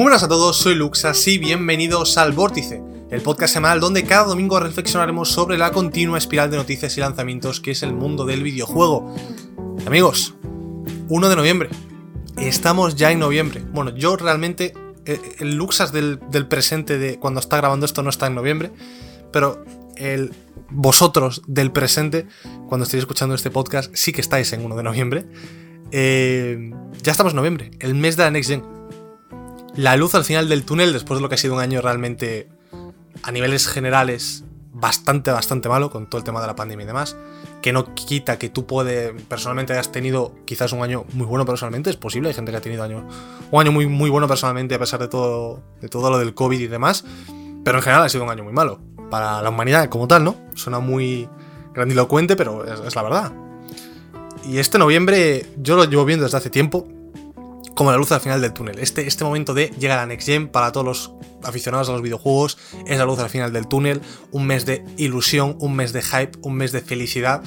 Muy 0.00 0.04
buenas 0.04 0.22
a 0.22 0.28
todos, 0.28 0.56
soy 0.56 0.74
Luxas 0.76 1.28
y 1.28 1.36
bienvenidos 1.36 2.16
al 2.16 2.32
Vórtice, 2.32 2.82
el 3.10 3.22
podcast 3.22 3.54
semanal 3.54 3.80
donde 3.80 4.04
cada 4.04 4.24
domingo 4.24 4.60
reflexionaremos 4.60 5.30
sobre 5.30 5.58
la 5.58 5.72
continua 5.72 6.18
espiral 6.18 6.50
de 6.50 6.56
noticias 6.56 6.96
y 6.96 7.00
lanzamientos 7.00 7.60
que 7.60 7.72
es 7.72 7.82
el 7.82 7.92
mundo 7.92 8.24
del 8.24 8.42
videojuego. 8.42 9.14
Amigos, 9.86 10.34
1 11.08 11.28
de 11.28 11.36
noviembre. 11.36 11.70
Estamos 12.36 12.94
ya 12.94 13.10
en 13.10 13.18
noviembre. 13.18 13.64
Bueno, 13.72 13.94
yo 13.96 14.16
realmente, 14.16 14.74
eh, 15.06 15.20
el 15.40 15.56
Luxas 15.56 15.92
del, 15.92 16.20
del 16.30 16.46
presente 16.46 16.98
de 16.98 17.18
cuando 17.18 17.40
está 17.40 17.56
grabando 17.56 17.84
esto 17.84 18.02
no 18.02 18.10
está 18.10 18.28
en 18.28 18.36
noviembre, 18.36 18.70
pero 19.32 19.64
el 19.96 20.32
vosotros 20.70 21.42
del 21.48 21.72
presente, 21.72 22.28
cuando 22.68 22.84
estéis 22.84 23.02
escuchando 23.02 23.34
este 23.34 23.50
podcast, 23.50 23.92
sí 23.94 24.12
que 24.12 24.20
estáis 24.20 24.52
en 24.52 24.64
1 24.64 24.76
de 24.76 24.82
noviembre. 24.84 25.26
Eh, 25.90 26.70
ya 27.02 27.10
estamos 27.10 27.32
en 27.32 27.36
noviembre, 27.38 27.72
el 27.80 27.96
mes 27.96 28.16
de 28.16 28.22
la 28.22 28.30
Next 28.30 28.50
Gen 28.50 28.80
la 29.76 29.96
luz 29.96 30.14
al 30.14 30.24
final 30.24 30.48
del 30.48 30.64
túnel, 30.64 30.92
después 30.92 31.18
de 31.18 31.22
lo 31.22 31.28
que 31.28 31.36
ha 31.36 31.38
sido 31.38 31.54
un 31.54 31.60
año 31.60 31.80
realmente 31.80 32.48
a 33.22 33.32
niveles 33.32 33.68
generales 33.68 34.44
bastante, 34.72 35.30
bastante 35.30 35.68
malo, 35.68 35.90
con 35.90 36.08
todo 36.08 36.18
el 36.18 36.24
tema 36.24 36.40
de 36.40 36.46
la 36.46 36.56
pandemia 36.56 36.84
y 36.84 36.86
demás, 36.86 37.16
que 37.60 37.72
no 37.72 37.94
quita 37.94 38.38
que 38.38 38.48
tú 38.48 38.66
puedes, 38.66 39.12
personalmente 39.24 39.72
hayas 39.72 39.92
tenido 39.92 40.34
quizás 40.44 40.72
un 40.72 40.82
año 40.82 41.04
muy 41.12 41.26
bueno 41.26 41.44
personalmente, 41.44 41.90
es 41.90 41.96
posible, 41.96 42.28
hay 42.28 42.34
gente 42.34 42.50
que 42.50 42.56
ha 42.56 42.60
tenido 42.60 42.82
año, 42.82 43.06
un 43.50 43.60
año 43.60 43.72
muy, 43.72 43.86
muy 43.86 44.10
bueno 44.10 44.28
personalmente 44.28 44.74
a 44.74 44.78
pesar 44.78 45.00
de 45.00 45.08
todo, 45.08 45.62
de 45.80 45.88
todo 45.88 46.10
lo 46.10 46.18
del 46.18 46.34
COVID 46.34 46.60
y 46.60 46.66
demás, 46.66 47.04
pero 47.64 47.78
en 47.78 47.82
general 47.82 48.04
ha 48.04 48.08
sido 48.08 48.24
un 48.24 48.30
año 48.30 48.44
muy 48.44 48.52
malo, 48.52 48.80
para 49.10 49.42
la 49.42 49.50
humanidad 49.50 49.88
como 49.88 50.06
tal, 50.06 50.24
¿no? 50.24 50.36
Suena 50.54 50.78
muy 50.78 51.28
grandilocuente, 51.74 52.36
pero 52.36 52.64
es 52.64 52.94
la 52.94 53.02
verdad. 53.02 53.32
Y 54.46 54.58
este 54.58 54.78
noviembre 54.78 55.46
yo 55.58 55.76
lo 55.76 55.84
llevo 55.84 56.04
viendo 56.04 56.24
desde 56.24 56.38
hace 56.38 56.50
tiempo, 56.50 56.86
como 57.80 57.92
la 57.92 57.96
luz 57.96 58.12
al 58.12 58.20
final 58.20 58.42
del 58.42 58.52
túnel. 58.52 58.78
Este, 58.78 59.06
este 59.06 59.24
momento 59.24 59.54
de 59.54 59.68
llegar 59.78 60.00
a 60.00 60.04
Next 60.04 60.26
Gen 60.26 60.48
para 60.48 60.70
todos 60.70 60.84
los 60.84 61.14
aficionados 61.42 61.88
a 61.88 61.92
los 61.92 62.02
videojuegos 62.02 62.58
es 62.86 62.98
la 62.98 63.06
luz 63.06 63.18
al 63.20 63.30
final 63.30 63.54
del 63.54 63.68
túnel, 63.68 64.02
un 64.32 64.46
mes 64.46 64.66
de 64.66 64.84
ilusión, 64.98 65.56
un 65.60 65.76
mes 65.76 65.94
de 65.94 66.02
hype, 66.02 66.32
un 66.42 66.56
mes 66.56 66.72
de 66.72 66.82
felicidad 66.82 67.42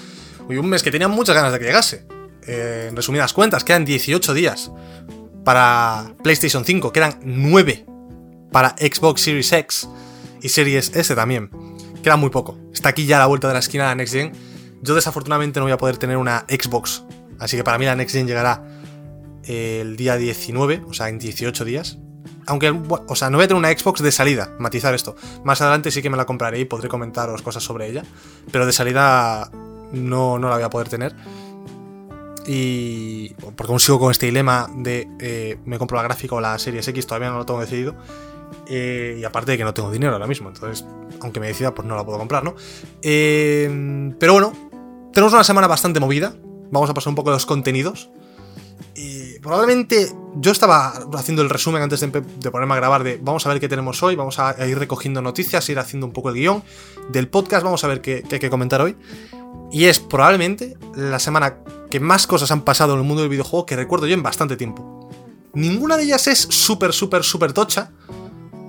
y 0.50 0.56
un 0.56 0.70
mes 0.70 0.81
que 0.81 0.89
tenía 0.89 1.08
muchas 1.08 1.36
ganas 1.36 1.54
de 1.54 1.59
que 1.59 1.66
llegase. 1.66 2.08
Eh, 2.48 2.88
en 2.89 2.95
resumidas 2.95 3.31
cuentas, 3.31 3.64
quedan 3.64 3.86
18 3.86 4.34
días 4.34 4.72
para 5.45 6.16
PlayStation 6.23 6.66
5, 6.66 6.92
quedan 6.92 7.20
9 7.22 7.86
para 8.52 8.70
Xbox 8.70 9.22
Series 9.22 9.54
X 9.54 9.88
y 10.42 10.50
Series 10.50 10.95
S 10.95 11.14
también. 11.14 11.52
Queda 12.02 12.16
muy 12.16 12.31
poco. 12.31 12.58
Está 12.73 12.89
aquí 12.89 13.06
ya 13.06 13.17
a 13.17 13.20
la 13.20 13.28
vuelta 13.28 13.50
de 13.50 13.54
la 13.54 13.59
esquina 13.59 13.84
la 13.84 13.94
Next 13.94 14.16
Gen. 14.16 14.31
Yo 14.81 14.95
desafortunadamente 14.95 15.59
no 15.59 15.67
voy 15.67 15.73
a 15.73 15.78
poder 15.78 15.98
tener 15.98 16.17
una 16.17 16.48
Xbox, 16.50 17.04
así 17.38 17.56
que 17.56 17.64
para 17.64 17.78
mí 17.78 17.86
la 17.86 17.95
Next 17.95 18.16
Gen 18.16 18.26
llegará 18.26 18.73
el 19.45 19.95
día 19.97 20.17
19, 20.17 20.83
o 20.88 20.94
sea, 20.94 21.09
en 21.09 21.19
18 21.19 21.66
días. 21.66 21.99
Aunque, 22.45 22.69
o 22.72 23.16
sea, 23.16 23.30
no 23.30 23.38
voy 23.38 23.45
a 23.45 23.47
tener 23.47 23.59
una 23.59 23.72
Xbox 23.72 24.02
de 24.02 24.11
salida, 24.11 24.55
matizar 24.59 24.94
esto. 24.94 25.16
Más 25.44 25.61
adelante 25.61 25.91
sí 25.91 26.02
que 26.02 26.09
me 26.09 26.17
la 26.17 26.25
compraré 26.25 26.59
y 26.59 26.66
podré 26.66 26.89
comentaros 26.89 27.41
cosas 27.41 27.64
sobre 27.64 27.88
ella. 27.88 28.03
Pero 28.52 28.66
de 28.66 28.73
salida 28.73 29.49
no, 29.94 30.39
no 30.39 30.49
la 30.49 30.55
voy 30.55 30.64
a 30.64 30.69
poder 30.69 30.89
tener. 30.89 31.16
Y. 32.45 33.30
Porque 33.55 33.71
aún 33.71 33.80
sigo 33.80 33.99
con 33.99 34.11
este 34.11 34.25
dilema 34.25 34.67
de. 34.75 35.08
Eh, 35.19 35.58
me 35.66 35.77
compro 35.77 35.95
la 35.98 36.03
gráfica 36.03 36.36
o 36.36 36.42
la 36.42 36.59
Series 36.59 36.87
X, 36.87 37.08
todavía 37.08 37.30
no 37.30 37.37
lo 37.37 37.45
tengo 37.45 37.61
decidido. 37.61 37.95
Eh, 38.67 39.17
y 39.20 39.23
aparte 39.23 39.52
de 39.52 39.58
que 39.58 39.64
no 39.64 39.73
tengo 39.73 39.92
dinero 39.92 40.14
ahora 40.14 40.27
mismo. 40.27 40.49
Entonces, 40.49 40.86
aunque 41.21 41.39
me 41.39 41.48
decida, 41.48 41.73
pues 41.73 41.87
no 41.87 41.95
la 41.95 42.03
puedo 42.03 42.17
comprar, 42.17 42.43
¿no? 42.43 42.55
Eh, 43.02 44.14
pero 44.20 44.33
bueno, 44.33 44.52
tenemos 45.14 45.33
una 45.33 45.43
semana 45.43 45.67
bastante 45.67 45.99
movida. 45.99 46.36
Vamos 46.71 46.89
a 46.89 46.93
pasar 46.93 47.11
un 47.11 47.15
poco 47.15 47.32
los 47.32 47.45
contenidos. 47.45 48.09
Probablemente 49.43 50.09
yo 50.36 50.54
estaba 50.54 50.93
haciendo 51.15 51.42
el 51.42 51.49
resumen 51.49 51.81
antes 51.81 51.99
de, 51.99 52.09
ponerme 52.49 52.73
a 52.76 52.77
grabar 52.77 53.04
de 53.04 53.20
vamos 53.21 53.45
a 53.45 53.49
ver 53.49 53.59
qué 53.59 53.67
tenemos 53.67 54.02
hoy, 54.02 54.15
vamos 54.15 54.39
a 54.39 54.55
ir 54.65 54.80
recogiendo 54.80 55.21
noticias, 55.21 55.67
ir 55.67 55.80
haciendo 55.80 56.08
un 56.08 56.14
poco 56.14 56.30
el 56.30 56.36
guion 56.36 56.64
del 57.09 57.27
podcast, 57.27 57.61
vamos 57.65 57.83
a 57.83 57.87
ver 57.87 57.99
qué, 57.99 58.23
hay 58.32 58.39
que 58.39 58.49
comentar 58.49 58.82
hoy. 58.82 58.95
Y 59.70 59.86
es 59.86 59.99
probablemente 59.99 60.77
la 60.95 61.20
semana 61.20 61.58
que 61.92 61.99
más 61.99 62.26
cosas 62.26 62.52
han 62.52 62.61
pasado 62.61 62.93
en 62.93 62.99
el 62.99 63.05
mundo 63.05 63.21
del 63.21 63.30
videojuego 63.30 63.65
que 63.65 63.76
recuerdo 63.76 64.08
yo 64.08 64.14
en 64.14 64.23
bastante 64.23 64.55
tiempo. 64.55 65.09
Ninguna 65.53 65.98
de 65.98 66.03
ellas 66.03 66.26
es 66.27 66.39
súper, 66.39 66.93
súper, 66.93 67.23
súper 67.23 67.52
tocha, 67.52 67.92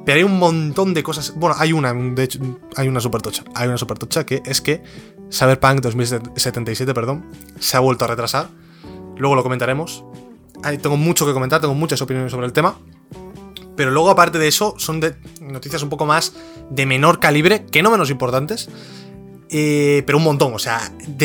pero 0.04 0.18
hay 0.18 0.24
un 0.24 0.40
montón 0.40 0.92
de 0.92 1.04
cosas. 1.04 1.34
Bueno, 1.36 1.54
hay 1.56 1.72
una, 1.72 1.94
de 1.94 2.24
hecho, 2.24 2.40
hay 2.74 2.88
una 2.88 3.00
súper 3.00 3.22
tocha. 3.22 3.44
Hay 3.54 3.68
una 3.68 3.78
súper 3.78 3.98
tocha 3.98 4.26
que 4.26 4.42
es 4.44 4.60
que 4.60 4.82
Cyberpunk 5.30 5.80
2077, 5.82 6.92
perdón, 6.92 7.30
se 7.60 7.76
ha 7.76 7.80
vuelto 7.80 8.04
a 8.06 8.08
retrasar 8.08 8.48
luego 9.16 9.34
lo 9.34 9.42
comentaremos. 9.42 10.04
Tengo 10.80 10.96
mucho 10.96 11.26
que 11.26 11.32
comentar, 11.32 11.60
tengo 11.60 11.74
muchas 11.74 12.00
opiniones 12.00 12.32
sobre 12.32 12.46
el 12.46 12.52
tema. 12.52 12.78
Pero 13.76 13.90
luego, 13.90 14.10
aparte 14.10 14.38
de 14.38 14.48
eso, 14.48 14.74
son 14.78 15.00
de 15.00 15.16
noticias 15.40 15.82
un 15.82 15.90
poco 15.90 16.06
más 16.06 16.32
de 16.70 16.86
menor 16.86 17.18
calibre, 17.18 17.66
que 17.66 17.82
no 17.82 17.90
menos 17.90 18.10
importantes. 18.10 18.68
Eh, 19.50 20.02
pero 20.06 20.18
un 20.18 20.24
montón. 20.24 20.54
O 20.54 20.58
sea, 20.58 20.80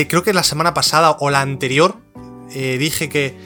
creo 0.07 0.23
que 0.23 0.33
la 0.33 0.43
semana 0.43 0.73
pasada 0.73 1.11
o 1.19 1.29
la 1.29 1.41
anterior 1.41 1.95
eh, 2.51 2.77
dije 2.77 3.07
que 3.07 3.37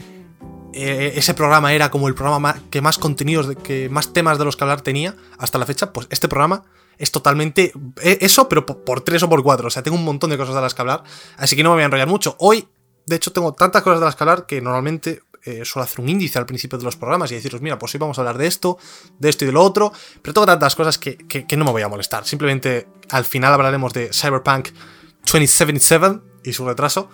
eh, 0.73 1.13
ese 1.15 1.33
programa 1.33 1.73
era 1.73 1.91
como 1.91 2.07
el 2.07 2.15
programa 2.15 2.61
que 2.69 2.81
más 2.81 2.97
contenidos, 2.97 3.55
que 3.63 3.89
más 3.89 4.13
temas 4.13 4.37
de 4.37 4.45
los 4.45 4.55
que 4.55 4.63
hablar 4.63 4.81
tenía 4.81 5.15
hasta 5.37 5.57
la 5.57 5.65
fecha. 5.65 5.91
Pues 5.93 6.07
este 6.09 6.27
programa 6.27 6.63
es 6.97 7.11
totalmente 7.11 7.73
eso, 8.01 8.47
pero 8.47 8.65
por 8.65 9.01
tres 9.01 9.21
o 9.23 9.29
por 9.29 9.43
cuatro. 9.43 9.67
O 9.67 9.71
sea, 9.71 9.83
tengo 9.83 9.97
un 9.97 10.05
montón 10.05 10.29
de 10.29 10.37
cosas 10.37 10.55
de 10.55 10.61
las 10.61 10.73
que 10.73 10.81
hablar. 10.81 11.03
Así 11.37 11.55
que 11.55 11.63
no 11.63 11.69
me 11.69 11.75
voy 11.75 11.83
a 11.83 11.85
enrollar 11.85 12.07
mucho. 12.07 12.35
Hoy 12.39 12.67
de 13.05 13.17
hecho, 13.17 13.31
tengo 13.31 13.53
tantas 13.53 13.83
cosas 13.83 13.99
de 13.99 14.05
las 14.05 14.15
que 14.15 14.23
hablar 14.23 14.45
que 14.45 14.61
normalmente 14.61 15.21
eh, 15.45 15.65
suelo 15.65 15.83
hacer 15.83 15.99
un 15.99 16.09
índice 16.09 16.39
al 16.39 16.45
principio 16.45 16.77
de 16.77 16.85
los 16.85 16.95
programas 16.95 17.31
y 17.31 17.35
deciros, 17.35 17.61
mira, 17.61 17.77
pues 17.77 17.93
hoy 17.93 17.99
vamos 17.99 18.17
a 18.17 18.21
hablar 18.21 18.37
de 18.37 18.47
esto, 18.47 18.77
de 19.19 19.29
esto 19.29 19.43
y 19.43 19.47
de 19.47 19.53
lo 19.53 19.61
otro, 19.61 19.91
pero 20.21 20.33
tengo 20.33 20.45
tantas 20.45 20.75
cosas 20.75 20.97
que, 20.97 21.17
no 21.57 21.65
me 21.65 21.71
voy 21.71 21.81
a 21.81 21.87
molestar. 21.87 22.25
Simplemente 22.25 22.87
al 23.09 23.25
final 23.25 23.53
hablaremos 23.53 23.93
de 23.93 24.09
Cyberpunk 24.13 24.69
2077 25.25 26.19
y 26.43 26.53
su 26.53 26.65
retraso, 26.65 27.09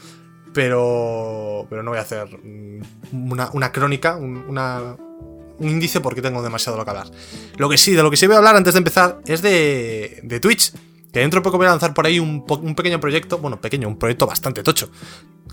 pero, 0.54 1.66
pero 1.70 1.84
no 1.84 1.92
voy 1.92 2.00
a 2.00 2.04
hacer 2.04 2.28
mm, 2.38 3.32
una, 3.32 3.72
crónica, 3.72 4.16
un, 4.16 4.44
un 5.60 5.70
índice 5.70 6.00
porque 6.00 6.22
tengo 6.22 6.42
demasiado 6.42 6.78
lo 6.78 6.86
que 6.86 6.92
hablar. 6.92 7.08
Lo 7.58 7.70
que 7.70 7.78
sí, 7.78 7.94
de 7.94 8.04
lo 8.04 8.12
que 8.12 8.18
sí 8.18 8.28
voy 8.28 8.36
a 8.36 8.40
hablar 8.40 8.56
antes 8.56 8.74
de 8.74 8.78
empezar 8.78 9.22
es 9.26 9.42
de, 9.42 10.20
de 10.24 10.40
Twitch. 10.40 10.74
Que 11.12 11.22
dentro 11.22 11.40
de 11.40 11.44
poco 11.44 11.58
voy 11.58 11.68
a 11.68 11.72
lanzar 11.72 11.94
por 11.94 12.06
ahí 12.06 12.20
un, 12.20 12.46
pequeño 12.76 13.00
proyecto, 13.00 13.40
bueno, 13.40 13.60
pequeño, 13.60 13.88
un 13.88 13.98
proyecto 13.98 14.28
bastante 14.28 14.62
tocho, 14.62 14.92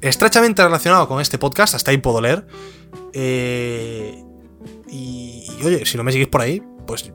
estrechamente 0.01 0.63
relacionado 0.63 1.09
con 1.09 1.21
este 1.21 1.39
podcast, 1.39 1.75
hasta 1.75 1.91
ahí 1.91 1.99
puedo 1.99 2.21
leer. 2.21 2.47
Eh, 3.13 4.23
y, 4.89 5.47
oye, 5.65 5.87
si 5.87 5.97
no 5.97 6.05
me 6.05 6.13
seguís 6.13 6.29
por 6.29 6.43
ahí, 6.43 6.63
pues 6.87 7.11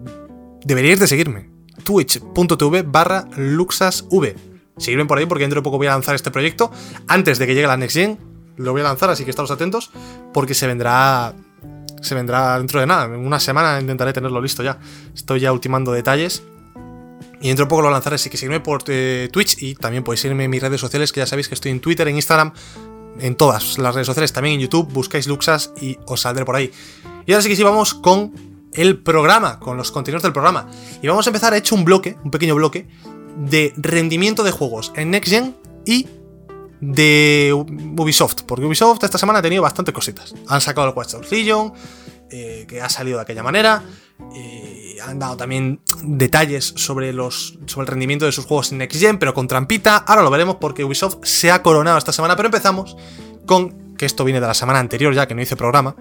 deberíais 0.66 1.00
de 1.00 1.07
seguirme. 1.07 1.50
Twitch.tv 1.84 2.84
barra 2.84 3.28
LuxasV. 3.35 4.35
Seguidme 4.78 5.06
por 5.06 5.18
ahí 5.18 5.25
porque 5.25 5.44
dentro 5.44 5.62
de 5.62 5.63
poco 5.63 5.78
voy 5.78 5.88
a 5.88 5.91
lanzar 5.91 6.16
este 6.16 6.31
proyecto. 6.31 6.72
Antes 7.08 7.38
de 7.38 7.46
que 7.46 7.53
llegue 7.53 7.68
la 7.68 7.78
Next 7.78 7.96
Gen, 7.96 8.18
lo 8.58 8.72
voy 8.72 8.81
a 8.81 8.85
lanzar, 8.85 9.09
así 9.09 9.23
que 9.23 9.29
estaros 9.29 9.52
atentos, 9.52 9.91
porque 10.34 10.53
se 10.53 10.68
vendrá. 10.68 11.34
Se 12.02 12.16
vendrá 12.16 12.58
dentro 12.58 12.79
de 12.79 12.88
nada. 12.88 13.06
En 13.06 13.25
una 13.25 13.40
semana 13.40 13.79
intentaré 13.79 14.12
tenerlo 14.12 14.41
listo 14.41 14.63
ya. 14.63 14.79
Estoy 15.13 15.41
ya 15.41 15.53
ultimando 15.53 15.91
detalles. 15.91 16.44
Y 17.41 17.47
dentro 17.47 17.66
de 17.66 17.69
poco 17.69 17.81
lo 17.81 17.90
lanzaré, 17.90 18.16
así 18.16 18.29
que 18.29 18.38
sígueme 18.38 18.59
por 18.59 18.84
eh, 18.88 19.28
Twitch 19.31 19.62
y 19.62 19.75
también 19.75 20.03
podéis 20.03 20.22
seguirme 20.22 20.44
en 20.44 20.52
mis 20.52 20.61
redes 20.61 20.79
sociales, 20.79 21.11
que 21.11 21.22
ya 21.22 21.26
sabéis 21.26 21.47
que 21.47 21.55
estoy 21.55 21.72
en 21.72 21.79
Twitter, 21.79 22.08
en 22.08 22.16
Instagram, 22.16 22.53
en 23.20 23.35
todas 23.35 23.78
las 23.78 23.96
redes 23.96 24.08
sociales, 24.08 24.32
también 24.32 24.55
en 24.55 24.61
YouTube, 24.61 24.91
buscáis 24.91 25.28
Luxas 25.28 25.73
y 25.82 25.97
os 26.05 26.22
saldré 26.22 26.46
por 26.46 26.55
ahí. 26.55 26.72
Y 27.26 27.32
ahora 27.32 27.41
sí 27.41 27.49
que 27.49 27.55
sí 27.55 27.64
vamos 27.64 27.96
con 27.96 28.34
el 28.73 28.99
programa, 28.99 29.59
con 29.59 29.76
los 29.76 29.91
contenidos 29.91 30.23
del 30.23 30.34
programa. 30.34 30.70
Y 31.02 31.08
vamos 31.08 31.26
a 31.26 31.29
empezar, 31.29 31.53
he 31.53 31.58
hecho 31.58 31.76
un 31.76 31.84
bloque, 31.84 32.17
un 32.23 32.32
pequeño 32.32 32.55
bloque, 32.55 32.88
de 33.38 33.73
rendimiento 33.78 34.44
de 34.44 34.52
juegos 34.52 34.91
en 34.96 35.11
Next 35.11 35.32
Gen 35.32 35.55
y 35.85 36.08
de 36.79 37.53
Ubisoft, 37.53 38.44
porque 38.46 38.66
Ubisoft 38.66 39.03
esta 39.03 39.17
semana 39.17 39.40
ha 39.40 39.41
tenido 39.41 39.64
bastantes 39.64 39.94
cositas. 39.94 40.34
Han 40.47 40.61
sacado 40.61 40.87
el 40.87 40.94
Watch 40.96 41.11
Dogs 41.11 41.32
Legion, 41.32 41.73
eh, 42.29 42.66
que 42.67 42.82
ha 42.82 42.90
salido 42.90 43.17
de 43.17 43.23
aquella 43.23 43.44
manera. 43.44 43.84
Eh, 44.34 44.97
han 45.03 45.20
dado 45.20 45.38
también 45.38 45.82
detalles 46.03 46.73
sobre, 46.78 47.14
los, 47.14 47.59
sobre 47.66 47.85
el 47.85 47.88
rendimiento 47.88 48.26
de 48.26 48.32
sus 48.32 48.46
juegos 48.46 48.72
en 48.72 48.79
Next 48.79 49.00
Gen, 49.00 49.18
pero 49.18 49.34
con 49.34 49.47
trampita. 49.47 49.97
Ahora 49.97 50.22
lo 50.22 50.29
veremos 50.29 50.58
porque 50.58 50.84
Ubisoft 50.84 51.18
se 51.23 51.52
ha 51.52 51.62
coronado 51.62 51.97
esta 51.97 52.12
semana. 52.12 52.35
Pero 52.35 52.47
empezamos 52.47 52.96
con 53.46 53.96
que 53.96 54.06
esto 54.06 54.23
viene 54.23 54.40
de 54.40 54.47
la 54.47 54.53
semana 54.53 54.79
anterior, 54.79 55.14
ya 55.14 55.28
que 55.28 55.35
no 55.35 55.41
hice 55.41 55.56
programa. 55.56 55.96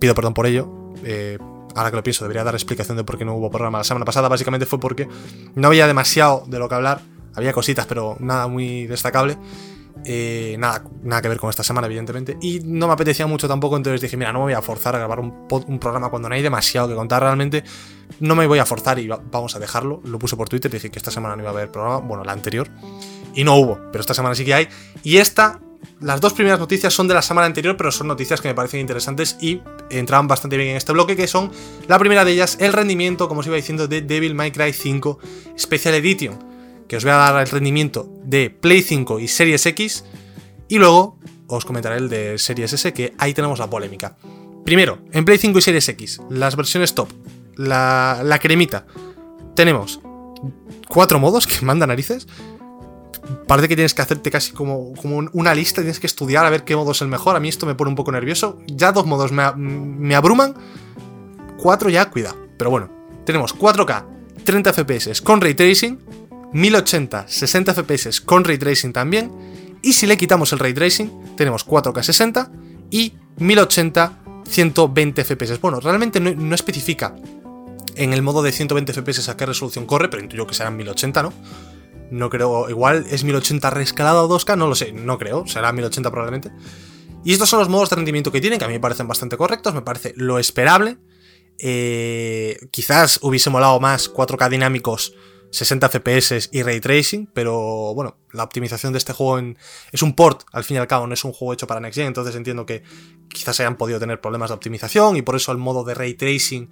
Pido 0.00 0.14
perdón 0.14 0.34
por 0.34 0.46
ello. 0.46 0.92
Eh, 1.04 1.38
ahora 1.74 1.90
que 1.90 1.96
lo 1.96 2.02
pienso, 2.02 2.24
debería 2.24 2.44
dar 2.44 2.54
explicación 2.54 2.96
de 2.96 3.04
por 3.04 3.18
qué 3.18 3.24
no 3.24 3.34
hubo 3.34 3.50
programa 3.50 3.78
la 3.78 3.84
semana 3.84 4.04
pasada. 4.04 4.28
Básicamente 4.28 4.66
fue 4.66 4.80
porque 4.80 5.08
no 5.54 5.68
había 5.68 5.86
demasiado 5.86 6.44
de 6.46 6.58
lo 6.58 6.68
que 6.68 6.74
hablar. 6.74 7.00
Había 7.34 7.52
cositas, 7.52 7.86
pero 7.86 8.16
nada 8.18 8.48
muy 8.48 8.86
destacable. 8.86 9.36
Eh, 10.04 10.56
nada, 10.58 10.84
nada 11.02 11.22
que 11.22 11.28
ver 11.28 11.38
con 11.38 11.50
esta 11.50 11.62
semana, 11.62 11.86
evidentemente. 11.86 12.36
Y 12.40 12.60
no 12.64 12.86
me 12.86 12.92
apetecía 12.92 13.26
mucho 13.26 13.48
tampoco, 13.48 13.76
entonces 13.76 14.00
dije, 14.00 14.16
mira, 14.16 14.32
no 14.32 14.40
me 14.40 14.44
voy 14.46 14.52
a 14.54 14.62
forzar 14.62 14.94
a 14.94 14.98
grabar 14.98 15.20
un, 15.20 15.78
programa 15.78 16.10
cuando 16.10 16.28
no 16.28 16.34
hay 16.34 16.42
demasiado 16.42 16.88
que 16.88 16.94
contar 16.94 17.22
realmente. 17.22 17.64
No 18.20 18.34
me 18.34 18.46
voy 18.46 18.58
a 18.58 18.66
forzar 18.66 18.98
y 18.98 19.08
vamos 19.08 19.54
a 19.56 19.58
dejarlo. 19.58 20.00
Lo 20.04 20.18
puse 20.18 20.36
por 20.36 20.48
Twitter, 20.48 20.70
dije 20.70 20.90
que 20.90 20.98
esta 20.98 21.10
semana 21.10 21.36
no 21.36 21.42
iba 21.42 21.50
a 21.50 21.52
haber 21.52 21.70
programa, 21.70 21.98
bueno, 21.98 22.24
la 22.24 22.32
anterior. 22.32 22.68
Y 23.34 23.44
no 23.44 23.56
hubo, 23.56 23.78
pero 23.92 24.00
esta 24.00 24.14
semana 24.14 24.34
sí 24.34 24.44
que 24.44 24.54
hay. 24.54 24.68
Y 25.02 25.18
esta, 25.18 25.60
las 26.00 26.20
dos 26.20 26.32
primeras 26.32 26.58
noticias 26.58 26.94
son 26.94 27.06
de 27.08 27.14
la 27.14 27.22
semana 27.22 27.46
anterior, 27.46 27.76
pero 27.76 27.92
son 27.92 28.06
noticias 28.06 28.40
que 28.40 28.48
me 28.48 28.54
parecen 28.54 28.80
interesantes 28.80 29.36
y 29.40 29.60
entraban 29.90 30.26
bastante 30.26 30.56
bien 30.56 30.70
en 30.70 30.76
este 30.76 30.92
bloque, 30.92 31.16
que 31.16 31.26
son 31.26 31.50
la 31.86 31.98
primera 31.98 32.24
de 32.24 32.32
ellas, 32.32 32.56
el 32.60 32.72
rendimiento, 32.72 33.28
como 33.28 33.40
os 33.40 33.46
iba 33.46 33.56
diciendo, 33.56 33.86
de 33.88 34.02
Devil 34.02 34.34
May 34.34 34.52
Cry 34.52 34.72
5 34.72 35.18
Special 35.58 35.94
Edition 35.94 36.57
que 36.88 36.96
os 36.96 37.04
voy 37.04 37.12
a 37.12 37.16
dar 37.16 37.40
el 37.40 37.48
rendimiento 37.48 38.08
de 38.24 38.50
Play 38.50 38.82
5 38.82 39.20
y 39.20 39.28
Series 39.28 39.64
X, 39.66 40.04
y 40.68 40.78
luego 40.78 41.18
os 41.46 41.64
comentaré 41.64 41.96
el 41.96 42.08
de 42.08 42.38
Series 42.38 42.72
S, 42.72 42.92
que 42.92 43.14
ahí 43.18 43.34
tenemos 43.34 43.58
la 43.58 43.68
polémica. 43.68 44.16
Primero, 44.64 44.98
en 45.12 45.24
Play 45.24 45.38
5 45.38 45.58
y 45.58 45.62
Series 45.62 45.88
X, 45.88 46.20
las 46.30 46.56
versiones 46.56 46.94
top, 46.94 47.08
la, 47.56 48.22
la 48.24 48.38
cremita, 48.38 48.86
tenemos 49.54 50.00
cuatro 50.88 51.18
modos 51.18 51.46
que 51.46 51.64
manda 51.64 51.86
narices. 51.86 52.26
Parece 53.46 53.68
que 53.68 53.76
tienes 53.76 53.92
que 53.92 54.02
hacerte 54.02 54.30
casi 54.30 54.52
como, 54.52 54.94
como 54.94 55.28
una 55.32 55.54
lista, 55.54 55.82
tienes 55.82 56.00
que 56.00 56.06
estudiar 56.06 56.46
a 56.46 56.50
ver 56.50 56.64
qué 56.64 56.76
modo 56.76 56.92
es 56.92 57.02
el 57.02 57.08
mejor. 57.08 57.36
A 57.36 57.40
mí 57.40 57.48
esto 57.48 57.66
me 57.66 57.74
pone 57.74 57.90
un 57.90 57.94
poco 57.94 58.10
nervioso. 58.10 58.58
Ya 58.66 58.92
dos 58.92 59.04
modos 59.04 59.32
me, 59.32 59.52
me 59.54 60.14
abruman. 60.14 60.54
Cuatro 61.58 61.90
ya, 61.90 62.08
cuidado. 62.08 62.38
Pero 62.56 62.70
bueno, 62.70 62.88
tenemos 63.24 63.54
4K, 63.54 64.04
30 64.44 64.72
FPS 64.72 65.20
con 65.20 65.40
ray 65.40 65.54
tracing, 65.54 65.98
1080 66.52 67.28
60 67.28 67.74
fps 67.74 68.20
con 68.20 68.44
ray 68.44 68.58
tracing 68.58 68.92
también, 68.92 69.30
y 69.82 69.92
si 69.92 70.06
le 70.06 70.16
quitamos 70.16 70.52
el 70.52 70.58
ray 70.58 70.74
tracing, 70.74 71.36
tenemos 71.36 71.66
4K 71.66 72.02
60 72.02 72.50
y 72.90 73.14
1080 73.38 74.18
120 74.48 75.24
fps. 75.24 75.60
Bueno, 75.60 75.80
realmente 75.80 76.20
no, 76.20 76.54
especifica 76.54 77.14
en 77.96 78.12
el 78.12 78.22
modo 78.22 78.42
de 78.42 78.52
120 78.52 78.92
fps 78.92 79.28
a 79.28 79.36
qué 79.36 79.46
resolución 79.46 79.86
corre, 79.86 80.08
pero 80.08 80.22
intuyo 80.22 80.46
que 80.46 80.54
serán 80.54 80.76
1080, 80.76 81.22
¿no? 81.22 81.32
No 82.10 82.30
creo, 82.30 82.70
igual 82.70 83.04
es 83.10 83.24
1080 83.24 83.70
reescalado 83.70 84.20
a 84.20 84.28
2K, 84.28 84.56
no 84.56 84.66
lo 84.66 84.74
sé, 84.74 84.92
no 84.92 85.18
creo, 85.18 85.46
será 85.46 85.72
1080 85.72 86.10
probablemente. 86.10 86.50
Y 87.24 87.32
estos 87.32 87.48
son 87.50 87.58
los 87.58 87.68
modos 87.68 87.90
de 87.90 87.96
rendimiento 87.96 88.32
que 88.32 88.40
tienen, 88.40 88.58
que 88.58 88.64
a 88.64 88.68
mí 88.68 88.74
me 88.74 88.80
parecen 88.80 89.06
bastante 89.08 89.36
correctos, 89.36 89.74
me 89.74 89.82
parece 89.82 90.14
lo 90.16 90.38
esperable. 90.38 90.96
Eh, 91.58 92.56
quizás 92.70 93.18
hubiese 93.22 93.50
molado 93.50 93.78
más 93.80 94.10
4K 94.12 94.48
dinámicos 94.48 95.12
60 95.50 95.88
FPS 95.88 96.50
y 96.52 96.62
ray 96.62 96.80
tracing, 96.80 97.26
pero 97.32 97.94
bueno, 97.94 98.18
la 98.32 98.44
optimización 98.44 98.92
de 98.92 98.98
este 98.98 99.12
juego 99.12 99.54
es 99.92 100.02
un 100.02 100.14
port, 100.14 100.42
al 100.52 100.64
fin 100.64 100.76
y 100.76 100.78
al 100.78 100.86
cabo, 100.86 101.06
no 101.06 101.14
es 101.14 101.24
un 101.24 101.32
juego 101.32 101.52
hecho 101.52 101.66
para 101.66 101.80
Next 101.80 101.96
Gen, 101.96 102.06
entonces 102.06 102.34
entiendo 102.36 102.66
que 102.66 102.82
quizás 103.28 103.58
hayan 103.60 103.76
podido 103.76 103.98
tener 103.98 104.20
problemas 104.20 104.50
de 104.50 104.54
optimización 104.54 105.16
y 105.16 105.22
por 105.22 105.36
eso 105.36 105.52
el 105.52 105.58
modo 105.58 105.84
de 105.84 105.94
ray 105.94 106.14
tracing 106.14 106.68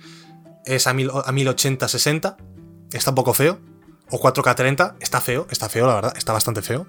es 0.65 0.87
a, 0.87 0.93
1080-60, 0.95 2.37
está 2.93 3.11
un 3.11 3.15
poco 3.15 3.33
feo, 3.33 3.59
o 4.11 4.21
4K30, 4.21 4.97
está 5.01 5.21
feo, 5.21 5.47
está 5.51 5.69
feo, 5.69 5.87
la 5.87 5.95
verdad, 5.95 6.15
está 6.17 6.33
bastante 6.33 6.63
feo. 6.63 6.87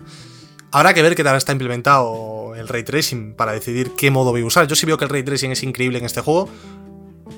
Habrá 0.71 0.93
que 0.93 1.01
ver 1.01 1.15
qué 1.15 1.23
tal 1.23 1.37
está 1.37 1.53
implementado 1.53 2.53
el 2.55 2.67
ray 2.67 2.83
tracing 2.83 3.33
para 3.35 3.53
decidir 3.53 3.91
qué 3.95 4.11
modo 4.11 4.31
voy 4.31 4.41
a 4.41 4.45
usar. 4.45 4.67
Yo 4.67 4.75
sí 4.75 4.85
veo 4.85 4.97
que 4.97 5.05
el 5.05 5.09
ray 5.09 5.23
tracing 5.23 5.51
es 5.51 5.63
increíble 5.63 5.99
en 5.99 6.05
este 6.05 6.21
juego, 6.21 6.49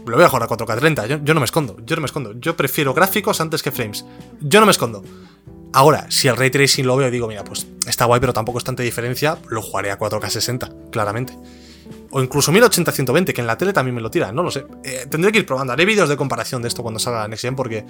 lo 0.06 0.15
voy 0.15 0.25
a 0.25 0.30
jugar 0.30 0.44
a 0.44 0.47
4K30, 0.47 1.24
yo, 1.24 1.33
no 1.33 1.39
me 1.39 1.45
escondo, 1.45 1.77
yo 1.86 1.95
no 1.95 2.01
me 2.01 2.06
escondo. 2.06 2.33
Yo 2.39 2.56
prefiero 2.56 2.94
gráficos 2.94 3.41
antes 3.41 3.63
que 3.63 3.71
frames. 3.71 4.06
Yo 4.41 4.59
no 4.59 4.65
me 4.65 4.71
escondo. 4.71 5.03
Ahora, 5.71 6.07
si 6.09 6.27
el 6.27 6.36
ray 6.36 6.50
tracing 6.50 6.86
lo 6.86 6.95
veo 6.95 7.07
y 7.09 7.12
digo, 7.12 7.27
mira, 7.27 7.44
pues 7.44 7.68
está 7.86 8.06
guay, 8.06 8.19
pero 8.19 8.33
tampoco 8.33 8.57
es 8.57 8.63
tanta 8.63 8.81
diferencia, 8.81 9.38
lo 9.50 9.62
jugaré 9.62 9.91
a 9.91 10.00
4K60, 10.00 10.89
claramente. 10.89 11.38
O 12.12 12.21
incluso 12.21 12.51
1080-120, 12.51 13.33
que 13.33 13.41
en 13.41 13.47
la 13.47 13.57
tele 13.57 13.71
también 13.71 13.94
me 13.94 14.01
lo 14.01 14.09
tira, 14.09 14.31
no 14.31 14.41
lo 14.41 14.50
sé. 14.50 14.65
Eh, 14.83 15.06
tendré 15.09 15.31
que 15.31 15.39
ir 15.39 15.45
probando. 15.45 15.74
Haré 15.74 15.86
vídeos 15.86 16.09
de 16.09 16.18
comparación 16.18 16.62
de 16.62 16.68
esto 16.68 16.81
cuando 16.81 17.00
salga 17.00 17.19
la 17.19 17.27
Next 17.27 17.44
Gen 17.44 17.56
porque 17.56 17.85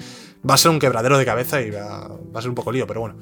va 0.47 0.55
a 0.55 0.57
ser 0.57 0.71
un 0.71 0.79
quebradero 0.79 1.17
de 1.17 1.25
cabeza 1.25 1.61
y 1.61 1.71
va, 1.71 2.07
va, 2.07 2.39
a 2.39 2.41
ser 2.41 2.49
un 2.49 2.55
poco 2.55 2.71
lío, 2.71 2.85
pero 2.85 2.99
bueno. 2.99 3.15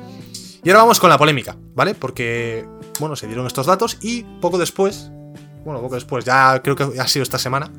Y 0.64 0.70
ahora 0.70 0.82
vamos 0.82 1.00
con 1.00 1.10
la 1.10 1.18
polémica, 1.18 1.56
¿vale? 1.76 1.94
Porque, 1.94 2.68
bueno, 3.00 3.16
se 3.16 3.28
dieron 3.28 3.46
estos 3.46 3.68
datos 3.68 4.00
y 4.02 4.24
poco 4.42 4.58
después, 4.58 5.12
bueno, 5.64 5.82
poco 5.82 5.96
después, 5.96 6.26
ya 6.26 6.62
creo 6.64 6.76
que 6.76 7.00
ha 7.00 7.08
sido 7.08 7.24
esta 7.24 7.38
semana, 7.38 7.72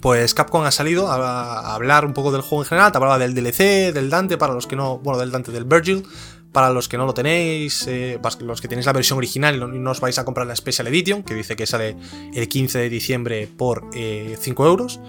pues 0.00 0.34
Capcom 0.34 0.64
ha 0.64 0.70
salido 0.70 1.10
a, 1.10 1.74
hablar 1.74 2.04
un 2.04 2.12
poco 2.12 2.32
del 2.32 2.42
juego 2.42 2.62
en 2.62 2.68
general, 2.68 2.92
te 2.92 2.98
hablaba 2.98 3.18
del 3.18 3.34
DLC, 3.34 3.92
del 3.92 4.10
Dante, 4.10 4.38
para 4.38 4.54
los 4.54 4.66
que 4.66 4.76
no, 4.76 4.98
bueno, 4.98 5.18
del 5.18 5.30
Dante 5.30 5.52
del 5.52 5.64
Virgil, 5.64 6.04
para 6.52 6.70
los 6.70 6.88
que 6.88 6.98
no 6.98 7.06
lo 7.06 7.14
tenéis, 7.14 7.86
eh, 7.86 8.18
los 8.40 8.60
que 8.60 8.68
tenéis 8.68 8.86
la 8.86 8.92
versión 8.92 9.18
original 9.18 9.54
y 9.74 9.78
no, 9.78 9.90
os 9.90 10.00
vais 10.00 10.18
a 10.18 10.24
comprar 10.24 10.46
la 10.46 10.56
Special 10.56 10.86
Edition, 10.88 11.22
que 11.22 11.34
dice 11.34 11.54
que 11.54 11.66
sale 11.66 11.96
el 12.34 12.48
15 12.48 12.78
de 12.78 12.88
diciembre 12.88 13.46
por 13.46 13.84
5 13.92 13.94
eh, 13.94 14.36
euros. 14.58 15.00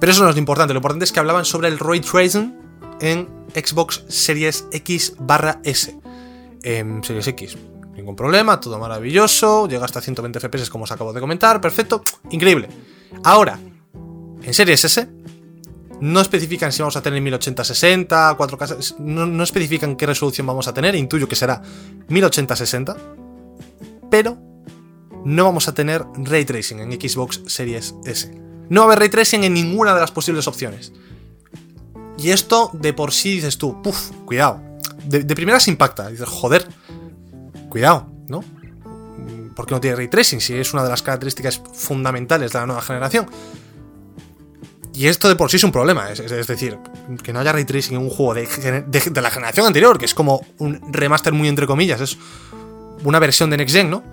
Pero 0.00 0.12
eso 0.12 0.22
no 0.22 0.28
es 0.28 0.34
lo 0.34 0.38
importante, 0.38 0.74
lo 0.74 0.78
importante 0.78 1.04
es 1.04 1.12
que 1.12 1.20
hablaban 1.20 1.44
sobre 1.44 1.68
el 1.68 1.78
Ray 1.78 2.00
Tracing 2.00 2.58
en 3.00 3.28
Xbox 3.54 4.04
Series 4.08 4.66
X 4.72 5.14
barra 5.18 5.60
S. 5.62 5.96
En 6.62 7.04
Series 7.04 7.28
X, 7.28 7.56
ningún 7.94 8.16
problema, 8.16 8.58
todo 8.58 8.78
maravilloso, 8.78 9.68
llega 9.68 9.84
hasta 9.84 10.00
120 10.00 10.40
FPS 10.40 10.70
como 10.70 10.84
os 10.84 10.92
acabo 10.92 11.12
de 11.12 11.20
comentar, 11.20 11.60
perfecto, 11.60 12.02
increíble. 12.30 12.68
Ahora, 13.22 13.58
en 14.44 14.54
Series 14.54 14.84
S 14.84 15.08
no 16.00 16.20
especifican 16.20 16.72
si 16.72 16.82
vamos 16.82 16.96
a 16.96 17.02
tener 17.02 17.22
1080-60, 17.22 18.36
4K, 18.36 18.96
no, 18.98 19.42
especifican 19.42 19.96
qué 19.96 20.06
resolución 20.06 20.46
vamos 20.46 20.68
a 20.68 20.74
tener, 20.74 20.94
intuyo 20.94 21.28
que 21.28 21.36
será 21.36 21.62
1080-60, 22.08 22.96
pero 24.10 24.36
no 25.24 25.44
vamos 25.44 25.68
a 25.68 25.74
tener 25.74 26.04
ray 26.16 26.44
tracing 26.44 26.80
en 26.80 26.92
Xbox 26.92 27.42
Series 27.46 27.94
S. 28.04 28.30
No 28.68 28.80
va 28.80 28.84
a 28.84 28.88
haber 28.88 28.98
ray 29.00 29.08
tracing 29.08 29.44
en 29.44 29.54
ninguna 29.54 29.94
de 29.94 30.00
las 30.00 30.10
posibles 30.10 30.46
opciones. 30.46 30.92
Y 32.18 32.30
esto 32.30 32.70
de 32.74 32.92
por 32.92 33.12
sí 33.12 33.36
dices 33.36 33.58
tú, 33.58 33.80
puff, 33.82 34.10
cuidado. 34.24 34.60
De, 35.04 35.24
de 35.24 35.34
primeras 35.34 35.68
impacta, 35.68 36.08
dices, 36.08 36.28
joder, 36.28 36.66
cuidado, 37.68 38.08
¿no? 38.28 38.44
¿Por 39.54 39.66
qué 39.66 39.74
no 39.74 39.80
tiene 39.80 39.96
ray 39.96 40.08
tracing? 40.08 40.40
Si 40.40 40.54
es 40.54 40.72
una 40.72 40.82
de 40.82 40.90
las 40.90 41.02
características 41.02 41.62
fundamentales 41.72 42.52
de 42.52 42.58
la 42.58 42.66
nueva 42.66 42.82
generación. 42.82 43.26
Y 44.94 45.08
esto 45.08 45.28
de 45.28 45.34
por 45.34 45.50
sí 45.50 45.56
es 45.56 45.64
un 45.64 45.72
problema, 45.72 46.10
es, 46.10 46.46
decir, 46.46 46.78
que 47.22 47.32
no 47.32 47.40
haya 47.40 47.52
ray 47.52 47.64
tracing 47.64 47.96
en 47.96 48.02
un 48.02 48.10
juego 48.10 48.34
de, 48.34 48.46
la 49.20 49.30
generación 49.30 49.66
anterior, 49.66 49.98
que 49.98 50.04
es 50.04 50.14
como 50.14 50.46
un 50.58 50.80
remaster 50.92 51.32
muy 51.32 51.48
entre 51.48 51.66
comillas, 51.66 52.00
es 52.00 52.16
una 53.02 53.18
versión 53.18 53.50
de 53.50 53.56
Next 53.56 53.74
Gen, 53.74 53.90
¿no? 53.90 54.04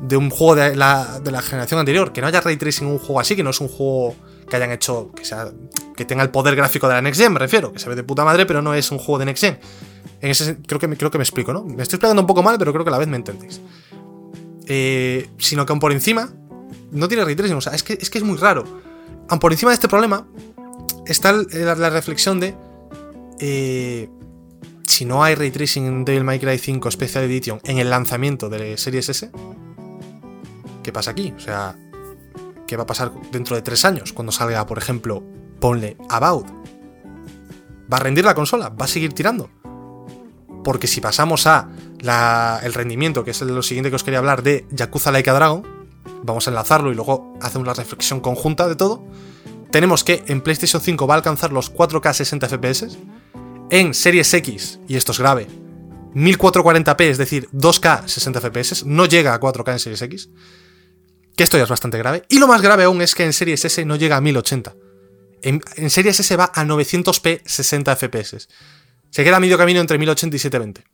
De 0.00 0.18
un 0.18 0.28
juego 0.28 0.56
de 0.56 0.76
la, 0.76 1.20
generación 1.42 1.80
anterior, 1.80 2.12
que 2.12 2.20
no 2.20 2.26
haya 2.26 2.42
ray 2.42 2.58
tracing 2.58 2.86
en 2.86 2.92
un 2.92 2.98
juego 2.98 3.18
así, 3.18 3.34
que 3.34 3.42
no 3.42 3.48
es 3.48 3.60
un 3.62 3.68
juego 3.68 4.14
que 4.48 4.56
hayan 4.56 4.72
hecho, 4.72 5.10
que, 5.16 5.24
sea, 5.24 5.50
que 5.96 6.04
tenga 6.04 6.22
el 6.22 6.28
poder 6.28 6.54
gráfico 6.54 6.86
de 6.86 6.94
la 6.94 7.00
Next 7.00 7.22
Gen, 7.22 7.32
me 7.32 7.38
refiero, 7.38 7.72
que 7.72 7.78
se 7.78 7.88
ve 7.88 7.94
de 7.94 8.04
puta 8.04 8.26
madre, 8.26 8.44
pero 8.44 8.60
no 8.60 8.74
es 8.74 8.90
un 8.90 8.98
juego 8.98 9.18
de 9.18 9.24
Next 9.24 9.42
Gen. 9.42 9.58
Creo, 10.66 10.78
que, 10.78 10.96
creo 10.96 11.10
que 11.10 11.18
me 11.18 11.24
explico, 11.24 11.54
¿no? 11.54 11.64
Me 11.64 11.82
estoy 11.82 11.96
explicando 11.96 12.20
un 12.20 12.26
poco 12.26 12.42
mal, 12.42 12.58
pero 12.58 12.72
creo 12.72 12.84
que 12.84 12.90
a 12.90 12.92
la 12.92 12.98
vez 12.98 13.08
me 13.08 13.16
entendéis. 13.16 13.60
Eh, 14.66 15.30
sino 15.38 15.64
que 15.64 15.72
aún 15.72 15.80
por 15.80 15.92
encima, 15.92 16.30
no 16.90 17.08
tiene 17.08 17.24
ray 17.24 17.36
tracing, 17.36 17.56
o 17.56 17.60
sea, 17.62 17.72
es 17.72 17.82
que 17.82 17.94
es, 17.94 18.10
que 18.10 18.18
es 18.18 18.24
muy 18.24 18.36
raro 18.36 18.93
por 19.40 19.52
encima 19.52 19.70
de 19.70 19.74
este 19.74 19.88
problema 19.88 20.26
está 21.06 21.32
la, 21.32 21.90
reflexión 21.90 22.40
de 22.40 22.54
eh, 23.40 24.08
si 24.86 25.04
no 25.04 25.24
hay 25.24 25.34
ray 25.34 25.50
tracing 25.50 25.86
en 25.86 26.04
Devil 26.04 26.24
May 26.24 26.38
Cry 26.38 26.58
5 26.58 26.90
Special 26.90 27.24
Edition 27.24 27.60
en 27.64 27.78
el 27.78 27.90
lanzamiento 27.90 28.48
de 28.48 28.76
Series 28.76 29.08
S, 29.08 29.30
¿qué 30.82 30.92
pasa 30.92 31.10
aquí? 31.10 31.32
O 31.36 31.40
sea, 31.40 31.76
¿qué 32.66 32.76
va 32.76 32.84
a 32.84 32.86
pasar 32.86 33.12
dentro 33.32 33.56
de 33.56 33.62
tres 33.62 33.84
años 33.84 34.12
cuando 34.12 34.32
salga, 34.32 34.66
por 34.66 34.78
ejemplo, 34.78 35.22
ponle 35.60 35.96
About? 36.08 36.46
¿Va 37.92 37.96
a 37.96 38.00
rendir 38.00 38.24
la 38.24 38.34
consola? 38.34 38.68
¿Va 38.68 38.84
a 38.84 38.88
seguir 38.88 39.12
tirando? 39.12 39.50
Porque 40.62 40.86
si 40.86 41.00
pasamos 41.00 41.46
a 41.46 41.68
el 42.62 42.74
rendimiento, 42.74 43.24
que 43.24 43.30
es 43.30 43.40
lo 43.40 43.62
siguiente 43.62 43.90
que 43.90 43.96
os 43.96 44.04
quería 44.04 44.18
hablar, 44.18 44.42
de 44.42 44.66
Yakuza 44.70 45.10
Laika 45.10 45.32
Dragon, 45.32 45.73
vamos 46.22 46.46
a 46.46 46.50
enlazarlo 46.50 46.90
y 46.90 46.94
luego 46.94 47.34
hacemos 47.40 47.66
la 47.66 47.74
reflexión 47.74 48.20
conjunta 48.20 48.68
de 48.68 48.76
todo. 48.76 49.04
Tenemos 49.70 50.04
que 50.04 50.22
en 50.28 50.40
PlayStation 50.40 50.80
5 50.80 51.06
va 51.06 51.14
a 51.14 51.16
alcanzar 51.16 51.52
los 51.52 51.72
4K 51.72 52.12
60 52.12 52.48
FPS. 52.48 52.98
En 53.70 53.94
Series 53.94 54.32
X, 54.34 54.78
y 54.86 54.96
esto 54.96 55.12
es 55.12 55.18
grave, 55.18 55.48
1440p, 56.14 57.00
es 57.02 57.18
decir, 57.18 57.48
2K 57.52 58.06
60 58.06 58.40
FPS, 58.40 58.86
no 58.86 59.06
llega 59.06 59.34
a 59.34 59.40
4K 59.40 59.72
en 59.72 59.78
Series 59.78 60.02
X. 60.02 60.28
Que 61.36 61.42
esto 61.42 61.56
ya 61.56 61.64
es 61.64 61.70
bastante 61.70 61.98
grave. 61.98 62.24
Y 62.28 62.38
lo 62.38 62.46
más 62.46 62.62
grave 62.62 62.84
aún 62.84 63.02
es 63.02 63.14
que 63.14 63.24
en 63.24 63.32
Series 63.32 63.64
S 63.64 63.84
no 63.84 63.96
llega 63.96 64.16
a 64.16 64.20
1080. 64.20 64.74
En, 65.42 65.60
en 65.76 65.90
Series 65.90 66.20
S 66.20 66.36
va 66.36 66.52
a 66.54 66.64
900p 66.64 67.42
60 67.44 67.96
FPS. 67.96 68.48
Se 69.10 69.24
queda 69.24 69.40
medio 69.40 69.58
camino 69.58 69.80
entre 69.80 69.98
1080 69.98 70.36
y 70.36 70.38
720. 70.38 70.84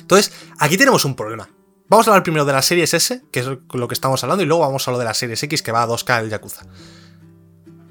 Entonces, 0.00 0.32
aquí 0.58 0.76
tenemos 0.76 1.04
un 1.04 1.14
problema. 1.14 1.48
Vamos 1.88 2.08
a 2.08 2.10
hablar 2.10 2.24
primero 2.24 2.44
de 2.44 2.52
la 2.52 2.62
Series 2.62 2.94
S, 2.94 3.22
que 3.30 3.40
es 3.40 3.46
lo 3.46 3.88
que 3.88 3.94
estamos 3.94 4.22
hablando, 4.24 4.42
y 4.42 4.46
luego 4.46 4.62
vamos 4.62 4.86
a 4.88 4.90
lo 4.90 4.98
de 4.98 5.04
la 5.04 5.14
Series 5.14 5.42
X, 5.44 5.62
que 5.62 5.70
va 5.70 5.82
a 5.82 5.86
2K 5.86 6.22
el 6.22 6.30
Yakuza. 6.30 6.66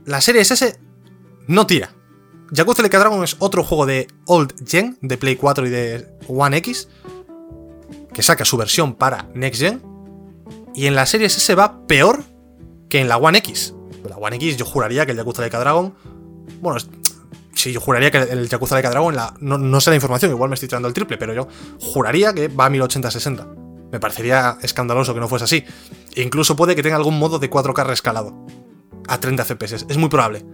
La 0.06 0.20
Series 0.20 0.52
S 0.52 0.78
no 1.48 1.66
tira. 1.66 1.92
Yakuza 2.52 2.82
Like 2.82 2.98
Dragon 2.98 3.24
es 3.24 3.38
otro 3.40 3.64
juego 3.64 3.86
de 3.86 4.08
Old 4.26 4.54
Gen, 4.68 4.98
de 5.02 5.18
Play 5.18 5.38
4 5.38 5.66
y 5.66 5.70
de 5.70 6.08
One 6.28 6.58
X, 6.58 6.90
que 8.14 8.22
saca 8.22 8.44
su 8.44 8.58
versión 8.58 8.96
para 8.96 9.30
Next 9.34 9.62
Gen, 9.62 9.82
y 10.74 10.88
en 10.88 10.96
la 10.96 11.06
Series 11.06 11.38
S 11.38 11.56
va 11.56 11.88
peor 11.88 12.24
que 12.90 13.00
en 13.00 13.08
la 13.08 13.18
One 13.18 13.38
X. 13.38 13.74
La 14.10 14.18
One 14.18 14.36
X 14.36 14.58
yo 14.58 14.66
juraría 14.66 15.06
que 15.06 15.14
el 15.14 15.18
Yakuza 15.18 15.42
Laika 15.42 15.60
Dragon, 15.60 15.96
bueno, 16.62 16.80
sí, 17.54 17.72
yo 17.72 17.80
juraría 17.80 18.12
que 18.12 18.18
el 18.18 18.50
Yakuza 18.50 18.76
Laika 18.76 18.90
Dragon, 18.90 19.16
la, 19.16 19.34
no, 19.40 19.80
sé 19.80 19.90
la 19.90 19.96
información, 19.96 20.32
igual 20.32 20.50
me 20.50 20.56
estoy 20.56 20.68
tirando 20.68 20.90
el 20.90 20.94
triple, 20.94 21.18
pero 21.18 21.34
yo 21.34 21.48
juraría 21.80 22.34
que 22.34 22.50
va 22.50 22.66
a 22.66 22.70
1080-60. 22.70 23.65
Me 23.92 24.00
parecería 24.00 24.58
escandaloso 24.62 25.14
que 25.14 25.20
no 25.20 25.28
fuese 25.28 25.46
así. 25.46 25.66
E 26.16 26.22
incluso 26.22 26.56
puede 26.56 26.76
que 26.76 26.84
tenga 26.84 26.96
algún 26.96 27.20
modo 27.20 27.40
de 27.40 27.50
4K 27.50 27.86
rescalado 27.86 28.34
a 29.08 29.20
30 29.20 29.46
FPS. 29.46 29.86
Es 29.90 29.98
muy 29.98 30.10
probable. 30.10 30.46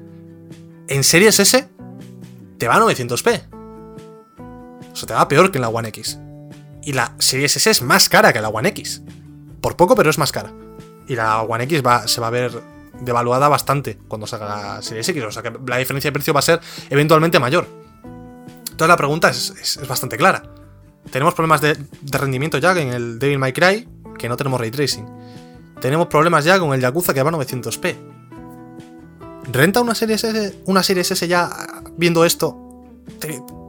En 0.87 1.03
Series 1.03 1.39
S 1.39 1.69
te 2.57 2.67
va 2.67 2.75
a 2.75 2.79
900p. 2.79 3.41
O 4.91 4.95
sea, 4.95 5.07
te 5.07 5.13
va 5.13 5.27
peor 5.27 5.51
que 5.51 5.57
en 5.57 5.61
la 5.61 5.69
One 5.69 5.89
X. 5.89 6.19
Y 6.83 6.93
la 6.93 7.15
Series 7.19 7.55
S 7.55 7.69
es 7.69 7.81
más 7.81 8.09
cara 8.09 8.33
que 8.33 8.41
la 8.41 8.49
One 8.49 8.69
X. 8.69 9.01
Por 9.61 9.75
poco, 9.75 9.95
pero 9.95 10.09
es 10.09 10.17
más 10.17 10.31
cara. 10.31 10.51
Y 11.07 11.15
la 11.15 11.41
One 11.41 11.63
X 11.63 11.81
va, 11.85 12.07
se 12.07 12.19
va 12.19 12.27
a 12.27 12.31
ver 12.31 12.51
devaluada 12.99 13.47
bastante 13.47 13.97
cuando 14.07 14.27
salga 14.27 14.47
la 14.75 14.81
Series 14.81 15.07
X. 15.09 15.23
O 15.23 15.31
sea 15.31 15.43
que 15.43 15.53
la 15.65 15.77
diferencia 15.77 16.09
de 16.09 16.13
precio 16.13 16.33
va 16.33 16.39
a 16.39 16.43
ser 16.43 16.59
eventualmente 16.89 17.39
mayor. 17.39 17.67
Entonces 18.03 18.87
la 18.87 18.97
pregunta 18.97 19.29
es, 19.29 19.79
bastante 19.87 20.17
clara. 20.17 20.43
Tenemos 21.09 21.33
problemas 21.33 21.61
de, 21.61 21.77
rendimiento 22.03 22.57
ya 22.57 22.71
en 22.79 22.89
el 22.89 23.19
Devil 23.19 23.39
May 23.39 23.53
Cry, 23.53 23.87
que 24.17 24.29
no 24.29 24.37
tenemos 24.37 24.59
ray 24.59 24.71
tracing. 24.71 25.05
Tenemos 25.81 26.07
problemas 26.07 26.45
ya 26.45 26.59
con 26.59 26.73
el 26.73 26.81
Yakuza 26.81 27.13
que 27.13 27.23
va 27.23 27.29
a 27.29 27.33
900p. 27.33 27.95
¿Renta 29.51 29.81
una 29.81 29.95
serie 29.95 30.15
S, 30.15 30.59
una 30.65 30.81
S 30.81 31.27
ya 31.27 31.49
viendo 31.97 32.23
esto? 32.23 32.57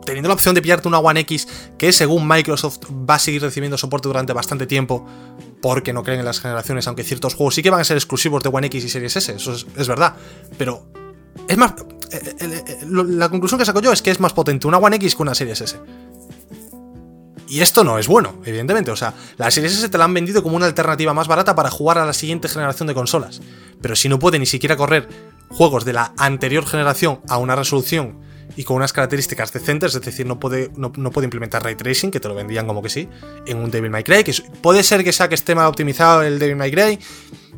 Teniendo 0.05 0.29
la 0.29 0.35
opción 0.35 0.55
de 0.55 0.61
pillarte 0.61 0.89
una 0.89 0.99
One 0.99 1.21
X 1.21 1.49
que 1.79 1.93
según 1.93 2.29
Microsoft 2.29 2.81
va 2.91 3.15
a 3.15 3.19
seguir 3.19 3.41
recibiendo 3.41 3.79
soporte 3.79 4.09
durante 4.09 4.33
bastante 4.33 4.67
tiempo 4.67 5.07
porque 5.63 5.93
no 5.93 6.03
creen 6.03 6.21
en 6.21 6.27
las 6.27 6.41
generaciones, 6.41 6.87
aunque 6.87 7.05
ciertos 7.05 7.35
juegos 7.35 7.55
sí 7.55 7.63
que 7.63 7.71
van 7.71 7.81
a 7.81 7.85
ser 7.85 7.97
exclusivos 7.97 8.43
de 8.43 8.51
One 8.51 8.67
X 8.67 8.85
y 8.85 8.89
Series 8.89 9.17
S, 9.17 9.33
eso 9.33 9.53
es, 9.55 9.89
verdad. 9.89 10.15
Pero 10.59 10.87
es 11.49 11.57
más... 11.57 11.75
Eh, 12.11 12.35
eh, 12.41 12.65
eh, 12.67 12.79
la 12.91 13.31
conclusión 13.31 13.59
que 13.59 13.65
saco 13.65 13.81
yo 13.81 13.91
es 13.91 14.03
que 14.03 14.11
es 14.11 14.21
más 14.21 14.35
potente 14.35 14.67
una 14.67 14.77
One 14.77 14.97
X 14.97 15.15
que 15.15 15.23
una 15.23 15.35
Series 15.35 15.61
S. 15.63 15.79
Y 17.53 17.61
esto 17.61 17.85
no 17.85 17.99
es 17.99 18.07
bueno, 18.07 18.37
evidentemente. 18.47 18.91
O 18.93 18.97
sea, 18.97 19.13
la 19.37 19.51
Series 19.51 19.75
S 19.75 19.87
te 19.91 19.99
la 19.99 20.05
han 20.05 20.15
vendido 20.15 20.43
como 20.43 20.57
una 20.57 20.65
alternativa 20.65 21.13
más 21.13 21.29
barata 21.29 21.55
para 21.55 21.71
jugar 21.71 21.99
a 21.99 22.07
la 22.07 22.15
siguiente 22.15 22.49
generación 22.49 22.87
de 22.87 22.95
consolas. 22.95 23.43
Pero 23.83 23.95
si 23.95 24.09
no 24.09 24.19
puede 24.19 24.39
ni 24.39 24.47
siquiera 24.47 24.75
correr 24.75 25.07
juegos 25.51 25.85
de 25.85 25.93
la 25.93 26.15
anterior 26.17 26.65
generación 26.65 27.21
a 27.29 27.37
una 27.37 27.55
resolución 27.55 28.21
y 28.57 28.65
con 28.65 28.77
unas 28.77 28.95
características 28.95 29.53
decentes, 29.53 29.95
es 29.95 30.01
decir, 30.01 30.25
no 30.25 30.41
puede, 30.41 30.71
no, 30.77 30.93
puede 30.93 31.27
implementar 31.27 31.63
ray 31.63 31.75
tracing, 31.75 32.11
que 32.11 32.21
te 32.21 32.29
lo 32.29 32.35
vendían 32.35 32.67
como 32.67 32.81
que 32.81 32.89
sí, 32.89 33.07
en 33.47 33.59
un 33.59 33.71
Devil 33.71 33.91
May 33.91 34.03
Cry, 34.03 34.25
que 34.25 34.33
puede 34.63 34.83
ser 34.83 35.05
que 35.05 35.13
sea 35.13 35.29
que 35.29 35.35
esté 35.35 35.55
mal 35.55 35.67
optimizado 35.67 36.23
el 36.23 36.39
Devil 36.39 36.57
May 36.57 36.71
Cry, 36.71 36.99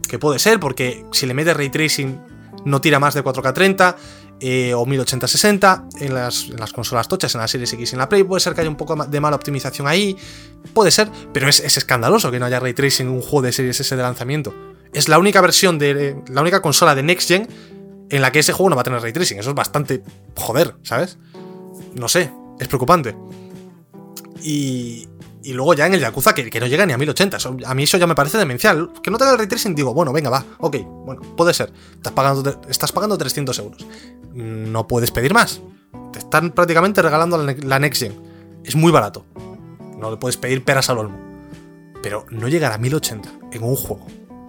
que 0.08 0.18
puede 0.18 0.40
ser, 0.40 0.58
porque 0.58 1.04
si 1.12 1.24
le 1.26 1.34
metes 1.34 1.56
ray 1.56 1.68
tracing 1.68 2.18
no 2.64 2.80
tira 2.80 2.98
más 2.98 3.14
de 3.14 3.22
4K30 3.22 3.94
eh, 4.46 4.74
o 4.74 4.84
1080-60 4.84 6.00
en 6.00 6.12
las, 6.12 6.50
en 6.50 6.56
las, 6.60 6.74
consolas 6.74 7.08
tochas, 7.08 7.34
en 7.34 7.40
la 7.40 7.48
Series 7.48 7.72
X 7.72 7.92
y 7.92 7.94
en 7.94 7.98
la 7.98 8.10
Play, 8.10 8.24
puede 8.24 8.40
ser 8.40 8.54
que 8.54 8.60
haya 8.60 8.68
un 8.68 8.76
poco 8.76 8.94
de 8.94 9.20
mala 9.20 9.36
optimización 9.36 9.88
ahí, 9.88 10.18
puede 10.74 10.90
ser, 10.90 11.08
pero 11.32 11.48
es, 11.48 11.60
es 11.60 11.78
escandaloso 11.78 12.30
que 12.30 12.38
no 12.38 12.44
haya 12.44 12.60
ray 12.60 12.74
tracing 12.74 13.06
en 13.06 13.12
un 13.14 13.22
juego 13.22 13.40
de 13.40 13.52
Series 13.52 13.80
S 13.80 13.96
de 13.96 14.02
lanzamiento. 14.02 14.54
Es 14.92 15.08
la 15.08 15.18
única 15.18 15.40
versión 15.40 15.78
de 15.78 16.22
la 16.28 16.42
única 16.42 16.60
consola 16.60 16.94
de 16.94 17.02
Next 17.02 17.28
Gen 17.28 17.48
en 18.10 18.20
la 18.20 18.32
que 18.32 18.40
ese 18.40 18.52
juego 18.52 18.68
no 18.68 18.76
va 18.76 18.82
a 18.82 18.84
tener 18.84 19.00
ray 19.00 19.14
tracing. 19.14 19.38
Eso 19.38 19.48
es 19.48 19.56
bastante 19.56 20.02
joder, 20.36 20.74
¿sabes? 20.82 21.16
No 21.94 22.08
sé, 22.08 22.30
es 22.60 22.68
preocupante. 22.68 23.16
Y, 24.42 25.08
y 25.44 25.52
luego 25.52 25.74
ya 25.74 25.86
en 25.86 25.94
el 25.94 26.00
Yakuza 26.00 26.34
que, 26.34 26.58
no 26.58 26.66
llega 26.66 26.86
ni 26.86 26.92
a 26.92 26.98
1080. 26.98 27.38
a 27.66 27.74
mí 27.74 27.82
eso 27.82 27.98
ya 27.98 28.06
me 28.06 28.14
parece 28.14 28.38
demencial. 28.38 28.90
Que 29.02 29.10
no 29.10 29.18
tenga 29.18 29.32
el 29.32 29.38
ray 29.38 29.46
tracing, 29.46 29.74
digo, 29.74 29.92
bueno, 29.92 30.12
venga, 30.12 30.30
va, 30.30 30.44
ok, 30.58 30.76
bueno, 31.04 31.22
puede 31.36 31.52
ser. 31.52 31.72
Estás 31.96 32.12
pagando, 32.12 32.62
estás 32.68 32.92
pagando 32.92 33.18
300 33.18 33.58
euros. 33.58 33.86
No 34.32 34.88
puedes 34.88 35.10
pedir 35.10 35.34
más. 35.34 35.60
Te 36.12 36.18
están 36.18 36.52
prácticamente 36.52 37.02
regalando 37.02 37.38
la 37.38 37.78
Next 37.78 38.02
Gen. 38.02 38.14
Es 38.64 38.74
muy 38.74 38.90
barato. 38.90 39.26
No 39.98 40.10
le 40.10 40.16
puedes 40.16 40.36
pedir 40.36 40.64
peras 40.64 40.88
al 40.88 40.98
olmo. 40.98 41.18
Pero 42.02 42.26
no 42.30 42.48
llegar 42.48 42.72
a 42.72 42.78
1080 42.78 43.30
en 43.52 43.62
un 43.62 43.76
juego 43.76 44.06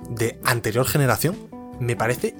de 0.09 0.39
anterior 0.43 0.85
generación 0.85 1.35
me 1.79 1.95
parece 1.95 2.35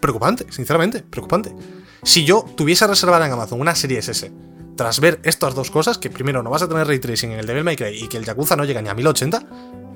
preocupante, 0.00 0.46
sinceramente, 0.50 1.02
preocupante. 1.02 1.54
Si 2.02 2.24
yo 2.24 2.44
tuviese 2.56 2.86
reservada 2.86 3.26
en 3.26 3.32
Amazon 3.32 3.60
una 3.60 3.74
serie 3.74 3.98
S, 3.98 4.32
tras 4.80 4.98
ver 4.98 5.20
estas 5.24 5.54
dos 5.54 5.70
cosas, 5.70 5.98
que 5.98 6.08
primero 6.08 6.42
no 6.42 6.48
vas 6.48 6.62
a 6.62 6.66
tener 6.66 6.86
ray 6.86 6.98
tracing 6.98 7.32
en 7.32 7.38
el 7.38 7.44
Devil 7.44 7.64
May 7.64 7.76
Cry 7.76 8.02
y 8.02 8.08
que 8.08 8.16
el 8.16 8.24
Yakuza 8.24 8.56
no 8.56 8.64
llega 8.64 8.80
ni 8.80 8.88
a 8.88 8.94
1080, 8.94 9.42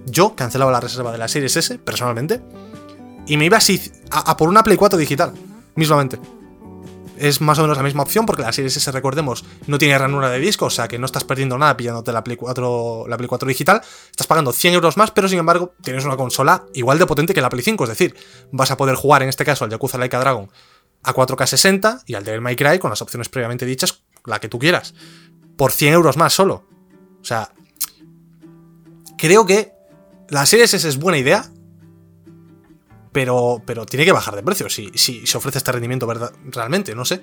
yo 0.04 0.36
cancelaba 0.36 0.70
la 0.70 0.78
reserva 0.78 1.10
de 1.10 1.16
la 1.16 1.26
serie 1.26 1.46
S, 1.46 1.78
personalmente, 1.78 2.42
y 3.26 3.38
me 3.38 3.46
iba 3.46 3.56
así 3.56 3.80
a, 4.10 4.36
por 4.36 4.50
una 4.50 4.62
Play 4.62 4.76
4 4.76 4.98
digital, 4.98 5.32
mismamente. 5.74 6.18
Es 7.16 7.40
más 7.40 7.58
o 7.58 7.62
menos 7.62 7.78
la 7.78 7.82
misma 7.82 8.02
opción 8.02 8.26
porque 8.26 8.42
la 8.42 8.52
serie 8.52 8.68
S, 8.68 8.92
recordemos, 8.92 9.46
no 9.66 9.78
tiene 9.78 9.96
ranura 9.96 10.28
de 10.28 10.38
disco, 10.38 10.66
o 10.66 10.70
sea 10.70 10.86
que 10.86 10.98
no 10.98 11.06
estás 11.06 11.24
perdiendo 11.24 11.56
nada 11.56 11.78
pillándote 11.78 12.12
la 12.12 12.22
Play 12.22 12.36
4, 12.36 13.06
la 13.08 13.16
Play 13.16 13.26
4 13.26 13.48
digital. 13.48 13.80
Estás 14.10 14.26
pagando 14.26 14.52
100 14.52 14.74
euros 14.74 14.98
más, 14.98 15.10
pero 15.12 15.28
sin 15.28 15.38
embargo 15.38 15.72
tienes 15.80 16.04
una 16.04 16.18
consola 16.18 16.66
igual 16.74 16.98
de 16.98 17.06
potente 17.06 17.32
que 17.32 17.40
la 17.40 17.48
Play 17.48 17.62
5. 17.62 17.84
Es 17.84 17.88
decir, 17.88 18.14
vas 18.52 18.70
a 18.70 18.76
poder 18.76 18.96
jugar 18.96 19.22
en 19.22 19.30
este 19.30 19.46
caso 19.46 19.64
al 19.64 19.70
Yakuza 19.70 19.96
Laika 19.96 20.20
Dragon 20.20 20.50
a 21.04 21.14
4K 21.14 21.46
60 21.46 22.02
y 22.06 22.14
al 22.14 22.24
Devil 22.24 22.42
May 22.42 22.56
Cry 22.56 22.78
con 22.78 22.90
las 22.90 23.00
opciones 23.00 23.30
previamente 23.30 23.64
dichas, 23.64 24.03
la 24.24 24.40
que 24.40 24.48
tú 24.48 24.58
quieras, 24.58 24.94
por 25.56 25.72
100 25.72 25.94
euros 25.94 26.16
más 26.16 26.32
solo. 26.32 26.66
O 27.20 27.24
sea, 27.24 27.52
creo 29.16 29.46
que 29.46 29.72
la 30.28 30.46
serie 30.46 30.64
S 30.64 30.76
es 30.76 30.98
buena 30.98 31.18
idea, 31.18 31.50
pero, 33.12 33.62
pero 33.64 33.86
tiene 33.86 34.04
que 34.04 34.12
bajar 34.12 34.34
de 34.34 34.42
precio 34.42 34.68
si, 34.68 34.90
si 34.94 35.26
se 35.26 35.38
ofrece 35.38 35.58
este 35.58 35.72
rendimiento 35.72 36.06
verdad, 36.06 36.32
realmente, 36.50 36.94
no 36.94 37.04
sé. 37.04 37.22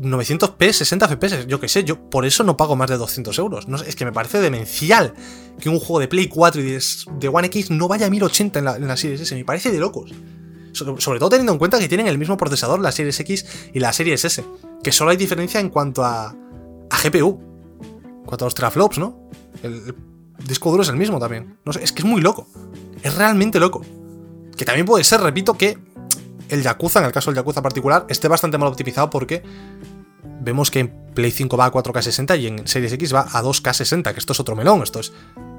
900p, 0.00 0.72
60 0.72 1.08
FPS, 1.08 1.46
yo 1.46 1.60
qué 1.60 1.68
sé, 1.68 1.84
yo 1.84 2.10
por 2.10 2.26
eso 2.26 2.42
no 2.42 2.56
pago 2.56 2.74
más 2.76 2.90
de 2.90 2.96
200 2.96 3.38
euros. 3.38 3.68
No 3.68 3.76
es 3.76 3.94
que 3.94 4.04
me 4.04 4.12
parece 4.12 4.40
demencial 4.40 5.14
que 5.60 5.68
un 5.68 5.78
juego 5.78 6.00
de 6.00 6.08
Play 6.08 6.28
4 6.28 6.60
y 6.60 6.64
de, 6.64 7.28
One 7.28 7.46
X 7.46 7.70
no 7.70 7.88
vaya 7.88 8.06
a 8.06 8.10
1080 8.10 8.58
en 8.58 8.64
la, 8.64 8.76
en 8.76 8.96
Series 8.96 9.20
S, 9.20 9.34
me 9.34 9.44
parece 9.44 9.70
de 9.70 9.78
locos. 9.78 10.12
Sobre, 10.76 11.18
todo 11.18 11.30
teniendo 11.30 11.52
en 11.52 11.58
cuenta 11.58 11.78
que 11.78 11.88
tienen 11.88 12.06
el 12.06 12.18
mismo 12.18 12.36
procesador, 12.36 12.80
la 12.80 12.92
Series 12.92 13.18
X 13.20 13.46
y 13.72 13.80
la 13.80 13.92
Series 13.92 14.24
S, 14.24 14.44
que 14.82 14.92
solo 14.92 15.10
hay 15.10 15.16
diferencia 15.16 15.60
en 15.60 15.70
cuanto 15.70 16.04
a, 16.04 16.28
a 16.28 17.02
GPU, 17.02 17.40
en 18.02 18.24
cuanto 18.24 18.44
a 18.44 18.46
los 18.46 18.54
teraflops, 18.54 18.98
¿no? 18.98 19.26
el 19.62 19.94
disco 20.46 20.70
duro 20.70 20.82
es 20.82 20.88
el 20.88 20.96
mismo 20.96 21.18
también. 21.18 21.58
No 21.64 21.72
sé, 21.72 21.82
es 21.82 21.92
que 21.92 22.02
es 22.02 22.04
muy 22.04 22.20
loco. 22.20 22.46
Es 23.02 23.14
realmente 23.16 23.60
loco. 23.60 23.82
Que 24.56 24.64
también 24.64 24.86
puede 24.86 25.04
ser, 25.04 25.20
repito, 25.20 25.54
que 25.54 25.78
el 26.48 26.62
Yakuza, 26.62 27.00
en 27.00 27.06
el 27.06 27.12
caso 27.12 27.30
del 27.30 27.36
Yakuza 27.36 27.62
particular, 27.62 28.06
esté 28.08 28.28
bastante 28.28 28.58
mal 28.58 28.68
optimizado 28.68 29.10
porque 29.10 29.42
vemos 30.40 30.70
que 30.70 30.80
en 30.80 30.92
Play 31.14 31.30
5 31.30 31.56
va 31.56 31.66
a 31.66 31.72
4K60 31.72 32.40
y 32.40 32.46
en 32.46 32.68
Series 32.68 32.92
X 32.92 33.14
va 33.14 33.22
a 33.22 33.42
2K60, 33.42 34.12
que 34.12 34.20
esto 34.20 34.32
es 34.32 34.40
otro 34.40 34.56
melón, 34.56 34.82
esto 34.82 35.00
es... 35.00 35.12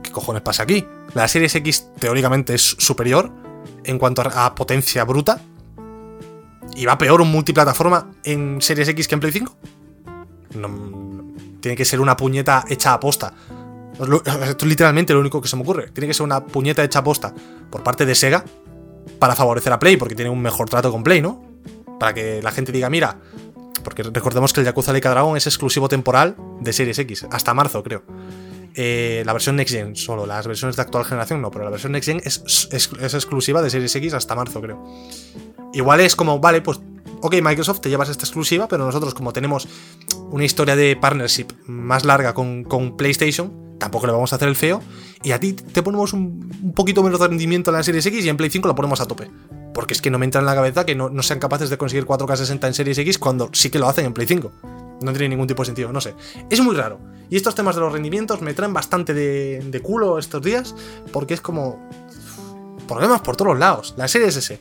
¿Qué 0.03 0.12
cojones 0.12 0.41
pasa 0.41 0.63
aquí? 0.63 0.86
La 1.15 1.27
Series 1.27 1.55
X 1.55 1.89
teóricamente 2.00 2.53
es 2.53 2.62
superior 2.77 3.31
en 3.84 3.98
cuanto 3.98 4.22
a 4.22 4.54
potencia 4.56 5.04
bruta 5.04 5.40
y 6.76 6.86
va 6.86 6.98
peor 6.98 7.22
un 7.22 7.32
multiplataforma 7.32 8.12
en 8.24 8.62
Series 8.62 8.88
X 8.90 9.08
que 9.08 9.16
en 9.16 9.20
Play 9.20 9.32
5. 9.32 9.58
tiene 11.60 11.76
que 11.76 11.86
ser 11.86 12.00
una 12.00 12.16
puñeta 12.16 12.66
hecha 12.70 12.94
a 12.94 13.00
posta. 13.00 13.34
Esto 14.00 14.66
es 14.66 14.70
literalmente 14.70 15.14
lo 15.14 15.20
único 15.20 15.42
que 15.42 15.48
se 15.48 15.56
me 15.56 15.64
ocurre. 15.64 15.90
Tiene 15.90 16.08
que 16.08 16.14
ser 16.14 16.24
una 16.24 16.46
puñeta 16.46 16.84
hecha 16.84 17.00
a 17.00 17.04
posta 17.04 17.34
por 17.72 17.84
parte 17.84 18.06
de 18.06 18.14
Sega 18.14 18.44
para 19.20 19.36
favorecer 19.36 19.74
a 19.74 19.80
Play, 19.80 19.98
porque 19.98 20.14
tiene 20.14 20.30
un 20.30 20.42
mejor 20.42 20.70
trato 20.70 20.92
con 20.92 21.04
Play, 21.04 21.22
¿no? 21.22 21.44
Para 22.00 22.14
que 22.14 22.42
la 22.44 22.52
gente 22.52 22.72
diga, 22.72 22.90
mira, 22.90 23.18
porque 23.84 24.04
recordemos 24.04 24.54
que 24.54 24.60
el 24.60 24.66
Yakuza 24.66 24.92
Laika 24.92 25.10
Dragon 25.10 25.36
es 25.36 25.48
exclusivo 25.48 25.90
temporal 25.90 26.36
de 26.60 26.74
Series 26.74 27.00
X, 27.00 27.26
hasta 27.32 27.54
marzo, 27.54 27.82
creo. 27.82 28.04
Eh, 28.79 29.24
la 29.25 29.34
versión 29.34 29.55
Next 29.55 29.74
Gen 29.74 29.96
solo, 29.96 30.27
las 30.27 30.46
versiones 30.46 30.75
de 30.75 30.84
actual 30.84 31.03
generación 31.03 31.41
no, 31.41 31.50
pero 31.50 31.65
la 31.65 31.72
versión 31.72 31.93
Next 31.93 32.07
Gen 32.07 32.22
es, 32.24 32.69
es, 32.72 33.13
exclusiva 33.15 33.63
de 33.63 33.72
Series 33.72 33.96
X 33.96 34.13
hasta 34.13 34.36
marzo, 34.36 34.62
creo. 34.62 34.84
Igual 35.74 36.01
es 36.01 36.15
como, 36.15 36.39
vale, 36.39 36.62
pues, 36.62 36.79
ok, 37.22 37.38
Microsoft, 37.41 37.81
te 37.81 37.89
llevas 37.89 38.10
esta 38.10 38.24
exclusiva, 38.24 38.67
pero 38.67 38.86
nosotros, 38.86 39.15
como 39.15 39.34
tenemos 39.34 39.67
una 40.29 40.46
historia 40.46 40.75
de 40.75 40.96
partnership 40.96 41.48
más 41.65 42.05
larga 42.05 42.36
con, 42.36 42.63
con 42.65 42.96
PlayStation, 42.96 43.67
tampoco 43.79 44.05
le 44.05 44.13
vamos 44.13 44.31
a 44.31 44.36
hacer 44.36 44.48
el 44.48 44.55
feo. 44.55 44.84
Y 45.24 45.31
a 45.31 45.39
ti 45.39 45.53
te 45.53 45.81
ponemos 45.81 46.13
un, 46.13 46.74
poquito 46.75 47.01
menos 47.01 47.19
de 47.19 47.27
rendimiento 47.27 47.72
en 47.72 47.77
la 47.77 47.84
Series 47.84 48.05
X 48.05 48.25
y 48.25 48.29
en 48.29 48.38
Play 48.38 48.51
5 48.51 48.67
lo 48.67 48.75
ponemos 48.75 49.01
a 49.01 49.07
tope. 49.07 49.31
Porque 49.74 49.93
es 49.93 50.01
que 50.03 50.12
no 50.12 50.19
me 50.19 50.25
entra 50.25 50.39
en 50.39 50.46
la 50.46 50.53
cabeza 50.53 50.86
que 50.86 50.93
no, 50.93 51.12
sean 51.24 51.39
capaces 51.39 51.72
de 51.72 51.77
conseguir 51.79 52.05
4K 52.05 52.36
60 52.36 52.67
en 52.67 52.74
Series 52.75 52.98
X 53.00 53.17
cuando 53.17 53.50
sí 53.53 53.72
que 53.72 53.79
lo 53.79 53.88
hacen 53.88 54.05
en 54.05 54.13
Play 54.13 54.27
5. 54.27 54.51
No 55.01 55.12
tiene 55.12 55.30
ningún 55.30 55.48
tipo 55.48 55.62
de 55.62 55.68
sentido, 55.68 55.92
no 55.92 56.01
sé. 56.01 56.16
Es 56.50 56.60
muy 56.62 56.75
raro. 56.75 57.00
Y 57.30 57.36
estos 57.36 57.56
temas 57.56 57.75
de 57.75 57.82
los 57.82 57.92
rendimientos 57.92 58.42
me 58.42 58.54
traen 58.54 58.74
bastante 58.74 59.13
de, 59.13 59.63
de 59.66 59.80
culo 59.82 60.18
estos 60.18 60.42
días. 60.42 60.75
Porque 61.12 61.34
es 61.34 61.42
como. 61.42 61.80
Problemas 62.88 63.22
por 63.22 63.36
todos 63.36 63.58
lados. 63.60 63.94
La 63.98 64.08
Series 64.08 64.38
S. 64.38 64.60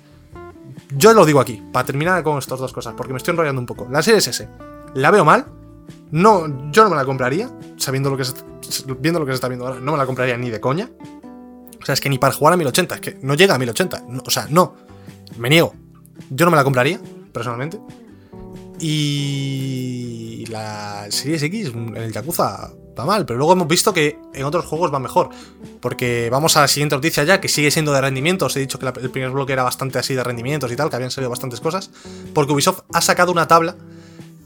Yo 0.96 1.12
lo 1.14 1.24
digo 1.24 1.40
aquí, 1.40 1.62
para 1.72 1.86
terminar 1.86 2.22
con 2.22 2.38
estas 2.38 2.58
dos 2.58 2.72
cosas, 2.72 2.94
porque 2.96 3.12
me 3.12 3.18
estoy 3.18 3.32
enrollando 3.32 3.60
un 3.60 3.66
poco. 3.66 3.86
La 3.90 4.02
Series 4.02 4.26
S. 4.26 4.48
La 4.94 5.10
veo 5.10 5.24
mal, 5.24 5.46
no, 6.10 6.70
yo 6.70 6.84
no 6.84 6.90
me 6.90 6.96
la 6.96 7.04
compraría. 7.04 7.50
sabiendo 7.76 8.10
lo 8.10 8.16
que 8.16 8.24
se, 8.24 8.34
viendo 8.98 9.20
lo 9.20 9.26
que 9.26 9.32
se 9.32 9.36
está 9.36 9.48
viendo 9.48 9.66
ahora, 9.66 9.80
no 9.80 9.92
me 9.92 9.98
la 9.98 10.06
compraría 10.06 10.36
ni 10.36 10.50
de 10.50 10.60
coña. 10.60 10.90
O 11.80 11.84
sea, 11.84 11.92
es 11.92 12.00
que 12.00 12.08
ni 12.08 12.18
para 12.18 12.32
jugar 12.32 12.54
a 12.54 12.56
1080, 12.56 12.94
es 12.96 13.00
que 13.00 13.18
no 13.22 13.34
llega 13.34 13.54
a 13.54 13.58
1080. 13.58 14.04
o 14.24 14.30
sea, 14.30 14.46
no. 14.50 14.74
Me 15.38 15.48
niego. 15.48 15.74
Yo 16.30 16.44
no 16.44 16.50
me 16.50 16.56
la 16.56 16.64
compraría, 16.64 17.00
personalmente. 17.32 17.78
Y 18.78 20.44
la 20.48 21.06
Series 21.10 21.42
X 21.42 21.72
en 21.74 21.96
el 21.96 22.12
Yakuza 22.12 22.72
va 22.98 23.04
mal, 23.04 23.26
pero 23.26 23.38
luego 23.38 23.52
hemos 23.52 23.68
visto 23.68 23.92
que 23.92 24.18
en 24.34 24.44
otros 24.44 24.64
juegos 24.64 24.92
va 24.92 24.98
mejor. 24.98 25.30
Porque 25.80 26.28
vamos 26.30 26.56
a 26.56 26.62
la 26.62 26.68
siguiente 26.68 26.94
noticia 26.94 27.24
ya, 27.24 27.40
que 27.40 27.48
sigue 27.48 27.70
siendo 27.70 27.92
de 27.92 28.00
rendimientos. 28.00 28.56
He 28.56 28.60
dicho 28.60 28.78
que 28.78 28.86
el 28.86 29.10
primer 29.10 29.30
bloque 29.30 29.52
era 29.52 29.62
bastante 29.62 29.98
así 29.98 30.14
de 30.14 30.24
rendimientos 30.24 30.70
y 30.72 30.76
tal, 30.76 30.90
que 30.90 30.96
habían 30.96 31.10
salido 31.10 31.30
bastantes 31.30 31.60
cosas. 31.60 31.90
Porque 32.34 32.52
Ubisoft 32.52 32.80
ha 32.92 33.00
sacado 33.00 33.32
una 33.32 33.46
tabla 33.48 33.76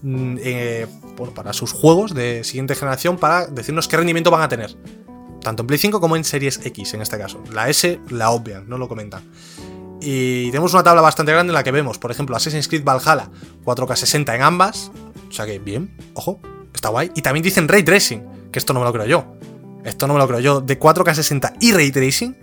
mm, 0.02 0.37
eh, 0.40 0.87
para 1.34 1.52
sus 1.52 1.72
juegos 1.72 2.14
de 2.14 2.44
siguiente 2.44 2.75
generación 2.75 3.18
para 3.18 3.46
decirnos 3.46 3.88
qué 3.88 3.96
rendimiento 3.96 4.30
van 4.30 4.42
a 4.42 4.49
tener. 4.49 4.76
Tanto 5.40 5.62
en 5.62 5.66
Play 5.66 5.78
5 5.78 6.00
como 6.00 6.16
en 6.16 6.25
Series 6.25 6.60
X 6.64 6.94
en 6.94 7.02
este 7.02 7.18
caso. 7.18 7.42
La 7.52 7.68
S 7.68 7.99
la 8.10 8.30
obvian, 8.30 8.68
no 8.68 8.78
lo 8.78 8.88
comentan. 8.88 9.22
Y 10.00 10.47
tenemos 10.47 10.73
una 10.73 10.83
tabla 10.83 11.02
bastante 11.02 11.33
grande 11.33 11.50
en 11.50 11.54
la 11.54 11.62
que 11.62 11.73
vemos, 11.73 11.99
por 11.99 12.11
ejemplo, 12.11 12.37
Assassin's 12.37 12.69
Creed 12.69 12.85
Valhalla 12.85 13.30
4K 13.64 13.97
60 13.97 14.35
en 14.35 14.42
ambas. 14.42 14.90
O 15.28 15.33
sea 15.33 15.47
que 15.47 15.59
bien, 15.59 15.97
ojo, 16.14 16.40
está 16.75 16.88
guay. 16.88 17.11
Y 17.14 17.23
también 17.23 17.42
dicen 17.42 17.69
Ray 17.69 17.83
Tracing, 17.83 18.50
que 18.50 18.59
esto 18.59 18.73
no 18.73 18.80
me 18.80 18.87
lo 18.87 18.92
creo 18.92 19.07
yo. 19.07 19.37
Esto 19.85 20.07
no 20.07 20.14
me 20.14 20.19
lo 20.19 20.26
creo 20.26 20.40
yo. 20.40 20.61
De 20.61 20.78
4K 20.78 21.14
60 21.14 21.54
y 21.61 21.73
Ray 21.73 21.90
Tracing, 21.90 22.37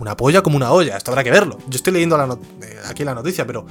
una 0.00 0.16
polla 0.16 0.42
como 0.42 0.56
una 0.56 0.72
olla. 0.72 0.96
Esto 0.96 1.10
habrá 1.10 1.24
que 1.24 1.30
verlo. 1.30 1.58
Yo 1.68 1.76
estoy 1.76 1.92
leyendo 1.92 2.16
eh, 2.62 2.78
aquí 2.88 3.04
la 3.04 3.14
noticia, 3.14 3.46
pero 3.46 3.66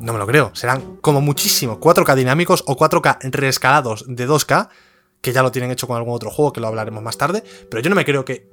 no 0.00 0.12
me 0.12 0.18
lo 0.18 0.26
creo. 0.26 0.50
Serán 0.54 0.96
como 0.96 1.20
muchísimo 1.20 1.80
4K 1.80 2.14
dinámicos 2.14 2.62
o 2.66 2.76
4K 2.76 3.18
reescalados 3.30 4.04
de 4.06 4.28
2K, 4.28 4.68
que 5.20 5.32
ya 5.32 5.42
lo 5.42 5.50
tienen 5.50 5.70
hecho 5.70 5.86
con 5.86 5.96
algún 5.96 6.14
otro 6.14 6.30
juego, 6.30 6.52
que 6.52 6.60
lo 6.60 6.68
hablaremos 6.68 7.02
más 7.02 7.16
tarde. 7.16 7.42
Pero 7.70 7.82
yo 7.82 7.90
no 7.90 7.96
me 7.96 8.04
creo 8.04 8.24
que... 8.24 8.48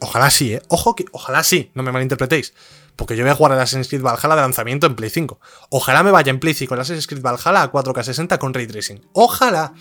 ojalá 0.00 0.30
sí, 0.30 0.54
¿eh? 0.54 0.62
Ojo 0.68 0.94
que... 0.94 1.06
Ojalá 1.12 1.42
sí, 1.42 1.70
no 1.74 1.82
me 1.82 1.92
malinterpretéis. 1.92 2.52
Porque 3.00 3.16
yo 3.16 3.24
voy 3.24 3.30
a 3.30 3.34
jugar 3.34 3.52
a 3.52 3.62
Assassin's 3.62 3.88
Creed 3.88 4.02
Valhalla 4.02 4.36
de 4.36 4.42
lanzamiento 4.42 4.86
en 4.86 4.94
Play 4.94 5.08
5. 5.08 5.40
Ojalá 5.70 6.02
me 6.02 6.10
vaya 6.10 6.28
en 6.28 6.38
Play 6.38 6.52
5 6.52 6.74
el 6.74 6.80
Assassin's 6.82 7.06
Creed 7.06 7.22
Valhalla 7.22 7.62
a 7.62 7.72
4K60 7.72 8.36
con 8.36 8.52
Ray 8.52 8.66
Tracing. 8.66 9.00
Ojalá. 9.14 9.72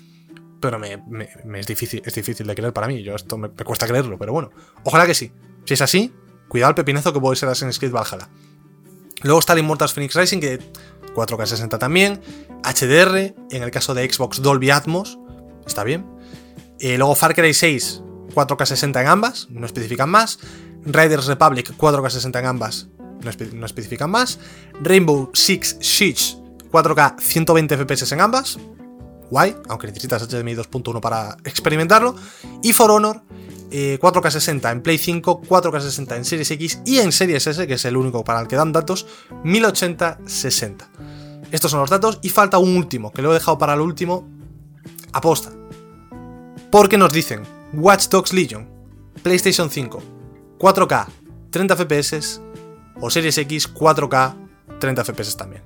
Pero 0.62 0.80
me, 0.80 1.04
es, 1.60 1.68
difícil, 1.68 2.02
es 2.06 2.16
difícil 2.16 2.48
de 2.48 2.56
creer 2.56 2.72
para 2.72 2.88
mí. 2.88 3.04
Yo 3.04 3.16
esto 3.16 3.38
me, 3.38 3.50
cuesta 3.50 3.86
creerlo, 3.88 4.18
pero 4.18 4.32
bueno. 4.32 4.52
Ojalá 4.86 5.06
que 5.06 5.14
sí. 5.14 5.34
Si 5.66 5.74
es 5.74 5.82
así, 5.82 6.14
cuidado 6.48 6.70
el 6.70 6.76
pepinazo 6.76 7.12
que 7.12 7.20
puede 7.20 7.36
ser 7.36 7.50
Assassin's 7.50 7.78
Creed 7.78 7.92
Valhalla. 7.92 8.30
Luego 9.24 9.40
está 9.40 9.52
el 9.52 9.60
Immortals 9.60 9.94
Phoenix 9.94 10.16
Rising, 10.16 10.40
que 10.40 10.60
4K60 11.14 11.78
también. 11.78 12.22
HDR, 12.64 13.36
en 13.52 13.64
el 13.64 13.70
caso 13.70 13.94
de 13.96 14.10
Xbox 14.10 14.42
Dolby 14.42 14.70
Atmos, 14.70 15.20
está 15.68 15.84
bien. 15.84 16.06
Eh, 16.80 16.98
luego 16.98 17.16
Far 17.16 17.36
Cry 17.36 17.54
6, 17.54 18.02
4K60 18.34 19.02
en 19.02 19.08
ambas, 19.08 19.50
no 19.50 19.66
especifican 19.66 20.10
más. 20.10 20.40
Riders 20.86 21.26
Republic, 21.26 21.76
4K60 21.78 22.40
en 22.40 22.46
ambas, 22.46 22.88
no, 23.22 23.66
especifican 23.66 24.10
más. 24.10 24.40
Rainbow 24.82 25.30
Six 25.34 25.78
Siege 25.80 26.38
4K 26.72 27.20
120 27.20 27.78
FPS 27.78 28.14
en 28.14 28.22
ambas. 28.22 28.58
Guay, 29.30 29.56
aunque 29.68 29.88
necesitas 29.88 30.28
HDMI 30.28 30.56
2.1 30.56 31.00
para 31.02 31.38
experimentarlo. 31.44 32.16
Y 32.64 32.74
For 32.74 32.90
Honor 32.90 33.22
4K60 33.72 34.66
eh, 34.66 34.72
en 34.72 34.82
Play 34.82 34.98
5, 34.98 35.42
4K60 35.44 36.16
en 36.18 36.26
Series 36.26 36.52
X 36.52 36.82
y 36.86 37.00
en 37.00 37.12
Series 37.12 37.46
S, 37.46 37.68
que 37.68 37.76
es 37.76 37.86
el 37.86 37.98
único 37.98 38.24
para 38.24 38.42
el 38.42 38.48
que 38.48 38.56
dan 38.56 38.72
datos, 38.72 39.06
1080-60. 39.44 40.88
Estos 41.52 41.72
son 41.72 41.80
los 41.80 41.90
datos 41.90 42.20
y 42.22 42.30
falta 42.30 42.58
un 42.58 42.76
último, 42.76 43.12
que 43.12 43.22
lo 43.22 43.32
he 43.32 43.36
dejado 43.36 43.58
para 43.58 43.74
el 43.74 43.82
último 43.82 44.28
aposta. 45.14 45.52
Porque 46.72 46.98
nos 46.98 47.12
dicen 47.12 47.44
Watch 47.74 48.08
Dogs 48.10 48.34
Legion, 48.34 48.68
PlayStation 49.22 49.70
5, 49.70 50.02
4K, 50.60 51.08
30 51.52 51.76
FPS 51.76 52.42
o 53.02 53.10
Series 53.10 53.38
X 53.38 53.74
4K 53.74 54.36
30 54.80 55.04
FPS 55.04 55.38
también. 55.38 55.64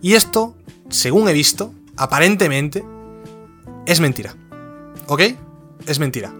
Y 0.00 0.14
esto, 0.14 0.56
según 0.88 1.28
he 1.28 1.32
visto, 1.32 1.72
aparentemente 1.96 2.84
es 3.86 4.00
mentira. 4.00 4.34
¿Ok? 5.06 5.22
Es 5.86 5.98
mentira. 5.98 6.34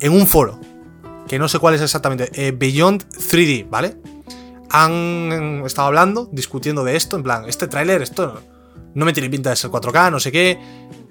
En 0.00 0.12
un 0.12 0.26
foro, 0.26 0.60
que 1.28 1.38
no 1.38 1.48
sé 1.48 1.58
cuál 1.58 1.74
es 1.74 1.80
exactamente, 1.80 2.30
eh, 2.34 2.52
Beyond 2.52 3.08
3D, 3.08 3.68
¿vale? 3.68 3.96
Han 4.70 5.62
estado 5.64 5.88
hablando, 5.88 6.28
discutiendo 6.32 6.84
de 6.84 6.96
esto, 6.96 7.16
en 7.16 7.22
plan, 7.22 7.44
este 7.48 7.66
tráiler, 7.66 8.02
esto 8.02 8.40
no 8.94 9.04
me 9.04 9.12
tiene 9.12 9.30
pinta 9.30 9.50
de 9.50 9.56
ser 9.56 9.70
4K, 9.70 10.10
no 10.10 10.20
sé 10.20 10.32
qué. 10.32 10.58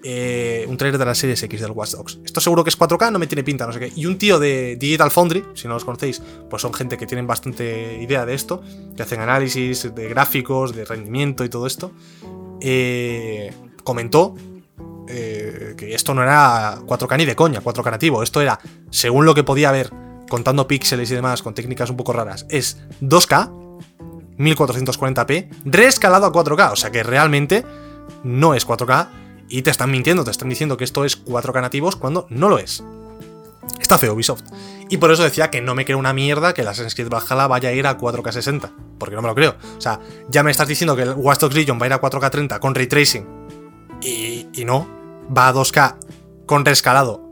Eh, 0.01 0.65
un 0.67 0.77
trailer 0.77 0.97
de 0.97 1.05
la 1.05 1.13
serie 1.13 1.35
X 1.35 1.61
del 1.61 1.71
Watch 1.71 1.91
Dogs. 1.91 2.19
Esto 2.23 2.39
seguro 2.39 2.63
que 2.63 2.69
es 2.69 2.79
4K, 2.79 3.11
no 3.11 3.19
me 3.19 3.27
tiene 3.27 3.43
pinta, 3.43 3.65
no 3.65 3.73
sé 3.73 3.79
qué. 3.79 3.91
Y 3.95 4.05
un 4.05 4.17
tío 4.17 4.39
de 4.39 4.77
Digital 4.77 5.11
Foundry, 5.11 5.43
si 5.53 5.67
no 5.67 5.73
los 5.73 5.85
conocéis, 5.85 6.21
pues 6.49 6.61
son 6.61 6.73
gente 6.73 6.97
que 6.97 7.05
tienen 7.05 7.27
bastante 7.27 7.99
idea 8.01 8.25
de 8.25 8.33
esto, 8.33 8.61
que 8.95 9.03
hacen 9.03 9.19
análisis 9.19 9.93
de 9.93 10.09
gráficos, 10.09 10.73
de 10.73 10.85
rendimiento 10.85 11.43
y 11.43 11.49
todo 11.49 11.67
esto. 11.67 11.91
Eh, 12.61 13.53
comentó 13.83 14.35
eh, 15.07 15.73
que 15.75 15.95
esto 15.95 16.13
no 16.13 16.21
era 16.21 16.77
4K 16.85 17.17
ni 17.17 17.25
de 17.25 17.35
coña, 17.35 17.61
4K 17.61 17.91
nativo, 17.91 18.21
esto 18.21 18.41
era, 18.41 18.59
según 18.91 19.25
lo 19.25 19.33
que 19.33 19.43
podía 19.43 19.71
ver, 19.71 19.91
contando 20.29 20.67
píxeles 20.67 21.09
y 21.09 21.15
demás, 21.15 21.41
con 21.41 21.55
técnicas 21.55 21.89
un 21.89 21.97
poco 21.97 22.13
raras, 22.13 22.45
es 22.49 22.77
2K, 23.01 23.58
1440p, 24.39 25.49
reescalado 25.65 26.25
a 26.25 26.31
4K, 26.31 26.71
o 26.71 26.75
sea 26.75 26.91
que 26.91 27.03
realmente 27.03 27.65
no 28.23 28.55
es 28.55 28.65
4K 28.65 29.09
y 29.49 29.61
te 29.61 29.69
están 29.69 29.91
mintiendo, 29.91 30.23
te 30.23 30.31
están 30.31 30.49
diciendo 30.49 30.77
que 30.77 30.83
esto 30.83 31.05
es 31.05 31.23
4K 31.25 31.61
nativos 31.61 31.95
cuando 31.95 32.25
no 32.29 32.49
lo 32.49 32.57
es. 32.57 32.83
Está 33.79 33.99
feo 33.99 34.13
Ubisoft. 34.13 34.43
Y 34.89 34.97
por 34.97 35.11
eso 35.11 35.23
decía 35.23 35.51
que 35.51 35.61
no 35.61 35.75
me 35.75 35.85
creo 35.85 35.97
una 35.97 36.13
mierda 36.13 36.53
que 36.53 36.63
la 36.63 36.71
Assassin's 36.71 36.95
Creed 36.95 37.09
Valhalla 37.09 37.47
vaya 37.47 37.69
a 37.69 37.73
ir 37.73 37.85
a 37.85 37.97
4K 37.97 38.31
60. 38.31 38.71
Porque 38.97 39.15
no 39.15 39.21
me 39.21 39.27
lo 39.27 39.35
creo. 39.35 39.55
O 39.77 39.81
sea, 39.81 39.99
ya 40.29 40.43
me 40.43 40.51
estás 40.51 40.67
diciendo 40.67 40.95
que 40.95 41.03
el 41.03 41.13
Watch 41.13 41.39
Dogs 41.39 41.55
Legion 41.55 41.79
va 41.79 41.83
a 41.83 41.87
ir 41.87 41.93
a 41.93 42.01
4K 42.01 42.29
30 42.29 42.59
con 42.59 42.73
ray 42.73 42.87
tracing. 42.87 43.27
Y, 44.01 44.47
y 44.53 44.65
no. 44.65 44.87
Va 45.35 45.49
a 45.49 45.53
2K 45.53 45.95
con 46.45 46.65
reescalado 46.65 47.29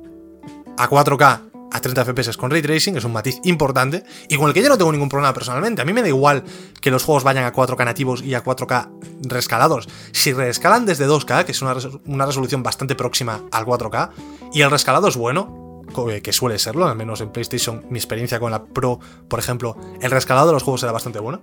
a 0.78 0.88
4K 0.88 1.47
a 1.72 1.80
30 1.80 2.06
FPS 2.06 2.38
con 2.38 2.50
ray 2.50 2.62
tracing, 2.62 2.98
es 2.98 3.04
un 3.04 3.14
matiz 3.14 3.40
importante, 3.44 4.04
y 4.30 4.38
con 4.38 4.48
el 4.48 4.54
que 4.54 4.62
yo 4.62 4.70
no 4.70 4.78
tengo 4.78 4.92
ningún 4.92 5.10
problema 5.10 5.34
personalmente. 5.34 5.82
A 5.82 5.86
mí 5.86 5.94
me 5.94 6.02
da 6.02 6.08
igual 6.08 6.44
que 6.82 6.92
los 6.92 7.04
juegos 7.04 7.24
vayan 7.24 7.46
a 7.46 7.54
4K 7.54 7.86
nativos 7.86 8.22
y 8.22 8.36
a 8.36 8.44
4K 8.44 8.90
rescalados. 9.24 9.88
Si 10.12 10.34
reescalan 10.34 10.86
desde 10.86 11.08
2K, 11.08 11.46
que 11.46 11.52
es 11.52 11.62
una, 11.62 11.76
una 12.06 12.26
resolución 12.26 12.64
bastante 12.64 12.96
próxima 12.96 13.44
al 13.52 13.66
4K, 13.66 14.12
y 14.54 14.62
el 14.62 14.72
rescalado 14.72 15.08
es 15.08 15.18
bueno, 15.18 15.84
eh, 16.10 16.22
que 16.22 16.34
suele 16.34 16.60
serlo, 16.60 16.86
al 16.86 16.96
menos 16.96 17.22
en 17.22 17.32
PlayStation, 17.32 17.86
mi 17.90 17.98
experiencia 17.98 18.40
con 18.40 18.52
la 18.52 18.64
Pro, 18.64 19.00
por 19.28 19.40
ejemplo, 19.40 19.78
el 20.02 20.12
rescalado 20.12 20.48
de 20.48 20.54
los 20.54 20.64
juegos 20.64 20.84
era 20.84 20.92
bastante 20.92 21.20
bueno. 21.20 21.42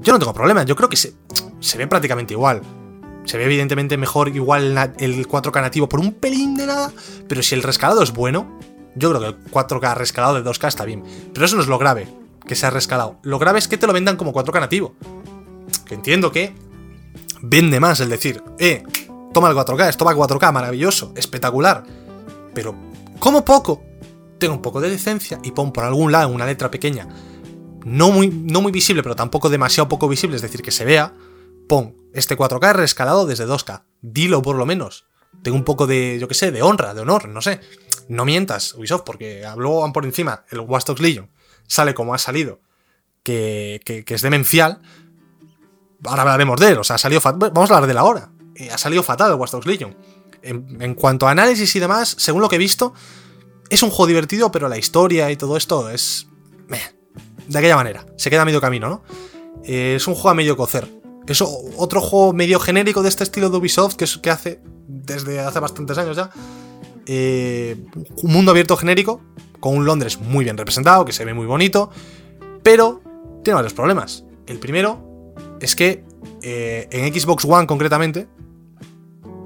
Yo 0.00 0.12
no 0.12 0.18
tengo 0.18 0.34
problema, 0.34 0.64
yo 0.64 0.76
creo 0.76 0.88
que 0.88 0.96
se, 0.96 1.14
se 1.60 1.78
ve 1.78 1.86
prácticamente 1.86 2.34
igual. 2.34 2.60
Se 3.24 3.38
ve 3.38 3.44
evidentemente 3.44 3.96
mejor 3.96 4.28
igual 4.28 4.76
el 4.98 5.26
4K 5.26 5.62
nativo 5.62 5.88
por 5.88 6.00
un 6.00 6.12
pelín 6.12 6.56
de 6.56 6.66
nada, 6.66 6.92
pero 7.26 7.42
si 7.42 7.54
el 7.54 7.62
rescalado 7.62 8.02
es 8.02 8.12
bueno, 8.12 8.58
yo 8.96 9.10
creo 9.10 9.20
que 9.20 9.26
el 9.26 9.44
4K 9.50 9.94
rescalado 9.94 10.34
de 10.34 10.48
2K 10.48 10.68
está 10.68 10.84
bien. 10.84 11.02
Pero 11.32 11.46
eso 11.46 11.56
no 11.56 11.62
es 11.62 11.68
lo 11.68 11.78
grave, 11.78 12.08
que 12.46 12.54
sea 12.54 12.70
rescalado. 12.70 13.18
Lo 13.22 13.38
grave 13.38 13.58
es 13.58 13.68
que 13.68 13.78
te 13.78 13.86
lo 13.86 13.92
vendan 13.92 14.16
como 14.16 14.32
4K 14.32 14.60
nativo. 14.60 14.94
Que 15.84 15.94
entiendo 15.94 16.30
que 16.30 16.54
vende 17.42 17.80
más 17.80 18.00
el 18.00 18.08
decir, 18.08 18.42
eh, 18.58 18.84
toma 19.32 19.50
el 19.50 19.56
4K, 19.56 19.88
esto 19.88 20.04
va 20.04 20.12
a 20.12 20.16
4K, 20.16 20.52
maravilloso, 20.52 21.12
espectacular. 21.16 21.84
Pero, 22.54 22.74
como 23.18 23.44
poco, 23.44 23.82
tengo 24.38 24.54
un 24.54 24.62
poco 24.62 24.80
de 24.80 24.90
decencia 24.90 25.40
y 25.42 25.50
pon 25.50 25.72
por 25.72 25.84
algún 25.84 26.12
lado 26.12 26.28
una 26.28 26.46
letra 26.46 26.70
pequeña, 26.70 27.08
no 27.84 28.10
muy, 28.10 28.28
no 28.28 28.62
muy 28.62 28.72
visible, 28.72 29.02
pero 29.02 29.16
tampoco 29.16 29.50
demasiado 29.50 29.88
poco 29.88 30.08
visible, 30.08 30.36
es 30.36 30.42
decir, 30.42 30.62
que 30.62 30.70
se 30.70 30.84
vea, 30.84 31.12
pon 31.68 31.96
este 32.14 32.36
4K 32.36 32.72
rescalado 32.72 33.26
desde 33.26 33.46
2K. 33.46 33.82
Dilo 34.00 34.40
por 34.40 34.56
lo 34.56 34.64
menos. 34.64 35.06
Tengo 35.42 35.56
un 35.56 35.64
poco 35.64 35.86
de, 35.86 36.18
yo 36.18 36.28
qué 36.28 36.34
sé, 36.34 36.52
de 36.52 36.62
honra, 36.62 36.94
de 36.94 37.02
honor, 37.02 37.28
no 37.28 37.42
sé 37.42 37.60
no 38.08 38.24
mientas, 38.24 38.74
Ubisoft, 38.74 39.02
porque 39.04 39.44
habló 39.44 39.90
por 39.92 40.04
encima, 40.04 40.44
el 40.50 40.60
Watch 40.60 40.86
Dogs 40.86 41.00
Legion 41.00 41.30
sale 41.66 41.94
como 41.94 42.14
ha 42.14 42.18
salido, 42.18 42.60
que, 43.22 44.04
es 44.06 44.22
demencial. 44.22 44.80
Ahora 46.04 46.22
hablaremos 46.22 46.60
de 46.60 46.70
él, 46.70 46.78
o 46.78 46.84
sea, 46.84 46.96
ha 46.96 46.98
salido. 46.98 47.20
Vamos 47.22 47.70
a 47.70 47.74
hablar 47.74 47.86
de 47.86 47.92
él 47.92 47.98
ahora. 47.98 48.30
Eh, 48.56 48.70
ha 48.70 48.78
salido 48.78 49.02
fatal 49.02 49.32
el 49.32 49.38
Watch 49.38 49.54
Legion. 49.64 49.96
En, 50.42 50.94
cuanto 50.94 51.26
a 51.26 51.30
análisis 51.30 51.74
y 51.74 51.80
demás, 51.80 52.14
según 52.18 52.42
lo 52.42 52.50
que 52.50 52.56
he 52.56 52.58
visto, 52.58 52.92
es 53.70 53.82
un 53.82 53.88
juego 53.88 54.06
divertido, 54.08 54.52
pero 54.52 54.68
la 54.68 54.76
historia 54.76 55.30
y 55.30 55.36
todo 55.36 55.56
esto 55.56 55.88
es. 55.88 56.28
de 57.48 57.58
aquella 57.58 57.76
manera. 57.76 58.04
Se 58.18 58.28
queda 58.28 58.44
medio 58.44 58.60
camino, 58.60 58.88
¿no? 58.88 59.02
Eh, 59.64 59.94
es 59.96 60.06
un 60.06 60.14
juego 60.14 60.30
a 60.30 60.34
medio 60.34 60.56
cocer. 60.56 60.86
Es 61.26 61.40
otro 61.40 62.02
juego 62.02 62.34
medio 62.34 62.60
genérico 62.60 63.02
de 63.02 63.08
este 63.08 63.24
estilo 63.24 63.48
de 63.48 63.56
Ubisoft 63.56 63.94
que, 63.94 64.04
que 64.20 64.30
hace 64.30 64.60
desde 64.86 65.40
hace 65.40 65.58
bastantes 65.58 65.96
años 65.96 66.18
ya 66.18 66.30
eh, 67.06 67.76
un 68.22 68.32
mundo 68.32 68.50
abierto 68.50 68.76
genérico, 68.76 69.20
con 69.60 69.76
un 69.76 69.84
Londres 69.84 70.18
muy 70.18 70.44
bien 70.44 70.56
representado, 70.56 71.04
que 71.04 71.12
se 71.12 71.24
ve 71.24 71.34
muy 71.34 71.46
bonito, 71.46 71.90
pero 72.62 73.02
tiene 73.42 73.56
varios 73.56 73.74
problemas. 73.74 74.24
El 74.46 74.58
primero 74.58 75.34
es 75.60 75.74
que 75.76 76.04
eh, 76.42 76.88
en 76.90 77.12
Xbox 77.12 77.44
One 77.44 77.66
concretamente, 77.66 78.28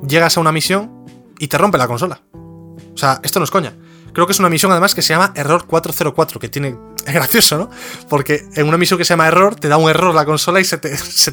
llegas 0.07 0.37
a 0.37 0.41
una 0.41 0.53
misión 0.53 1.05
y 1.39 1.49
te 1.49 1.59
rompe 1.59 1.79
la 1.79 1.87
consola. 1.87 2.23
O 2.33 2.97
sea, 2.97 3.21
esto 3.23 3.39
no 3.39 3.45
es 3.45 3.51
coña. 3.51 3.75
Creo 4.13 4.27
que 4.27 4.33
es 4.33 4.41
una 4.41 4.49
misión 4.49 4.73
además 4.73 4.95
que 4.95 5.03
se 5.03 5.13
llama 5.13 5.33
Error 5.37 5.67
404, 5.67 6.41
que 6.41 6.49
tiene... 6.49 6.77
Es 7.09 7.15
gracioso, 7.15 7.57
¿no? 7.57 7.71
Porque 8.11 8.45
en 8.55 8.69
una 8.69 8.77
misión 8.77 8.99
que 8.99 9.05
se 9.05 9.15
llama 9.15 9.29
Error 9.29 9.55
te 9.55 9.69
da 9.69 9.79
un 9.79 9.89
error 9.89 10.15
la 10.15 10.27
consola 10.27 10.61
y 10.61 10.65
se 10.65 10.77
te, 10.77 10.95
se 10.97 11.33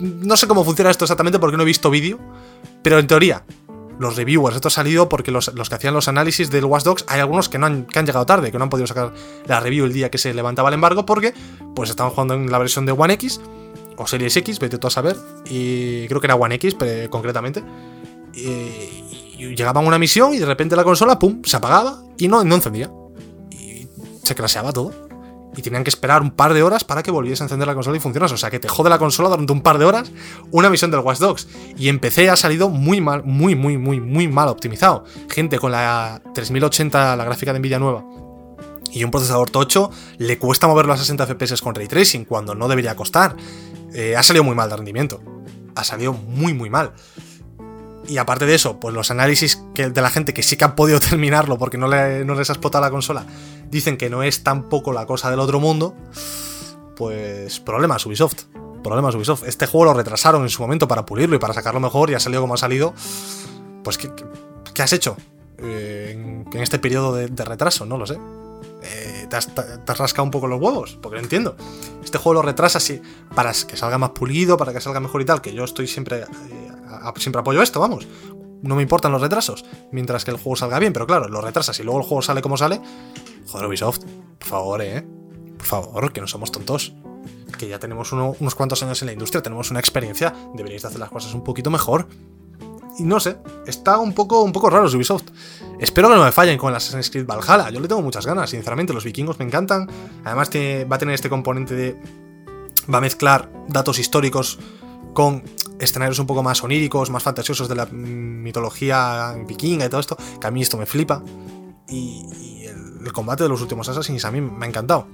no 0.00 0.36
sé 0.36 0.46
cómo 0.46 0.64
funciona 0.64 0.90
esto 0.90 1.04
exactamente 1.04 1.38
porque 1.38 1.58
no 1.58 1.64
he 1.64 1.66
visto 1.66 1.90
vídeo, 1.90 2.18
pero 2.82 2.98
en 2.98 3.06
teoría, 3.06 3.44
los 4.00 4.16
reviewers, 4.16 4.56
esto 4.56 4.68
ha 4.68 4.70
salido 4.70 5.10
porque 5.10 5.30
los, 5.30 5.50
que 5.50 5.74
hacían 5.74 5.92
los 5.92 6.08
análisis 6.08 6.50
del 6.50 6.64
Watch 6.64 6.84
Dogs, 6.84 7.04
hay 7.06 7.20
algunos 7.20 7.50
que, 7.50 7.58
no 7.58 7.66
han, 7.66 7.84
que 7.84 7.98
han 7.98 8.06
llegado 8.06 8.24
tarde, 8.24 8.50
que 8.50 8.56
no 8.56 8.64
han 8.64 8.70
podido 8.70 8.86
sacar 8.86 9.12
la 9.44 9.60
review 9.60 9.84
el 9.84 9.92
día 9.92 10.10
que 10.10 10.16
se 10.16 10.32
levantaba 10.32 10.70
el 10.70 10.74
embargo 10.74 11.04
porque 11.04 11.34
pues 11.74 11.90
estaban 11.90 12.10
jugando 12.10 12.32
en 12.32 12.50
la 12.50 12.56
versión 12.56 12.86
de 12.86 12.92
One 12.92 13.12
X 13.14 13.42
o 13.98 14.06
Series 14.06 14.34
X, 14.38 14.58
vete 14.58 14.78
tú 14.78 14.86
a 14.86 14.90
saber, 14.90 15.16
y 15.44 16.08
creo 16.08 16.18
que 16.18 16.26
era 16.26 16.34
One 16.34 16.54
X 16.54 16.76
concretamente. 17.10 17.62
Y, 18.32 19.54
llegaban 19.54 19.86
una 19.86 19.98
misión 19.98 20.32
y 20.32 20.38
de 20.38 20.46
repente 20.46 20.76
la 20.76 20.84
consola, 20.84 21.18
pum, 21.18 21.42
se 21.44 21.56
apagaba 21.56 22.02
y 22.16 22.26
no, 22.26 22.42
no 22.42 22.54
encendía. 22.54 22.90
Y 23.50 23.86
se 24.22 24.34
craseaba 24.34 24.72
todo. 24.72 25.09
Y 25.56 25.62
tenían 25.62 25.82
que 25.82 25.90
esperar 25.90 26.22
un 26.22 26.30
par 26.30 26.54
de 26.54 26.62
horas 26.62 26.84
para 26.84 27.02
que 27.02 27.10
volviese 27.10 27.42
a 27.42 27.46
encender 27.46 27.66
la 27.66 27.74
consola 27.74 27.96
y 27.96 28.00
funcionase. 28.00 28.34
O 28.34 28.36
sea, 28.36 28.50
que 28.50 28.60
te 28.60 28.68
jode 28.68 28.88
la 28.88 28.98
consola 28.98 29.28
durante 29.28 29.52
un 29.52 29.62
par 29.62 29.78
de 29.78 29.84
horas 29.84 30.12
una 30.50 30.70
misión 30.70 30.90
del 30.90 31.00
Watch 31.00 31.18
Dogs. 31.18 31.48
Y 31.76 31.88
en 31.88 31.98
PC 31.98 32.30
ha 32.30 32.36
salido 32.36 32.68
muy 32.68 33.00
mal, 33.00 33.24
muy, 33.24 33.54
muy, 33.54 33.76
muy, 33.76 34.00
muy 34.00 34.28
mal 34.28 34.48
optimizado. 34.48 35.04
Gente 35.28 35.58
con 35.58 35.72
la 35.72 36.22
3080, 36.34 37.16
la 37.16 37.24
gráfica 37.24 37.52
de 37.52 37.58
Nvidia 37.58 37.78
nueva, 37.78 38.04
y 38.92 39.04
un 39.04 39.10
procesador 39.10 39.50
tocho, 39.50 39.90
le 40.18 40.38
cuesta 40.38 40.66
moverlo 40.66 40.92
a 40.92 40.96
60 40.96 41.26
FPS 41.26 41.60
con 41.60 41.74
ray 41.74 41.86
tracing 41.86 42.24
cuando 42.24 42.54
no 42.54 42.68
debería 42.68 42.96
costar. 42.96 43.36
Eh, 43.94 44.16
ha 44.16 44.22
salido 44.22 44.44
muy 44.44 44.54
mal 44.54 44.68
de 44.70 44.76
rendimiento. 44.76 45.20
Ha 45.74 45.84
salido 45.84 46.12
muy, 46.12 46.54
muy 46.54 46.70
mal. 46.70 46.92
Y 48.08 48.18
aparte 48.18 48.46
de 48.46 48.54
eso, 48.54 48.80
pues 48.80 48.94
los 48.94 49.10
análisis 49.10 49.62
que, 49.74 49.90
de 49.90 50.02
la 50.02 50.10
gente 50.10 50.34
que 50.34 50.42
sí 50.42 50.56
que 50.56 50.64
ha 50.64 50.74
podido 50.74 50.98
terminarlo 51.10 51.58
porque 51.58 51.78
no, 51.78 51.86
no 51.86 52.34
les 52.34 52.50
ha 52.50 52.52
explotado 52.52 52.84
la 52.84 52.90
consola, 52.90 53.24
dicen 53.70 53.96
que 53.96 54.10
no 54.10 54.22
es 54.22 54.42
tampoco 54.42 54.92
la 54.92 55.06
cosa 55.06 55.30
del 55.30 55.40
otro 55.40 55.60
mundo. 55.60 55.94
Pues 56.96 57.60
problemas 57.60 58.04
Ubisoft. 58.06 58.44
Problemas 58.82 59.14
Ubisoft. 59.14 59.44
Este 59.44 59.66
juego 59.66 59.86
lo 59.86 59.94
retrasaron 59.94 60.42
en 60.42 60.48
su 60.48 60.62
momento 60.62 60.88
para 60.88 61.06
pulirlo 61.06 61.36
y 61.36 61.38
para 61.38 61.54
sacarlo 61.54 61.80
mejor 61.80 62.10
y 62.10 62.14
ha 62.14 62.20
salido 62.20 62.42
como 62.42 62.54
ha 62.54 62.58
salido. 62.58 62.94
Pues, 63.82 63.96
¿qué, 63.98 64.10
qué 64.74 64.82
has 64.82 64.92
hecho 64.92 65.16
eh, 65.58 66.12
en, 66.12 66.62
este 66.62 66.78
periodo 66.78 67.14
de, 67.14 67.44
retraso? 67.44 67.86
No 67.86 67.96
lo 67.96 68.06
sé. 68.06 68.18
Eh, 68.82 69.26
¿te, 69.28 69.36
has, 69.36 69.48
rascado 69.98 70.24
un 70.24 70.30
poco 70.30 70.46
los 70.46 70.60
huevos? 70.60 70.98
Porque 71.00 71.16
no 71.16 71.22
entiendo. 71.22 71.56
Este 72.04 72.18
juego 72.18 72.34
lo 72.34 72.42
retrasa 72.42 72.78
así 72.78 73.00
para 73.34 73.52
que 73.52 73.76
salga 73.76 73.98
más 73.98 74.10
pulido, 74.10 74.56
para 74.56 74.72
que 74.72 74.80
salga 74.80 75.00
mejor 75.00 75.22
y 75.22 75.24
tal, 75.24 75.40
que 75.40 75.52
yo 75.52 75.64
estoy 75.64 75.86
siempre 75.86 76.20
eh, 76.20 76.70
siempre 77.16 77.40
apoyo 77.40 77.62
esto, 77.62 77.80
vamos. 77.80 78.06
No 78.62 78.76
me 78.76 78.82
importan 78.82 79.12
los 79.12 79.20
retrasos, 79.20 79.64
mientras 79.90 80.24
que 80.24 80.30
el 80.30 80.36
juego 80.36 80.56
salga 80.56 80.78
bien, 80.78 80.92
pero 80.92 81.06
claro, 81.06 81.28
lo 81.28 81.40
retrasas 81.40 81.78
y 81.80 81.82
luego 81.82 82.00
el 82.00 82.06
juego 82.06 82.22
sale 82.22 82.42
como 82.42 82.56
sale. 82.56 82.80
Joder, 83.48 83.66
Ubisoft, 83.66 84.00
por 84.38 84.48
favor, 84.48 84.82
eh. 84.82 85.06
Por 85.56 85.66
favor, 85.66 86.12
que 86.12 86.20
no 86.20 86.26
somos 86.26 86.52
tontos. 86.52 86.94
Que 87.58 87.68
ya 87.68 87.78
tenemos 87.78 88.12
unos 88.12 88.54
cuantos 88.54 88.82
años 88.82 89.00
en 89.02 89.06
la 89.06 89.12
industria, 89.12 89.42
tenemos 89.42 89.70
una 89.70 89.80
experiencia, 89.80 90.34
deberíais 90.54 90.82
de 90.82 90.88
hacer 90.88 91.00
las 91.00 91.10
cosas 91.10 91.34
un 91.34 91.44
poquito 91.44 91.70
mejor. 91.70 92.06
Y 92.98 93.04
no 93.04 93.20
sé, 93.20 93.38
está 93.66 93.98
un 93.98 94.12
poco, 94.12 94.42
un 94.42 94.52
poco 94.52 94.68
raro 94.68 94.86
Ubisoft. 94.86 95.24
Espero 95.78 96.08
que 96.08 96.16
no 96.16 96.24
me 96.24 96.32
fallen 96.32 96.58
con 96.58 96.70
el 96.70 96.76
Assassin's 96.76 97.10
Creed 97.10 97.26
Valhalla. 97.26 97.70
Yo 97.70 97.80
le 97.80 97.88
tengo 97.88 98.02
muchas 98.02 98.26
ganas, 98.26 98.50
sinceramente. 98.50 98.92
Los 98.92 99.04
vikingos 99.04 99.38
me 99.38 99.44
encantan. 99.44 99.88
Además, 100.24 100.50
va 100.50 100.96
a 100.96 100.98
tener 100.98 101.14
este 101.14 101.30
componente 101.30 101.74
de. 101.74 101.96
Va 102.92 102.98
a 102.98 103.00
mezclar 103.00 103.50
datos 103.68 103.98
históricos 103.98 104.58
con 105.14 105.42
escenarios 105.78 106.18
un 106.18 106.26
poco 106.26 106.42
más 106.42 106.62
oníricos, 106.62 107.10
más 107.10 107.22
fantasiosos 107.22 107.68
de 107.68 107.74
la 107.74 107.86
mitología 107.86 109.34
vikinga 109.46 109.86
y 109.86 109.88
todo 109.88 110.00
esto, 110.00 110.16
que 110.40 110.46
a 110.46 110.50
mí 110.50 110.62
esto 110.62 110.76
me 110.76 110.86
flipa. 110.86 111.22
Y, 111.88 112.64
el, 112.66 113.12
combate 113.12 113.42
de 113.42 113.48
los 113.48 113.60
últimos 113.60 113.88
Assassins 113.88 114.24
a 114.24 114.30
mí 114.30 114.40
me 114.40 114.64
ha 114.64 114.68
encantado. 114.68 115.08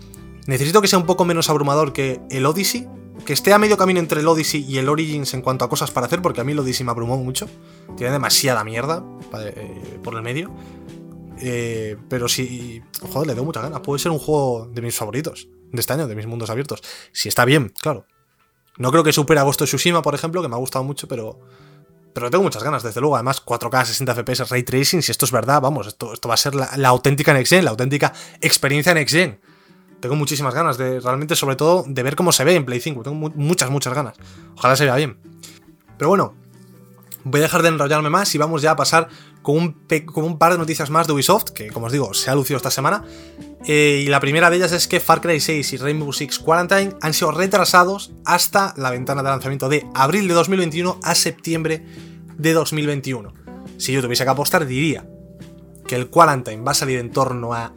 Necesito 0.47 0.83
que 0.83 0.89
sea 0.89 0.99
un 0.99 1.07
poco 1.07 1.25
menos 1.25 1.49
abrumador 1.49 1.93
que 1.93 2.21
el 2.31 2.45
Odyssey, 2.45 2.87
que 3.25 3.33
esté 3.33 3.53
a 3.53 3.59
medio 3.59 3.77
camino 3.77 4.01
entre 4.01 4.21
el 4.21 4.29
Odyssey 4.29 4.65
y 4.69 4.79
el 4.79 4.89
Origins 4.89 5.33
en 5.35 5.41
cuanto 5.41 5.65
a 5.65 5.69
cosas 5.69 5.91
para 5.91 6.07
hacer, 6.07 6.21
porque 6.21 6.41
a 6.41 6.45
mí 6.45 6.53
el 6.53 6.59
Odyssey 6.59 6.85
me 6.85 6.91
abrumó 6.91 7.17
mucho. 7.17 7.49
Tiene 7.97 8.13
demasiada 8.13 8.63
mierda 8.65 9.03
eh, 9.41 9.99
por 10.03 10.15
el 10.15 10.23
medio. 10.23 10.53
Eh, 11.41 11.97
pero 12.09 12.29
si. 12.29 12.83
Joder, 13.13 13.29
le 13.29 13.35
doy 13.35 13.45
mucha 13.45 13.63
ganas. 13.63 13.81
Puede 13.81 13.99
ser 13.99 14.13
un 14.13 14.19
juego 14.19 14.69
de 14.73 14.83
mis 14.83 14.95
favoritos 14.95 15.49
de 15.73 15.81
este 15.81 15.93
año, 15.93 16.07
de 16.07 16.15
mis 16.15 16.27
mundos 16.27 16.51
abiertos. 16.51 16.83
Si 17.13 17.29
está 17.29 17.45
bien, 17.45 17.73
claro. 17.81 18.07
No 18.79 18.91
creo 18.91 19.05
que 19.05 19.13
supere 19.13 19.41
a 19.41 19.43
Ghost 19.43 19.63
of 19.63 19.69
Tsushima, 19.69 20.03
por 20.03 20.15
ejemplo, 20.15 20.43
que 20.43 20.49
me 20.49 20.55
ha 20.55 20.59
gustado 20.59 20.85
mucho, 20.85 21.09
pero. 21.09 21.39
Pero 22.13 22.31
tengo 22.31 22.45
muchas 22.45 22.63
ganas, 22.63 22.83
desde 22.83 23.01
luego. 23.01 23.17
Además, 23.17 23.45
4K, 23.45 23.85
60 23.85 24.15
FPS, 24.15 24.49
Ray 24.49 24.63
Tracing, 24.63 25.03
si 25.03 25.13
esto 25.13 25.27
es 25.27 25.33
verdad, 25.33 25.61
vamos, 25.61 25.87
esto, 25.87 26.15
esto 26.15 26.29
va 26.29 26.35
a 26.35 26.39
ser 26.39 26.55
la, 26.55 26.89
auténtica 26.89 27.35
Next 27.35 27.53
Gen, 27.53 27.65
la 27.65 27.73
auténtica 27.73 28.13
experiencia 28.41 28.95
Next 28.95 29.15
Gen. 29.15 29.39
Tengo 30.01 30.17
muchísimas 30.17 30.55
ganas 30.55 30.79
de, 30.79 31.01
realmente, 31.01 31.37
sobre 31.37 31.57
todo, 31.57 31.85
de 31.87 32.03
ver 32.03 32.17
cómo 32.17 32.33
se 32.33 32.45
ve 32.45 32.55
en 32.55 32.65
Play 32.65 32.81
5. 32.81 33.03
Tengo 33.03 33.31
muchas, 33.35 33.71
muchas 33.71 33.93
ganas. 33.93 34.15
Ojalá 34.57 34.77
se 34.77 34.85
vea 34.85 34.97
bien. 34.97 35.19
Pero 35.99 36.09
bueno, 36.09 36.35
voy 37.25 37.41
a 37.41 37.43
dejar 37.43 37.63
de 37.63 37.69
enrollarme 37.69 38.09
más 38.09 38.35
y 38.35 38.39
vamos 38.39 38.63
ya 38.63 38.71
a 38.71 38.77
pasar 38.77 39.09
con 39.47 39.59
un, 39.59 39.77
con 40.07 40.25
un 40.25 40.39
par 40.39 40.51
de 40.51 40.59
noticias 40.59 40.91
más 40.91 41.07
de 41.07 41.13
Ubisoft, 41.13 41.51
que 41.51 41.69
como 41.69 41.87
os 41.87 41.93
digo, 41.93 42.13
se 42.15 42.33
ha 42.33 42.35
lucido 42.35 42.57
esta 42.57 42.73
semana. 42.73 43.05
Eh, 43.65 44.03
y 44.05 44.09
la 44.09 44.19
primera 44.19 44.51
de 44.51 44.57
ellas 44.57 44.73
es 44.73 44.89
que 44.89 44.99
Far 44.99 45.21
Cry 45.21 45.39
6 45.39 45.73
y 45.73 45.77
Rainbow 45.77 46.13
Six 46.13 46.41
Quarantine 46.41 46.97
han 47.01 47.15
sido 47.15 47.31
retrasados 47.31 48.11
hasta 48.25 48.75
la 48.77 48.91
ventana 48.91 49.23
de 49.23 49.29
lanzamiento 49.29 49.69
de 49.69 49.87
abril 49.95 50.27
de 50.27 50.35
2021 50.35 50.99
a 51.01 51.15
septiembre 51.15 51.87
de 52.37 52.53
2021. 52.55 53.33
Si 53.79 53.93
yo 53.93 54.03
tuviese 54.03 54.25
que 54.25 54.31
apostar, 54.31 54.67
diría 54.67 55.09
que 55.87 55.95
el 55.95 56.11
Quarantine 56.11 56.65
va 56.65 56.73
a 56.73 56.75
salir 56.75 56.99
en 56.99 57.13
torno 57.13 57.55
a 57.55 57.73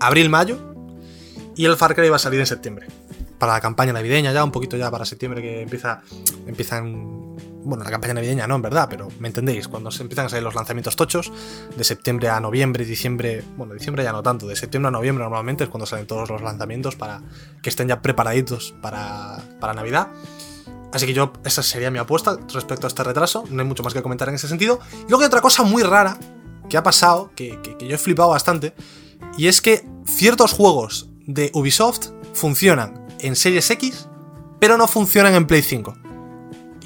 abril-mayo 0.00 0.74
y 1.56 1.64
el 1.64 1.78
Far 1.78 1.94
Cry 1.94 2.10
va 2.10 2.16
a 2.16 2.18
salir 2.18 2.40
en 2.40 2.46
septiembre. 2.46 2.88
Para 3.38 3.54
la 3.54 3.62
campaña 3.62 3.94
navideña 3.94 4.34
ya, 4.34 4.44
un 4.44 4.52
poquito 4.52 4.76
ya 4.76 4.90
para 4.90 5.06
septiembre 5.06 5.40
que 5.40 5.62
empieza, 5.62 6.02
empiezan 6.46 7.25
bueno, 7.66 7.82
la 7.82 7.90
campaña 7.90 8.14
navideña 8.14 8.46
no, 8.46 8.54
en 8.54 8.62
verdad, 8.62 8.86
pero 8.88 9.08
me 9.18 9.28
entendéis, 9.28 9.66
cuando 9.66 9.90
se 9.90 10.02
empiezan 10.02 10.26
a 10.26 10.28
salir 10.28 10.44
los 10.44 10.54
lanzamientos 10.54 10.94
tochos, 10.94 11.32
de 11.76 11.84
septiembre 11.84 12.28
a 12.28 12.38
noviembre, 12.38 12.84
diciembre, 12.84 13.42
bueno, 13.56 13.74
diciembre 13.74 14.04
ya 14.04 14.12
no 14.12 14.22
tanto, 14.22 14.46
de 14.46 14.54
septiembre 14.54 14.88
a 14.88 14.92
noviembre 14.92 15.24
normalmente 15.24 15.64
es 15.64 15.70
cuando 15.70 15.84
salen 15.84 16.06
todos 16.06 16.30
los 16.30 16.42
lanzamientos 16.42 16.94
para 16.94 17.22
que 17.62 17.68
estén 17.68 17.88
ya 17.88 18.00
preparaditos 18.00 18.74
para, 18.80 19.42
para 19.60 19.74
Navidad. 19.74 20.08
Así 20.92 21.06
que 21.06 21.12
yo, 21.12 21.32
esa 21.44 21.62
sería 21.62 21.90
mi 21.90 21.98
apuesta 21.98 22.38
respecto 22.54 22.86
a 22.86 22.88
este 22.88 23.02
retraso, 23.02 23.44
no 23.50 23.60
hay 23.62 23.68
mucho 23.68 23.82
más 23.82 23.92
que 23.92 24.00
comentar 24.00 24.28
en 24.28 24.36
ese 24.36 24.46
sentido. 24.46 24.78
Y 24.92 25.10
luego 25.10 25.22
hay 25.22 25.26
otra 25.26 25.40
cosa 25.40 25.64
muy 25.64 25.82
rara 25.82 26.16
que 26.70 26.76
ha 26.76 26.84
pasado, 26.84 27.32
que, 27.34 27.60
que 27.60 27.86
yo 27.86 27.96
he 27.96 27.98
flipado 27.98 28.30
bastante, 28.30 28.74
y 29.36 29.48
es 29.48 29.60
que 29.60 29.84
ciertos 30.06 30.52
juegos 30.52 31.10
de 31.26 31.50
Ubisoft 31.52 32.10
funcionan 32.32 33.06
en 33.20 33.34
Series 33.34 33.68
X, 33.70 34.08
pero 34.60 34.78
no 34.78 34.86
funcionan 34.86 35.34
en 35.34 35.46
Play 35.46 35.62
5. 35.62 36.05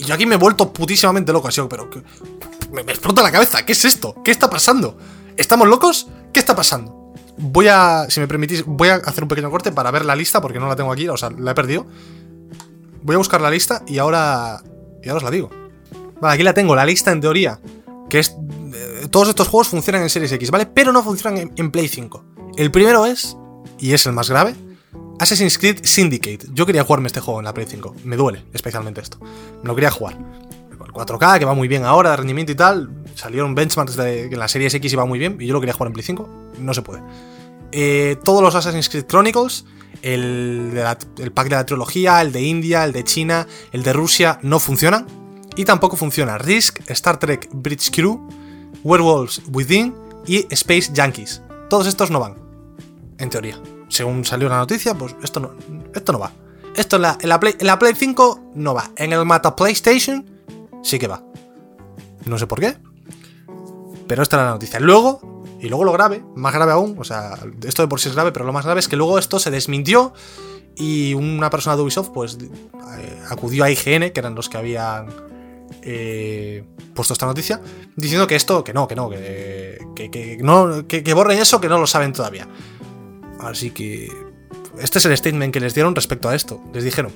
Y 0.00 0.04
yo 0.04 0.14
aquí 0.14 0.24
me 0.24 0.36
he 0.36 0.38
vuelto 0.38 0.72
putísimamente 0.72 1.30
loco, 1.30 1.48
así, 1.48 1.60
pero 1.68 1.90
me, 2.72 2.80
explota 2.80 3.22
la 3.22 3.30
cabeza. 3.30 3.66
¿Qué 3.66 3.72
es 3.72 3.84
esto? 3.84 4.14
¿Qué 4.24 4.30
está 4.30 4.48
pasando? 4.48 4.96
¿Estamos 5.36 5.68
locos? 5.68 6.08
¿Qué 6.32 6.40
está 6.40 6.56
pasando? 6.56 7.12
Voy 7.36 7.68
a, 7.68 8.06
si 8.08 8.18
me 8.18 8.26
permitís, 8.26 8.64
voy 8.64 8.88
a 8.88 8.94
hacer 8.94 9.24
un 9.24 9.28
pequeño 9.28 9.50
corte 9.50 9.72
para 9.72 9.90
ver 9.90 10.06
la 10.06 10.16
lista, 10.16 10.40
porque 10.40 10.58
no 10.58 10.68
la 10.68 10.74
tengo 10.74 10.90
aquí, 10.90 11.06
o 11.06 11.18
sea, 11.18 11.28
la 11.36 11.50
he 11.50 11.54
perdido. 11.54 11.86
Voy 13.02 13.14
a 13.14 13.18
buscar 13.18 13.42
la 13.42 13.50
lista 13.50 13.82
y 13.86 13.98
ahora, 13.98 14.62
y 15.02 15.08
ahora 15.10 15.18
os 15.18 15.22
la 15.22 15.30
digo. 15.30 15.50
Vale, 16.18 16.34
aquí 16.34 16.44
la 16.44 16.54
tengo, 16.54 16.74
la 16.74 16.86
lista 16.86 17.12
en 17.12 17.20
teoría, 17.20 17.60
que 18.08 18.20
es... 18.20 18.34
Eh, 18.72 19.06
todos 19.10 19.28
estos 19.28 19.48
juegos 19.48 19.68
funcionan 19.68 20.00
en 20.00 20.08
Series 20.08 20.32
X, 20.32 20.50
¿vale? 20.50 20.64
Pero 20.64 20.92
no 20.92 21.02
funcionan 21.02 21.52
en 21.54 21.70
Play 21.70 21.88
5. 21.88 22.24
El 22.56 22.70
primero 22.70 23.04
es, 23.04 23.36
y 23.78 23.92
es 23.92 24.06
el 24.06 24.14
más 24.14 24.30
grave, 24.30 24.54
Assassin's 25.20 25.58
Creed 25.58 25.80
Syndicate. 25.82 26.46
Yo 26.54 26.64
quería 26.64 26.82
jugarme 26.82 27.06
este 27.06 27.20
juego 27.20 27.40
en 27.40 27.44
la 27.44 27.52
Play 27.52 27.66
5. 27.68 27.96
Me 28.04 28.16
duele 28.16 28.42
especialmente 28.54 29.02
esto. 29.02 29.18
Me 29.20 29.68
lo 29.68 29.74
quería 29.74 29.90
jugar. 29.90 30.16
El 30.70 30.78
4K, 30.78 31.38
que 31.38 31.44
va 31.44 31.52
muy 31.52 31.68
bien 31.68 31.84
ahora, 31.84 32.12
de 32.12 32.16
rendimiento 32.16 32.52
y 32.52 32.54
tal. 32.54 32.88
Salieron 33.14 33.54
benchmarks 33.54 33.96
de 33.96 34.30
que 34.30 34.34
en 34.34 34.38
la 34.40 34.48
serie 34.48 34.68
X 34.68 34.90
iba 34.90 35.04
muy 35.04 35.18
bien 35.18 35.36
y 35.38 35.46
yo 35.46 35.52
lo 35.52 35.60
quería 35.60 35.74
jugar 35.74 35.88
en 35.88 35.92
Play 35.92 36.04
5. 36.04 36.28
No 36.60 36.72
se 36.72 36.80
puede. 36.80 37.02
Eh, 37.70 38.16
todos 38.24 38.42
los 38.42 38.54
Assassin's 38.54 38.88
Creed 38.88 39.04
Chronicles, 39.04 39.66
el, 40.00 40.82
el 41.18 41.32
pack 41.32 41.50
de 41.50 41.56
la 41.56 41.66
trilogía, 41.66 42.22
el 42.22 42.32
de 42.32 42.40
India, 42.40 42.86
el 42.86 42.92
de 42.92 43.04
China, 43.04 43.46
el 43.72 43.82
de 43.82 43.92
Rusia, 43.92 44.38
no 44.40 44.58
funcionan. 44.58 45.06
Y 45.54 45.66
tampoco 45.66 45.98
funciona 45.98 46.38
Risk, 46.38 46.80
Star 46.88 47.18
Trek 47.18 47.46
Bridge 47.52 47.90
Crew, 47.90 48.26
Werewolves 48.84 49.42
Within 49.52 49.94
y 50.26 50.46
Space 50.48 50.94
Yankees. 50.94 51.42
Todos 51.68 51.86
estos 51.86 52.10
no 52.10 52.20
van. 52.20 52.36
En 53.18 53.28
teoría 53.28 53.60
según 53.90 54.24
salió 54.24 54.48
la 54.48 54.58
noticia, 54.58 54.94
pues 54.94 55.14
esto 55.22 55.40
no, 55.40 55.52
esto 55.94 56.12
no 56.12 56.18
va. 56.18 56.32
Esto 56.74 56.96
en 56.96 57.02
la, 57.02 57.18
en 57.20 57.28
la, 57.28 57.38
Play, 57.38 57.56
en 57.58 57.66
la 57.66 57.78
Play 57.78 57.94
5 57.94 58.52
no 58.54 58.74
va. 58.74 58.90
En 58.96 59.12
el 59.12 59.24
Mata 59.26 59.54
PlayStation 59.54 60.24
sí 60.82 60.98
que 60.98 61.08
va. 61.08 61.22
No 62.24 62.38
sé 62.38 62.46
por 62.46 62.60
qué. 62.60 62.76
Pero 64.06 64.22
esta 64.22 64.36
es 64.36 64.42
la 64.44 64.50
noticia. 64.50 64.80
Luego, 64.80 65.44
y 65.60 65.68
luego 65.68 65.84
lo 65.84 65.92
grave, 65.92 66.24
más 66.34 66.54
grave 66.54 66.72
aún, 66.72 66.96
o 66.98 67.04
sea, 67.04 67.38
esto 67.64 67.82
de 67.82 67.88
por 67.88 68.00
sí 68.00 68.08
es 68.08 68.14
grave, 68.14 68.32
pero 68.32 68.44
lo 68.44 68.52
más 68.52 68.64
grave 68.64 68.80
es 68.80 68.88
que 68.88 68.96
luego 68.96 69.18
esto 69.18 69.38
se 69.38 69.50
desmintió 69.50 70.14
y 70.76 71.14
una 71.14 71.50
persona 71.50 71.76
de 71.76 71.82
Ubisoft 71.82 72.10
pues 72.10 72.38
eh, 72.98 73.22
acudió 73.28 73.64
a 73.64 73.70
IGN, 73.70 74.10
que 74.10 74.20
eran 74.20 74.34
los 74.34 74.48
que 74.48 74.56
habían 74.56 75.08
eh, 75.82 76.64
puesto 76.94 77.12
esta 77.12 77.26
noticia 77.26 77.60
diciendo 77.96 78.26
que 78.26 78.36
esto, 78.36 78.64
que 78.64 78.72
no, 78.72 78.88
que 78.88 78.94
no, 78.94 79.10
que, 79.10 79.78
que, 79.94 80.38
no, 80.40 80.86
que, 80.86 81.14
borren 81.14 81.38
eso, 81.38 81.60
que 81.60 81.68
no 81.68 81.78
lo 81.78 81.86
saben 81.86 82.12
todavía. 82.12 82.48
Así 83.40 83.70
que 83.70 84.08
este 84.78 84.98
es 84.98 85.04
el 85.04 85.16
statement 85.16 85.52
que 85.52 85.60
les 85.60 85.74
dieron 85.74 85.94
respecto 85.94 86.28
a 86.28 86.34
esto. 86.34 86.60
Les 86.72 86.84
dijeron, 86.84 87.12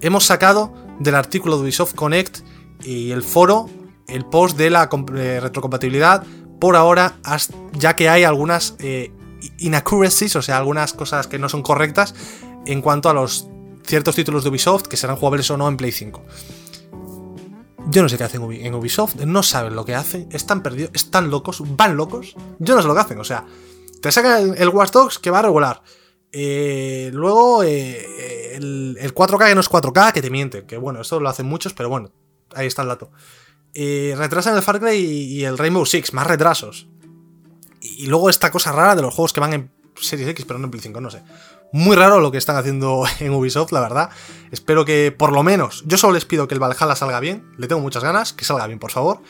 hemos 0.00 0.24
sacado 0.24 0.74
del 0.98 1.14
artículo 1.14 1.56
de 1.56 1.64
Ubisoft 1.64 1.94
Connect 1.94 2.40
y 2.82 3.10
el 3.10 3.22
foro 3.22 3.68
el 4.08 4.24
post 4.24 4.56
de 4.56 4.70
la 4.70 4.88
eh, 5.16 5.38
retrocompatibilidad 5.40 6.24
por 6.58 6.74
ahora, 6.74 7.18
ya 7.74 7.94
que 7.94 8.08
hay 8.08 8.24
algunas 8.24 8.74
eh, 8.80 9.12
inaccuracies, 9.58 10.34
o 10.34 10.42
sea, 10.42 10.56
algunas 10.56 10.92
cosas 10.92 11.28
que 11.28 11.38
no 11.38 11.48
son 11.48 11.62
correctas 11.62 12.14
en 12.66 12.82
cuanto 12.82 13.08
a 13.08 13.14
los 13.14 13.46
ciertos 13.86 14.16
títulos 14.16 14.42
de 14.42 14.50
Ubisoft 14.50 14.88
que 14.88 14.96
serán 14.96 15.16
jugables 15.16 15.50
o 15.50 15.56
no 15.56 15.68
en 15.68 15.76
Play 15.76 15.92
5. 15.92 16.24
Yo 17.90 18.02
no 18.02 18.08
sé 18.08 18.18
qué 18.18 18.24
hacen 18.24 18.42
en 18.50 18.74
Ubisoft, 18.74 19.16
no 19.16 19.42
saben 19.42 19.76
lo 19.76 19.84
que 19.84 19.94
hacen, 19.94 20.28
están 20.32 20.62
perdidos, 20.62 20.90
están 20.94 21.30
locos, 21.30 21.62
van 21.76 21.96
locos. 21.96 22.34
Yo 22.58 22.74
no 22.74 22.82
sé 22.82 22.88
lo 22.88 22.94
que 22.94 23.00
hacen, 23.00 23.20
o 23.20 23.24
sea, 23.24 23.46
te 24.00 24.12
sacan 24.12 24.54
el, 24.56 24.68
Watch 24.68 24.90
Dogs 24.90 25.18
que 25.18 25.30
va 25.30 25.40
a 25.40 25.42
regular. 25.42 25.82
Eh, 26.30 27.10
luego 27.12 27.62
eh, 27.62 28.54
el, 28.56 29.14
4K 29.14 29.48
que 29.48 29.54
no 29.54 29.60
es 29.60 29.70
4K, 29.70 30.12
que 30.12 30.22
te 30.22 30.30
mienten, 30.30 30.66
que 30.66 30.76
bueno, 30.76 31.00
esto 31.00 31.20
lo 31.20 31.28
hacen 31.28 31.46
muchos, 31.46 31.74
pero 31.74 31.88
bueno, 31.88 32.10
ahí 32.54 32.66
está 32.66 32.82
el 32.82 32.88
dato. 32.88 33.10
Eh, 33.74 34.14
retrasan 34.16 34.56
el 34.56 34.62
Far 34.62 34.80
Cry 34.80 34.96
y, 34.96 35.44
el 35.44 35.58
Rainbow 35.58 35.84
Six, 35.86 36.12
más 36.12 36.26
retrasos. 36.26 36.88
Y, 37.80 38.04
y, 38.04 38.06
luego 38.06 38.28
esta 38.30 38.50
cosa 38.50 38.72
rara 38.72 38.96
de 38.96 39.02
los 39.02 39.14
juegos 39.14 39.32
que 39.32 39.40
van 39.40 39.52
en 39.52 39.70
Series 40.00 40.28
X, 40.28 40.44
pero 40.46 40.58
no 40.58 40.66
en 40.66 40.70
Play 40.70 40.82
5, 40.82 41.00
no 41.00 41.10
sé. 41.10 41.22
Muy 41.72 41.96
raro 41.96 42.20
lo 42.20 42.30
que 42.30 42.38
están 42.38 42.56
haciendo 42.56 43.04
en 43.20 43.32
Ubisoft, 43.32 43.72
la 43.72 43.80
verdad. 43.80 44.10
Espero 44.50 44.84
que 44.84 45.14
por 45.16 45.32
lo 45.32 45.42
menos, 45.42 45.84
yo 45.86 45.98
solo 45.98 46.14
les 46.14 46.24
pido 46.24 46.48
que 46.48 46.54
el 46.54 46.60
Valhalla 46.60 46.96
salga 46.96 47.20
bien, 47.20 47.52
le 47.56 47.68
tengo 47.68 47.80
muchas 47.80 48.02
ganas, 48.02 48.32
que 48.32 48.44
salga 48.44 48.66
bien, 48.66 48.78
por 48.78 48.90
favor. 48.90 49.20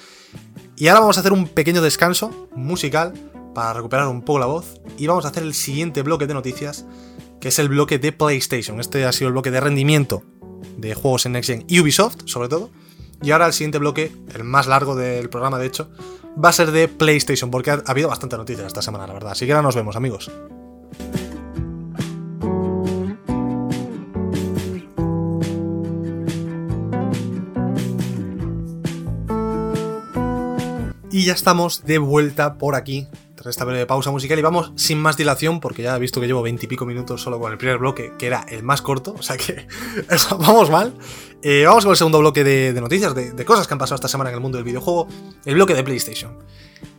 Y 0.77 0.89
ahora 0.89 1.01
vamos 1.01 1.17
a 1.17 1.21
hacer 1.21 1.33
un 1.33 1.49
pequeño 1.49 1.83
descanso 1.83 2.49
musical 2.55 3.13
para 3.55 3.73
recuperar 3.73 4.09
un 4.09 4.23
poco 4.23 4.39
la 4.39 4.47
voz 4.47 4.81
y 4.97 5.07
vamos 5.07 5.25
a 5.25 5.29
hacer 5.29 5.43
el 5.43 5.55
siguiente 5.55 6.03
bloque 6.03 6.27
de 6.27 6.35
noticias, 6.35 6.87
que 7.41 7.49
es 7.49 7.59
el 7.59 7.69
bloque 7.69 7.99
de 7.99 8.13
PlayStation. 8.13 8.81
Este 8.81 9.05
ha 9.05 9.13
sido 9.13 9.29
el 9.29 9.33
bloque 9.33 9.51
de 9.51 9.61
rendimiento 9.61 10.23
de 10.77 10.95
juegos 10.95 11.27
en 11.27 11.33
Next 11.33 11.51
Gen 11.51 11.65
y 11.69 11.81
Ubisoft, 11.81 12.17
sobre 12.27 12.49
todo. 12.49 12.71
Y 13.23 13.33
ahora 13.33 13.47
el 13.47 13.53
siguiente 13.53 13.79
bloque, 13.79 14.13
el 14.35 14.45
más 14.45 14.67
largo 14.67 14.95
del 14.95 15.29
programa 15.29 15.59
de 15.59 15.67
hecho, 15.67 15.91
va 16.43 16.51
a 16.51 16.53
ser 16.53 16.71
de 16.71 16.89
PlayStation, 16.89 17.51
porque 17.51 17.71
ha, 17.71 17.83
habido 17.87 18.09
bastante 18.09 18.37
noticias 18.37 18.67
esta 18.67 18.83
semana, 18.83 19.07
la 19.07 19.15
verdad. 19.15 19.33
Así 19.33 19.47
que 19.47 19.53
ahora 19.53 19.63
nos 19.63 19.75
vemos, 19.75 19.97
amigos. 19.97 20.31
Y 31.11 31.25
ya 31.25 31.33
estamos 31.33 31.85
de 31.85 31.99
vuelta 31.99 32.59
por 32.59 32.77
aquí, 32.77 33.09
tras 33.39 33.55
esta 33.55 33.65
breve 33.65 33.87
pausa 33.87 34.11
musical, 34.11 34.37
y 34.37 34.43
vamos 34.43 34.73
sin 34.75 34.99
más 34.99 35.17
dilación, 35.17 35.61
porque 35.61 35.83
ya 35.83 35.95
he 35.95 35.99
visto 36.01 36.21
que 36.21 36.27
llevo 36.27 36.43
veintipico 36.43 36.85
minutos 36.85 37.23
solo 37.23 37.39
con 37.39 37.53
el 37.53 37.59
primer 37.59 37.79
bloque, 37.79 38.13
que 38.19 38.27
era 38.27 38.45
el 38.49 38.65
más 38.65 38.83
corto, 38.83 39.15
o 39.17 39.23
sea 39.23 39.37
que 39.37 39.67
vamos 40.39 40.71
mal. 40.71 40.95
Eh, 41.43 41.65
vamos 41.65 41.85
con 41.85 41.93
el 41.93 41.97
segundo 41.97 42.19
bloque 42.19 42.43
de, 42.43 42.73
noticias, 42.81 43.15
de, 43.15 43.45
cosas 43.45 43.69
que 43.69 43.75
han 43.75 43.79
pasado 43.79 43.95
esta 43.95 44.09
semana 44.09 44.31
en 44.31 44.35
el 44.35 44.41
mundo 44.41 44.59
del 44.59 44.65
videojuego, 44.65 45.07
el 45.45 45.55
bloque 45.55 45.75
de 45.75 45.85
PlayStation. 45.85 46.37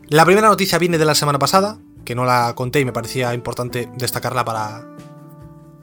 La 0.08 0.24
primera 0.24 0.48
noticia 0.48 0.78
viene 0.78 0.98
de 0.98 1.06
la 1.06 1.14
semana 1.14 1.40
pasada, 1.40 1.78
que 2.06 2.16
no 2.16 2.24
la 2.24 2.54
conté 2.56 2.80
y 2.80 2.86
me 2.86 2.94
parecía 2.94 3.34
importante 3.34 3.90
destacarla 3.98 4.46
para, 4.46 4.88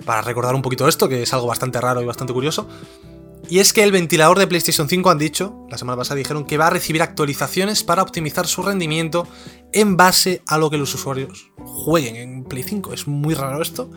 para 0.07 0.23
recordar 0.23 0.55
un 0.55 0.63
poquito 0.63 0.89
esto, 0.89 1.07
que 1.07 1.23
es 1.23 1.35
algo 1.35 1.47
bastante 1.47 1.81
raro 1.83 2.01
y 2.01 2.07
bastante 2.07 2.33
curioso. 2.33 2.67
Y 3.49 3.61
es 3.61 3.73
que 3.73 3.85
el 3.85 3.93
ventilador 3.93 4.39
de 4.39 4.47
PlayStation 4.47 4.89
5 4.89 5.09
han 5.09 5.19
dicho, 5.19 5.67
la 5.71 5.79
semana 5.79 5.97
pasada 5.97 6.17
dijeron 6.17 6.45
que 6.45 6.59
va 6.59 6.67
a 6.67 6.71
recibir 6.71 7.03
actualizaciones 7.03 7.85
para 7.85 8.03
optimizar 8.03 8.47
su 8.47 8.63
rendimiento 8.63 9.29
en 9.73 9.97
base 9.97 10.43
a 10.47 10.59
lo 10.59 10.69
que 10.69 10.79
los 10.79 10.95
usuarios 10.95 11.53
jueguen 11.57 12.17
en 12.17 12.45
Play 12.45 12.65
5. 12.65 12.93
Es 12.93 13.07
muy 13.07 13.35
raro 13.35 13.63
esto. 13.63 13.91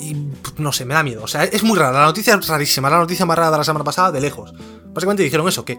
Y, 0.00 0.16
no 0.58 0.72
sé, 0.72 0.84
me 0.84 0.94
da 0.94 1.02
miedo. 1.02 1.22
O 1.24 1.28
sea, 1.28 1.44
es 1.44 1.62
muy 1.62 1.78
rara. 1.78 1.98
La 1.98 2.06
noticia 2.06 2.34
es 2.34 2.46
rarísima. 2.46 2.90
La 2.90 2.98
noticia 2.98 3.26
más 3.26 3.36
rara 3.36 3.50
de 3.50 3.58
la 3.58 3.64
semana 3.64 3.84
pasada, 3.84 4.12
de 4.12 4.20
lejos. 4.20 4.52
Básicamente 4.92 5.22
dijeron 5.22 5.48
eso, 5.48 5.64
que 5.64 5.78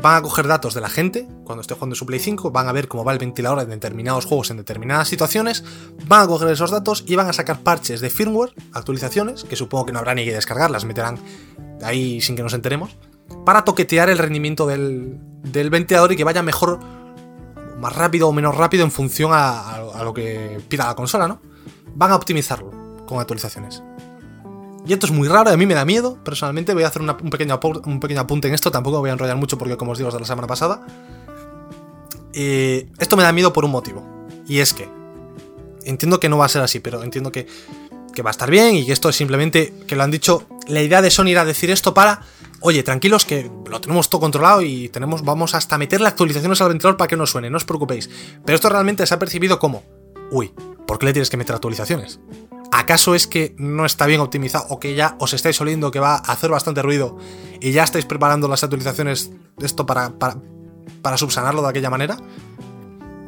van 0.00 0.16
a 0.16 0.22
coger 0.22 0.46
datos 0.46 0.74
de 0.74 0.80
la 0.80 0.88
gente 0.88 1.26
cuando 1.44 1.60
esté 1.60 1.74
jugando 1.74 1.94
su 1.94 2.06
Play 2.06 2.20
5, 2.20 2.50
van 2.50 2.68
a 2.68 2.72
ver 2.72 2.88
cómo 2.88 3.04
va 3.04 3.12
el 3.12 3.18
ventilador 3.18 3.60
en 3.60 3.70
determinados 3.70 4.24
juegos 4.24 4.50
en 4.50 4.58
determinadas 4.58 5.08
situaciones, 5.08 5.64
van 6.06 6.22
a 6.22 6.26
coger 6.26 6.48
esos 6.48 6.70
datos 6.70 7.04
y 7.06 7.16
van 7.16 7.28
a 7.28 7.32
sacar 7.32 7.60
parches 7.60 8.00
de 8.00 8.10
firmware, 8.10 8.52
actualizaciones, 8.72 9.44
que 9.44 9.56
supongo 9.56 9.86
que 9.86 9.92
no 9.92 9.98
habrá 9.98 10.14
ni 10.14 10.24
que 10.24 10.34
descargar, 10.34 10.70
las 10.70 10.84
meterán 10.84 11.18
ahí 11.82 12.20
sin 12.20 12.36
que 12.36 12.42
nos 12.42 12.54
enteremos, 12.54 12.96
para 13.44 13.64
toquetear 13.64 14.10
el 14.10 14.18
rendimiento 14.18 14.66
del, 14.66 15.18
ventilador 15.70 16.12
y 16.12 16.16
que 16.16 16.24
vaya 16.24 16.42
mejor, 16.42 16.80
más 17.78 17.94
rápido 17.94 18.28
o 18.28 18.32
menos 18.32 18.54
rápido 18.54 18.84
en 18.84 18.90
función 18.90 19.30
a, 19.32 19.74
a 19.74 20.04
lo 20.04 20.12
que 20.12 20.60
pida 20.68 20.86
la 20.86 20.94
consola, 20.94 21.28
¿no? 21.28 21.40
Van 21.94 22.10
a 22.10 22.16
optimizarlo 22.16 22.75
con 23.06 23.18
actualizaciones. 23.20 23.82
Y 24.86 24.92
esto 24.92 25.06
es 25.06 25.12
muy 25.12 25.26
raro, 25.26 25.50
a 25.50 25.56
mí 25.56 25.66
me 25.66 25.74
da 25.74 25.84
miedo, 25.84 26.16
personalmente. 26.22 26.72
Voy 26.72 26.84
a 26.84 26.88
hacer 26.88 27.02
un, 27.02 27.30
pequeño, 27.30 27.58
un 27.84 27.98
pequeño 27.98 28.20
apunte 28.20 28.46
en 28.46 28.54
esto, 28.54 28.70
tampoco 28.70 29.00
voy 29.00 29.10
a 29.10 29.14
enrollar 29.14 29.36
mucho 29.36 29.58
porque, 29.58 29.76
como 29.76 29.92
os 29.92 29.98
digo, 29.98 30.08
es 30.08 30.14
de 30.14 30.20
la 30.20 30.26
semana 30.26 30.46
pasada. 30.46 30.86
Eh, 32.32 32.88
esto 32.98 33.16
me 33.16 33.24
da 33.24 33.32
miedo 33.32 33.52
por 33.52 33.64
un 33.64 33.72
motivo. 33.72 34.06
Y 34.46 34.60
es 34.60 34.72
que 34.72 34.88
entiendo 35.84 36.20
que 36.20 36.28
no 36.28 36.38
va 36.38 36.46
a 36.46 36.48
ser 36.48 36.62
así, 36.62 36.78
pero 36.78 37.02
entiendo 37.02 37.32
que, 37.32 37.48
que, 38.14 38.22
va 38.22 38.30
a 38.30 38.32
estar 38.32 38.48
bien 38.48 38.76
y 38.76 38.86
que 38.86 38.92
esto 38.92 39.08
es 39.08 39.16
simplemente 39.16 39.72
que 39.88 39.96
lo 39.96 40.04
han 40.04 40.12
dicho. 40.12 40.46
La 40.68 40.82
idea 40.82 41.02
de 41.02 41.10
Sony 41.10 41.28
era 41.28 41.44
decir 41.44 41.70
esto 41.70 41.92
para, 41.92 42.22
oye, 42.60 42.84
tranquilos 42.84 43.24
que 43.24 43.50
lo 43.68 43.80
tenemos 43.80 44.08
todo 44.08 44.20
controlado 44.20 44.62
y 44.62 44.88
tenemos, 44.90 45.24
vamos 45.24 45.54
hasta 45.54 45.78
meterle 45.78 46.06
actualizaciones 46.06 46.60
al 46.60 46.68
ventilador 46.68 46.96
para 46.96 47.08
que 47.08 47.16
no 47.16 47.26
suene, 47.26 47.50
no 47.50 47.56
os 47.56 47.64
preocupéis. 47.64 48.08
Pero 48.44 48.54
esto 48.54 48.68
realmente 48.68 49.04
se 49.04 49.14
ha 49.14 49.18
percibido 49.18 49.58
como, 49.58 49.82
uy, 50.30 50.52
¿por 50.86 50.98
qué 50.98 51.06
le 51.06 51.12
tienes 51.12 51.30
que 51.30 51.36
meter 51.36 51.54
actualizaciones? 51.54 52.20
¿Acaso 52.72 53.14
es 53.14 53.26
que 53.26 53.54
no 53.58 53.84
está 53.84 54.06
bien 54.06 54.20
optimizado 54.20 54.66
o 54.68 54.80
que 54.80 54.94
ya 54.94 55.16
os 55.18 55.32
estáis 55.32 55.60
oliendo 55.60 55.90
que 55.90 56.00
va 56.00 56.14
a 56.14 56.32
hacer 56.32 56.50
bastante 56.50 56.82
ruido 56.82 57.16
y 57.60 57.72
ya 57.72 57.84
estáis 57.84 58.04
preparando 58.04 58.48
las 58.48 58.62
actualizaciones 58.64 59.30
de 59.56 59.66
esto 59.66 59.86
para, 59.86 60.12
para, 60.18 61.16
subsanarlo 61.16 61.62
de 61.62 61.68
aquella 61.68 61.90
manera? 61.90 62.16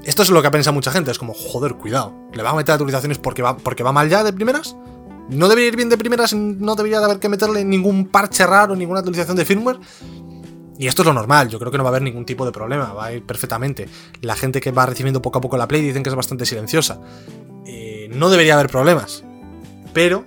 Esto 0.04 0.22
es 0.22 0.30
lo 0.30 0.42
que 0.42 0.50
piensa 0.50 0.72
mucha 0.72 0.90
gente, 0.90 1.10
es 1.10 1.18
como, 1.18 1.34
joder, 1.34 1.74
cuidado, 1.74 2.14
¿le 2.32 2.42
va 2.42 2.50
a 2.50 2.54
meter 2.54 2.72
actualizaciones 2.72 3.18
porque 3.18 3.42
va, 3.42 3.56
porque 3.56 3.82
va 3.82 3.92
mal 3.92 4.08
ya 4.08 4.24
de 4.24 4.32
primeras? 4.32 4.76
¿No 5.28 5.48
debería 5.48 5.68
ir 5.68 5.76
bien 5.76 5.90
de 5.90 5.98
primeras? 5.98 6.32
¿No 6.34 6.74
debería 6.74 6.98
de 7.00 7.04
haber 7.04 7.18
que 7.18 7.28
meterle 7.28 7.64
ningún 7.64 8.06
parche 8.06 8.46
raro, 8.46 8.74
ninguna 8.74 9.00
actualización 9.00 9.36
de 9.36 9.44
firmware? 9.44 9.78
Y 10.78 10.86
esto 10.86 11.02
es 11.02 11.06
lo 11.06 11.12
normal, 11.12 11.48
yo 11.48 11.58
creo 11.58 11.72
que 11.72 11.76
no 11.76 11.84
va 11.84 11.90
a 11.90 11.92
haber 11.92 12.02
ningún 12.02 12.24
tipo 12.24 12.46
de 12.46 12.52
problema, 12.52 12.92
va 12.92 13.06
a 13.06 13.12
ir 13.12 13.24
perfectamente. 13.24 13.88
La 14.22 14.36
gente 14.36 14.60
que 14.60 14.70
va 14.70 14.86
recibiendo 14.86 15.20
poco 15.20 15.38
a 15.38 15.40
poco 15.40 15.56
la 15.56 15.66
Play 15.66 15.82
dicen 15.82 16.02
que 16.02 16.08
es 16.08 16.14
bastante 16.14 16.46
silenciosa. 16.46 17.00
Eh, 17.66 18.08
no 18.14 18.30
debería 18.30 18.54
haber 18.54 18.70
problemas. 18.70 19.24
Pero, 19.98 20.24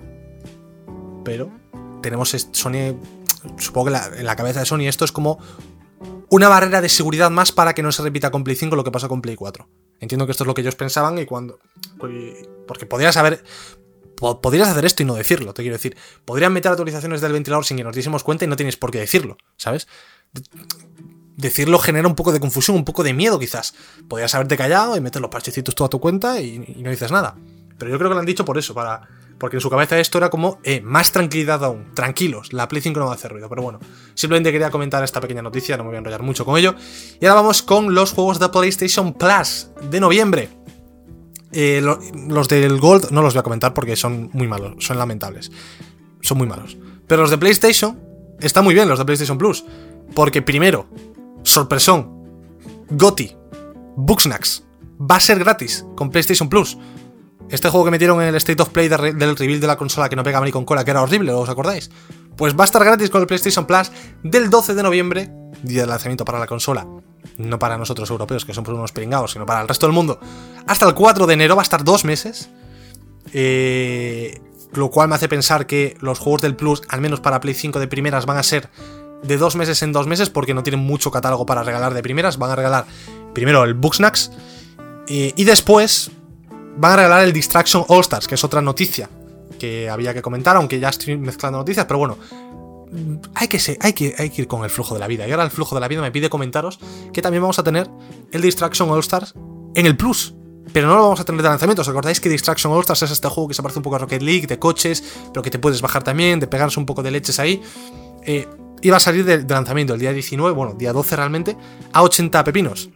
pero, 1.24 1.50
tenemos 2.02 2.36
Sony, 2.52 3.00
supongo 3.58 3.90
que 3.90 4.20
en 4.20 4.26
la 4.26 4.36
cabeza 4.36 4.60
de 4.60 4.66
Sony 4.66 4.82
esto 4.82 5.06
es 5.06 5.14
como 5.14 5.40
una 6.28 6.50
barrera 6.50 6.82
de 6.82 6.90
seguridad 6.90 7.32
más 7.32 7.54
para 7.54 7.74
que 7.74 7.82
no 7.82 7.94
se 7.94 8.04
repita 8.04 8.32
con 8.32 8.44
Play 8.44 8.58
5 8.58 8.76
lo 8.76 8.84
que 8.84 8.92
pasó 8.92 9.08
con 9.08 9.22
Play 9.22 9.38
4. 9.38 9.70
Entiendo 10.02 10.26
que 10.26 10.34
esto 10.34 10.44
es 10.44 10.48
lo 10.50 10.54
que 10.54 10.60
ellos 10.60 10.76
pensaban 10.76 11.18
y 11.20 11.26
cuando... 11.26 11.58
Porque 11.98 12.86
podrías 12.86 13.16
haber... 13.16 13.46
Podrías 14.42 14.68
hacer 14.68 14.84
esto 14.84 15.04
y 15.04 15.06
no 15.06 15.16
decirlo, 15.16 15.54
te 15.54 15.62
quiero 15.62 15.78
decir. 15.78 15.96
Podrían 16.26 16.52
meter 16.52 16.70
actualizaciones 16.70 17.22
del 17.22 17.32
ventilador 17.32 17.64
sin 17.64 17.78
que 17.78 17.86
nos 17.86 17.94
diésemos 17.94 18.26
cuenta 18.26 18.44
y 18.44 18.50
no 18.50 18.58
tienes 18.58 18.76
por 18.76 18.92
qué 18.92 19.00
decirlo, 19.00 19.38
¿sabes? 19.56 19.88
Decirlo 21.38 21.80
genera 21.80 22.10
un 22.10 22.16
poco 22.16 22.34
de 22.34 22.42
confusión, 22.42 22.76
un 22.76 22.84
poco 22.84 23.06
de 23.06 23.14
miedo 23.14 23.40
quizás. 23.40 23.74
Podrías 24.10 24.36
haberte 24.36 24.58
callado 24.58 24.98
y 24.98 25.00
meter 25.00 25.22
los 25.22 25.32
parchecitos 25.32 25.76
tú 25.76 25.86
a 25.86 25.90
tu 25.90 26.02
cuenta 26.02 26.42
y, 26.42 26.62
y 26.76 26.84
no 26.84 26.90
dices 26.90 27.10
nada. 27.10 27.38
Pero 27.78 27.90
yo 27.90 27.98
creo 27.98 28.10
que 28.10 28.16
lo 28.16 28.20
han 28.20 28.26
dicho 28.26 28.44
por 28.44 28.58
eso, 28.58 28.74
para 28.74 29.08
porque 29.42 29.58
en 29.58 29.62
su 29.62 29.72
cabeza 29.72 30.00
esto 30.00 30.20
era 30.20 30.30
como, 30.30 30.60
eh, 30.64 30.82
más 30.82 31.12
tranquilidad 31.12 31.64
aún, 31.66 31.96
tranquilos, 31.96 32.54
la 32.54 32.68
Play 32.68 32.80
5 32.80 33.00
no 33.00 33.08
va 33.08 33.14
a 33.14 33.16
hacer 33.16 33.32
ruido. 33.32 33.50
Pero 33.50 33.64
bueno, 33.64 33.80
simplemente 34.14 34.52
quería 34.52 34.70
comentar 34.70 35.04
esta 35.04 35.20
pequeña 35.20 35.42
noticia, 35.42 35.76
no 35.78 35.84
me 35.84 35.90
voy 35.90 35.96
a 35.96 35.98
enrollar 35.98 36.22
mucho 36.22 36.46
con 36.46 36.60
ello. 36.60 36.76
Y 37.20 37.26
ahora 37.26 37.42
vamos 37.42 37.64
con 37.64 37.96
los 37.96 38.12
juegos 38.12 38.38
de 38.38 38.50
PlayStation 38.50 39.14
Plus 39.14 39.72
de 39.90 40.00
noviembre. 40.00 40.50
Eh, 41.52 41.82
los 41.82 42.48
del 42.50 42.80
Gold 42.80 43.10
no 43.10 43.24
los 43.24 43.34
voy 43.34 43.40
a 43.40 43.44
comentar 43.44 43.74
porque 43.74 43.96
son 43.96 44.30
muy 44.32 44.48
malos, 44.48 44.76
son 44.78 45.00
lamentables. 45.00 45.52
Son 46.22 46.38
muy 46.38 46.46
malos. 46.46 46.78
Pero 47.08 47.24
los 47.24 47.32
de 47.32 47.40
PlayStation 47.40 48.00
están 48.40 48.64
muy 48.64 48.76
bien, 48.76 48.88
los 48.88 49.00
de 49.00 49.06
PlayStation 49.06 49.40
Plus. 49.40 49.66
Porque 50.14 50.44
primero, 50.44 50.88
sorpresón, 51.42 52.46
Gotti, 52.92 53.36
Booksnacks, 53.96 54.66
va 55.00 55.16
a 55.16 55.20
ser 55.20 55.40
gratis 55.40 55.84
con 55.96 56.12
PlayStation 56.12 56.48
Plus. 56.48 56.78
Este 57.52 57.70
juego 57.70 57.84
que 57.84 57.92
metieron 57.92 58.22
en 58.22 58.30
el 58.30 58.36
State 58.36 58.62
of 58.62 58.70
Play 58.70 58.88
del 58.88 59.36
reveal 59.36 59.60
de 59.60 59.68
la 59.68 59.76
consola 59.76 60.08
que 60.08 60.16
no 60.16 60.24
pegaba 60.24 60.46
ni 60.46 60.52
con 60.52 60.64
cola, 60.64 60.86
que 60.86 60.92
era 60.92 61.02
horrible, 61.02 61.34
¿os 61.34 61.50
acordáis? 61.50 61.92
Pues 62.38 62.56
va 62.56 62.64
a 62.64 62.66
estar 62.66 62.84
gratis 62.84 63.10
con 63.10 63.20
el 63.20 63.28
PlayStation 63.28 63.66
Plus 63.66 63.92
del 64.24 64.50
12 64.50 64.74
de 64.74 64.82
noviembre, 64.82 65.30
día 65.62 65.82
de 65.82 65.88
lanzamiento 65.88 66.24
para 66.24 66.40
la 66.40 66.48
consola. 66.48 66.88
No 67.38 67.60
para 67.60 67.78
nosotros 67.78 68.10
europeos, 68.10 68.46
que 68.46 68.54
somos 68.54 68.70
unos 68.70 68.94
pringados, 68.94 69.34
sino 69.34 69.46
para 69.46 69.62
el 69.62 69.68
resto 69.68 69.86
del 69.86 69.94
mundo. 69.94 70.18
Hasta 70.66 70.88
el 70.88 70.94
4 70.94 71.28
de 71.28 71.34
enero, 71.34 71.58
va 71.58 71.62
a 71.62 71.64
estar 71.64 71.84
dos 71.84 72.06
meses. 72.06 72.50
Eh, 73.34 74.40
lo 74.72 74.90
cual 74.90 75.10
me 75.10 75.16
hace 75.16 75.28
pensar 75.28 75.68
que 75.68 75.98
los 76.00 76.20
juegos 76.20 76.42
del 76.42 76.56
Plus, 76.56 76.82
al 76.88 77.02
menos 77.02 77.20
para 77.20 77.42
Play 77.42 77.54
5 77.54 77.80
de 77.80 77.88
primeras, 77.88 78.26
van 78.26 78.38
a 78.38 78.44
ser 78.44 78.70
de 79.24 79.38
dos 79.38 79.58
meses 79.58 79.82
en 79.84 79.92
dos 79.92 80.08
meses 80.08 80.30
porque 80.30 80.54
no 80.54 80.64
tienen 80.64 80.80
mucho 80.80 81.12
catálogo 81.12 81.46
para 81.46 81.64
regalar 81.64 81.94
de 81.94 82.02
primeras. 82.02 82.38
Van 82.38 82.52
a 82.52 82.56
regalar 82.56 82.86
primero 83.34 83.66
el 83.66 83.74
Booksnacks 83.74 84.32
eh, 85.10 85.34
y 85.36 85.44
después 85.44 86.12
van 86.78 86.94
a 86.94 86.96
regalar 86.98 87.24
el 87.24 87.34
Distraction 87.34 87.84
All 87.88 88.02
Stars, 88.02 88.28
que 88.28 88.36
es 88.36 88.44
otra 88.44 88.62
noticia 88.62 89.10
que 89.60 89.90
había 89.90 90.14
que 90.14 90.22
comentar, 90.22 90.56
aunque 90.56 90.80
ya 90.80 90.90
estoy 90.90 91.18
mezclando 91.18 91.60
noticias, 91.60 91.86
pero 91.86 92.00
bueno, 92.00 92.18
hay 93.36 93.48
que, 93.48 93.60
ser, 93.60 93.78
hay, 93.82 93.94
que, 93.94 94.16
hay 94.18 94.30
que 94.30 94.42
ir 94.42 94.48
con 94.48 94.64
el 94.64 94.70
flujo 94.70 94.94
de 94.94 95.00
la 95.00 95.08
vida. 95.08 95.28
Y 95.28 95.32
ahora 95.32 95.44
el 95.44 95.52
flujo 95.52 95.76
de 95.76 95.82
la 95.82 95.88
vida 95.88 96.02
me 96.02 96.12
pide 96.12 96.30
comentaros 96.30 96.80
que 97.14 97.22
también 97.22 97.42
vamos 97.42 97.60
a 97.60 97.64
tener 97.64 97.90
el 98.32 98.42
Distraction 98.42 98.90
All 98.90 99.00
Stars 99.00 99.34
en 99.76 99.86
el 99.86 99.96
Plus. 99.96 100.34
Pero 100.74 100.88
no 100.88 100.96
lo 100.96 101.02
vamos 101.04 101.20
a 101.20 101.26
tener 101.26 101.42
de 101.42 101.50
lanzamiento. 101.50 101.82
¿Os 101.82 101.88
acordáis 101.88 102.20
que 102.20 102.30
Distraction 102.30 102.72
All 102.74 102.82
Stars 102.82 103.04
es 103.04 103.12
este 103.12 103.28
juego 103.28 103.48
que 103.48 103.54
se 103.54 103.62
parece 103.62 103.80
un 103.80 103.84
poco 103.84 103.98
a 103.98 104.00
Rocket 104.00 104.22
League, 104.22 104.48
de 104.48 104.60
coches, 104.60 105.04
pero 105.34 105.42
que 105.42 105.50
te 105.50 105.60
puedes 105.60 105.82
bajar 105.82 106.04
también, 106.04 106.40
de 106.40 106.48
pegarse 106.48 106.80
un 106.80 106.86
poco 106.86 107.04
de 107.04 107.12
leches 107.12 107.40
ahí? 107.40 107.62
Eh, 108.26 108.48
iba 108.82 108.98
a 108.98 109.00
salir 109.00 109.26
de, 109.26 109.44
lanzamiento 109.44 109.94
el 109.94 110.00
día 110.00 110.14
19, 110.14 110.54
bueno, 110.54 110.74
día 110.74 110.94
12 110.94 111.16
realmente, 111.16 111.58
a 111.94 112.04
80 112.04 112.44
pepinos. 112.44 112.90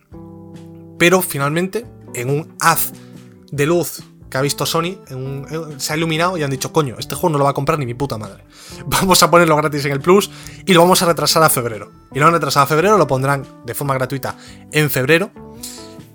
Pero 0.97 1.21
finalmente, 1.21 1.85
en 2.13 2.29
un 2.29 2.55
haz 2.59 2.91
de 3.55 3.65
luz 3.65 4.03
que 4.29 4.37
ha 4.37 4.41
visto 4.41 4.65
Sony, 4.65 4.97
se 5.77 5.93
ha 5.93 5.97
iluminado 5.97 6.37
y 6.37 6.43
han 6.43 6.49
dicho, 6.49 6.73
coño, 6.73 6.95
este 6.99 7.15
juego 7.15 7.29
no 7.33 7.37
lo 7.37 7.45
va 7.45 7.51
a 7.51 7.53
comprar 7.53 7.79
ni 7.79 7.85
mi 7.85 7.93
puta 7.93 8.17
madre. 8.17 8.43
Vamos 8.85 9.21
a 9.23 9.31
ponerlo 9.31 9.55
gratis 9.55 9.85
en 9.85 9.91
el 9.91 10.01
Plus 10.01 10.29
y 10.65 10.73
lo 10.73 10.81
vamos 10.81 11.01
a 11.01 11.05
retrasar 11.05 11.43
a 11.43 11.49
febrero. 11.49 11.91
Y 12.13 12.19
lo 12.19 12.27
han 12.27 12.33
retrasado 12.33 12.65
a 12.65 12.67
febrero, 12.67 12.97
lo 12.97 13.07
pondrán 13.07 13.45
de 13.65 13.73
forma 13.73 13.93
gratuita 13.93 14.35
en 14.71 14.89
febrero. 14.89 15.31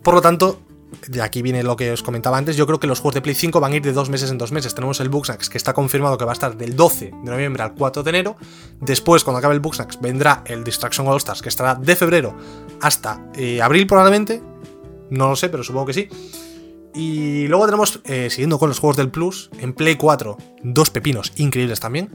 Por 0.02 0.14
lo 0.14 0.20
tanto, 0.20 0.60
de 1.06 1.22
aquí 1.22 1.40
viene 1.40 1.62
lo 1.62 1.76
que 1.76 1.92
os 1.92 2.02
comentaba 2.02 2.36
antes, 2.36 2.56
yo 2.56 2.66
creo 2.66 2.80
que 2.80 2.86
los 2.86 3.00
juegos 3.00 3.14
de 3.14 3.22
Play 3.22 3.34
5 3.34 3.60
van 3.60 3.72
a 3.72 3.76
ir 3.76 3.82
de 3.82 3.92
dos 3.92 4.10
meses 4.10 4.30
en 4.30 4.38
dos 4.38 4.52
meses. 4.52 4.74
Tenemos 4.74 5.00
el 5.00 5.08
Bugsnax 5.08 5.48
que 5.48 5.58
está 5.58 5.72
confirmado 5.72 6.18
que 6.18 6.24
va 6.24 6.32
a 6.32 6.34
estar 6.34 6.56
del 6.56 6.76
12 6.76 7.06
de 7.06 7.30
noviembre 7.30 7.62
al 7.62 7.74
4 7.74 8.02
de 8.02 8.10
enero. 8.10 8.36
Después, 8.80 9.24
cuando 9.24 9.38
acabe 9.38 9.54
el 9.54 9.60
Bugsnax, 9.60 10.00
vendrá 10.00 10.42
el 10.46 10.64
Distraction 10.64 11.06
All 11.06 11.16
Stars 11.18 11.42
que 11.42 11.48
estará 11.48 11.74
de 11.74 11.96
febrero 11.96 12.36
hasta 12.80 13.24
eh, 13.34 13.62
abril 13.62 13.86
probablemente. 13.86 14.42
No 15.10 15.28
lo 15.30 15.36
sé, 15.36 15.48
pero 15.48 15.62
supongo 15.62 15.86
que 15.86 15.92
sí. 15.94 16.08
Y 16.94 17.46
luego 17.46 17.66
tenemos, 17.66 18.00
eh, 18.04 18.28
siguiendo 18.30 18.58
con 18.58 18.68
los 18.68 18.78
juegos 18.78 18.96
del 18.96 19.10
Plus, 19.10 19.50
en 19.60 19.72
Play 19.72 19.96
4, 19.96 20.36
dos 20.62 20.90
pepinos 20.90 21.32
increíbles 21.36 21.80
también. 21.80 22.10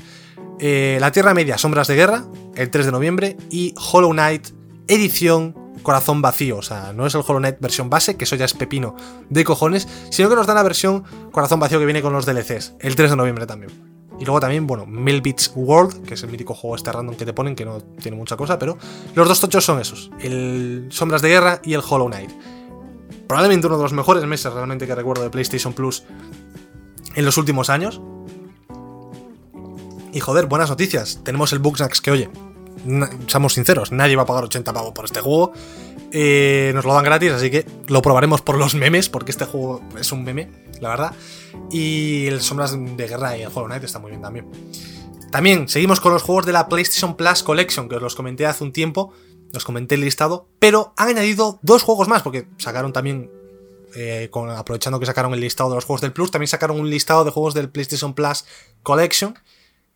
Eh, 0.59 0.97
La 0.99 1.11
Tierra 1.11 1.33
Media, 1.33 1.57
Sombras 1.57 1.87
de 1.87 1.95
Guerra, 1.95 2.25
el 2.55 2.69
3 2.69 2.87
de 2.87 2.91
noviembre. 2.91 3.37
Y 3.49 3.73
Hollow 3.91 4.11
Knight, 4.11 4.49
edición 4.87 5.55
Corazón 5.83 6.21
Vacío. 6.21 6.57
O 6.57 6.61
sea, 6.61 6.93
no 6.93 7.05
es 7.05 7.15
el 7.15 7.21
Hollow 7.21 7.39
Knight 7.39 7.59
versión 7.59 7.89
base, 7.89 8.17
que 8.17 8.25
eso 8.25 8.35
ya 8.35 8.45
es 8.45 8.53
pepino 8.53 8.95
de 9.29 9.43
cojones, 9.43 9.87
sino 10.09 10.29
que 10.29 10.35
nos 10.35 10.47
dan 10.47 10.55
la 10.55 10.63
versión 10.63 11.03
Corazón 11.31 11.59
Vacío 11.59 11.79
que 11.79 11.85
viene 11.85 12.01
con 12.01 12.11
los 12.11 12.25
DLCs, 12.25 12.75
el 12.79 12.95
3 12.95 13.11
de 13.11 13.15
noviembre 13.15 13.45
también. 13.45 13.71
Y 14.19 14.23
luego 14.23 14.39
también, 14.39 14.65
bueno, 14.65 14.85
Beats 14.87 15.51
World, 15.55 16.05
que 16.05 16.13
es 16.13 16.23
el 16.23 16.29
mítico 16.29 16.53
juego 16.53 16.77
este 16.77 16.91
random 16.91 17.15
que 17.15 17.25
te 17.25 17.33
ponen, 17.33 17.53
que 17.55 17.65
no 17.65 17.81
tiene 17.81 18.15
mucha 18.15 18.37
cosa, 18.37 18.57
pero 18.57 18.77
los 19.13 19.27
dos 19.27 19.41
tochos 19.41 19.65
son 19.65 19.81
esos, 19.81 20.09
el 20.21 20.87
Sombras 20.89 21.21
de 21.21 21.29
Guerra 21.29 21.61
y 21.63 21.73
el 21.73 21.81
Hollow 21.87 22.07
Knight 22.07 22.31
probablemente 23.27 23.67
uno 23.67 23.77
de 23.77 23.83
los 23.83 23.93
mejores 23.93 24.23
meses 24.25 24.51
realmente 24.53 24.87
que 24.87 24.95
recuerdo 24.95 25.23
de 25.23 25.29
PlayStation 25.29 25.73
Plus 25.73 26.03
en 27.15 27.25
los 27.25 27.37
últimos 27.37 27.69
años. 27.69 28.01
Y 30.13 30.19
joder, 30.19 30.45
buenas 30.45 30.69
noticias. 30.69 31.19
Tenemos 31.23 31.51
el 31.51 31.59
Booksnacks 31.59 31.99
que, 32.01 32.11
oye, 32.11 32.29
seamos 33.27 33.53
sinceros, 33.53 33.91
nadie 33.91 34.15
va 34.15 34.23
a 34.23 34.25
pagar 34.25 34.43
80 34.45 34.71
pavos 34.73 34.93
por 34.93 35.05
este 35.05 35.21
juego. 35.21 35.53
Eh, 36.11 36.71
nos 36.73 36.85
lo 36.85 36.93
dan 36.93 37.03
gratis, 37.03 37.31
así 37.31 37.51
que 37.51 37.65
lo 37.87 38.01
probaremos 38.01 38.41
por 38.41 38.57
los 38.57 38.75
memes, 38.75 39.09
porque 39.09 39.31
este 39.31 39.45
juego 39.45 39.81
es 39.99 40.11
un 40.11 40.23
meme, 40.23 40.49
la 40.79 40.89
verdad. 40.89 41.13
Y 41.71 42.27
el 42.27 42.41
Sombras 42.41 42.73
de 42.73 43.07
Guerra 43.07 43.37
y 43.37 43.41
el 43.41 43.49
Hollow 43.49 43.65
Knight 43.65 43.83
está 43.83 43.99
muy 43.99 44.11
bien 44.11 44.21
también. 44.21 44.47
También 45.31 45.67
seguimos 45.67 45.99
con 45.99 46.13
los 46.13 46.23
juegos 46.23 46.45
de 46.45 46.53
la 46.53 46.69
PlayStation 46.69 47.17
Plus 47.17 47.43
Collection, 47.43 47.89
que 47.89 47.95
os 47.95 48.01
los 48.01 48.15
comenté 48.15 48.45
hace 48.45 48.63
un 48.63 48.71
tiempo, 48.71 49.11
os 49.53 49.65
comenté 49.65 49.95
el 49.95 50.01
listado, 50.01 50.47
pero 50.59 50.93
han 50.97 51.09
añadido 51.09 51.59
dos 51.61 51.83
juegos 51.83 52.07
más, 52.07 52.21
porque 52.21 52.47
sacaron 52.57 52.93
también, 52.93 53.31
eh, 53.95 54.29
aprovechando 54.55 54.99
que 54.99 55.05
sacaron 55.05 55.33
el 55.33 55.39
listado 55.39 55.69
de 55.69 55.75
los 55.75 55.85
juegos 55.85 56.01
del 56.01 56.13
Plus, 56.13 56.31
también 56.31 56.47
sacaron 56.47 56.79
un 56.79 56.89
listado 56.89 57.23
de 57.23 57.31
juegos 57.31 57.53
del 57.53 57.69
PlayStation 57.69 58.13
Plus 58.13 58.45
Collection. 58.83 59.37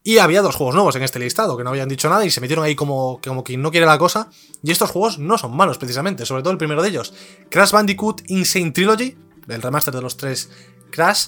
Y 0.02 0.20
había 0.20 0.42
dos 0.42 0.56
juegos 0.56 0.76
nuevos 0.76 0.96
en 0.96 1.04
este 1.04 1.20
listado, 1.20 1.58
que 1.58 1.64
no 1.64 1.72
habían 1.72 1.90
dicho 1.90 2.10
nada 2.10 2.26
y 2.26 2.32
se 2.32 2.40
metieron 2.40 2.64
ahí 2.64 2.74
como, 2.74 3.20
como 3.22 3.44
quien 3.44 3.62
no 3.62 3.70
quiere 3.70 3.86
la 3.86 3.98
cosa. 3.98 4.30
Y 4.64 4.72
estos 4.72 4.92
juegos 4.92 5.20
no 5.20 5.38
son 5.38 5.56
malos 5.56 5.78
precisamente, 5.78 6.26
sobre 6.26 6.42
todo 6.42 6.52
el 6.52 6.58
primero 6.58 6.82
de 6.82 6.88
ellos. 6.88 7.14
Crash 7.50 7.72
Bandicoot 7.72 8.22
Insane 8.28 8.72
Trilogy, 8.72 9.18
el 9.50 9.62
remaster 9.62 9.94
de 9.94 10.02
los 10.02 10.16
tres 10.16 10.50
Crash, 10.90 11.28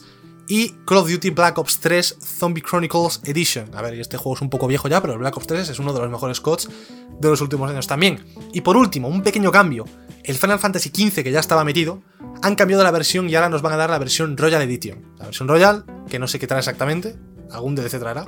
y 0.51 0.75
Call 0.85 0.97
of 0.97 1.09
Duty 1.09 1.29
Black 1.29 1.57
Ops 1.59 1.79
3 1.79 2.17
Zombie 2.19 2.61
Chronicles 2.61 3.21
Edition. 3.23 3.73
A 3.73 3.81
ver, 3.81 3.93
este 3.93 4.17
juego 4.17 4.35
es 4.35 4.41
un 4.41 4.49
poco 4.49 4.67
viejo 4.67 4.89
ya, 4.89 4.99
pero 4.99 5.13
el 5.13 5.19
Black 5.19 5.37
Ops 5.37 5.47
3 5.47 5.69
es 5.69 5.79
uno 5.79 5.93
de 5.93 6.01
los 6.01 6.09
mejores 6.09 6.41
CODs 6.41 6.67
de 7.21 7.29
los 7.29 7.39
últimos 7.39 7.71
años 7.71 7.87
también. 7.87 8.25
Y 8.51 8.59
por 8.59 8.75
último, 8.75 9.07
un 9.07 9.23
pequeño 9.23 9.49
cambio. 9.49 9.85
El 10.25 10.35
Final 10.35 10.59
Fantasy 10.59 10.89
XV, 10.89 11.23
que 11.23 11.31
ya 11.31 11.39
estaba 11.39 11.63
metido, 11.63 12.01
han 12.41 12.55
cambiado 12.55 12.83
la 12.83 12.91
versión 12.91 13.29
y 13.29 13.35
ahora 13.35 13.47
nos 13.47 13.61
van 13.61 13.71
a 13.71 13.77
dar 13.77 13.91
la 13.91 13.97
versión 13.97 14.35
Royal 14.35 14.61
Edition. 14.63 15.13
La 15.19 15.27
versión 15.27 15.47
Royal, 15.47 15.85
que 16.09 16.19
no 16.19 16.27
sé 16.27 16.37
qué 16.37 16.47
trae 16.47 16.59
exactamente, 16.59 17.15
algún 17.49 17.73
DLC 17.73 17.97
traerá. 17.97 18.25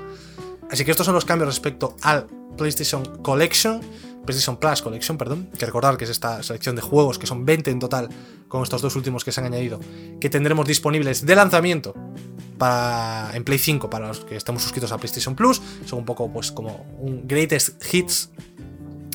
Así 0.71 0.86
que 0.86 0.91
estos 0.91 1.05
son 1.05 1.15
los 1.15 1.25
cambios 1.25 1.49
respecto 1.49 1.97
al 2.03 2.27
PlayStation 2.57 3.03
Collection. 3.21 3.81
PlayStation 4.25 4.57
Plus 4.57 4.81
Collection, 4.81 5.17
perdón, 5.17 5.49
que 5.57 5.65
recordar 5.65 5.97
que 5.97 6.05
es 6.05 6.09
esta 6.09 6.41
selección 6.43 6.75
de 6.75 6.81
juegos, 6.81 7.19
que 7.19 7.27
son 7.27 7.45
20 7.45 7.71
en 7.71 7.79
total, 7.79 8.09
con 8.47 8.63
estos 8.63 8.81
dos 8.81 8.95
últimos 8.95 9.23
que 9.23 9.31
se 9.31 9.41
han 9.41 9.47
añadido, 9.47 9.79
que 10.19 10.29
tendremos 10.29 10.67
disponibles 10.67 11.25
de 11.25 11.36
lanzamiento 11.36 11.93
para, 12.57 13.31
en 13.33 13.43
Play 13.43 13.59
5 13.59 13.89
para 13.89 14.07
los 14.07 14.21
que 14.21 14.36
estamos 14.36 14.63
suscritos 14.63 14.91
a 14.91 14.97
PlayStation 14.97 15.36
Plus. 15.36 15.62
Son 15.86 15.99
un 15.99 16.05
poco 16.05 16.31
pues 16.31 16.51
como 16.51 16.86
un 16.99 17.27
greatest 17.27 17.83
hits 17.93 18.29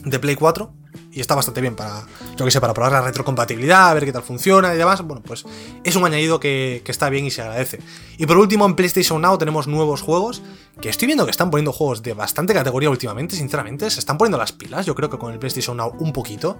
de 0.05 0.19
Play 0.19 0.37
4 0.37 0.73
y 1.11 1.21
está 1.21 1.35
bastante 1.35 1.61
bien 1.61 1.75
para, 1.75 2.07
yo 2.37 2.45
que 2.45 2.51
sé, 2.51 2.61
para 2.61 2.75
probar 2.75 2.93
la 2.93 3.01
retrocompatibilidad, 3.01 3.91
a 3.91 3.95
ver 3.95 4.05
qué 4.05 4.13
tal 4.13 4.23
funciona 4.23 4.75
y 4.75 4.79
demás. 4.79 5.03
Bueno, 5.03 5.23
pues 5.23 5.45
es 5.85 5.97
un 5.97 6.05
añadido 6.05 6.39
que, 6.39 6.83
está 6.87 7.09
bien 7.09 7.25
y 7.25 7.31
se 7.31 7.43
agradece. 7.43 7.81
Y 8.19 8.27
por 8.27 8.39
último, 8.39 8.67
en 8.67 8.75
PlayStation 8.75 9.21
Now 9.21 9.39
tenemos 9.39 9.67
nuevos 9.67 10.03
juegos, 10.03 10.43
que 10.81 10.89
estoy 10.89 11.07
viendo 11.07 11.25
que 11.25 11.31
están 11.31 11.51
poniendo 11.51 11.73
juegos 11.73 12.03
de 12.03 12.15
bastante 12.15 12.55
categoría 12.55 12.91
últimamente, 12.91 13.37
sinceramente, 13.37 13.91
se 13.91 14.01
están 14.01 14.17
poniendo 14.17 14.39
las 14.39 14.53
pilas, 14.53 14.87
yo 14.87 14.95
creo 14.95 15.11
que 15.11 15.19
con 15.19 15.33
el 15.33 15.39
PlayStation 15.39 15.77
Now 15.77 15.95
un 15.99 16.13
poquito. 16.13 16.59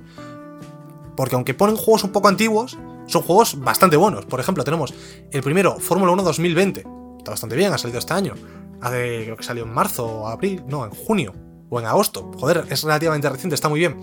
Porque 1.17 1.35
aunque 1.35 1.55
ponen 1.55 1.77
juegos 1.77 2.05
un 2.05 2.11
poco 2.11 2.29
antiguos, 2.29 2.79
son 3.07 3.23
juegos 3.23 3.59
bastante 3.59 3.97
buenos. 3.97 4.27
Por 4.27 4.41
ejemplo, 4.41 4.63
tenemos 4.65 4.95
el 5.31 5.43
primero, 5.43 5.79
Fórmula 5.81 6.13
1 6.13 6.23
2020. 6.23 6.85
Está 7.19 7.31
bastante 7.33 7.57
bien, 7.57 7.73
ha 7.73 7.79
salido 7.79 7.99
este 7.99 8.15
año. 8.15 8.35
Hace, 8.81 9.25
creo 9.25 9.37
que 9.37 9.43
salió 9.43 9.65
en 9.65 9.73
marzo 9.73 10.07
o 10.07 10.29
abril, 10.29 10.63
no, 10.69 10.85
en 10.85 10.91
junio 10.91 11.35
o 11.71 11.81
en 11.81 11.87
agosto. 11.87 12.31
Joder, 12.39 12.65
es 12.71 12.83
relativamente 12.83 13.29
reciente, 13.29 13.55
está 13.55 13.69
muy 13.69 13.81
bien. 13.81 13.99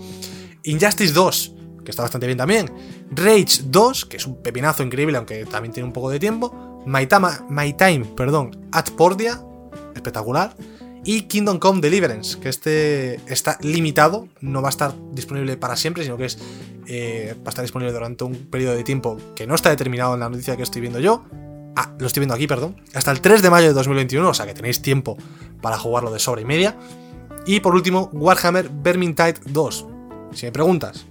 Injustice 0.64 1.12
2, 1.12 1.54
que 1.84 1.90
está 1.90 2.02
bastante 2.02 2.26
bien 2.26 2.36
también. 2.36 2.70
Rage 3.10 3.62
2, 3.64 4.04
que 4.06 4.16
es 4.18 4.26
un 4.26 4.42
pepinazo 4.42 4.82
increíble, 4.82 5.16
aunque 5.16 5.46
también 5.46 5.72
tiene 5.72 5.86
un 5.86 5.92
poco 5.92 6.10
de 6.10 6.18
tiempo. 6.18 6.82
My, 6.86 7.06
Time, 7.06 8.04
perdón, 8.16 8.68
At 8.72 8.90
Pordia, 8.90 9.42
espectacular. 10.06 10.56
Y 11.04 11.22
Kingdom 11.22 11.58
Come 11.58 11.80
Deliverance, 11.80 12.38
que 12.40 12.48
este 12.48 13.20
está 13.32 13.58
limitado, 13.60 14.28
no 14.40 14.60
va 14.60 14.68
a 14.68 14.70
estar 14.70 14.92
disponible 15.12 15.56
para 15.56 15.76
siempre, 15.76 16.02
sino 16.02 16.16
que 16.16 16.24
es, 16.24 16.38
eh, 16.88 17.36
va 17.38 17.46
a 17.46 17.50
estar 17.50 17.62
disponible 17.62 17.92
durante 17.92 18.24
un 18.24 18.34
periodo 18.34 18.74
de 18.74 18.82
tiempo 18.82 19.16
que 19.36 19.46
no 19.46 19.54
está 19.54 19.70
determinado 19.70 20.14
en 20.14 20.20
la 20.20 20.28
noticia 20.28 20.56
que 20.56 20.64
estoy 20.64 20.80
viendo 20.80 20.98
yo. 20.98 21.24
Ah, 21.76 21.92
lo 22.00 22.06
estoy 22.08 22.22
viendo 22.22 22.34
aquí, 22.34 22.48
perdón. 22.48 22.80
Hasta 22.92 23.12
el 23.12 23.20
3 23.20 23.40
de 23.40 23.50
mayo 23.50 23.68
de 23.68 23.74
2021, 23.74 24.28
o 24.28 24.34
sea 24.34 24.46
que 24.46 24.54
tenéis 24.54 24.82
tiempo 24.82 25.16
para 25.60 25.78
jugarlo 25.78 26.10
de 26.10 26.18
sobra 26.18 26.40
y 26.40 26.44
media. 26.44 26.76
Y 27.46 27.60
por 27.60 27.76
último, 27.76 28.10
Warhammer 28.12 28.68
Vermintide 28.68 29.36
2, 29.44 29.86
si 30.32 30.46
me 30.46 30.52
preguntas, 30.52 31.06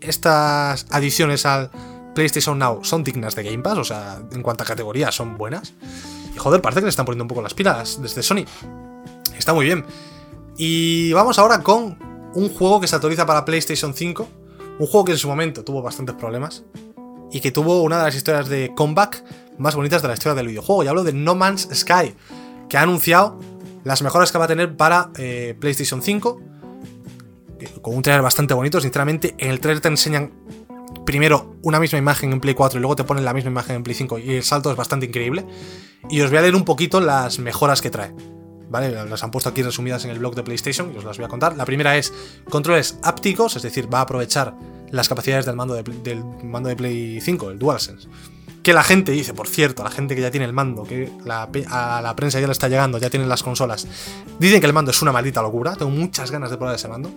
estas 0.00 0.86
adiciones 0.90 1.44
al 1.44 1.72
PlayStation 2.14 2.56
Now 2.56 2.84
son 2.84 3.02
dignas 3.02 3.34
de 3.34 3.42
Game 3.42 3.64
Pass, 3.64 3.78
o 3.78 3.84
sea, 3.84 4.22
en 4.30 4.42
cuanto 4.42 4.62
a 4.62 4.66
categoría 4.66 5.10
son 5.10 5.36
buenas. 5.36 5.72
Y 6.34 6.38
joder, 6.38 6.60
parece 6.60 6.80
que 6.80 6.86
le 6.86 6.90
están 6.90 7.06
poniendo 7.06 7.24
un 7.24 7.28
poco 7.28 7.42
las 7.42 7.54
pilas 7.54 8.00
desde 8.00 8.22
Sony. 8.22 8.44
Está 9.36 9.52
muy 9.52 9.64
bien. 9.64 9.84
Y 10.56 11.12
vamos 11.12 11.38
ahora 11.38 11.62
con 11.62 11.98
un 12.34 12.48
juego 12.50 12.80
que 12.80 12.86
se 12.86 12.96
actualiza 12.96 13.26
para 13.26 13.44
PlayStation 13.44 13.94
5. 13.94 14.28
Un 14.78 14.86
juego 14.86 15.04
que 15.04 15.12
en 15.12 15.18
su 15.18 15.28
momento 15.28 15.64
tuvo 15.64 15.82
bastantes 15.82 16.14
problemas. 16.16 16.64
Y 17.32 17.40
que 17.40 17.50
tuvo 17.50 17.82
una 17.82 17.98
de 17.98 18.04
las 18.04 18.14
historias 18.14 18.48
de 18.48 18.72
comeback 18.74 19.24
más 19.58 19.74
bonitas 19.74 20.02
de 20.02 20.08
la 20.08 20.14
historia 20.14 20.34
del 20.34 20.48
videojuego. 20.48 20.84
Y 20.84 20.88
hablo 20.88 21.04
de 21.04 21.12
No 21.12 21.34
Man's 21.34 21.68
Sky. 21.72 22.14
Que 22.68 22.76
ha 22.76 22.82
anunciado 22.82 23.38
las 23.84 24.02
mejoras 24.02 24.30
que 24.30 24.38
va 24.38 24.44
a 24.44 24.48
tener 24.48 24.76
para 24.76 25.10
eh, 25.16 25.56
PlayStation 25.58 26.02
5 26.02 26.50
con 27.82 27.94
un 27.96 28.02
trailer 28.02 28.22
bastante 28.22 28.54
bonito, 28.54 28.80
sinceramente. 28.80 29.34
En 29.38 29.50
el 29.50 29.60
trailer 29.60 29.80
te 29.80 29.88
enseñan 29.88 30.32
primero 31.04 31.56
una 31.62 31.80
misma 31.80 31.98
imagen 31.98 32.32
en 32.32 32.40
Play 32.40 32.54
4 32.54 32.78
y 32.78 32.80
luego 32.80 32.96
te 32.96 33.04
ponen 33.04 33.24
la 33.24 33.34
misma 33.34 33.50
imagen 33.50 33.76
en 33.76 33.82
Play 33.82 33.94
5 33.94 34.18
y 34.18 34.34
el 34.36 34.42
salto 34.42 34.70
es 34.70 34.76
bastante 34.76 35.06
increíble. 35.06 35.44
Y 36.08 36.20
os 36.20 36.30
voy 36.30 36.38
a 36.38 36.42
leer 36.42 36.54
un 36.54 36.64
poquito 36.64 37.00
las 37.00 37.38
mejoras 37.38 37.82
que 37.82 37.90
trae. 37.90 38.14
¿Vale? 38.70 38.90
Las 38.90 39.24
han 39.24 39.32
puesto 39.32 39.48
aquí 39.48 39.64
resumidas 39.64 40.04
en 40.04 40.12
el 40.12 40.20
blog 40.20 40.36
de 40.36 40.44
PlayStation 40.44 40.92
y 40.94 40.98
os 40.98 41.04
las 41.04 41.16
voy 41.16 41.26
a 41.26 41.28
contar. 41.28 41.56
La 41.56 41.64
primera 41.64 41.96
es 41.96 42.12
controles 42.48 42.98
ápticos, 43.02 43.56
es 43.56 43.62
decir, 43.62 43.92
va 43.92 43.98
a 43.98 44.02
aprovechar 44.02 44.54
las 44.92 45.08
capacidades 45.08 45.44
del 45.44 45.56
mando 45.56 45.74
de, 45.74 45.82
del 45.82 46.22
mando 46.44 46.68
de 46.68 46.76
Play 46.76 47.20
5, 47.20 47.50
el 47.50 47.58
DualSense. 47.58 48.08
que 48.62 48.72
la 48.72 48.84
gente 48.84 49.10
dice, 49.10 49.34
por 49.34 49.48
cierto, 49.48 49.82
la 49.82 49.90
gente 49.90 50.14
que 50.14 50.20
ya 50.20 50.30
tiene 50.30 50.46
el 50.46 50.52
mando, 50.52 50.84
que 50.84 51.10
a 51.26 52.00
la 52.00 52.14
prensa 52.14 52.38
ya 52.38 52.46
le 52.46 52.52
está 52.52 52.68
llegando, 52.68 52.98
ya 52.98 53.10
tienen 53.10 53.28
las 53.28 53.42
consolas, 53.42 53.88
dicen 54.38 54.60
que 54.60 54.66
el 54.66 54.72
mando 54.72 54.92
es 54.92 55.02
una 55.02 55.10
maldita 55.10 55.42
locura, 55.42 55.74
tengo 55.74 55.90
muchas 55.90 56.30
ganas 56.30 56.50
de 56.50 56.56
probar 56.56 56.76
ese 56.76 56.86
mando. 56.86 57.10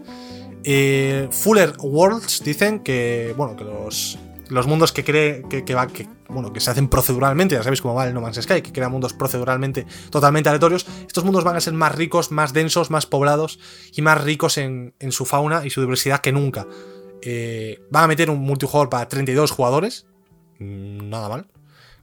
Eh, 0.64 1.28
Fuller 1.32 1.74
Worlds 1.80 2.44
dicen 2.44 2.80
que, 2.80 3.34
bueno, 3.36 3.56
que 3.56 3.64
los, 3.64 4.18
los 4.50 4.68
mundos 4.68 4.92
que 4.92 5.04
cree 5.04 5.44
que, 5.50 5.76
va, 5.76 5.88
que, 5.88 6.08
bueno, 6.30 6.54
que 6.54 6.60
se 6.60 6.72
hacen 6.72 6.88
proceduralmente, 6.88 7.56
ya 7.56 7.64
sabéis 7.64 7.82
cómo 7.82 7.96
va 7.96 8.08
el 8.08 8.14
No 8.14 8.22
Man's 8.22 8.42
Sky, 8.42 8.62
que 8.62 8.72
crea 8.72 8.88
mundos 8.88 9.14
proceduralmente 9.14 9.86
totalmente 10.10 10.50
aleatorios, 10.50 10.86
estos 11.08 11.24
mundos 11.24 11.44
van 11.44 11.56
a 11.56 11.62
ser 11.62 11.74
más 11.74 11.96
ricos, 11.96 12.32
más 12.32 12.54
densos, 12.54 12.92
más 12.92 13.06
poblados 13.06 13.60
y 13.94 14.02
más 14.02 14.24
ricos 14.24 14.58
en, 14.58 14.94
su 15.10 15.26
fauna 15.26 15.66
y 15.66 15.70
su 15.70 15.82
diversidad 15.82 16.22
que 16.22 16.32
nunca. 16.32 16.68
Eh, 17.22 17.80
van 17.90 18.04
a 18.04 18.08
meter 18.08 18.30
un 18.30 18.40
multijugador 18.40 18.90
para 18.90 19.08
32 19.08 19.52
jugadores, 19.52 20.06
mm, 20.60 21.10
nada 21.10 21.30
mal. 21.30 21.48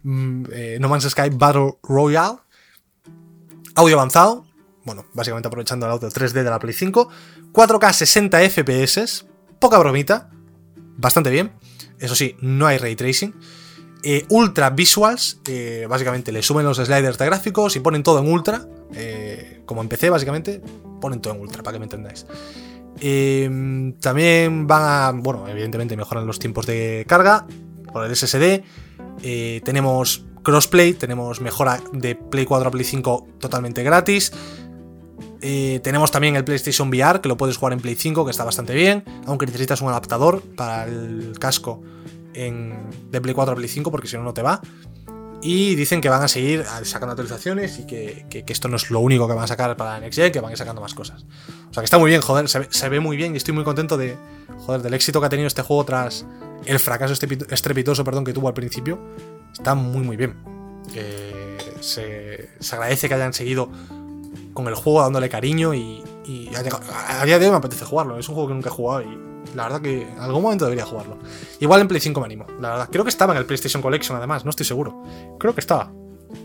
Mm, 0.03 0.45
eh, 0.53 0.79
no 0.81 0.89
Man's 0.89 1.09
Sky 1.09 1.31
Battle 1.31 1.79
Royale, 1.83 2.39
audio 3.75 3.97
avanzado, 3.97 4.47
bueno, 4.91 5.07
básicamente 5.13 5.47
aprovechando 5.47 5.87
el 5.87 5.93
audio 5.93 6.09
3D 6.09 6.43
de 6.43 6.51
la 6.51 6.59
Play 6.59 6.75
5, 6.75 7.09
4K 7.53 7.93
60 7.93 8.41
FPS, 8.51 9.25
poca 9.61 9.79
bromita, 9.79 10.31
bastante 10.97 11.31
bien. 11.31 11.53
Eso 12.01 12.17
sí, 12.17 12.35
no 12.41 12.67
hay 12.67 12.79
ray 12.79 12.97
tracing. 12.97 13.33
Eh, 14.03 14.27
ultra 14.31 14.71
Visuals, 14.71 15.41
eh, 15.47 15.87
básicamente 15.89 16.33
le 16.33 16.43
suben 16.43 16.67
los 16.67 16.79
sliders 16.79 17.19
de 17.19 17.27
gráficos 17.27 17.77
y 17.77 17.81
ponen 17.81 18.03
todo 18.03 18.19
en 18.19 18.33
ultra. 18.33 18.67
Eh, 18.95 19.63
como 19.65 19.81
empecé, 19.81 20.11
básicamente, 20.11 20.61
ponen 21.01 21.21
todo 21.21 21.35
en 21.35 21.41
ultra, 21.41 21.63
para 21.63 21.75
que 21.75 21.79
me 21.79 21.85
entendáis. 21.85 22.27
también 24.01 24.67
van 24.67 24.83
a, 24.83 25.13
bueno, 25.15 25.47
evidentemente 25.47 25.97
mejoran 25.97 26.27
los 26.27 26.41
tiempos 26.41 26.67
de 26.67 27.05
carga 27.07 27.47
por 27.93 28.05
el 28.07 28.17
SSD. 28.17 28.65
tenemos 29.63 30.25
crossplay, 30.43 30.95
tenemos 30.95 31.41
mejora 31.41 31.81
de 31.93 32.17
Play 32.17 32.45
4 32.45 32.69
a 32.69 32.71
Play 32.73 32.85
5 32.85 33.29
totalmente 33.39 33.85
gratis. 33.85 34.33
Tenemos 35.41 36.11
también 36.11 36.37
el 36.37 36.45
PlayStation 36.45 36.89
VR, 36.89 37.21
que 37.21 37.29
lo 37.29 37.37
puedes 37.37 37.57
jugar 37.57 37.73
en 37.73 37.81
Play 37.81 37.95
5, 37.95 38.25
que 38.25 38.31
está 38.31 38.45
bastante 38.45 38.75
bien, 38.75 39.05
aunque 39.27 39.47
necesitas 39.47 39.81
un 39.81 39.89
adaptador 39.89 40.43
para 40.57 40.85
el 40.85 41.39
casco 41.39 41.83
en, 42.35 42.91
de 43.11 43.21
Play 43.21 43.35
4 43.35 43.53
a 43.53 43.57
Play 43.57 43.69
5 43.69 43.91
porque 43.91 44.09
si 44.09 44.17
no, 44.17 44.23
no 44.23 44.35
te 44.35 44.43
va. 44.43 44.61
Y 45.43 45.75
dicen 45.75 46.03
que 46.03 46.11
van 46.11 46.23
a 46.23 46.29
seguir 46.29 46.65
sacando 46.83 47.13
actualizaciones 47.13 47.79
y 47.79 47.87
que, 47.87 48.45
esto 48.47 48.69
no 48.69 48.77
es 48.77 48.91
lo 48.91 49.01
único 49.01 49.27
que 49.27 49.33
van 49.33 49.45
a 49.45 49.47
sacar 49.47 49.75
para 49.77 49.99
Next 49.99 50.19
Gen, 50.19 50.33
que 50.33 50.41
van 50.41 50.51
a 50.51 50.53
ir 50.53 50.59
sacando 50.59 50.83
más 50.83 50.93
cosas. 50.93 51.25
O 51.71 51.73
sea 51.73 51.81
que 51.81 51.87
está 51.87 51.99
muy 51.99 52.11
bien, 52.11 52.21
joder, 52.21 52.47
se 52.49 52.89
ve, 52.89 53.01
muy 53.01 53.17
bien 53.17 53.33
y 53.35 53.39
estoy 53.39 53.55
muy 53.55 53.65
contento 53.65 53.97
de, 53.97 54.17
joder, 54.59 54.83
del 54.83 54.93
éxito 54.93 55.19
que 55.21 55.27
ha 55.27 55.31
tenido 55.31 55.47
este 55.47 55.63
juego 55.63 55.85
tras 55.85 56.27
el 56.67 56.79
fracaso 56.79 57.15
estrepitoso 57.15 58.05
perdón, 58.05 58.25
que 58.25 58.35
tuvo 58.35 58.49
al 58.49 58.55
principio. 58.55 58.99
Está 59.53 59.75
muy, 59.75 60.03
muy 60.03 60.17
bien. 60.17 60.37
Eh, 60.95 61.57
se, 61.81 62.51
agradece 62.73 63.09
que 63.09 63.15
hayan 63.15 63.33
seguido 63.33 63.71
con 64.53 64.67
el 64.69 64.75
juego 64.75 65.03
dándole 65.03 65.29
cariño 65.29 65.75
y, 65.75 66.03
a, 66.55 67.25
día 67.25 67.39
de 67.39 67.47
hoy 67.47 67.51
me 67.51 67.57
apetece 67.57 67.85
jugarlo. 67.85 68.19
Es 68.19 68.29
un 68.29 68.35
juego 68.35 68.49
que 68.49 68.55
nunca 68.55 68.69
he 68.69 68.73
jugado 68.73 69.03
y 69.03 69.19
la 69.55 69.65
verdad 69.65 69.81
que 69.81 70.03
en 70.03 70.19
algún 70.19 70.43
momento 70.43 70.65
debería 70.65 70.87
jugarlo. 70.87 71.19
Igual 71.59 71.81
en 71.81 71.89
Play 71.89 72.01
5 72.01 72.21
me 72.21 72.27
animo, 72.27 72.47
la 72.61 72.71
verdad. 72.71 72.89
Creo 72.91 73.05
que 73.05 73.11
estaba 73.11 73.33
en 73.33 73.39
el 73.39 73.47
PlayStation 73.47 73.83
Collection 73.83 74.17
además, 74.17 74.45
no 74.45 74.51
estoy 74.51 74.67
seguro. 74.67 75.03
Creo 75.39 75.55
que 75.55 75.61
estaba. 75.61 75.93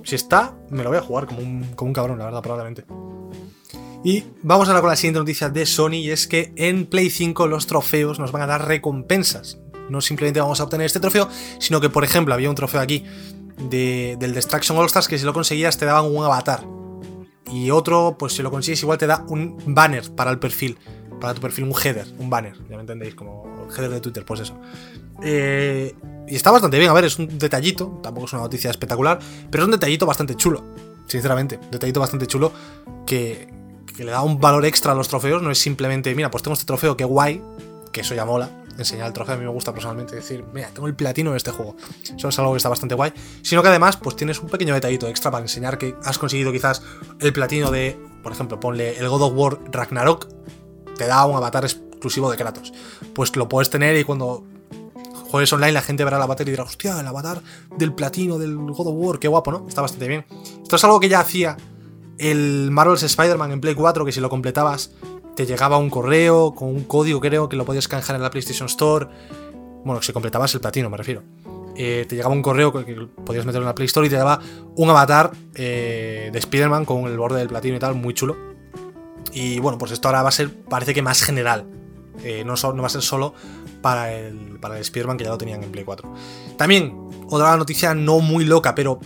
Si 0.03 0.15
está, 0.15 0.55
me 0.69 0.83
lo 0.83 0.89
voy 0.89 0.97
a 0.97 1.01
jugar 1.01 1.27
como 1.27 1.39
un, 1.39 1.63
como 1.75 1.89
un 1.89 1.93
cabrón, 1.93 2.17
la 2.17 2.25
verdad, 2.25 2.41
probablemente. 2.41 2.85
Y 4.03 4.23
vamos 4.43 4.67
ahora 4.67 4.81
con 4.81 4.89
la 4.91 4.95
siguiente 4.95 5.19
noticia 5.19 5.49
de 5.49 5.65
Sony 5.65 5.95
y 5.95 6.11
es 6.11 6.27
que 6.27 6.53
en 6.55 6.85
Play 6.85 7.09
5 7.09 7.47
los 7.47 7.65
trofeos 7.65 8.19
nos 8.19 8.31
van 8.31 8.43
a 8.43 8.47
dar 8.47 8.67
recompensas. 8.67 9.57
No 9.89 10.01
simplemente 10.01 10.39
vamos 10.39 10.59
a 10.59 10.63
obtener 10.63 10.85
este 10.85 10.99
trofeo, 10.99 11.27
sino 11.59 11.81
que 11.81 11.89
por 11.89 12.03
ejemplo 12.03 12.33
había 12.33 12.49
un 12.49 12.55
trofeo 12.55 12.81
aquí 12.81 13.03
de, 13.57 14.15
del 14.19 14.33
Destruction 14.33 14.77
All 14.77 14.85
Stars 14.85 15.07
que 15.07 15.17
si 15.17 15.25
lo 15.25 15.33
conseguías 15.33 15.77
te 15.77 15.85
daban 15.85 16.05
un 16.05 16.23
avatar. 16.23 16.65
Y 17.51 17.71
otro, 17.71 18.15
pues 18.17 18.33
si 18.33 18.41
lo 18.41 18.51
consigues 18.51 18.81
igual 18.81 18.97
te 18.97 19.07
da 19.07 19.23
un 19.27 19.57
banner 19.67 20.13
para 20.15 20.31
el 20.31 20.39
perfil 20.39 20.77
para 21.19 21.33
tu 21.33 21.41
perfil 21.41 21.65
un 21.65 21.73
header, 21.73 22.07
un 22.19 22.29
banner, 22.29 22.55
ya 22.69 22.75
me 22.75 22.81
entendéis, 22.81 23.15
como 23.15 23.65
el 23.67 23.75
header 23.75 23.91
de 23.91 24.01
Twitter, 24.01 24.25
pues 24.25 24.41
eso. 24.41 24.57
Eh, 25.23 25.95
y 26.27 26.35
está 26.35 26.51
bastante 26.51 26.77
bien, 26.77 26.89
a 26.89 26.93
ver, 26.93 27.05
es 27.05 27.17
un 27.19 27.37
detallito, 27.37 27.99
tampoco 28.03 28.27
es 28.27 28.33
una 28.33 28.43
noticia 28.43 28.69
espectacular, 28.69 29.19
pero 29.49 29.63
es 29.63 29.65
un 29.65 29.71
detallito 29.71 30.05
bastante 30.05 30.35
chulo, 30.35 30.63
sinceramente, 31.07 31.57
un 31.61 31.71
detallito 31.71 31.99
bastante 31.99 32.27
chulo 32.27 32.51
que, 33.05 33.47
que 33.95 34.03
le 34.03 34.11
da 34.11 34.21
un 34.21 34.39
valor 34.39 34.65
extra 34.65 34.91
a 34.91 34.95
los 34.95 35.07
trofeos, 35.07 35.41
no 35.41 35.51
es 35.51 35.57
simplemente, 35.57 36.13
mira, 36.15 36.31
pues 36.31 36.43
tengo 36.43 36.53
este 36.53 36.65
trofeo, 36.65 36.97
qué 36.97 37.05
guay, 37.05 37.41
que 37.91 38.01
eso 38.01 38.15
ya 38.15 38.25
mola, 38.25 38.49
enseñar 38.77 39.07
el 39.07 39.13
trofeo 39.13 39.35
a 39.35 39.37
mí 39.37 39.43
me 39.43 39.51
gusta 39.51 39.71
personalmente 39.71 40.15
decir, 40.15 40.43
mira, 40.53 40.69
tengo 40.69 40.87
el 40.87 40.95
platino 40.95 41.31
de 41.31 41.37
este 41.37 41.51
juego. 41.51 41.75
Eso 42.15 42.29
es 42.29 42.39
algo 42.39 42.51
que 42.51 42.57
está 42.57 42.69
bastante 42.69 42.95
guay. 42.95 43.13
Sino 43.41 43.61
que 43.61 43.69
además, 43.69 43.97
pues 43.97 44.15
tienes 44.15 44.39
un 44.39 44.49
pequeño 44.49 44.73
detallito 44.73 45.07
extra 45.07 45.31
para 45.31 45.43
enseñar 45.43 45.77
que 45.77 45.95
has 46.03 46.17
conseguido 46.17 46.51
quizás 46.51 46.81
el 47.19 47.33
platino 47.33 47.71
de, 47.71 47.99
por 48.23 48.31
ejemplo, 48.31 48.59
ponle 48.59 48.97
el 48.97 49.09
God 49.09 49.21
of 49.21 49.33
War 49.35 49.59
Ragnarok, 49.71 50.27
te 50.97 51.07
da 51.07 51.25
un 51.25 51.35
avatar 51.35 51.65
exclusivo 51.65 52.29
de 52.31 52.37
Kratos. 52.37 52.73
Pues 53.13 53.35
lo 53.35 53.49
puedes 53.49 53.69
tener 53.69 53.97
y 53.97 54.03
cuando 54.03 54.45
juegues 55.29 55.51
online 55.53 55.73
la 55.73 55.81
gente 55.81 56.03
verá 56.03 56.17
el 56.17 56.23
avatar 56.23 56.47
y 56.47 56.51
dirá, 56.51 56.63
hostia, 56.63 56.99
el 56.99 57.07
avatar 57.07 57.41
del 57.77 57.93
platino 57.93 58.37
del 58.37 58.55
God 58.55 58.87
of 58.87 58.93
War, 58.95 59.19
qué 59.19 59.27
guapo, 59.27 59.51
¿no? 59.51 59.65
Está 59.67 59.81
bastante 59.81 60.07
bien. 60.07 60.25
Esto 60.61 60.75
es 60.75 60.83
algo 60.83 60.99
que 60.99 61.09
ya 61.09 61.19
hacía 61.19 61.57
el 62.17 62.69
Marvel's 62.71 63.03
Spider-Man 63.03 63.51
en 63.51 63.61
Play 63.61 63.75
4, 63.75 64.05
que 64.05 64.11
si 64.11 64.21
lo 64.21 64.29
completabas 64.29 64.91
te 65.35 65.45
llegaba 65.45 65.77
un 65.77 65.89
correo 65.89 66.53
con 66.55 66.69
un 66.69 66.83
código, 66.83 67.19
creo, 67.19 67.49
que 67.49 67.55
lo 67.55 67.65
podías 67.65 67.87
canjear 67.87 68.15
en 68.15 68.23
la 68.23 68.29
PlayStation 68.29 68.67
Store. 68.67 69.07
Bueno, 69.83 70.01
si 70.01 70.13
completabas 70.13 70.53
el 70.55 70.61
platino, 70.61 70.89
me 70.89 70.97
refiero. 70.97 71.23
Eh, 71.77 72.05
te 72.07 72.15
llegaba 72.15 72.33
un 72.33 72.41
correo 72.41 72.71
que 72.71 73.07
podías 73.25 73.45
meter 73.45 73.61
en 73.61 73.65
la 73.65 73.75
Play 73.75 73.87
Store 73.87 74.07
y 74.07 74.09
te 74.09 74.15
daba 74.15 74.39
un 74.75 74.89
avatar 74.89 75.31
eh, 75.55 76.29
de 76.31 76.39
Spider-Man 76.39 76.85
con 76.85 77.05
el 77.05 77.17
borde 77.17 77.39
del 77.39 77.49
platino 77.49 77.75
y 77.75 77.79
tal, 77.79 77.95
muy 77.95 78.13
chulo. 78.13 78.37
Y 79.33 79.59
bueno, 79.59 79.77
pues 79.77 79.91
esto 79.91 80.07
ahora 80.07 80.23
va 80.23 80.29
a 80.29 80.31
ser, 80.31 80.51
parece 80.51 80.93
que 80.93 81.01
más 81.01 81.21
general. 81.21 81.65
Eh, 82.23 82.45
no, 82.45 82.53
no, 82.55 82.81
va 82.81 82.87
a 82.87 82.89
ser 82.89 83.01
solo 83.01 83.33
para 83.81 84.13
el, 84.13 84.57
para 84.61 84.75
el 84.75 84.81
Spider-Man 84.81 85.17
que 85.17 85.25
ya 85.25 85.31
lo 85.31 85.37
tenían 85.37 85.61
en 85.63 85.71
Play 85.71 85.83
4. 85.83 86.13
También, 86.57 87.09
otra 87.29 87.57
noticia 87.57 87.93
no 87.93 88.19
muy 88.19 88.45
loca, 88.45 88.73
pero 88.73 88.99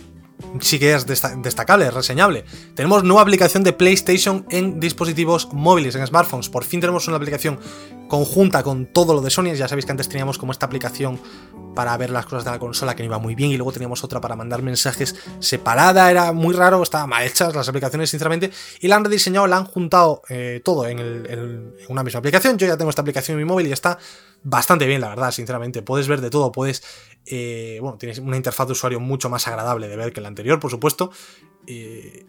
sí 0.60 0.78
que 0.78 0.94
es 0.94 1.06
destacable, 1.06 1.90
reseñable. 1.90 2.44
Tenemos 2.74 3.04
nueva 3.04 3.22
aplicación 3.22 3.62
de 3.62 3.72
PlayStation 3.72 4.46
en 4.50 4.80
dispositivos 4.80 5.48
móviles, 5.52 5.94
en 5.94 6.06
smartphones. 6.06 6.48
Por 6.48 6.64
fin 6.64 6.80
tenemos 6.80 7.06
una 7.08 7.16
aplicación 7.16 7.58
conjunta 8.08 8.62
con 8.62 8.86
todo 8.86 9.14
lo 9.14 9.20
de 9.20 9.30
Sony. 9.30 9.54
Ya 9.54 9.68
sabéis 9.68 9.86
que 9.86 9.92
antes 9.92 10.08
teníamos 10.08 10.36
como 10.36 10.52
esta 10.52 10.66
aplicación 10.66 11.18
para 11.74 11.96
ver 11.96 12.10
las 12.10 12.26
cosas 12.26 12.44
de 12.44 12.50
la 12.50 12.58
consola 12.58 12.96
que 12.96 13.02
no 13.02 13.06
iba 13.06 13.18
muy 13.18 13.34
bien 13.34 13.52
y 13.52 13.56
luego 13.56 13.72
teníamos 13.72 14.02
otra 14.04 14.20
para 14.20 14.36
mandar 14.36 14.62
mensajes 14.62 15.14
separada. 15.38 16.10
Era 16.10 16.32
muy 16.32 16.54
raro, 16.54 16.82
estaban 16.82 17.08
mal 17.08 17.24
hechas 17.24 17.54
las 17.54 17.68
aplicaciones, 17.68 18.10
sinceramente. 18.10 18.50
Y 18.80 18.88
la 18.88 18.96
han 18.96 19.04
rediseñado, 19.04 19.46
la 19.46 19.56
han 19.56 19.64
juntado 19.64 20.22
eh, 20.28 20.60
todo 20.64 20.86
en, 20.86 20.98
en 20.98 21.74
una 21.88 22.02
misma 22.02 22.18
aplicación. 22.18 22.58
Yo 22.58 22.66
ya 22.66 22.76
tengo 22.76 22.90
esta 22.90 23.02
aplicación 23.02 23.38
en 23.38 23.44
mi 23.44 23.48
móvil 23.48 23.68
y 23.68 23.72
está 23.72 23.98
bastante 24.42 24.86
bien, 24.86 25.00
la 25.00 25.10
verdad, 25.10 25.30
sinceramente. 25.30 25.82
Puedes 25.82 26.08
ver 26.08 26.20
de 26.20 26.30
todo, 26.30 26.50
puedes 26.52 26.82
eh, 27.26 27.78
bueno, 27.80 27.98
tienes 27.98 28.18
una 28.18 28.36
interfaz 28.36 28.66
de 28.66 28.72
usuario 28.72 29.00
mucho 29.00 29.28
más 29.28 29.46
agradable 29.46 29.88
de 29.88 29.96
ver 29.96 30.12
que 30.12 30.20
la 30.20 30.28
anterior, 30.28 30.58
por 30.58 30.70
supuesto. 30.70 31.10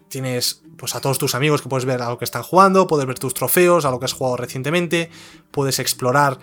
tienes 0.08 0.62
pues 0.76 0.94
a 0.94 1.00
todos 1.00 1.18
tus 1.18 1.34
amigos 1.34 1.62
que 1.62 1.68
puedes 1.68 1.84
ver 1.84 2.02
a 2.02 2.10
lo 2.10 2.18
que 2.18 2.24
están 2.24 2.42
jugando, 2.42 2.86
puedes 2.86 3.06
ver 3.06 3.18
tus 3.18 3.34
trofeos, 3.34 3.84
a 3.84 3.90
lo 3.90 3.98
que 3.98 4.04
has 4.04 4.12
jugado 4.12 4.36
recientemente, 4.36 5.10
puedes 5.50 5.78
explorar 5.78 6.38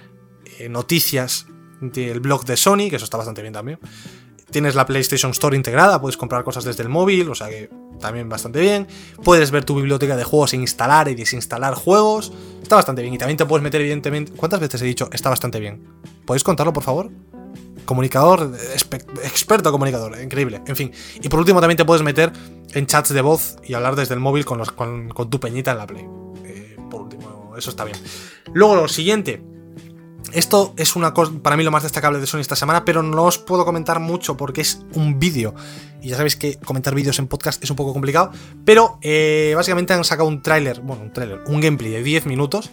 eh, 0.58 0.70
noticias 0.70 1.45
del 1.80 2.20
blog 2.20 2.45
de 2.45 2.58
Sony, 2.58 2.89
que 2.89 2.97
eso 2.97 3.06
está 3.06 3.18
bastante 3.18 3.41
bien 3.41 3.54
también. 3.54 3.80
Tienes 4.52 4.76
la 4.76 4.86
PlayStation 4.86 5.32
Store 5.32 5.56
integrada, 5.56 6.02
puedes 6.02 6.18
comprar 6.18 6.43
cosas 6.43 6.64
desde 6.64 6.84
el 6.84 6.89
móvil, 6.89 7.30
o 7.30 7.36
sea 7.36 7.50
que 7.50 7.70
también 8.00 8.28
bastante 8.28 8.60
bien. 8.60 8.88
Puedes 9.24 9.52
ver 9.52 9.64
tu 9.64 9.76
biblioteca 9.76 10.18
de 10.18 10.24
juegos 10.24 10.54
e 10.54 10.58
instalar 10.58 11.08
y 11.08 11.16
desinstalar 11.16 11.76
juegos. 11.76 12.34
Está 12.62 12.76
bastante 12.76 13.04
bien. 13.04 13.14
Y 13.14 13.18
también 13.18 13.38
te 13.38 13.45
puedes 13.45 13.64
meter, 13.64 13.82
evidentemente. 13.82 14.32
¿Cuántas 14.34 14.60
veces 14.60 14.82
he 14.82 14.86
dicho 14.86 15.08
está 15.14 15.30
bastante 15.30 15.60
bien? 15.60 15.86
¿Podéis 16.26 16.43
contarlo, 16.43 16.74
por 16.74 16.84
favor? 16.84 17.12
Comunicador, 17.86 18.55
experto 19.23 19.71
comunicador, 19.71 20.21
increíble. 20.21 20.61
En 20.65 20.75
fin. 20.75 20.91
Y 21.21 21.30
por 21.30 21.39
último 21.39 21.59
también 21.59 21.77
te 21.77 21.86
puedes 21.86 22.03
meter 22.03 22.32
en 22.73 22.86
chats 22.86 23.13
de 23.13 23.21
voz 23.21 23.57
y 23.63 23.73
hablar 23.73 23.95
desde 23.95 24.13
el 24.13 24.19
móvil 24.19 24.45
con, 24.45 25.09
tu 25.30 25.39
peñita 25.39 25.71
en 25.71 25.77
la 25.77 25.88
Play. 25.88 26.05
Eh, 26.45 26.77
por 26.89 27.01
último, 27.01 27.53
eso 27.57 27.69
está 27.69 27.86
bien. 27.86 27.97
Luego 28.53 28.75
lo 28.75 28.88
siguiente. 28.88 29.41
Esto 30.34 30.75
es 30.77 30.95
una 30.95 31.11
cosa, 31.13 31.32
para 31.41 31.57
mí 31.57 31.63
lo 31.63 31.71
más 31.71 31.82
destacable 31.82 32.19
de 32.19 32.27
Sony 32.27 32.41
esta 32.41 32.55
semana, 32.55 32.86
pero 32.86 33.01
no 33.01 33.23
os 33.23 33.39
puedo 33.39 33.65
comentar 33.65 33.99
mucho 33.99 34.38
porque 34.38 34.61
es 34.61 34.86
un 34.93 35.19
vídeo. 35.19 35.55
Y 36.01 36.09
ya 36.09 36.17
sabéis 36.17 36.36
que 36.36 36.57
comentar 36.57 36.93
vídeos 36.93 37.17
en 37.17 37.27
podcast 37.27 37.63
es 37.63 37.69
un 37.71 37.75
poco 37.75 37.93
complicado. 37.93 38.32
Pero 38.63 38.99
eh, 39.01 39.53
básicamente 39.55 39.93
han 39.93 40.03
sacado 40.03 40.27
un 40.27 40.43
tráiler, 40.43 40.82
bueno, 40.82 41.01
un 41.03 41.13
tráiler, 41.13 41.41
un 41.47 41.59
gameplay 41.61 41.91
de 41.91 42.03
10 42.03 42.27
minutos 42.27 42.69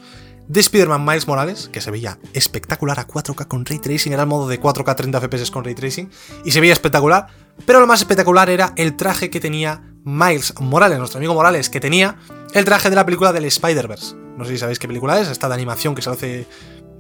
de 0.48 0.60
Spider-Man 0.60 1.04
Miles 1.04 1.26
Morales, 1.26 1.68
que 1.72 1.80
se 1.80 1.90
veía 1.90 2.18
espectacular 2.32 2.98
a 3.00 3.06
4K 3.06 3.46
con 3.46 3.64
Ray 3.64 3.78
Tracing, 3.78 4.12
era 4.12 4.22
el 4.22 4.28
modo 4.28 4.48
de 4.48 4.60
4K 4.60 4.94
30 4.94 5.20
FPS 5.20 5.50
con 5.50 5.64
Ray 5.64 5.74
Tracing, 5.74 6.10
y 6.44 6.50
se 6.50 6.60
veía 6.60 6.72
espectacular, 6.72 7.26
pero 7.64 7.80
lo 7.80 7.86
más 7.86 8.00
espectacular 8.00 8.50
era 8.50 8.72
el 8.76 8.96
traje 8.96 9.30
que 9.30 9.40
tenía 9.40 9.82
Miles 10.04 10.54
Morales, 10.60 10.98
nuestro 10.98 11.18
amigo 11.18 11.34
Morales, 11.34 11.68
que 11.68 11.80
tenía 11.80 12.16
el 12.54 12.64
traje 12.64 12.90
de 12.90 12.96
la 12.96 13.04
película 13.04 13.32
del 13.32 13.44
Spider-Verse. 13.44 14.14
No 14.36 14.44
sé 14.44 14.52
si 14.52 14.58
sabéis 14.58 14.78
qué 14.78 14.86
película 14.86 15.20
es, 15.20 15.28
esta 15.28 15.48
de 15.48 15.54
animación 15.54 15.94
que 15.94 16.02
se 16.02 16.10
hace 16.10 16.46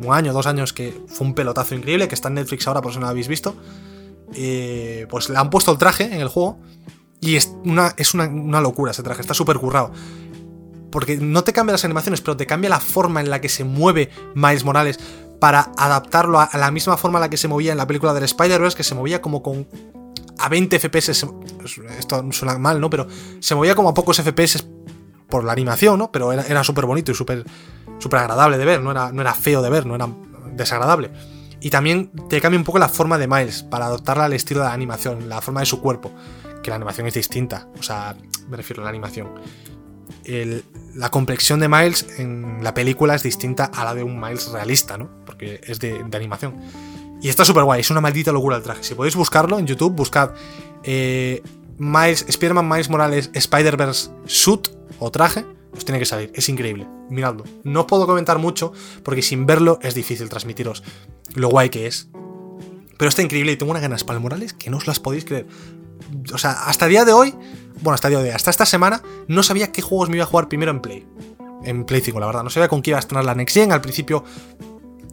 un 0.00 0.12
año, 0.12 0.32
dos 0.32 0.46
años, 0.46 0.72
que 0.72 1.00
fue 1.06 1.26
un 1.26 1.34
pelotazo 1.34 1.74
increíble, 1.74 2.08
que 2.08 2.14
está 2.14 2.28
en 2.28 2.34
Netflix 2.34 2.66
ahora 2.66 2.82
por 2.82 2.92
si 2.92 2.98
no 2.98 3.04
lo 3.04 3.10
habéis 3.10 3.28
visto. 3.28 3.56
eh, 4.34 5.06
pues 5.08 5.28
le 5.28 5.36
han 5.38 5.50
puesto 5.50 5.70
el 5.70 5.78
traje 5.78 6.04
en 6.04 6.20
el 6.20 6.28
juego 6.28 6.58
y 7.20 7.36
es 7.36 7.52
una, 7.64 7.94
es 7.96 8.14
una, 8.14 8.60
locura 8.60 8.90
ese 8.90 9.02
traje, 9.02 9.20
está 9.20 9.34
súper 9.34 9.58
currado. 9.58 9.92
Porque 10.90 11.16
no 11.16 11.44
te 11.44 11.52
cambia 11.52 11.72
las 11.72 11.84
animaciones, 11.84 12.20
pero 12.20 12.36
te 12.36 12.46
cambia 12.46 12.70
la 12.70 12.80
forma 12.80 13.20
en 13.20 13.30
la 13.30 13.40
que 13.40 13.48
se 13.48 13.64
mueve 13.64 14.10
Miles 14.34 14.64
Morales 14.64 14.98
para 15.40 15.72
adaptarlo 15.76 16.40
a, 16.40 16.50
la 16.54 16.70
misma 16.70 16.96
forma 16.96 17.18
en 17.18 17.22
la 17.22 17.30
que 17.30 17.36
se 17.36 17.48
movía 17.48 17.72
en 17.72 17.78
la 17.78 17.86
película 17.86 18.14
del 18.14 18.24
Spider-Verse, 18.24 18.76
que 18.76 18.84
se 18.84 18.94
movía 18.94 19.20
como 19.20 19.42
con 19.42 19.66
a 20.38 20.48
20 20.48 20.78
FPS. 20.78 21.26
Esto 21.98 22.32
suena 22.32 22.58
mal, 22.58 22.80
¿no? 22.80 22.90
Pero 22.90 23.06
se 23.40 23.54
movía 23.54 23.74
como 23.74 23.88
a 23.88 23.94
pocos 23.94 24.20
FPS 24.20 24.64
por 25.28 25.44
la 25.44 25.52
animación, 25.52 25.98
¿no? 25.98 26.12
Pero 26.12 26.32
era, 26.32 26.64
súper 26.64 26.86
bonito 26.86 27.12
y 27.12 27.14
súper 27.14 27.44
agradable 28.12 28.58
de 28.58 28.64
ver, 28.64 28.80
no 28.80 28.92
era, 28.92 29.12
no 29.12 29.20
era 29.20 29.34
feo 29.34 29.62
de 29.62 29.70
ver, 29.70 29.86
no 29.86 29.94
era 29.94 30.08
desagradable. 30.54 31.10
Y 31.60 31.70
también 31.70 32.10
te 32.28 32.40
cambia 32.40 32.58
un 32.58 32.64
poco 32.64 32.78
la 32.78 32.88
forma 32.88 33.18
de 33.18 33.26
Miles 33.26 33.62
para 33.62 33.86
adoptarla 33.86 34.26
al 34.26 34.32
estilo 34.32 34.60
de 34.60 34.66
la 34.66 34.72
animación, 34.72 35.28
la 35.28 35.40
forma 35.40 35.60
de 35.60 35.66
su 35.66 35.80
cuerpo, 35.80 36.12
que 36.62 36.70
la 36.70 36.76
animación 36.76 37.06
es 37.06 37.14
distinta, 37.14 37.68
o 37.78 37.82
sea, 37.82 38.16
me 38.48 38.56
refiero 38.56 38.82
a 38.82 38.84
la 38.84 38.90
animación. 38.90 39.28
La 40.94 41.10
complexión 41.10 41.60
de 41.60 41.68
Miles 41.68 42.06
en 42.18 42.62
la 42.62 42.74
película 42.74 43.14
es 43.14 43.22
distinta 43.22 43.66
a 43.66 43.84
la 43.84 43.94
de 43.94 44.02
un 44.02 44.20
Miles 44.20 44.48
realista, 44.48 44.98
¿no? 44.98 45.08
Porque 45.24 45.60
es 45.64 45.78
de, 45.78 46.04
animación. 46.12 46.54
Y 47.22 47.28
está 47.28 47.44
súper 47.44 47.64
guay, 47.64 47.80
es 47.80 47.90
una 47.90 48.00
maldita 48.00 48.32
locura 48.32 48.56
el 48.56 48.62
traje. 48.62 48.82
Si 48.82 48.94
podéis 48.94 49.16
buscarlo 49.16 49.58
en 49.58 49.66
YouTube, 49.66 49.94
buscad 49.94 50.30
eh, 50.82 51.42
Miles, 51.78 52.24
Spider-Man 52.28 52.68
Miles 52.68 52.90
Morales 52.90 53.30
Spider-Verse 53.32 54.10
Suit 54.26 54.68
o 54.98 55.10
traje, 55.10 55.44
os 55.76 55.84
tiene 55.84 55.98
que 55.98 56.06
salir. 56.06 56.30
Es 56.34 56.48
increíble. 56.48 56.86
Miradlo. 57.08 57.44
No 57.64 57.80
os 57.80 57.86
puedo 57.86 58.06
comentar 58.06 58.38
mucho 58.38 58.72
porque 59.02 59.22
sin 59.22 59.46
verlo 59.46 59.78
es 59.82 59.94
difícil 59.94 60.28
transmitiros 60.28 60.82
lo 61.34 61.48
guay 61.48 61.70
que 61.70 61.86
es. 61.86 62.08
Pero 62.98 63.08
está 63.08 63.22
increíble 63.22 63.52
y 63.52 63.56
tengo 63.56 63.70
unas 63.70 63.82
ganas 63.82 64.04
para 64.04 64.16
el 64.16 64.22
Morales 64.22 64.54
que 64.54 64.70
no 64.70 64.78
os 64.78 64.86
las 64.86 65.00
podéis 65.00 65.24
creer. 65.24 65.46
O 66.32 66.38
sea, 66.38 66.52
hasta 66.52 66.86
el 66.86 66.90
día 66.90 67.04
de 67.04 67.12
hoy, 67.12 67.34
bueno, 67.80 67.94
hasta 67.94 68.08
día 68.08 68.20
de 68.20 68.32
hasta 68.32 68.50
esta 68.50 68.66
semana, 68.66 69.02
no 69.28 69.42
sabía 69.42 69.72
qué 69.72 69.82
juegos 69.82 70.08
me 70.08 70.16
iba 70.16 70.24
a 70.24 70.28
jugar 70.28 70.48
primero 70.48 70.70
en 70.70 70.80
Play. 70.80 71.06
En 71.64 71.84
Play 71.84 72.00
5, 72.00 72.20
la 72.20 72.26
verdad. 72.26 72.42
No 72.42 72.50
sabía 72.50 72.68
con 72.68 72.82
qué 72.82 72.90
iba 72.90 72.98
a 72.98 73.00
estrenar 73.00 73.24
la 73.24 73.34
Next 73.34 73.54
Gen. 73.54 73.72
Al 73.72 73.80
principio, 73.80 74.24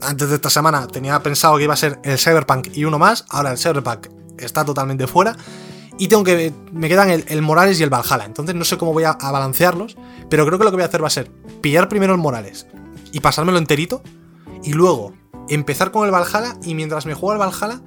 antes 0.01 0.30
de 0.30 0.36
esta 0.36 0.49
semana, 0.49 0.88
tenía 0.88 1.22
pensado 1.22 1.57
que 1.57 1.64
iba 1.64 1.74
a 1.74 1.78
ser 1.78 1.99
el 2.03 2.18
Cyberpunk 2.18 2.70
y 2.74 2.86
uno 2.86 2.99
más. 2.99 3.26
Ahora 3.30 3.51
el 3.51 3.57
Cyberpunk 3.57 4.07
está 4.38 4.64
totalmente 4.64 5.07
fuera. 5.07 5.36
Y 5.97 6.07
tengo 6.07 6.24
que. 6.24 6.53
Me 6.72 6.88
quedan 6.89 7.09
el, 7.09 7.41
Morales 7.41 7.80
y 7.80 7.84
el 7.84 7.89
Valhalla. 7.89 8.26
Entonces 8.26 8.55
no 8.55 8.66
sé 8.66 8.78
cómo 8.78 8.93
voy 8.93 9.03
a, 9.03 9.14
balancearlos. 9.14 9.97
Pero 10.30 10.45
creo 10.45 10.57
que 10.57 10.66
lo 10.66 10.72
que 10.72 10.78
voy 10.78 10.84
a 10.84 10.88
hacer 10.88 11.03
va 11.03 11.07
a 11.07 11.11
ser 11.11 11.32
pillar 11.61 11.89
primero 11.89 12.14
el 12.14 12.20
Morales 12.20 12.68
y 13.11 13.20
pasármelo 13.20 13.57
enterito. 13.57 14.01
Y 14.64 14.74
luego 14.74 15.14
empezar 15.49 15.91
con 15.91 16.05
el 16.05 16.11
Valhalla. 16.11 16.57
Y 16.64 16.76
mientras 16.76 17.05
me 17.05 17.14
juego 17.14 17.34
el 17.34 17.39
Valhalla, 17.39 17.82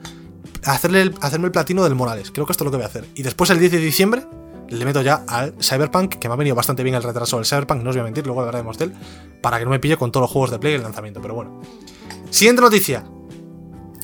hacerle 0.64 1.12
hacerme 1.20 1.46
el 1.46 1.52
platino 1.52 1.84
del 1.84 1.94
Morales. 1.94 2.30
Creo 2.30 2.46
que 2.46 2.52
esto 2.52 2.64
es 2.64 2.66
lo 2.66 2.70
que 2.70 2.78
voy 2.78 2.84
a 2.84 2.88
hacer. 2.88 3.06
Y 3.14 3.22
después 3.22 3.50
el 3.50 3.58
10 3.58 3.72
de 3.72 3.78
diciembre 3.78 4.26
le 4.68 4.84
meto 4.84 5.02
ya 5.02 5.24
al 5.28 5.54
Cyberpunk, 5.60 6.14
que 6.16 6.28
me 6.28 6.34
ha 6.34 6.36
venido 6.36 6.56
bastante 6.56 6.82
bien 6.82 6.94
el 6.94 7.02
retraso 7.02 7.36
del 7.36 7.46
Cyberpunk, 7.46 7.82
no 7.82 7.90
os 7.90 7.96
voy 7.96 8.00
a 8.00 8.04
mentir, 8.04 8.26
luego 8.26 8.40
hablaremos 8.40 8.78
de 8.78 8.86
él, 8.86 8.94
para 9.42 9.58
que 9.58 9.64
no 9.64 9.70
me 9.70 9.78
pille 9.78 9.96
con 9.96 10.12
todos 10.12 10.22
los 10.22 10.30
juegos 10.30 10.50
de 10.50 10.58
Play 10.58 10.74
el 10.74 10.82
lanzamiento, 10.82 11.20
pero 11.20 11.34
bueno. 11.34 11.60
Siguiente 12.30 12.62
noticia. 12.62 13.04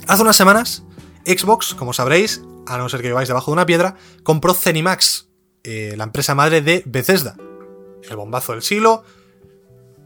Hace 0.06 0.22
unas 0.22 0.36
semanas, 0.36 0.84
Xbox, 1.24 1.74
como 1.74 1.92
sabréis, 1.92 2.42
a 2.66 2.78
no 2.78 2.88
ser 2.88 3.00
que 3.00 3.08
viváis 3.08 3.28
debajo 3.28 3.50
de 3.50 3.54
una 3.54 3.66
piedra, 3.66 3.96
compró 4.22 4.54
Zenimax, 4.54 5.28
eh, 5.64 5.94
la 5.96 6.04
empresa 6.04 6.34
madre 6.34 6.60
de 6.60 6.82
Bethesda. 6.86 7.36
El 8.08 8.16
bombazo 8.16 8.52
del 8.52 8.62
siglo. 8.62 9.04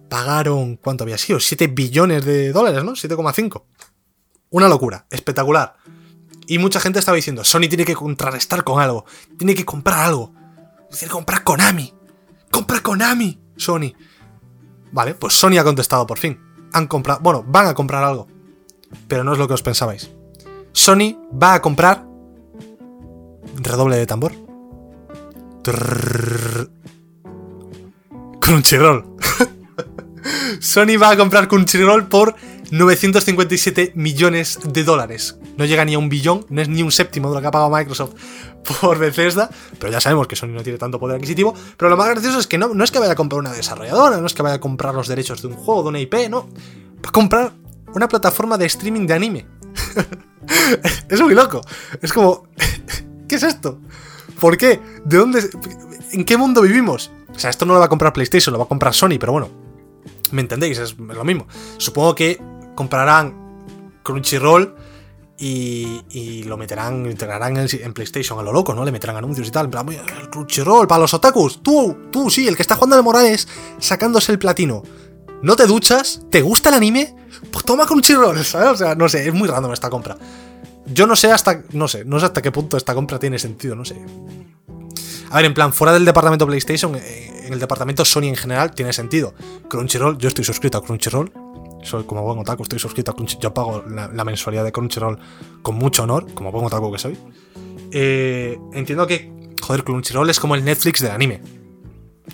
Pagaron, 0.08 0.76
¿cuánto 0.76 1.04
había 1.04 1.18
sido? 1.18 1.40
7 1.40 1.66
billones 1.68 2.24
de 2.24 2.52
dólares, 2.52 2.84
¿no? 2.84 2.92
7,5. 2.92 3.64
Una 4.50 4.68
locura, 4.68 5.06
espectacular. 5.10 5.76
Y 6.46 6.58
mucha 6.58 6.78
gente 6.78 6.98
estaba 6.98 7.16
diciendo, 7.16 7.42
Sony 7.42 7.68
tiene 7.68 7.84
que 7.84 7.96
contrarrestar 7.96 8.62
con 8.62 8.80
algo, 8.80 9.04
tiene 9.36 9.54
que 9.54 9.64
comprar 9.64 10.06
algo. 10.06 10.32
Tiene 10.90 11.06
que 11.06 11.08
comprar 11.08 11.42
Konami. 11.42 11.92
Compra 12.50 12.80
Konami, 12.80 13.38
Sony. 13.56 13.92
Vale, 14.92 15.14
pues 15.14 15.34
Sony 15.34 15.58
ha 15.58 15.64
contestado 15.64 16.06
por 16.06 16.18
fin. 16.18 16.40
Han 16.72 16.86
comprado, 16.86 17.20
bueno, 17.20 17.44
van 17.46 17.66
a 17.66 17.74
comprar 17.74 18.04
algo. 18.04 18.26
Pero 19.08 19.24
no 19.24 19.32
es 19.32 19.38
lo 19.38 19.48
que 19.48 19.54
os 19.54 19.62
pensabais. 19.62 20.10
Sony 20.72 21.16
va 21.32 21.54
a 21.54 21.62
comprar 21.62 22.06
Redoble 23.62 23.96
de 23.96 24.06
tambor. 24.06 24.32
Crunchyroll. 28.40 29.16
Sony 30.60 30.98
va 31.00 31.10
a 31.10 31.16
comprar 31.16 31.48
Crunchyroll 31.48 32.06
por 32.06 32.36
957 32.70 33.92
millones 33.94 34.58
de 34.64 34.84
dólares. 34.84 35.38
No 35.56 35.64
llega 35.64 35.84
ni 35.84 35.94
a 35.94 35.98
un 35.98 36.08
billón, 36.08 36.46
no 36.48 36.60
es 36.60 36.68
ni 36.68 36.82
un 36.82 36.92
séptimo 36.92 37.28
de 37.28 37.36
lo 37.36 37.40
que 37.40 37.46
ha 37.46 37.50
pagado 37.50 37.70
Microsoft 37.70 38.14
por 38.80 38.98
Bethesda, 38.98 39.50
pero 39.78 39.92
ya 39.92 40.00
sabemos 40.00 40.26
que 40.26 40.36
Sony 40.36 40.48
no 40.48 40.62
tiene 40.62 40.78
tanto 40.78 40.98
poder 40.98 41.16
adquisitivo. 41.16 41.54
Pero 41.76 41.88
lo 41.88 41.96
más 41.96 42.08
gracioso 42.08 42.38
es 42.38 42.46
que 42.46 42.58
no, 42.58 42.74
no 42.74 42.84
es 42.84 42.90
que 42.90 42.98
vaya 42.98 43.12
a 43.12 43.16
comprar 43.16 43.40
una 43.40 43.52
desarrolladora, 43.52 44.18
no 44.18 44.26
es 44.26 44.34
que 44.34 44.42
vaya 44.42 44.56
a 44.56 44.60
comprar 44.60 44.94
los 44.94 45.08
derechos 45.08 45.42
de 45.42 45.48
un 45.48 45.54
juego, 45.54 45.82
de 45.82 45.88
una 45.90 46.00
IP, 46.00 46.14
no. 46.28 46.48
Va 47.04 47.08
a 47.08 47.12
comprar 47.12 47.52
una 47.94 48.08
plataforma 48.08 48.58
de 48.58 48.66
streaming 48.66 49.06
de 49.06 49.14
anime. 49.14 49.46
es 51.08 51.20
muy 51.20 51.34
loco. 51.34 51.60
Es 52.00 52.12
como. 52.12 52.48
¿Qué 53.28 53.36
es 53.36 53.42
esto? 53.42 53.80
¿Por 54.40 54.56
qué? 54.56 54.80
¿De 55.04 55.16
dónde? 55.18 55.48
¿En 56.12 56.24
qué 56.24 56.36
mundo 56.36 56.62
vivimos? 56.62 57.10
O 57.34 57.38
sea, 57.38 57.50
esto 57.50 57.66
no 57.66 57.74
lo 57.74 57.80
va 57.80 57.86
a 57.86 57.88
comprar 57.88 58.12
PlayStation, 58.12 58.52
lo 58.52 58.58
va 58.58 58.64
a 58.64 58.68
comprar 58.68 58.94
Sony, 58.94 59.18
pero 59.18 59.32
bueno. 59.32 59.50
¿Me 60.30 60.40
entendéis? 60.40 60.78
Es 60.78 60.98
lo 60.98 61.24
mismo. 61.24 61.46
Supongo 61.78 62.14
que 62.14 62.40
comprarán 62.76 63.34
Crunchyroll 64.04 64.76
y, 65.38 66.44
lo 66.44 66.56
meterán, 66.56 67.04
integrarán 67.06 67.56
en, 67.56 67.92
PlayStation 67.92 68.38
a 68.38 68.42
lo 68.42 68.52
loco, 68.52 68.72
¿no? 68.74 68.84
Le 68.84 68.92
meterán 68.92 69.16
anuncios 69.16 69.48
y 69.48 69.50
tal. 69.50 69.66
En 69.66 69.70
plan, 69.72 69.86
Crunchyroll 70.30 70.86
para 70.86 71.00
los 71.00 71.12
otakus. 71.12 71.62
Tú, 71.62 72.08
tú, 72.12 72.30
sí, 72.30 72.46
el 72.46 72.54
que 72.56 72.62
está 72.62 72.76
jugando 72.76 72.96
de 72.96 73.02
Morales 73.02 73.48
sacándose 73.78 74.32
el 74.32 74.38
platino. 74.38 74.82
¿No 75.42 75.56
te 75.56 75.66
duchas? 75.66 76.22
¿Te 76.30 76.40
gusta 76.40 76.70
el 76.70 76.76
anime? 76.76 77.14
Pues 77.50 77.64
toma 77.64 77.86
Crunchyroll, 77.86 78.38
¿sabes? 78.44 78.68
O 78.68 78.76
sea, 78.76 78.94
no 78.94 79.08
sé, 79.08 79.28
es 79.28 79.34
muy 79.34 79.48
random 79.48 79.72
esta 79.72 79.90
compra. 79.90 80.16
Yo 80.86 81.06
no 81.06 81.16
sé 81.16 81.32
hasta. 81.32 81.62
No 81.72 81.88
sé, 81.88 82.04
no 82.04 82.18
sé 82.20 82.26
hasta 82.26 82.40
qué 82.40 82.52
punto 82.52 82.76
esta 82.76 82.94
compra 82.94 83.18
tiene 83.18 83.38
sentido, 83.38 83.74
no 83.74 83.84
sé. 83.84 84.00
A 85.30 85.36
ver, 85.36 85.44
en 85.44 85.54
plan, 85.54 85.72
fuera 85.72 85.92
del 85.92 86.04
departamento 86.04 86.46
PlayStation, 86.46 86.94
eh, 86.94 87.44
en 87.46 87.52
el 87.52 87.58
departamento 87.58 88.04
Sony 88.04 88.24
en 88.24 88.36
general, 88.36 88.72
tiene 88.74 88.92
sentido. 88.92 89.34
Crunchyroll, 89.68 90.16
yo 90.18 90.28
estoy 90.28 90.44
suscrito 90.44 90.78
a 90.78 90.82
Crunchyroll. 90.82 91.32
Soy 91.86 92.04
como 92.04 92.22
buen 92.22 92.38
otaku, 92.38 92.64
estoy 92.64 92.78
suscrito 92.78 93.12
a 93.12 93.14
Crunchyroll. 93.14 93.42
Yo 93.42 93.54
pago 93.54 93.84
la, 93.88 94.24
mensualidad 94.24 94.64
de 94.64 94.72
Crunchyroll 94.72 95.18
con 95.62 95.76
mucho 95.76 96.02
honor, 96.02 96.32
como 96.34 96.50
buen 96.50 96.66
otaku 96.66 96.92
que 96.92 96.98
soy. 96.98 97.18
Eh, 97.92 98.58
entiendo 98.72 99.06
que, 99.06 99.54
joder, 99.62 99.84
Crunchyroll 99.84 100.28
es 100.28 100.40
como 100.40 100.54
el 100.54 100.64
Netflix 100.64 101.00
del 101.00 101.12
anime. 101.12 101.40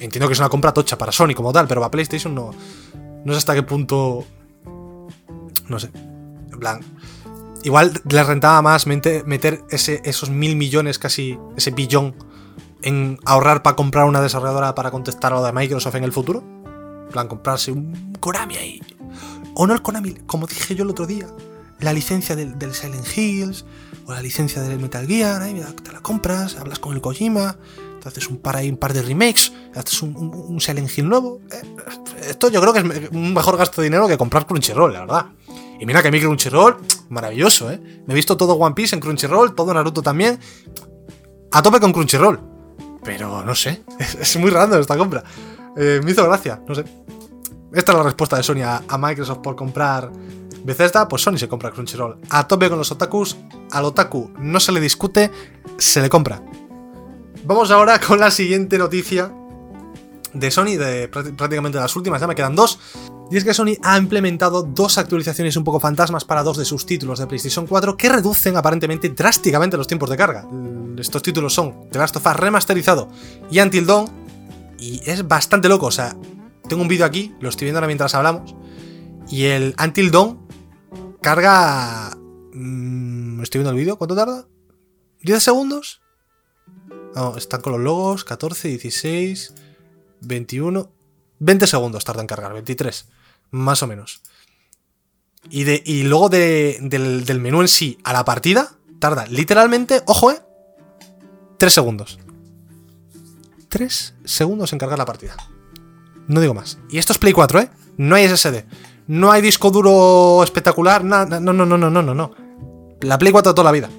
Entiendo 0.00 0.26
que 0.26 0.32
es 0.32 0.38
una 0.38 0.48
compra 0.48 0.72
tocha 0.72 0.96
para 0.96 1.12
Sony 1.12 1.34
como 1.34 1.52
tal, 1.52 1.68
pero 1.68 1.80
para 1.80 1.90
PlayStation 1.90 2.34
no. 2.34 2.50
No 3.24 3.32
sé 3.32 3.38
hasta 3.38 3.54
qué 3.54 3.62
punto. 3.62 4.24
No 5.68 5.78
sé. 5.78 5.90
En 6.50 6.58
plan, 6.58 6.80
Igual 7.64 7.92
le 8.08 8.24
rentaba 8.24 8.60
más 8.60 8.86
meter 8.86 9.64
ese, 9.70 10.02
esos 10.04 10.30
mil 10.30 10.56
millones, 10.56 10.98
casi 10.98 11.38
ese 11.56 11.70
billón, 11.70 12.14
en 12.82 13.18
ahorrar 13.24 13.62
para 13.62 13.76
comprar 13.76 14.06
una 14.06 14.20
desarrolladora 14.20 14.74
para 14.74 14.90
contestar 14.90 15.32
a 15.32 15.36
lo 15.36 15.44
de 15.44 15.52
Microsoft 15.52 15.94
en 15.94 16.04
el 16.04 16.12
futuro. 16.12 16.42
En 16.42 17.08
plan, 17.12 17.28
comprarse 17.28 17.70
un 17.70 18.16
Konami 18.18 18.56
ahí. 18.56 18.82
O 19.54 19.66
no 19.66 19.74
el 19.74 19.82
Konami, 19.82 20.14
como 20.26 20.46
dije 20.46 20.74
yo 20.74 20.84
el 20.84 20.90
otro 20.90 21.06
día, 21.06 21.26
la 21.80 21.92
licencia 21.92 22.36
del, 22.36 22.74
Silent 22.74 23.06
Hills, 23.16 23.64
o 24.06 24.12
la 24.12 24.22
licencia 24.22 24.62
del 24.62 24.78
Metal 24.78 25.06
Gear, 25.06 25.42
ahí, 25.42 25.60
te 25.82 25.92
la 25.92 26.00
compras, 26.00 26.56
hablas 26.56 26.78
con 26.78 26.94
el 26.94 27.00
Kojima, 27.00 27.56
te 28.00 28.08
haces 28.08 28.28
un 28.28 28.38
par 28.38 28.62
un 28.64 28.76
par 28.76 28.92
de 28.92 29.02
remakes, 29.02 29.52
haces 29.74 30.02
un, 30.02 30.16
un, 30.16 30.60
Silent 30.60 30.90
Hill 30.96 31.08
nuevo. 31.08 31.40
Eh, 31.50 31.62
esto 32.30 32.48
yo 32.50 32.60
creo 32.60 32.72
que 32.72 32.80
es 32.80 33.10
un 33.10 33.34
mejor 33.34 33.56
gasto 33.56 33.80
de 33.80 33.88
dinero 33.88 34.08
que 34.08 34.16
comprar 34.16 34.46
Crunchyroll, 34.46 34.92
la 34.92 35.00
verdad. 35.00 35.26
Y 35.78 35.86
mira 35.86 36.02
que 36.02 36.10
mí 36.10 36.20
Crunchyroll, 36.20 36.78
maravilloso, 37.08 37.70
¿eh? 37.70 37.80
Me 38.06 38.14
he 38.14 38.16
visto 38.16 38.36
todo 38.36 38.54
One 38.54 38.74
Piece 38.74 38.94
en 38.94 39.00
Crunchyroll, 39.00 39.54
todo 39.54 39.74
Naruto 39.74 40.02
también. 40.02 40.38
A 41.50 41.62
tope 41.62 41.80
con 41.80 41.92
Crunchyroll. 41.92 42.40
Pero 43.04 43.44
no 43.44 43.54
sé, 43.54 43.82
es, 44.20 44.36
muy 44.36 44.50
random 44.50 44.80
esta 44.80 44.96
compra. 44.96 45.24
Eh, 45.76 46.00
me 46.04 46.12
hizo 46.12 46.24
gracia, 46.24 46.60
no 46.66 46.74
sé. 46.74 46.84
Esta 47.74 47.92
es 47.92 47.98
la 47.98 48.04
respuesta 48.04 48.36
de 48.36 48.42
Sony 48.42 48.62
a, 48.62 48.98
Microsoft 48.98 49.38
por 49.38 49.56
comprar 49.56 50.10
Bethesda, 50.64 51.08
pues 51.08 51.22
Sony 51.22 51.38
se 51.38 51.48
compra 51.48 51.70
Crunchyroll. 51.70 52.18
A 52.28 52.46
tope 52.46 52.68
con 52.68 52.78
los 52.78 52.92
otakus, 52.92 53.36
al 53.70 53.84
otaku 53.86 54.30
no 54.38 54.60
se 54.60 54.72
le 54.72 54.80
discute, 54.80 55.30
se 55.78 56.02
le 56.02 56.10
compra. 56.10 56.42
Vamos 57.44 57.70
ahora 57.70 57.98
con 57.98 58.20
la 58.20 58.30
siguiente 58.30 58.76
noticia 58.76 59.32
de 60.34 60.50
Sony, 60.50 60.76
de 60.76 61.08
prácticamente 61.08 61.78
las 61.78 61.96
últimas, 61.96 62.20
ya 62.20 62.26
me 62.26 62.34
quedan 62.34 62.54
dos. 62.54 62.78
Y 63.30 63.38
es 63.38 63.44
que 63.44 63.54
Sony 63.54 63.76
ha 63.82 63.96
implementado 63.96 64.62
dos 64.62 64.98
actualizaciones 64.98 65.56
un 65.56 65.64
poco 65.64 65.80
fantasmas 65.80 66.24
para 66.24 66.42
dos 66.42 66.58
de 66.58 66.66
sus 66.66 66.84
títulos 66.84 67.18
de 67.18 67.26
PlayStation 67.26 67.66
4 67.66 67.96
que 67.96 68.10
reducen 68.10 68.56
aparentemente 68.56 69.08
drásticamente 69.08 69.78
los 69.78 69.86
tiempos 69.86 70.10
de 70.10 70.18
carga. 70.18 70.46
Estos 70.98 71.22
títulos 71.22 71.54
son 71.54 71.88
The 71.90 71.98
Last 71.98 72.16
of 72.16 72.26
Us 72.26 72.36
remasterizado 72.36 73.08
y 73.50 73.60
Until 73.60 73.86
Dawn. 73.86 74.22
Y 74.78 75.00
es 75.08 75.26
bastante 75.26 75.68
loco, 75.68 75.86
o 75.86 75.90
sea, 75.90 76.14
tengo 76.72 76.80
un 76.80 76.88
vídeo 76.88 77.04
aquí, 77.04 77.34
lo 77.38 77.50
estoy 77.50 77.66
viendo 77.66 77.80
ahora 77.80 77.86
mientras 77.86 78.14
hablamos. 78.14 78.54
Y 79.28 79.44
el 79.44 79.74
Until 79.78 80.10
Dawn 80.10 80.48
carga... 81.20 82.16
Mm, 82.54 83.42
estoy 83.42 83.58
viendo 83.58 83.72
el 83.72 83.76
vídeo, 83.76 83.98
¿cuánto 83.98 84.16
tarda? 84.16 84.46
10 85.20 85.42
segundos. 85.42 86.00
No, 87.14 87.36
están 87.36 87.60
con 87.60 87.72
los 87.72 87.80
logos, 87.82 88.24
14, 88.24 88.68
16, 88.68 89.52
21, 90.22 90.90
20 91.40 91.66
segundos 91.66 92.06
tarda 92.06 92.22
en 92.22 92.26
cargar, 92.26 92.54
23, 92.54 93.06
más 93.50 93.82
o 93.82 93.86
menos. 93.86 94.22
Y, 95.50 95.64
de, 95.64 95.82
y 95.84 96.04
luego 96.04 96.30
del, 96.30 96.88
del 96.88 97.40
menú 97.40 97.60
en 97.60 97.68
sí 97.68 97.98
a 98.02 98.14
la 98.14 98.24
partida, 98.24 98.78
tarda 98.98 99.26
literalmente, 99.26 100.02
ojo, 100.06 100.30
eh, 100.30 100.40
3 101.58 101.70
segundos. 101.70 102.18
3 103.68 104.14
segundos 104.24 104.72
en 104.72 104.78
cargar 104.78 104.96
la 104.96 105.04
partida. 105.04 105.36
No 106.28 106.40
digo 106.40 106.54
más. 106.54 106.78
Y 106.90 106.98
esto 106.98 107.12
es 107.12 107.18
Play 107.18 107.32
4, 107.32 107.60
¿eh? 107.60 107.70
No 107.96 108.14
hay 108.14 108.28
SSD. 108.28 108.64
No 109.06 109.32
hay 109.32 109.42
disco 109.42 109.70
duro 109.70 110.42
espectacular. 110.42 111.04
Nada, 111.04 111.40
no, 111.40 111.52
no, 111.52 111.66
no, 111.66 111.76
no, 111.76 111.90
no, 111.90 112.14
no. 112.14 112.30
La 113.00 113.18
Play 113.18 113.32
4 113.32 113.52
de 113.52 113.54
toda 113.54 113.64
la 113.64 113.72
vida. 113.72 113.90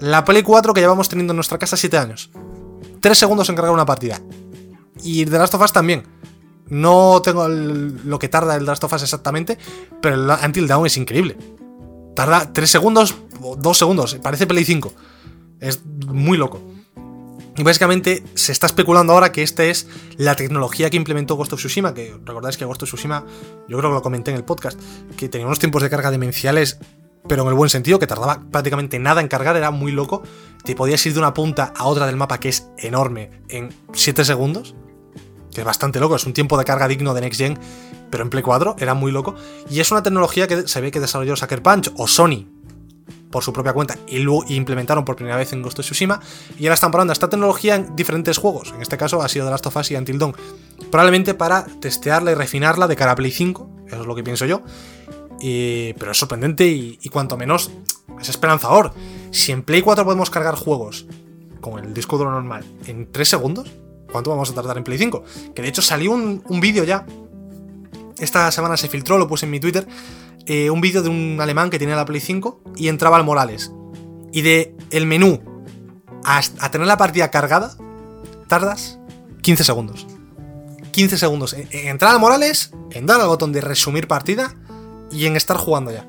La 0.00 0.24
Play 0.24 0.42
4 0.42 0.72
que 0.72 0.80
llevamos 0.80 1.08
teniendo 1.08 1.32
en 1.32 1.36
nuestra 1.36 1.58
casa 1.58 1.76
7 1.76 1.98
años. 1.98 2.30
3 3.00 3.18
segundos 3.18 3.48
en 3.48 3.56
cargar 3.56 3.74
una 3.74 3.86
partida. 3.86 4.20
Y 5.02 5.24
The 5.26 5.38
Last 5.38 5.54
of 5.54 5.62
Us 5.62 5.72
también. 5.72 6.04
No 6.68 7.20
tengo 7.22 7.46
lo 7.48 8.18
que 8.18 8.28
tarda 8.28 8.54
el 8.54 8.60
The 8.60 8.66
Last 8.66 8.84
of 8.84 8.92
Us 8.92 9.02
exactamente, 9.02 9.58
pero 10.00 10.14
el 10.14 10.30
Until 10.44 10.66
Dawn 10.66 10.86
es 10.86 10.96
increíble. 10.96 11.36
Tarda 12.14 12.52
3 12.52 12.70
segundos 12.70 13.14
o 13.42 13.56
2 13.56 13.78
segundos. 13.78 14.14
Parece 14.22 14.46
Play 14.46 14.64
5. 14.64 14.92
Es 15.60 15.84
muy 15.84 16.38
loco. 16.38 16.62
Y 17.56 17.62
básicamente 17.62 18.24
se 18.34 18.50
está 18.50 18.66
especulando 18.66 19.12
ahora 19.12 19.30
que 19.30 19.42
esta 19.42 19.64
es 19.64 19.86
la 20.16 20.34
tecnología 20.34 20.90
que 20.90 20.96
implementó 20.96 21.36
Ghost 21.36 21.52
of 21.52 21.60
Tsushima, 21.60 21.94
que 21.94 22.16
recordáis 22.24 22.56
que 22.56 22.64
Ghost 22.64 22.82
of 22.82 22.88
Tsushima, 22.88 23.24
yo 23.68 23.78
creo 23.78 23.90
que 23.90 23.94
lo 23.94 24.02
comenté 24.02 24.32
en 24.32 24.36
el 24.36 24.44
podcast, 24.44 24.80
que 25.16 25.28
tenía 25.28 25.46
unos 25.46 25.60
tiempos 25.60 25.82
de 25.82 25.88
carga 25.88 26.10
demenciales, 26.10 26.78
pero 27.28 27.42
en 27.42 27.48
el 27.48 27.54
buen 27.54 27.70
sentido, 27.70 28.00
que 28.00 28.08
tardaba 28.08 28.42
prácticamente 28.50 28.98
nada 28.98 29.20
en 29.20 29.28
cargar, 29.28 29.56
era 29.56 29.70
muy 29.70 29.92
loco. 29.92 30.22
Te 30.64 30.74
podías 30.74 31.04
ir 31.06 31.12
de 31.12 31.20
una 31.20 31.32
punta 31.32 31.72
a 31.76 31.84
otra 31.84 32.06
del 32.06 32.16
mapa, 32.16 32.38
que 32.38 32.48
es 32.48 32.68
enorme, 32.76 33.42
en 33.48 33.72
7 33.92 34.24
segundos, 34.24 34.74
que 35.52 35.60
es 35.60 35.64
bastante 35.64 36.00
loco, 36.00 36.16
es 36.16 36.26
un 36.26 36.32
tiempo 36.32 36.58
de 36.58 36.64
carga 36.64 36.88
digno 36.88 37.14
de 37.14 37.20
Next 37.20 37.40
Gen, 37.40 37.58
pero 38.10 38.24
en 38.24 38.30
Play 38.30 38.42
4 38.42 38.76
era 38.78 38.94
muy 38.94 39.12
loco. 39.12 39.36
Y 39.70 39.78
es 39.78 39.90
una 39.92 40.02
tecnología 40.02 40.48
que 40.48 40.66
se 40.66 40.80
ve 40.80 40.90
que 40.90 41.00
desarrolló 41.00 41.36
Sucker 41.36 41.62
Punch 41.62 41.92
o 41.96 42.08
Sony 42.08 42.53
por 43.34 43.42
su 43.42 43.52
propia 43.52 43.72
cuenta 43.72 43.98
y 44.06 44.20
luego 44.20 44.44
implementaron 44.46 45.04
por 45.04 45.16
primera 45.16 45.36
vez 45.36 45.52
en 45.52 45.60
Ghost 45.60 45.80
of 45.80 45.84
Tsushima 45.84 46.20
y 46.56 46.66
ahora 46.66 46.74
están 46.74 46.92
probando 46.92 47.12
esta 47.12 47.28
tecnología 47.28 47.74
en 47.74 47.96
diferentes 47.96 48.38
juegos. 48.38 48.72
En 48.72 48.80
este 48.80 48.96
caso 48.96 49.22
ha 49.22 49.28
sido 49.28 49.46
The 49.46 49.50
Last 49.50 49.66
of 49.66 49.76
Us 49.76 49.90
y 49.90 49.96
Until 49.96 50.20
Dawn. 50.20 50.36
Probablemente 50.88 51.34
para 51.34 51.66
testearla 51.80 52.30
y 52.30 52.34
refinarla 52.36 52.86
de 52.86 52.94
cara 52.94 53.10
a 53.10 53.16
Play 53.16 53.32
5, 53.32 53.70
eso 53.88 54.00
es 54.02 54.06
lo 54.06 54.14
que 54.14 54.22
pienso 54.22 54.46
yo. 54.46 54.62
pero 55.98 56.12
es 56.12 56.16
sorprendente 56.16 56.68
y, 56.68 57.08
cuanto 57.08 57.36
menos 57.36 57.72
es 58.20 58.28
esperanzador. 58.28 58.92
Si 59.32 59.50
en 59.50 59.64
Play 59.64 59.82
4 59.82 60.04
podemos 60.04 60.30
cargar 60.30 60.54
juegos 60.54 61.06
con 61.60 61.84
el 61.84 61.92
disco 61.92 62.16
duro 62.16 62.30
normal 62.30 62.64
en 62.86 63.10
3 63.10 63.28
segundos, 63.28 63.68
¿cuánto 64.12 64.30
vamos 64.30 64.48
a 64.48 64.54
tardar 64.54 64.78
en 64.78 64.84
Play 64.84 64.98
5? 64.98 65.24
Que 65.56 65.62
de 65.62 65.66
hecho 65.66 65.82
salió 65.82 66.12
un, 66.12 66.40
un 66.46 66.60
vídeo 66.60 66.84
ya. 66.84 67.04
Esta 68.18 68.50
semana 68.50 68.76
se 68.76 68.88
filtró, 68.88 69.18
lo 69.18 69.26
puse 69.26 69.46
en 69.46 69.50
mi 69.50 69.60
Twitter, 69.60 69.86
eh, 70.46 70.70
un 70.70 70.80
vídeo 70.80 71.02
de 71.02 71.08
un 71.08 71.38
alemán 71.40 71.70
que 71.70 71.78
tenía 71.78 71.96
la 71.96 72.04
Play 72.04 72.20
5 72.20 72.60
y 72.76 72.88
entraba 72.88 73.16
al 73.16 73.24
Morales. 73.24 73.72
Y 74.32 74.42
de 74.42 74.76
el 74.90 75.06
menú 75.06 75.40
a, 76.24 76.70
tener 76.70 76.86
la 76.86 76.96
partida 76.96 77.30
cargada, 77.30 77.76
tardas 78.48 78.98
15 79.42 79.64
segundos. 79.64 80.06
15 80.92 81.18
segundos 81.18 81.54
en, 81.54 81.68
entrar 81.72 82.12
al 82.12 82.20
Morales, 82.20 82.72
en 82.90 83.06
dar 83.06 83.20
al 83.20 83.26
botón 83.26 83.52
de 83.52 83.60
resumir 83.60 84.06
partida 84.06 84.54
y 85.10 85.26
en 85.26 85.36
estar 85.36 85.56
jugando 85.56 85.92
ya. 85.92 86.06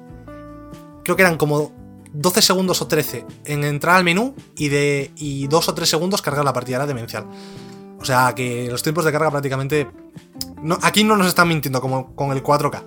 Creo 1.03 1.15
que 1.15 1.23
eran 1.23 1.37
como 1.37 1.71
12 2.13 2.41
segundos 2.41 2.81
o 2.81 2.87
13 2.87 3.25
en 3.45 3.63
entrar 3.63 3.95
al 3.95 4.03
menú 4.03 4.35
y 4.55 4.69
de 4.69 5.11
y 5.15 5.47
2 5.47 5.69
o 5.69 5.73
3 5.73 5.87
segundos 5.87 6.21
cargar 6.21 6.45
la 6.45 6.53
partida, 6.53 6.77
era 6.77 6.87
demencial. 6.87 7.25
O 8.05 8.07
sea 8.07 8.35
que 8.35 8.67
los 8.69 8.83
tiempos 8.83 9.03
de 9.03 9.11
carga 9.11 9.31
prácticamente... 9.31 9.87
Aquí 10.83 11.03
no 11.03 11.17
nos 11.17 11.25
están 11.25 11.47
mintiendo 11.47 11.81
como 11.81 12.15
con 12.15 12.31
el 12.33 12.43
4K. 12.43 12.83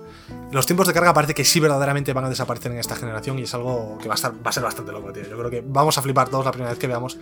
Los 0.53 0.65
tiempos 0.65 0.87
de 0.87 0.93
carga 0.93 1.13
parece 1.13 1.33
que 1.33 1.43
sí 1.43 1.59
verdaderamente 1.59 2.13
van 2.13 2.23
a 2.23 2.29
desaparecer 2.29 2.71
en 2.71 2.77
esta 2.77 2.95
generación 2.95 3.37
y 3.37 3.41
es 3.41 3.53
algo 3.53 3.97
que 4.01 4.07
va 4.07 4.13
a, 4.13 4.17
ser 4.17 4.31
bastante 4.63 4.93
loco, 4.93 5.11
tío. 5.11 5.23
Yo 5.23 5.37
creo 5.37 5.49
que 5.49 5.61
vamos 5.61 5.97
a 5.97 6.01
flipar 6.01 6.29
todos 6.29 6.45
la 6.45 6.51
primera 6.51 6.69
vez 6.69 6.79
que 6.79 6.87
veamos 6.87 7.17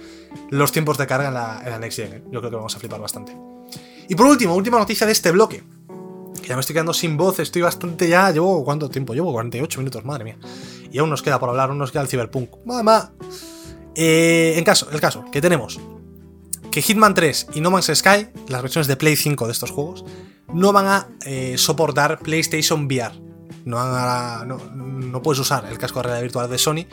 los 0.51 0.71
tiempos 0.71 0.99
de 0.99 1.07
carga 1.07 1.29
en 1.29 1.33
la, 1.33 1.79
Next 1.79 1.97
Gen. 1.97 2.13
¿eh? 2.13 2.23
Yo 2.31 2.39
creo 2.39 2.51
que 2.51 2.55
vamos 2.57 2.75
a 2.75 2.79
flipar 2.79 3.01
bastante. 3.01 3.35
Y 4.07 4.13
por 4.13 4.27
último, 4.27 4.53
última 4.53 4.77
noticia 4.77 5.07
de 5.07 5.13
este 5.13 5.31
bloque. 5.31 5.63
Que 6.39 6.49
ya 6.49 6.53
me 6.53 6.59
estoy 6.59 6.75
quedando 6.75 6.93
sin 6.93 7.17
voz, 7.17 7.39
estoy 7.39 7.63
bastante 7.63 8.07
ya. 8.07 8.29
Llevo 8.29 8.63
cuánto 8.63 8.91
tiempo? 8.91 9.15
Llevo 9.15 9.33
48 9.33 9.79
minutos, 9.79 10.05
madre 10.05 10.23
mía. 10.23 10.37
Y 10.91 10.99
aún 10.99 11.09
nos 11.09 11.23
queda 11.23 11.39
por 11.39 11.49
hablar, 11.49 11.69
aún 11.69 11.79
nos 11.79 11.91
queda 11.91 12.03
el 12.03 12.07
Cyberpunk. 12.07 12.63
Mamá. 12.63 13.11
Eh, 13.95 14.53
en 14.55 14.63
caso, 14.63 14.87
el 14.91 15.01
caso, 15.01 15.25
que 15.31 15.41
tenemos 15.41 15.79
que 16.78 16.84
Hitman 16.84 17.15
3 17.15 17.47
y 17.55 17.61
No 17.61 17.71
Man's 17.71 17.89
Sky, 17.91 18.28
las 18.49 18.61
versiones 18.61 18.86
de 18.86 18.95
Play 18.95 19.15
5 19.15 19.47
de 19.47 19.51
estos 19.51 19.71
juegos, 19.71 20.05
no 20.53 20.71
van 20.73 20.86
a 20.86 21.07
eh, 21.25 21.55
soportar 21.57 22.19
PlayStation 22.19 22.86
VR. 22.86 23.19
No, 23.65 23.78
van 23.78 24.47
no, 24.47 25.21
puedes 25.23 25.39
usar 25.39 25.65
el 25.65 25.80
casco 25.80 25.97
de 25.97 26.03
realidad 26.03 26.21
virtual 26.21 26.47
de 26.47 26.59
Sony 26.59 26.86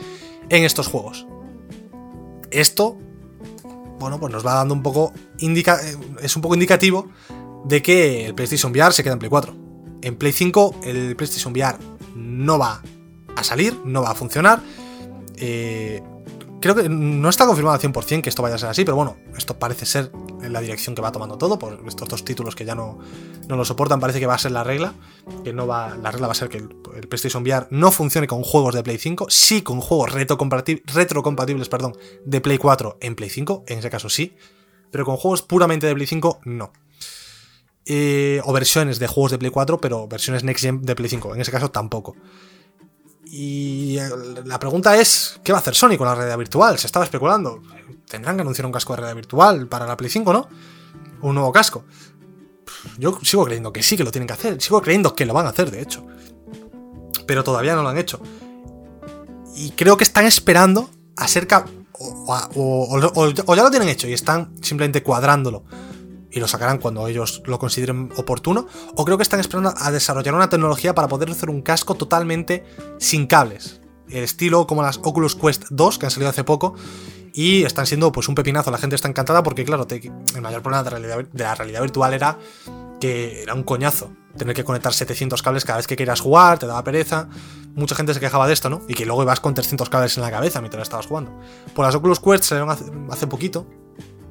en 0.49 0.63
estos 0.63 0.87
juegos. 0.87 1.27
Esto, 2.49 2.97
bueno, 3.99 4.19
pues 4.19 4.33
nos 4.33 4.43
va 4.43 4.55
dando 4.55 4.73
un 4.73 4.81
poco. 4.81 5.13
Indica, 5.37 5.79
eh, 5.87 5.95
es 6.19 6.35
un 6.35 6.41
poco 6.41 6.55
indicativo 6.55 7.07
de 7.65 7.83
que 7.83 8.25
el 8.25 8.33
PlayStation 8.33 8.71
VR 8.71 8.91
se 8.91 9.03
queda 9.03 9.13
en 9.13 9.19
Play 9.19 9.29
4. 9.29 9.55
En 10.01 10.15
Play 10.15 10.31
5 10.31 10.77
el 10.85 11.15
PlayStation 11.15 11.53
VR 11.53 11.77
no 12.15 12.57
va 12.57 12.81
a 13.35 13.43
salir, 13.43 13.79
no 13.85 14.01
va 14.01 14.09
a 14.09 14.15
funcionar. 14.15 14.63
Eh, 15.35 16.01
creo 16.65 16.73
que 16.73 16.89
no 16.89 17.29
está 17.29 17.45
confirmado 17.45 17.75
al 17.75 17.79
100% 17.79 18.23
que 18.23 18.29
esto 18.29 18.41
vaya 18.41 18.55
a 18.55 18.57
ser 18.57 18.69
así, 18.69 18.83
pero 18.83 18.95
bueno, 18.95 19.17
esto 19.37 19.59
parece 19.59 19.85
ser 19.85 20.11
la 20.41 20.61
dirección 20.61 20.95
que 20.95 21.01
va 21.03 21.11
tomando 21.11 21.37
todo, 21.37 21.59
por 21.59 21.79
estos 21.87 22.09
dos 22.09 22.25
títulos 22.25 22.55
que 22.55 22.65
ya 22.65 22.73
no, 22.73 22.97
no 23.47 23.55
lo 23.55 23.63
soportan, 23.63 23.99
parece 23.99 24.19
que 24.19 24.25
va 24.25 24.33
a 24.33 24.39
ser 24.39 24.51
la 24.51 24.63
regla, 24.63 24.95
que 25.43 25.53
no 25.53 25.67
va, 25.67 25.95
la 25.95 26.09
regla 26.09 26.25
va 26.25 26.31
a 26.31 26.35
ser 26.35 26.49
que 26.49 26.57
el, 26.57 26.69
PlayStation 27.07 27.43
VR 27.43 27.67
no 27.69 27.91
funcione 27.91 28.25
con 28.25 28.41
juegos 28.41 28.73
de 28.73 28.81
Play 28.81 28.97
5, 28.97 29.27
sí 29.29 29.61
con 29.61 29.79
juegos 29.79 30.11
retrocompatibles 30.11 31.69
perdón, 31.69 31.95
de 32.25 32.41
Play 32.41 32.57
4 32.57 32.97
en 32.99 33.15
Play 33.15 33.29
5, 33.29 33.65
en 33.67 33.77
ese 33.77 33.91
caso 33.91 34.09
sí, 34.09 34.35
pero 34.89 35.05
con 35.05 35.17
juegos 35.17 35.43
puramente 35.43 35.85
de 35.85 35.93
Play 35.93 36.07
5 36.07 36.39
no. 36.45 36.73
Eh, 37.85 38.41
o 38.43 38.53
versiones 38.53 38.97
de 38.97 39.05
juegos 39.05 39.29
de 39.29 39.37
Play 39.37 39.51
4, 39.51 39.79
pero 39.79 40.07
versiones 40.07 40.43
Next 40.43 40.63
Gen 40.63 40.81
de 40.81 40.95
Play 40.95 41.09
5, 41.09 41.35
en 41.35 41.41
ese 41.41 41.51
caso 41.51 41.69
tampoco. 41.69 42.15
Y 43.25 43.97
la 44.45 44.59
pregunta 44.59 44.95
es, 44.97 45.39
¿qué 45.43 45.51
va 45.51 45.57
a 45.57 45.61
hacer 45.61 45.75
Sony 45.75 45.97
con 45.97 46.07
la 46.07 46.15
realidad 46.15 46.37
virtual? 46.37 46.77
Se 46.77 46.87
estaba 46.87 47.05
especulando. 47.05 47.61
Tendrán 48.07 48.35
que 48.35 48.41
anunciar 48.41 48.65
un 48.65 48.71
casco 48.71 48.93
de 48.93 48.97
realidad 48.97 49.15
virtual 49.15 49.67
para 49.67 49.85
la 49.85 49.97
Play 49.97 50.09
5, 50.09 50.31
¿no? 50.31 50.47
Un 51.21 51.35
nuevo 51.35 51.51
casco. 51.51 51.85
Yo 52.97 53.19
sigo 53.23 53.45
creyendo 53.45 53.73
que 53.73 53.83
sí 53.83 53.97
que 53.97 54.03
lo 54.03 54.11
tienen 54.11 54.27
que 54.27 54.33
hacer. 54.33 54.61
Sigo 54.61 54.81
creyendo 54.81 55.15
que 55.15 55.25
lo 55.25 55.33
van 55.33 55.47
a 55.47 55.49
hacer, 55.49 55.71
de 55.71 55.81
hecho. 55.81 56.05
Pero 57.25 57.43
todavía 57.43 57.75
no 57.75 57.83
lo 57.83 57.89
han 57.89 57.97
hecho. 57.97 58.19
Y 59.55 59.71
creo 59.71 59.97
que 59.97 60.03
están 60.03 60.25
esperando 60.25 60.89
acerca... 61.15 61.65
o 61.93 63.55
ya 63.55 63.63
lo 63.63 63.71
tienen 63.71 63.89
hecho 63.89 64.07
y 64.07 64.13
están 64.13 64.53
simplemente 64.61 65.01
cuadrándolo 65.01 65.63
y 66.35 66.39
lo 66.41 66.49
sacarán 66.49 66.79
cuando 66.79 67.07
ellos 67.07 67.41
lo 67.45 67.57
consideren 67.57 68.11
oportuno, 68.17 68.67
o 68.95 69.05
creo 69.05 69.17
que 69.17 69.23
están 69.23 69.39
esperando 69.39 69.73
a 69.75 69.89
desarrollar 69.89 70.35
una 70.35 70.49
tecnología 70.49 70.93
para 70.93 71.07
poder 71.07 71.31
hacer 71.31 71.49
un 71.49 71.61
casco 71.61 71.95
totalmente 71.95 72.65
sin 72.99 73.25
cables. 73.25 73.79
El 74.09 74.25
estilo 74.25 74.67
como 74.67 74.83
las 74.83 74.97
Oculus 74.97 75.35
Quest 75.35 75.63
2 75.69 75.97
que 75.97 76.05
han 76.07 76.11
salido 76.11 76.29
hace 76.29 76.43
poco 76.43 76.75
y 77.33 77.63
están 77.63 77.85
siendo 77.85 78.11
pues 78.11 78.27
un 78.27 78.35
pepinazo, 78.35 78.69
la 78.69 78.77
gente 78.77 78.97
está 78.97 79.07
encantada 79.07 79.43
porque 79.43 79.63
claro, 79.63 79.87
el 79.89 80.41
mayor 80.41 80.61
problema 80.61 80.83
de, 80.83 81.27
la 81.33 81.55
realidad 81.55 81.81
virtual 81.81 82.13
era 82.13 82.37
que 82.99 83.41
era 83.43 83.53
un 83.53 83.63
coñazo 83.63 84.11
tener 84.37 84.53
que 84.53 84.65
conectar 84.65 84.93
700 84.93 85.41
cables 85.41 85.63
cada 85.63 85.77
vez 85.77 85.87
que 85.87 85.95
querías 85.95 86.19
jugar, 86.19 86.59
te 86.59 86.67
daba 86.67 86.83
pereza. 86.83 87.29
Mucha 87.75 87.95
gente 87.95 88.13
se 88.13 88.19
quejaba 88.19 88.45
de 88.47 88.53
esto, 88.53 88.69
¿no? 88.69 88.81
Y 88.89 88.93
que 88.93 89.05
luego 89.05 89.23
ibas 89.23 89.39
con 89.39 89.53
300 89.53 89.89
cables 89.89 90.17
en 90.17 90.23
la 90.23 90.31
cabeza 90.31 90.59
mientras 90.59 90.83
estabas 90.83 91.07
jugando. 91.07 91.39
Pues 91.73 91.87
las 91.87 91.95
Oculus 91.95 92.19
Quest 92.19 92.43
salieron 92.43 92.69
hace 93.09 93.27
poquito, 93.27 93.65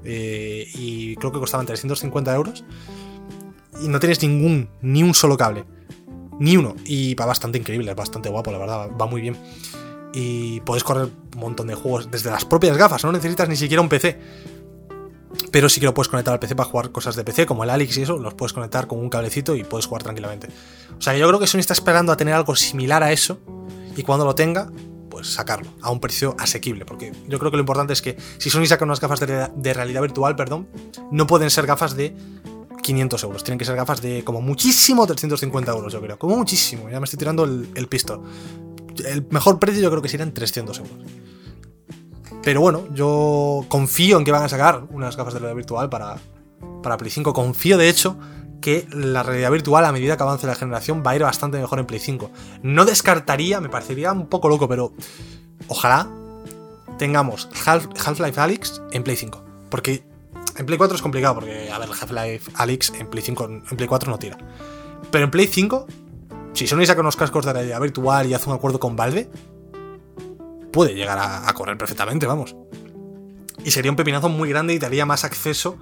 eh, 0.04 0.68
y 0.74 1.16
creo 1.16 1.32
que 1.32 1.38
costaban 1.38 1.66
350 1.66 2.34
euros. 2.34 2.64
Y 3.82 3.88
no 3.88 3.98
tienes 3.98 4.22
ningún, 4.22 4.68
ni 4.82 5.02
un 5.02 5.14
solo 5.14 5.36
cable. 5.36 5.64
Ni 6.38 6.56
uno. 6.56 6.76
Y 6.84 7.14
va 7.14 7.26
bastante 7.26 7.58
increíble, 7.58 7.90
es 7.90 7.96
bastante 7.96 8.28
guapo, 8.28 8.52
la 8.52 8.58
verdad, 8.58 8.90
va 9.00 9.06
muy 9.06 9.20
bien. 9.20 9.36
Y 10.12 10.60
puedes 10.60 10.84
correr 10.84 11.08
un 11.34 11.40
montón 11.40 11.66
de 11.66 11.74
juegos 11.74 12.10
desde 12.10 12.30
las 12.30 12.44
propias 12.44 12.76
gafas, 12.76 13.04
no 13.04 13.12
necesitas 13.12 13.48
ni 13.48 13.56
siquiera 13.56 13.80
un 13.80 13.88
PC. 13.88 14.18
Pero 15.50 15.68
sí 15.68 15.80
que 15.80 15.86
lo 15.86 15.94
puedes 15.94 16.08
conectar 16.08 16.32
al 16.32 16.38
PC 16.38 16.54
para 16.54 16.68
jugar 16.68 16.92
cosas 16.92 17.16
de 17.16 17.24
PC, 17.24 17.46
como 17.46 17.64
el 17.64 17.70
Alex 17.70 17.98
y 17.98 18.02
eso, 18.02 18.18
los 18.18 18.34
puedes 18.34 18.52
conectar 18.52 18.86
con 18.86 19.00
un 19.00 19.08
cablecito 19.08 19.56
y 19.56 19.64
puedes 19.64 19.86
jugar 19.86 20.04
tranquilamente. 20.04 20.48
O 20.96 21.02
sea, 21.02 21.16
yo 21.16 21.26
creo 21.26 21.40
que 21.40 21.48
Sony 21.48 21.58
está 21.58 21.72
esperando 21.72 22.12
a 22.12 22.16
tener 22.16 22.34
algo 22.34 22.54
similar 22.54 23.02
a 23.02 23.12
eso. 23.12 23.40
Y 23.96 24.02
cuando 24.02 24.24
lo 24.24 24.34
tenga, 24.34 24.70
pues 25.14 25.28
sacarlo 25.28 25.70
a 25.80 25.92
un 25.92 26.00
precio 26.00 26.34
asequible. 26.40 26.84
Porque 26.84 27.12
yo 27.28 27.38
creo 27.38 27.52
que 27.52 27.56
lo 27.56 27.60
importante 27.60 27.92
es 27.92 28.02
que 28.02 28.16
si 28.38 28.50
Sony 28.50 28.66
saca 28.66 28.84
unas 28.84 28.98
gafas 28.98 29.20
de, 29.20 29.72
realidad 29.72 30.02
virtual, 30.02 30.34
perdón, 30.34 30.66
no 31.12 31.28
pueden 31.28 31.50
ser 31.50 31.66
gafas 31.66 31.94
de 31.94 32.16
500 32.82 33.22
euros. 33.22 33.44
Tienen 33.44 33.60
que 33.60 33.64
ser 33.64 33.76
gafas 33.76 34.02
de 34.02 34.24
como 34.24 34.40
muchísimo 34.40 35.06
350 35.06 35.70
euros, 35.70 35.92
yo 35.92 36.00
creo. 36.00 36.18
Como 36.18 36.36
muchísimo. 36.36 36.90
Ya 36.90 36.98
me 36.98 37.04
estoy 37.04 37.20
tirando 37.20 37.44
el, 37.44 37.68
el 37.76 37.86
pistol. 37.86 38.22
El 39.06 39.24
mejor 39.30 39.60
precio 39.60 39.80
yo 39.80 39.88
creo 39.88 40.02
que 40.02 40.08
serían 40.08 40.34
300 40.34 40.78
euros. 40.80 40.96
Pero 42.42 42.60
bueno, 42.60 42.88
yo 42.92 43.64
confío 43.68 44.18
en 44.18 44.24
que 44.24 44.32
van 44.32 44.42
a 44.42 44.48
sacar 44.48 44.84
unas 44.90 45.16
gafas 45.16 45.34
de 45.34 45.38
realidad 45.38 45.56
virtual 45.56 45.90
para, 45.90 46.16
para 46.82 46.96
Play 46.96 47.12
5. 47.12 47.32
Confío, 47.32 47.78
de 47.78 47.88
hecho, 47.88 48.16
que 48.60 48.86
la 48.90 49.22
realidad 49.22 49.50
virtual, 49.50 49.84
a 49.84 49.92
medida 49.92 50.16
que 50.16 50.22
avance 50.22 50.46
la 50.46 50.54
generación, 50.54 51.02
va 51.06 51.12
a 51.12 51.16
ir 51.16 51.22
bastante 51.22 51.58
mejor 51.58 51.78
en 51.78 51.86
Play 51.86 52.00
5. 52.00 52.30
No 52.62 52.84
descartaría, 52.84 53.60
me 53.60 53.68
parecería 53.68 54.12
un 54.12 54.28
poco 54.28 54.48
loco, 54.48 54.68
pero 54.68 54.92
ojalá 55.68 56.08
tengamos 56.98 57.48
Half-Life 57.66 58.40
Alyx 58.40 58.82
en 58.92 59.02
Play 59.02 59.16
5. 59.16 59.44
Porque 59.70 60.04
en 60.56 60.66
Play 60.66 60.78
4 60.78 60.96
es 60.96 61.02
complicado, 61.02 61.34
porque, 61.34 61.70
a 61.70 61.78
ver, 61.78 61.88
Half-Life 61.88 62.52
Alyx 62.54 62.92
en 62.98 63.08
Play 63.08 63.22
5, 63.22 63.44
en 63.44 63.76
Play 63.76 63.88
4 63.88 64.10
no 64.10 64.18
tira. 64.18 64.38
Pero 65.10 65.24
en 65.24 65.30
Play 65.30 65.46
5, 65.46 65.86
si 66.54 66.68
Sony 66.68 66.86
saca 66.86 67.00
unos 67.00 67.16
cascos 67.16 67.44
de 67.44 67.52
realidad 67.52 67.80
virtual 67.80 68.26
y 68.28 68.34
hace 68.34 68.48
un 68.48 68.54
acuerdo 68.54 68.78
con 68.78 68.94
Valve, 68.96 69.28
puede 70.72 70.94
llegar 70.94 71.18
a, 71.18 71.52
correr 71.52 71.76
perfectamente, 71.76 72.26
vamos. 72.26 72.56
Y 73.64 73.70
sería 73.70 73.90
un 73.90 73.96
pepinazo 73.96 74.28
muy 74.28 74.48
grande 74.48 74.74
y 74.74 74.78
daría 74.78 75.06
más 75.06 75.24
acceso 75.24 75.78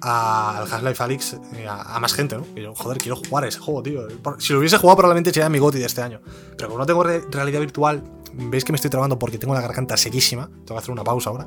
al 0.00 0.72
Half-Life 0.72 1.02
Alyx 1.02 1.36
eh, 1.54 1.66
a, 1.68 1.98
más 2.00 2.12
gente, 2.12 2.36
¿no? 2.36 2.44
Que 2.54 2.62
yo, 2.62 2.74
joder, 2.74 2.98
quiero 2.98 3.16
jugar 3.16 3.44
ese 3.44 3.58
juego, 3.58 3.82
tío. 3.82 4.06
Si 4.38 4.52
lo 4.52 4.58
hubiese 4.58 4.78
jugado, 4.78 4.96
probablemente 4.96 5.32
sería 5.32 5.48
mi 5.48 5.58
GOTI 5.58 5.78
de 5.78 5.86
este 5.86 6.02
año. 6.02 6.20
Pero 6.56 6.68
como 6.68 6.78
no 6.78 6.86
tengo 6.86 7.02
realidad 7.02 7.60
virtual, 7.60 8.02
veis 8.34 8.64
que 8.64 8.72
me 8.72 8.76
estoy 8.76 8.90
trabando 8.90 9.18
porque 9.18 9.38
tengo 9.38 9.54
la 9.54 9.60
garganta 9.60 9.96
sequísima. 9.96 10.46
Tengo 10.46 10.74
que 10.74 10.78
hacer 10.78 10.90
una 10.90 11.04
pausa 11.04 11.30
ahora. 11.30 11.46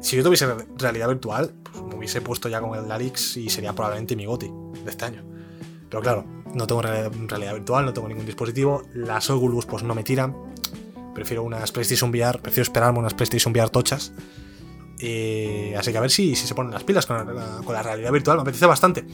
Si 0.00 0.16
yo 0.16 0.22
tuviese 0.22 0.46
realidad 0.78 1.08
virtual, 1.08 1.52
pues 1.72 1.84
me 1.84 1.96
hubiese 1.96 2.20
puesto 2.20 2.48
ya 2.48 2.60
con 2.60 2.78
el 2.78 2.90
Alyx 2.90 3.36
y 3.38 3.48
sería 3.48 3.72
probablemente 3.72 4.14
mi 4.16 4.26
GOTI 4.26 4.50
de 4.84 4.90
este 4.90 5.04
año. 5.04 5.24
Pero 5.88 6.02
claro, 6.02 6.24
no 6.54 6.66
tengo 6.66 6.82
realidad 6.82 7.54
virtual, 7.54 7.84
no 7.84 7.92
tengo 7.92 8.08
ningún 8.08 8.26
dispositivo. 8.26 8.82
Las 8.94 9.30
Oculus, 9.30 9.66
pues 9.66 9.82
no 9.82 9.94
me 9.94 10.04
tiran 10.04 10.34
prefiero 11.16 11.42
unas 11.42 11.72
PlayStation 11.72 12.10
VR, 12.10 12.40
prefiero 12.40 12.64
esperarme 12.64 12.98
unas 12.98 13.14
PlayStation 13.14 13.50
VR 13.52 13.70
tochas. 13.70 14.12
Eh, 14.98 15.74
así 15.78 15.92
que 15.92 15.98
a 15.98 16.00
ver 16.00 16.10
si, 16.10 16.34
se 16.34 16.54
ponen 16.54 16.72
las 16.72 16.82
pilas 16.84 17.04
con 17.06 17.16
la, 17.16 17.82
realidad 17.82 18.12
virtual, 18.12 18.38
me 18.38 18.42
apetece 18.42 18.66
bastante. 18.66 19.04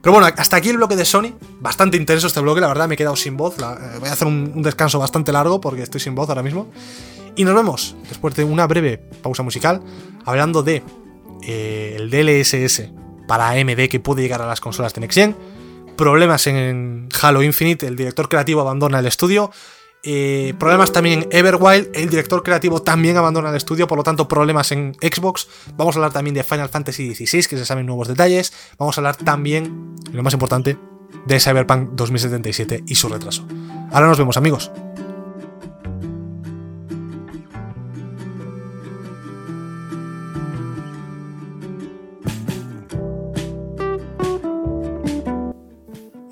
Pero 0.00 0.12
bueno, 0.12 0.26
hasta 0.36 0.56
aquí 0.56 0.68
el 0.68 0.76
bloque 0.76 0.96
de 0.96 1.04
Sony, 1.04 1.34
bastante 1.60 1.96
intenso 1.96 2.26
este 2.26 2.40
bloque, 2.40 2.60
la 2.60 2.68
verdad 2.68 2.88
me 2.88 2.94
he 2.94 2.96
quedado 2.96 3.16
sin 3.16 3.36
voz, 3.36 3.56
eh, 3.58 3.64
voy 3.98 4.08
a 4.08 4.12
hacer 4.12 4.28
un, 4.28 4.62
descanso 4.62 4.98
bastante 4.98 5.32
largo 5.32 5.60
porque 5.60 5.82
estoy 5.82 6.00
sin 6.00 6.14
voz 6.14 6.28
ahora 6.28 6.42
mismo. 6.42 6.70
Y 7.36 7.44
nos 7.44 7.54
vemos 7.54 7.96
después 8.08 8.34
de 8.36 8.44
una 8.44 8.66
breve 8.66 8.98
pausa 8.98 9.42
musical 9.42 9.82
hablando 10.24 10.62
de 10.62 10.84
eh, 11.42 11.96
el 11.98 12.10
DLSS 12.10 12.90
para 13.26 13.50
AMD 13.50 13.88
que 13.88 13.98
puede 13.98 14.22
llegar 14.22 14.40
a 14.40 14.46
las 14.46 14.60
consolas 14.60 14.94
de 14.94 15.00
Next 15.00 15.18
Gen, 15.18 15.36
problemas 15.96 16.46
en 16.46 17.08
Halo 17.20 17.42
Infinite, 17.42 17.86
el 17.88 17.96
director 17.96 18.28
creativo 18.28 18.60
abandona 18.60 19.00
el 19.00 19.06
estudio 19.06 19.50
eh, 20.06 20.52
problemas 20.58 20.92
también 20.92 21.22
en 21.22 21.28
Everwild, 21.30 21.88
el 21.94 22.10
director 22.10 22.42
creativo 22.42 22.82
también 22.82 23.16
abandona 23.16 23.48
el 23.48 23.56
estudio, 23.56 23.86
por 23.86 23.96
lo 23.96 24.04
tanto 24.04 24.28
problemas 24.28 24.70
en 24.70 24.94
Xbox. 25.00 25.48
Vamos 25.76 25.96
a 25.96 25.98
hablar 25.98 26.12
también 26.12 26.34
de 26.34 26.44
Final 26.44 26.68
Fantasy 26.68 27.14
XVI, 27.14 27.46
que 27.46 27.56
se 27.56 27.64
saben 27.64 27.86
nuevos 27.86 28.08
detalles. 28.08 28.52
Vamos 28.78 28.98
a 28.98 29.00
hablar 29.00 29.16
también, 29.16 29.96
lo 30.12 30.22
más 30.22 30.34
importante, 30.34 30.76
de 31.24 31.40
Cyberpunk 31.40 31.92
2077 31.92 32.84
y 32.86 32.94
su 32.96 33.08
retraso. 33.08 33.46
Ahora 33.92 34.08
nos 34.08 34.18
vemos 34.18 34.36
amigos. 34.36 34.70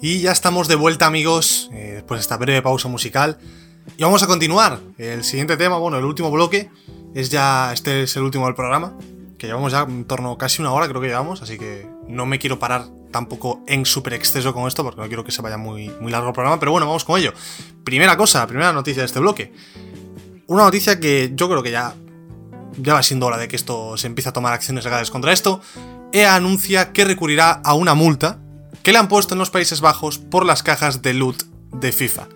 Y 0.02 0.20
ya 0.20 0.32
estamos 0.32 0.66
de 0.66 0.74
vuelta 0.74 1.06
amigos, 1.06 1.70
eh, 1.72 1.92
después 1.94 2.18
de 2.18 2.22
esta 2.22 2.36
breve 2.36 2.60
pausa 2.60 2.88
musical. 2.88 3.38
Y 3.96 4.02
vamos 4.02 4.22
a 4.22 4.26
continuar. 4.26 4.80
El 4.98 5.24
siguiente 5.24 5.56
tema, 5.56 5.76
bueno, 5.76 5.98
el 5.98 6.04
último 6.04 6.30
bloque, 6.30 6.70
es 7.14 7.30
ya, 7.30 7.72
este 7.72 8.04
es 8.04 8.16
el 8.16 8.22
último 8.22 8.46
del 8.46 8.54
programa, 8.54 8.94
que 9.38 9.46
llevamos 9.46 9.72
ya 9.72 9.82
en 9.82 10.04
torno 10.04 10.32
a 10.32 10.38
casi 10.38 10.62
una 10.62 10.72
hora, 10.72 10.88
creo 10.88 11.00
que 11.00 11.08
llevamos, 11.08 11.42
así 11.42 11.58
que 11.58 11.88
no 12.08 12.26
me 12.26 12.38
quiero 12.38 12.58
parar 12.58 12.86
tampoco 13.10 13.60
en 13.66 13.84
súper 13.84 14.14
exceso 14.14 14.54
con 14.54 14.66
esto, 14.66 14.82
porque 14.82 15.00
no 15.00 15.06
quiero 15.08 15.24
que 15.24 15.32
se 15.32 15.42
vaya 15.42 15.58
muy, 15.58 15.90
muy 16.00 16.10
largo 16.10 16.28
el 16.28 16.32
programa, 16.32 16.58
pero 16.58 16.72
bueno, 16.72 16.86
vamos 16.86 17.04
con 17.04 17.20
ello. 17.20 17.32
Primera 17.84 18.16
cosa, 18.16 18.46
primera 18.46 18.72
noticia 18.72 19.02
de 19.02 19.06
este 19.06 19.20
bloque. 19.20 19.52
Una 20.46 20.64
noticia 20.64 20.98
que 20.98 21.32
yo 21.34 21.48
creo 21.48 21.62
que 21.62 21.70
ya, 21.70 21.94
ya 22.78 22.94
va 22.94 23.02
siendo 23.02 23.26
hora 23.26 23.36
de 23.36 23.48
que 23.48 23.56
esto 23.56 23.96
se 23.96 24.06
empiece 24.06 24.30
a 24.30 24.32
tomar 24.32 24.52
acciones 24.52 24.84
legales 24.84 25.10
contra 25.10 25.32
esto. 25.32 25.60
EA 26.12 26.34
anuncia 26.34 26.92
que 26.92 27.04
recurrirá 27.04 27.60
a 27.64 27.74
una 27.74 27.94
multa 27.94 28.38
que 28.82 28.92
le 28.92 28.98
han 28.98 29.08
puesto 29.08 29.34
en 29.34 29.38
los 29.38 29.50
Países 29.50 29.80
Bajos 29.80 30.18
por 30.18 30.44
las 30.44 30.62
cajas 30.62 31.02
de 31.02 31.14
loot 31.14 31.44
de 31.72 31.92
FIFA 31.92 32.26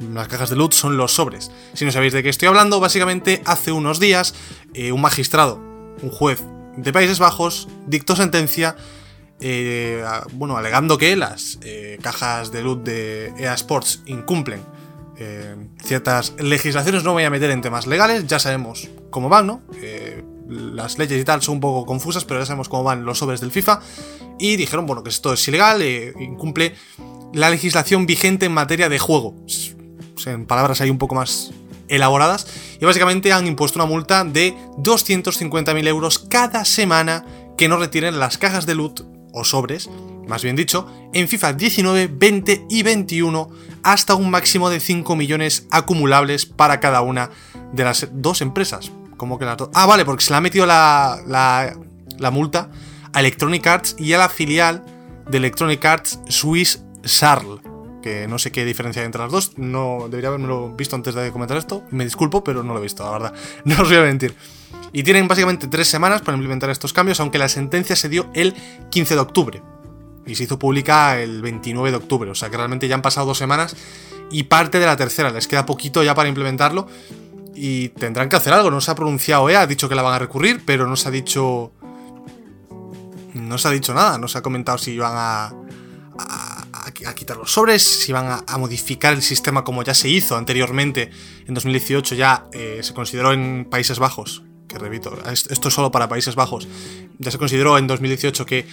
las 0.00 0.28
cajas 0.28 0.50
de 0.50 0.56
loot 0.56 0.72
son 0.72 0.96
los 0.96 1.12
sobres. 1.12 1.50
Si 1.74 1.84
no 1.84 1.92
sabéis 1.92 2.12
de 2.12 2.22
qué 2.22 2.28
estoy 2.28 2.48
hablando, 2.48 2.80
básicamente 2.80 3.42
hace 3.44 3.72
unos 3.72 4.00
días 4.00 4.34
eh, 4.74 4.92
un 4.92 5.00
magistrado, 5.00 5.60
un 6.02 6.10
juez 6.10 6.42
de 6.76 6.92
Países 6.92 7.18
Bajos, 7.18 7.68
dictó 7.86 8.16
sentencia, 8.16 8.76
eh, 9.40 10.02
bueno, 10.32 10.56
alegando 10.56 10.98
que 10.98 11.16
las 11.16 11.58
eh, 11.62 11.98
cajas 12.02 12.52
de 12.52 12.62
loot 12.62 12.82
de 12.82 13.32
EA 13.38 13.54
Sports 13.54 14.02
incumplen 14.06 14.62
ciertas 15.84 16.32
legislaciones, 16.38 17.04
no 17.04 17.12
voy 17.12 17.24
a 17.24 17.28
meter 17.28 17.50
en 17.50 17.60
temas 17.60 17.86
legales, 17.86 18.26
ya 18.26 18.38
sabemos 18.38 18.88
cómo 19.10 19.28
van, 19.28 19.48
¿no? 19.48 19.60
las 20.48 20.96
leyes 20.96 21.20
y 21.20 21.24
tal 21.26 21.42
son 21.42 21.56
un 21.56 21.60
poco 21.60 21.84
confusas, 21.84 22.24
pero 22.24 22.40
ya 22.40 22.46
sabemos 22.46 22.70
cómo 22.70 22.84
van 22.84 23.04
los 23.04 23.18
sobres 23.18 23.42
del 23.42 23.50
FIFA. 23.50 23.80
Y 24.38 24.56
dijeron, 24.56 24.86
bueno, 24.86 25.02
que 25.02 25.10
esto 25.10 25.34
es 25.34 25.46
ilegal, 25.46 25.82
incumple 25.82 26.74
la 27.34 27.50
legislación 27.50 28.06
vigente 28.06 28.46
en 28.46 28.52
materia 28.52 28.88
de 28.88 28.98
juego 28.98 29.36
en 30.26 30.46
palabras 30.46 30.80
ahí 30.80 30.90
un 30.90 30.98
poco 30.98 31.14
más 31.14 31.52
elaboradas, 31.88 32.46
y 32.80 32.84
básicamente 32.84 33.32
han 33.32 33.46
impuesto 33.46 33.78
una 33.78 33.86
multa 33.86 34.24
de 34.24 34.54
250.000 34.78 35.88
euros 35.88 36.18
cada 36.18 36.64
semana 36.64 37.24
que 37.56 37.68
no 37.68 37.76
retiren 37.76 38.18
las 38.18 38.38
cajas 38.38 38.64
de 38.64 38.74
loot 38.74 39.02
o 39.32 39.44
sobres, 39.44 39.90
más 40.26 40.42
bien 40.42 40.56
dicho, 40.56 40.86
en 41.12 41.28
FIFA 41.28 41.54
19, 41.54 42.10
20 42.12 42.66
y 42.70 42.82
21 42.82 43.50
hasta 43.82 44.14
un 44.14 44.30
máximo 44.30 44.70
de 44.70 44.80
5 44.80 45.16
millones 45.16 45.66
acumulables 45.70 46.46
para 46.46 46.80
cada 46.80 47.00
una 47.02 47.30
de 47.72 47.84
las 47.84 48.08
dos 48.12 48.40
empresas. 48.40 48.92
Como 49.16 49.38
que 49.38 49.44
las 49.44 49.58
Ah, 49.74 49.86
vale, 49.86 50.04
porque 50.04 50.24
se 50.24 50.30
le 50.30 50.36
ha 50.36 50.40
metido 50.40 50.66
la, 50.66 51.18
la, 51.26 52.30
multa 52.30 52.70
a 53.12 53.20
Electronic 53.20 53.66
Arts 53.66 53.96
y 53.98 54.12
a 54.12 54.18
la 54.18 54.28
filial 54.28 54.84
de 55.28 55.38
Electronic 55.38 55.84
Arts 55.84 56.20
Swiss 56.28 56.82
Sarl 57.04 57.60
que 58.02 58.26
no 58.28 58.38
sé 58.38 58.52
qué 58.52 58.64
diferencia 58.64 59.02
hay 59.02 59.06
entre 59.06 59.22
las 59.22 59.32
dos. 59.32 59.52
No 59.56 60.06
debería 60.08 60.28
haberme 60.28 60.74
visto 60.76 60.96
antes 60.96 61.14
de 61.14 61.30
comentar 61.32 61.56
esto. 61.56 61.84
Me 61.90 62.04
disculpo, 62.04 62.42
pero 62.44 62.62
no 62.62 62.72
lo 62.72 62.80
he 62.80 62.82
visto, 62.82 63.04
la 63.04 63.10
verdad. 63.10 63.34
No 63.64 63.82
os 63.82 63.88
voy 63.88 63.98
a 63.98 64.02
mentir. 64.02 64.34
Y 64.92 65.02
tienen 65.02 65.28
básicamente 65.28 65.68
tres 65.68 65.88
semanas 65.88 66.22
para 66.22 66.36
implementar 66.36 66.70
estos 66.70 66.92
cambios, 66.92 67.20
aunque 67.20 67.38
la 67.38 67.48
sentencia 67.48 67.94
se 67.96 68.08
dio 68.08 68.30
el 68.34 68.54
15 68.90 69.14
de 69.14 69.20
octubre. 69.20 69.62
Y 70.26 70.34
se 70.34 70.44
hizo 70.44 70.58
pública 70.58 71.20
el 71.20 71.42
29 71.42 71.90
de 71.90 71.96
octubre. 71.96 72.30
O 72.30 72.34
sea 72.34 72.50
que 72.50 72.56
realmente 72.56 72.88
ya 72.88 72.94
han 72.94 73.02
pasado 73.02 73.26
dos 73.26 73.38
semanas 73.38 73.76
y 74.30 74.44
parte 74.44 74.78
de 74.78 74.86
la 74.86 74.96
tercera. 74.96 75.30
Les 75.30 75.48
queda 75.48 75.66
poquito 75.66 76.02
ya 76.02 76.14
para 76.14 76.28
implementarlo. 76.28 76.86
Y 77.54 77.90
tendrán 77.90 78.28
que 78.28 78.36
hacer 78.36 78.52
algo. 78.52 78.70
No 78.70 78.80
se 78.80 78.90
ha 78.90 78.94
pronunciado 78.94 79.48
EA, 79.50 79.62
ha 79.62 79.66
dicho 79.66 79.88
que 79.88 79.94
la 79.94 80.02
van 80.02 80.14
a 80.14 80.18
recurrir, 80.18 80.62
pero 80.64 80.86
no 80.86 80.96
se 80.96 81.08
ha 81.08 81.10
dicho. 81.10 81.72
No 83.34 83.58
se 83.58 83.68
ha 83.68 83.70
dicho 83.70 83.94
nada. 83.94 84.18
No 84.18 84.28
se 84.28 84.38
ha 84.38 84.42
comentado 84.42 84.78
si 84.78 84.96
van 84.98 85.12
a, 85.14 85.52
quitar 87.14 87.36
los 87.36 87.52
sobres, 87.52 87.82
si 87.82 88.12
van 88.12 88.42
a, 88.46 88.58
modificar 88.58 89.12
el 89.12 89.22
sistema 89.22 89.64
como 89.64 89.82
ya 89.82 89.94
se 89.94 90.08
hizo 90.08 90.36
anteriormente. 90.36 91.10
En 91.46 91.54
2018 91.54 92.14
ya 92.14 92.46
eh, 92.52 92.80
se 92.82 92.94
consideró 92.94 93.32
en 93.32 93.66
Países 93.68 93.98
Bajos, 93.98 94.42
que 94.68 94.78
repito, 94.78 95.16
esto 95.30 95.68
es 95.68 95.74
solo 95.74 95.90
para 95.90 96.08
Países 96.08 96.34
Bajos, 96.34 96.68
ya 97.18 97.30
se 97.30 97.38
consideró 97.38 97.78
en 97.78 97.86
2018 97.86 98.46
que 98.46 98.66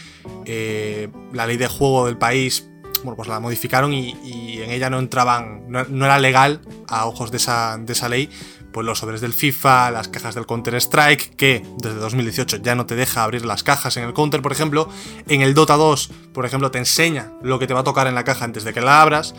eh, 0.45 1.09
la 1.33 1.47
ley 1.47 1.57
de 1.57 1.67
juego 1.67 2.05
del 2.05 2.17
país, 2.17 2.67
bueno, 3.03 3.15
pues 3.15 3.27
la 3.27 3.39
modificaron 3.39 3.93
y, 3.93 4.61
en 4.61 4.71
ella 4.71 4.89
no 4.89 4.99
entraban, 4.99 5.65
no, 5.69 6.05
era 6.05 6.19
legal 6.19 6.61
a 6.87 7.05
ojos 7.05 7.31
de 7.31 7.37
esa, 7.37 7.77
de 7.77 7.93
esa 7.93 8.09
ley 8.09 8.29
pues 8.71 8.85
los 8.85 8.99
sobres 8.99 9.21
del 9.21 9.33
FIFA, 9.33 9.91
las 9.91 10.07
cajas 10.07 10.35
del 10.35 10.45
Counter-Strike, 10.45 11.35
que 11.35 11.65
desde 11.77 11.97
2018 11.97 12.57
ya 12.57 12.75
no 12.75 12.85
te 12.85 12.95
deja 12.95 13.23
abrir 13.23 13.45
las 13.45 13.63
cajas 13.63 13.97
en 13.97 14.03
el 14.03 14.13
Counter, 14.13 14.41
por 14.41 14.51
ejemplo. 14.51 14.89
En 15.27 15.41
el 15.41 15.53
Dota 15.53 15.75
2, 15.75 16.11
por 16.33 16.45
ejemplo, 16.45 16.71
te 16.71 16.77
enseña 16.77 17.31
lo 17.41 17.59
que 17.59 17.67
te 17.67 17.73
va 17.73 17.81
a 17.81 17.83
tocar 17.83 18.07
en 18.07 18.15
la 18.15 18.23
caja 18.23 18.45
antes 18.45 18.63
de 18.63 18.73
que 18.73 18.81
la 18.81 19.01
abras. 19.01 19.35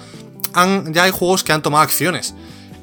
ya 0.55 1.05
hay 1.05 1.11
juegos 1.11 1.45
que 1.45 1.53
han 1.53 1.63
tomado 1.63 1.83
acciones. 1.83 2.35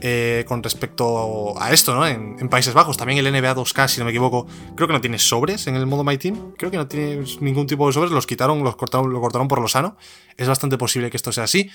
Eh, 0.07 0.43
con 0.47 0.61
respecto 0.61 1.59
a 1.59 1.71
esto, 1.71 1.95
¿no? 1.95 2.05
En, 2.05 2.47
Países 2.47 2.75
Bajos. 2.75 2.95
También 2.95 3.25
el 3.25 3.31
NBA 3.31 3.55
2K, 3.55 3.87
si 3.87 3.99
no 3.99 4.05
me 4.05 4.11
equivoco, 4.11 4.45
creo 4.75 4.87
que 4.87 4.93
no 4.93 5.01
tiene 5.01 5.17
sobres 5.17 5.65
en 5.65 5.75
el 5.75 5.87
modo 5.87 6.03
My 6.03 6.17
Team. 6.17 6.53
Creo 6.57 6.69
que 6.69 6.77
no 6.77 6.87
tiene 6.87 7.23
ningún 7.39 7.65
tipo 7.65 7.87
de 7.87 7.93
sobres. 7.93 8.11
Los 8.11 8.27
quitaron, 8.27 8.63
los 8.63 8.75
cortaron, 8.75 9.11
lo 9.11 9.19
cortaron 9.19 9.47
por 9.47 9.59
lo 9.59 9.67
sano. 9.67 9.97
Es 10.37 10.47
bastante 10.47 10.77
posible 10.77 11.09
que 11.09 11.17
esto 11.17 11.31
sea 11.31 11.45
así. 11.45 11.71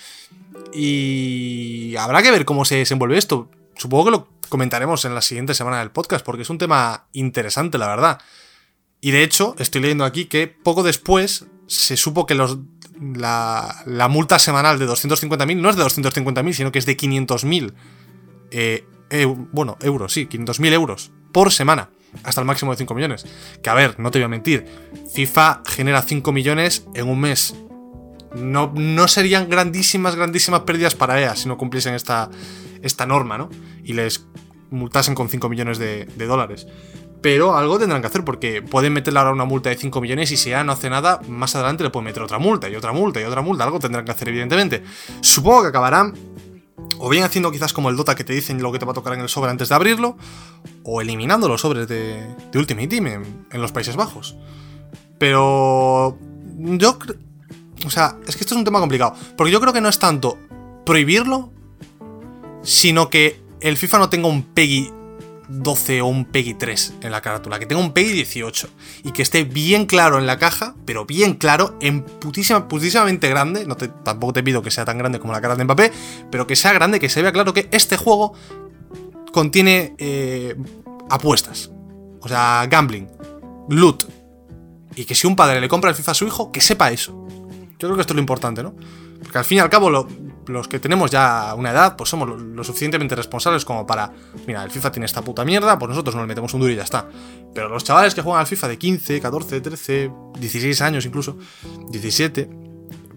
Y 0.73 1.97
habrá 1.97 2.23
que 2.23 2.31
ver 2.31 2.45
cómo 2.45 2.65
se 2.65 2.77
desenvuelve 2.77 3.19
esto. 3.19 3.49
Supongo 3.81 4.05
que 4.05 4.11
lo 4.11 4.29
comentaremos 4.51 5.07
en 5.07 5.15
la 5.15 5.23
siguiente 5.23 5.55
semana 5.55 5.79
del 5.79 5.91
podcast, 5.91 6.23
porque 6.23 6.43
es 6.43 6.51
un 6.51 6.59
tema 6.59 7.07
interesante, 7.15 7.79
la 7.79 7.87
verdad. 7.89 8.21
Y 9.01 9.11
de 9.11 9.23
hecho, 9.23 9.55
estoy 9.59 9.81
leyendo 9.81 10.05
aquí 10.05 10.27
que 10.27 10.49
poco 10.49 10.83
después 10.83 11.47
se 11.67 11.97
supo 11.97 12.27
que 12.27 12.35
los, 12.35 12.59
la, 13.01 14.09
multa 14.11 14.39
semanal 14.39 14.79
de 14.79 14.87
250.000 14.87 15.57
no 15.57 15.71
es 15.71 15.77
de 15.77 15.83
250.000, 15.83 16.53
sino 16.53 16.73
que 16.73 16.79
es 16.79 16.85
de 16.85 16.95
500.000. 16.95 17.73
Eh, 18.51 18.85
bueno, 19.51 19.79
euros, 19.81 20.13
sí, 20.13 20.29
500.000 20.31 20.73
euros 20.75 21.11
por 21.33 21.51
semana. 21.51 21.89
hasta 22.23 22.43
el 22.43 22.47
máximo 22.47 22.73
de 22.73 22.77
5 22.77 22.95
millones. 22.95 23.25
Que 23.63 23.71
a 23.71 23.75
ver, 23.75 23.99
no 23.99 24.11
te 24.11 24.19
voy 24.19 24.25
a 24.27 24.29
mentir, 24.29 24.67
FIFA 25.15 25.63
genera 25.65 26.03
5 26.03 26.33
millones 26.33 26.85
en 26.93 27.09
un 27.09 27.19
mes. 27.19 27.55
No, 28.35 28.71
no 28.75 29.09
serían 29.09 29.49
grandísimas, 29.49 30.17
grandísimas 30.17 30.61
pérdidas 30.61 30.95
para 30.95 31.19
EA 31.19 31.35
si 31.35 31.49
no 31.49 31.57
cumpliesen 31.57 31.95
esta, 31.95 32.31
esta 32.83 33.07
norma, 33.07 33.39
¿no? 33.39 33.49
Y 33.85 33.93
les 33.93 34.27
multasen 34.71 35.15
con 35.15 35.29
5 35.29 35.49
millones 35.49 35.79
de, 35.79 36.07
dólares. 36.17 36.67
Pero 37.23 37.57
algo 37.57 37.79
tendrán 37.79 38.01
que 38.01 38.07
hacer 38.07 38.25
porque 38.25 38.63
pueden 38.63 38.95
meterle 38.95 39.19
ahora 39.19 39.33
una 39.33 39.45
multa 39.45 39.69
de 39.69 39.77
5 39.77 40.01
millones 40.01 40.31
y 40.33 40.37
si 40.37 40.51
ya 40.51 40.65
no 40.65 40.73
hace 40.73 40.89
nada, 40.89 41.21
más 41.29 41.55
adelante 41.55 41.85
le 41.85 41.91
pueden 41.91 42.07
meter 42.07 42.23
otra 42.23 42.39
multa 42.39 42.69
y 42.71 42.77
otra 42.77 42.93
multa 42.93 43.21
y 43.21 43.25
otra 43.25 43.43
multa. 43.43 43.65
Algo 43.65 43.79
tendrán 43.79 44.05
que 44.05 44.13
hacer, 44.13 44.29
evidentemente. 44.29 44.83
Supongo 45.21 45.63
que 45.63 45.69
acabarán 45.69 46.15
o 46.99 47.09
bien 47.09 47.25
haciendo 47.25 47.51
quizás 47.51 47.73
como 47.73 47.91
el 47.91 47.97
Dota 47.97 48.15
que 48.15 48.25
te 48.25 48.33
dicen 48.33 48.63
lo 48.63 48.73
que 48.73 48.79
te 48.79 48.85
va 48.85 48.93
a 48.93 48.95
tocar 48.95 49.15
en 49.15 49.21
el 49.21 49.29
sobre 49.29 49.51
antes 49.51 49.69
de 49.69 49.75
abrirlo, 49.75 50.17
o 50.83 51.01
eliminando 51.01 51.49
los 51.49 51.61
sobres 51.61 51.89
de, 51.89 52.35
de 52.53 52.59
Ultimate 52.59 52.89
Team 52.89 53.07
en, 53.07 53.47
en, 53.51 53.63
los 53.63 53.73
Países 53.73 53.97
Bajos. 53.97 54.37
Pero 55.19 56.19
yo... 56.57 56.99
O 57.87 57.91
sea, 57.91 58.19
es 58.27 58.37
que 58.37 58.43
esto 58.43 58.55
es 58.55 58.59
un 58.59 58.65
tema 58.65 58.81
complicado. 58.81 59.15
Porque 59.37 59.51
yo 59.51 59.61
creo 59.61 59.73
que 59.73 59.81
no 59.81 59.89
es 59.89 59.99
tanto 59.99 60.37
prohibirlo, 60.85 61.51
sino 62.63 63.11
que 63.11 63.41
el 63.61 63.77
FIFA 63.77 63.99
no 63.99 64.09
tenga 64.09 64.29
un 64.29 64.43
PEGI 64.43 64.91
12 65.51 66.01
o 66.01 66.07
un 66.07 66.25
PEGI 66.25 66.55
3 66.55 66.95
en 67.03 67.11
la 67.11 67.21
carátula, 67.21 67.59
que 67.59 67.67
tenga 67.67 67.83
un 67.83 67.93
PEGI 67.93 68.13
18 68.13 68.69
y 69.05 69.13
que 69.13 69.23
esté 69.23 69.45
bien 69.45 69.87
claro 69.87 70.19
en 70.19 70.27
la 70.27 70.39
caja, 70.39 70.75
pero 70.87 71.05
bien 71.05 71.35
claro, 71.35 71.77
en 71.81 72.03
putísima, 72.05 72.69
putísimamente 72.69 73.29
grande, 73.29 73.67
no 73.67 73.77
tampoco 73.77 74.33
te 74.33 74.43
pido 74.43 74.63
que 74.63 74.71
sea 74.71 74.85
tan 74.85 74.99
grande 74.99 75.19
como 75.19 75.33
la 75.33 75.41
cara 75.41 75.57
de 75.57 75.65
Mbappé, 75.65 75.93
pero 76.31 76.47
que 76.47 76.55
sea 76.55 76.73
grande, 76.73 77.01
que 77.01 77.09
se 77.09 77.21
vea 77.21 77.33
claro 77.33 77.53
que 77.53 77.69
este 77.73 77.97
juego 77.97 78.33
contiene 79.33 79.95
eh, 79.99 80.55
apuestas, 81.11 81.71
o 82.21 82.29
sea, 82.29 82.67
gambling, 82.71 83.09
loot, 83.69 84.05
y 84.95 85.05
que 85.05 85.15
si 85.15 85.27
un 85.27 85.35
padre 85.35 85.61
le 85.61 85.69
compra 85.69 85.91
el 85.91 85.97
FIFA 85.97 86.13
a 86.13 86.15
su 86.15 86.27
hijo, 86.27 86.53
que 86.53 86.61
sepa 86.61 86.91
eso. 86.93 87.27
Yo 87.79 87.89
creo 87.89 87.95
que 87.95 88.03
esto 88.03 88.13
es 88.13 88.17
lo 88.17 88.21
importante, 88.21 88.63
¿no? 88.63 88.75
Porque 89.23 89.39
al 89.39 89.45
fin 89.45 89.59
y 89.59 89.61
al 89.61 89.71
cabo, 89.71 89.91
lo, 89.91 90.07
los 90.53 90.69
que 90.69 90.79
tenemos 90.79 91.11
ya 91.11 91.55
una 91.57 91.71
edad, 91.71 91.97
pues 91.97 92.11
somos 92.11 92.29
lo, 92.29 92.65
suficientemente 92.65 93.15
responsables 93.15 93.65
como 93.65 93.87
para, 93.87 94.13
mira, 94.47 94.63
el 94.63 94.71
FIFA 94.71 94.93
tiene 94.93 95.07
esta 95.07 95.23
puta 95.23 95.45
mierda, 95.45 95.79
pues 95.79 95.89
nosotros 95.89 96.15
no 96.15 96.23
le 96.23 96.29
metemos 96.29 96.53
un 96.55 96.61
duro 96.61 96.73
y 96.73 96.77
ya 96.77 96.83
está. 96.83 97.09
Pero 97.55 97.69
los 97.69 97.85
chavales 97.85 98.15
que 98.15 98.23
juegan 98.23 98.41
al 98.41 98.47
FIFA 98.47 98.69
de 98.69 98.79
15, 98.79 99.21
14, 99.21 99.61
13, 99.61 100.11
16 100.39 100.81
años 100.83 101.07
incluso, 101.07 101.37
17, 101.91 102.49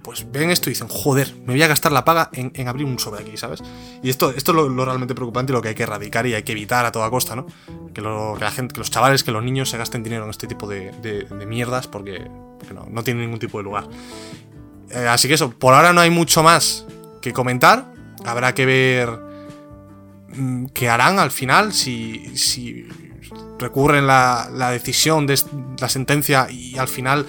pues 0.03 0.29
ven 0.31 0.51
esto 0.51 0.69
y 0.69 0.73
dicen, 0.73 0.89
joder, 0.89 1.33
me 1.45 1.53
voy 1.53 1.63
a 1.63 1.67
gastar 1.67 1.91
la 1.91 2.03
paga 2.03 2.29
en, 2.33 2.67
abrir 2.67 2.85
un 2.85 2.99
sobre 2.99 3.21
aquí, 3.21 3.37
¿sabes? 3.37 3.63
Y 4.03 4.09
esto, 4.09 4.31
esto 4.31 4.51
es 4.51 4.55
lo, 4.55 4.85
realmente 4.85 5.15
preocupante 5.15 5.53
y 5.53 5.55
lo 5.55 5.61
que 5.61 5.69
hay 5.69 5.75
que 5.75 5.83
erradicar 5.83 6.27
y 6.27 6.33
hay 6.33 6.43
que 6.43 6.51
evitar 6.51 6.85
a 6.85 6.91
toda 6.91 7.09
costa, 7.09 7.35
¿no? 7.35 7.47
Que, 7.93 8.01
la 8.01 8.51
gente, 8.51 8.73
que 8.73 8.79
los 8.79 8.91
chavales, 8.91 9.23
que 9.23 9.31
los 9.31 9.43
niños 9.43 9.69
se 9.69 9.77
gasten 9.77 10.03
dinero 10.03 10.25
en 10.25 10.29
este 10.29 10.45
tipo 10.45 10.67
de, 10.67 10.91
de, 11.01 11.45
mierdas 11.45 11.87
porque, 11.87 12.29
porque 12.59 12.73
no, 12.73 12.85
no 12.89 13.03
tiene 13.03 13.21
ningún 13.21 13.39
tipo 13.39 13.57
de 13.59 13.63
lugar. 13.63 13.87
Eh, 14.89 15.07
así 15.07 15.27
que 15.27 15.35
eso, 15.35 15.51
por 15.51 15.73
ahora 15.73 15.93
no 15.93 16.01
hay 16.01 16.09
mucho 16.09 16.43
más 16.43 16.85
que 17.23 17.33
comentar. 17.33 17.85
Habrá 18.25 18.53
que 18.53 18.65
ver 18.65 19.09
mm, 20.35 20.65
qué 20.67 20.89
harán 20.89 21.17
al 21.17 21.31
final, 21.31 21.73
si, 21.73 22.87
recurren 23.57 24.05
la, 24.05 24.69
decisión 24.71 25.25
de 25.25 25.39
la 25.79 25.89
sentencia 25.89 26.47
y 26.51 26.77
al 26.77 26.87
final 26.87 27.25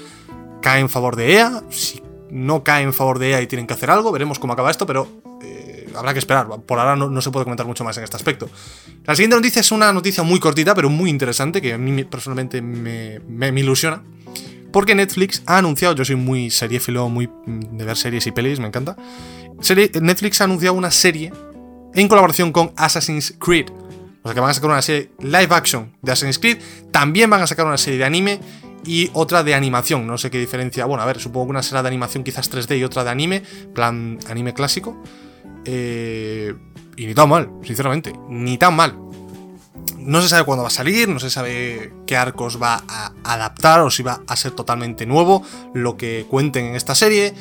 cae 0.61 0.81
en 0.81 0.91
favor 0.91 1.17
de 1.17 1.35
EA, 1.35 1.63
si 1.71 2.03
no 2.31 2.65
cae 2.65 2.83
en 2.83 2.93
favor 2.93 3.19
de 3.19 3.31
EA 3.31 3.43
y 3.43 3.47
tienen 3.47 3.67
que 3.67 3.75
hacer 3.75 3.91
algo, 3.91 4.11
veremos 4.11 4.39
cómo 4.39 4.53
acaba 4.53 4.71
esto, 4.71 4.85
pero 4.85 5.07
eh, 5.43 5.89
habrá 5.95 6.13
que 6.13 6.19
esperar. 6.19 6.49
Por 6.67 6.79
ahora 6.79 6.97
no, 6.97 7.21
se 7.23 7.31
puede 7.31 7.45
comentar 7.45 7.67
mucho 7.67 7.85
más 7.85 7.97
en 7.97 8.05
este 8.05 8.17
aspecto. 8.17 8.51
La 9.05 9.15
siguiente 9.15 9.37
noticia 9.37 9.61
es 9.61 9.71
una 9.71 9.93
noticia 9.93 10.25
muy 10.25 10.41
cortita, 10.41 10.75
pero 10.75 10.91
muy 10.91 11.09
interesante, 11.09 11.63
que 11.63 11.75
a 11.75 11.79
mí 11.79 12.03
personalmente 12.05 12.61
me, 12.61 13.21
me, 13.21 13.53
me 13.53 13.61
ilusiona. 13.61 14.03
Porque 14.75 14.97
Netflix 14.97 15.41
ha 15.47 15.59
anunciado, 15.59 15.95
yo 15.95 16.05
soy 16.05 16.17
muy 16.17 16.51
seriéfilo, 16.51 17.09
muy 17.09 17.29
mm, 17.29 17.77
de 17.77 17.85
ver 17.85 17.97
series 17.97 18.27
y 18.27 18.33
pelis, 18.33 18.59
me 18.59 18.67
encanta. 18.67 18.97
Netflix 20.01 20.41
ha 20.41 20.45
anunciado 20.45 20.75
una 20.75 20.91
serie 20.91 21.33
en 21.95 22.09
colaboración 22.09 22.53
con 22.53 22.73
Assassin's 22.77 23.35
Creed. 23.39 23.71
O 24.23 24.29
sea 24.29 24.35
que 24.35 24.41
van 24.41 24.51
a 24.51 24.55
sacar 24.55 24.71
una 24.71 24.83
serie 24.83 25.11
live 25.21 25.49
action 25.51 25.93
de 26.03 26.13
Assassin's 26.13 26.39
Creed. 26.39 26.59
También 26.91 27.31
van 27.31 27.43
a 27.43 27.47
sacar 27.47 27.67
una 27.67 27.79
serie 27.79 27.99
de 27.99 28.05
anime 28.05 28.41
y 28.87 29.11
otra 29.13 29.43
de 29.43 29.55
animación. 29.55 30.07
No 30.07 30.19
sé 30.19 30.31
qué 30.31 30.39
diferencia. 30.39 30.87
Bueno, 30.87 31.03
a 31.03 31.07
ver, 31.07 31.21
supongo 31.21 31.47
que 31.47 31.51
una 31.51 31.63
será 31.63 31.83
de 31.83 31.89
animación 31.89 32.25
quizás 32.25 32.51
3D 32.51 32.79
y 32.79 32.85
otra 32.85 33.05
de 33.05 33.11
anime, 33.11 33.43
plan 33.75 34.19
anime 34.29 34.55
clásico. 34.55 35.01
Eh, 35.65 36.55
y 36.97 37.07
ni 37.07 37.15
tan 37.15 37.29
mal, 37.29 37.51
sinceramente. 37.63 38.13
Ni 38.29 38.59
tan 38.59 38.75
mal. 38.75 38.99
No 39.99 40.21
se 40.21 40.29
sabe 40.29 40.45
cuándo 40.45 40.63
va 40.63 40.69
a 40.69 40.71
salir, 40.71 41.09
no 41.09 41.19
se 41.19 41.31
sabe 41.31 41.93
qué 42.07 42.17
arcos 42.17 42.61
va 42.61 42.85
a 42.89 43.13
adaptar 43.25 43.81
o 43.81 43.91
si 43.91 44.03
va 44.03 44.21
a 44.27 44.37
ser 44.37 44.53
totalmente 44.53 45.07
nuevo 45.07 45.43
lo 45.73 45.97
que 45.97 46.27
cuenten 46.29 46.67
en 46.67 46.75
esta 46.77 46.95
serie 46.95 47.35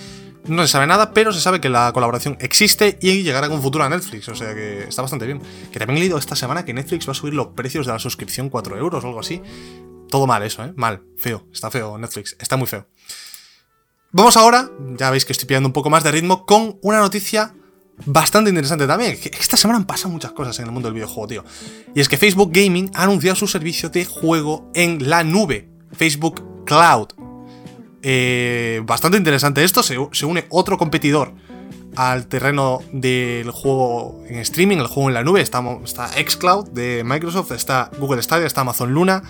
no 0.45 0.61
se 0.63 0.67
sabe 0.67 0.87
nada, 0.87 1.13
pero 1.13 1.31
se 1.31 1.39
sabe 1.39 1.61
que 1.61 1.69
la 1.69 1.91
colaboración 1.93 2.37
existe 2.39 2.97
y 3.01 3.23
llegará 3.23 3.49
con 3.49 3.61
futuro 3.61 3.83
a 3.83 3.89
Netflix, 3.89 4.27
o 4.29 4.35
sea 4.35 4.53
que 4.53 4.83
está 4.83 5.01
bastante 5.01 5.25
bien. 5.25 5.41
Que 5.71 5.79
también 5.79 5.97
he 5.97 5.99
leído 6.01 6.17
esta 6.17 6.35
semana 6.35 6.65
que 6.65 6.73
Netflix 6.73 7.07
va 7.07 7.11
a 7.11 7.15
subir 7.15 7.33
los 7.33 7.47
precios 7.47 7.85
de 7.85 7.93
la 7.93 7.99
suscripción 7.99 8.49
4 8.49 8.77
euros 8.77 9.03
o 9.03 9.07
algo 9.07 9.19
así. 9.19 9.41
Todo 10.09 10.27
mal 10.27 10.43
eso, 10.43 10.63
¿eh? 10.63 10.73
Mal, 10.75 11.03
feo, 11.17 11.47
está 11.51 11.71
feo 11.71 11.97
Netflix, 11.97 12.35
está 12.39 12.57
muy 12.57 12.67
feo. 12.67 12.87
Vamos 14.11 14.37
ahora, 14.37 14.69
ya 14.97 15.09
veis 15.09 15.25
que 15.25 15.31
estoy 15.31 15.47
pillando 15.47 15.69
un 15.69 15.73
poco 15.73 15.89
más 15.89 16.03
de 16.03 16.11
ritmo, 16.11 16.45
con 16.45 16.77
una 16.83 16.99
noticia 16.99 17.55
bastante 18.05 18.49
interesante 18.49 18.85
también. 18.85 19.17
Esta 19.39 19.57
semana 19.57 19.77
han 19.77 19.85
pasado 19.85 20.09
muchas 20.09 20.31
cosas 20.33 20.59
en 20.59 20.65
el 20.65 20.71
mundo 20.71 20.87
del 20.87 20.95
videojuego, 20.95 21.27
tío. 21.27 21.45
Y 21.95 22.01
es 22.01 22.09
que 22.09 22.17
Facebook 22.17 22.51
Gaming 22.53 22.91
ha 22.93 23.03
anunciado 23.03 23.35
su 23.35 23.47
servicio 23.47 23.89
de 23.89 24.05
juego 24.05 24.69
en 24.75 25.09
la 25.09 25.23
nube, 25.23 25.69
Facebook 25.93 26.65
Cloud. 26.65 27.22
Eh, 28.05 28.81
bastante 28.85 29.17
interesante 29.17 29.63
esto, 29.63 29.81
se, 29.81 29.97
une 30.25 30.45
otro 30.49 30.77
competidor 30.77 31.33
al 31.95 32.27
terreno 32.27 32.81
del 32.91 33.49
juego 33.49 34.23
en 34.27 34.39
streaming, 34.39 34.77
el 34.77 34.87
juego 34.87 35.09
en 35.09 35.13
la 35.15 35.23
nube. 35.23 35.41
Está, 35.41 35.63
está 35.83 36.09
Xcloud 36.09 36.69
de 36.69 37.03
Microsoft, 37.05 37.51
está 37.51 37.89
Google 37.97 38.21
Stadia, 38.21 38.45
está 38.45 38.61
Amazon 38.61 38.93
Luna, 38.93 39.23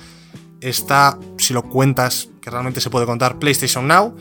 está, 0.59 1.19
si 1.38 1.53
lo 1.53 1.63
cuentas, 1.63 2.30
que 2.41 2.49
realmente 2.49 2.82
se 2.82 2.89
puede 2.89 3.05
contar, 3.05 3.38
PlayStation 3.38 3.88
Now 3.88 4.15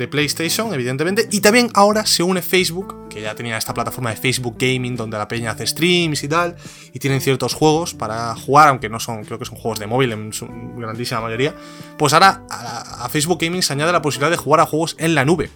de 0.00 0.08
PlayStation, 0.08 0.72
evidentemente. 0.72 1.28
Y 1.30 1.40
también 1.40 1.70
ahora 1.74 2.06
se 2.06 2.22
une 2.22 2.40
Facebook, 2.40 3.08
que 3.10 3.20
ya 3.20 3.34
tenía 3.34 3.58
esta 3.58 3.74
plataforma 3.74 4.10
de 4.10 4.16
Facebook 4.16 4.56
Gaming, 4.58 4.96
donde 4.96 5.18
la 5.18 5.28
peña 5.28 5.50
hace 5.50 5.66
streams 5.66 6.24
y 6.24 6.28
tal, 6.28 6.56
y 6.94 6.98
tienen 6.98 7.20
ciertos 7.20 7.52
juegos 7.52 7.92
para 7.94 8.34
jugar, 8.34 8.68
aunque 8.68 8.88
no 8.88 8.98
son, 8.98 9.24
creo 9.24 9.38
que 9.38 9.44
son 9.44 9.58
juegos 9.58 9.78
de 9.78 9.86
móvil 9.86 10.12
en 10.12 10.32
su 10.32 10.48
grandísima 10.48 11.20
mayoría. 11.20 11.54
Pues 11.98 12.14
ahora 12.14 12.42
a, 12.48 13.08
Facebook 13.10 13.38
Gaming 13.40 13.62
se 13.62 13.74
añade 13.74 13.92
la 13.92 14.00
posibilidad 14.00 14.30
de 14.30 14.38
jugar 14.38 14.60
a 14.60 14.66
juegos 14.66 14.96
en 14.98 15.14
la 15.14 15.24
nube. 15.24 15.50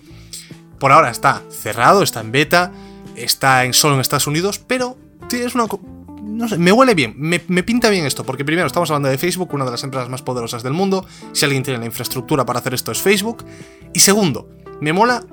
Por 0.79 0.93
ahora 0.93 1.11
está 1.11 1.43
cerrado, 1.49 2.03
está 2.03 2.21
en 2.21 2.31
beta, 2.31 2.71
está 3.17 3.65
en 3.65 3.73
solo 3.73 3.95
en 3.95 4.03
Estados 4.03 4.27
Unidos, 4.27 4.59
pero 4.59 4.99
tienes 5.29 5.55
una 5.55 5.67
no 6.25 6.49
sé, 6.49 6.59
me 6.59 6.73
huele 6.73 6.95
bien, 6.95 7.15
me, 7.17 7.41
me, 7.49 7.63
pinta 7.63 7.91
bien 7.91 8.07
esto, 8.07 8.25
porque 8.25 8.45
primero 8.45 8.67
estamos 8.67 8.91
hablando 8.91 9.09
de 9.09 9.19
Facebook, 9.19 9.53
una 9.53 9.65
de 9.65 9.71
las 9.71 9.85
empresas 9.85 10.09
más 10.09 10.23
poderosas 10.23 10.63
del 10.63 10.73
mundo, 10.73 11.07
si 11.33 11.45
alguien 11.45 11.63
tiene 11.63 11.79
la 11.79 11.87
infraestructura 11.87 12.45
para 12.45 12.59
hacer 12.59 12.75
esto 12.75 12.91
es 12.93 13.01
Facebook, 13.01 13.45
y 13.93 14.01
segundo, 14.01 14.49
me 14.81 14.93
mola 14.93 15.25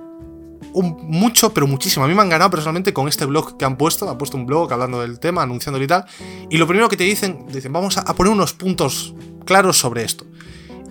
mucho, 0.74 1.54
pero 1.54 1.68
muchísimo, 1.68 2.06
a 2.06 2.08
mí 2.08 2.14
me 2.14 2.22
han 2.22 2.30
ganado 2.30 2.52
personalmente 2.52 2.94
con 2.94 3.08
este 3.08 3.26
blog 3.26 3.58
que 3.58 3.66
han 3.66 3.78
puesto, 3.78 4.10
han 4.10 4.18
puesto 4.18 4.38
un 4.38 4.46
blog 4.46 4.72
hablando 4.72 5.02
del 5.02 5.20
tema, 5.20 5.44
anunciándolo 5.44 5.84
y 5.84 5.88
tal, 5.88 6.06
y 6.50 6.58
lo 6.58 6.68
primero 6.68 6.88
que 6.90 6.98
te 6.98 7.04
dicen, 7.04 7.46
dicen, 7.52 7.74
vamos 7.74 7.98
a, 7.98 8.06
poner 8.16 8.32
unos 8.32 8.54
puntos 8.54 9.16
claros 9.46 9.78
sobre 9.78 10.04
esto, 10.04 10.26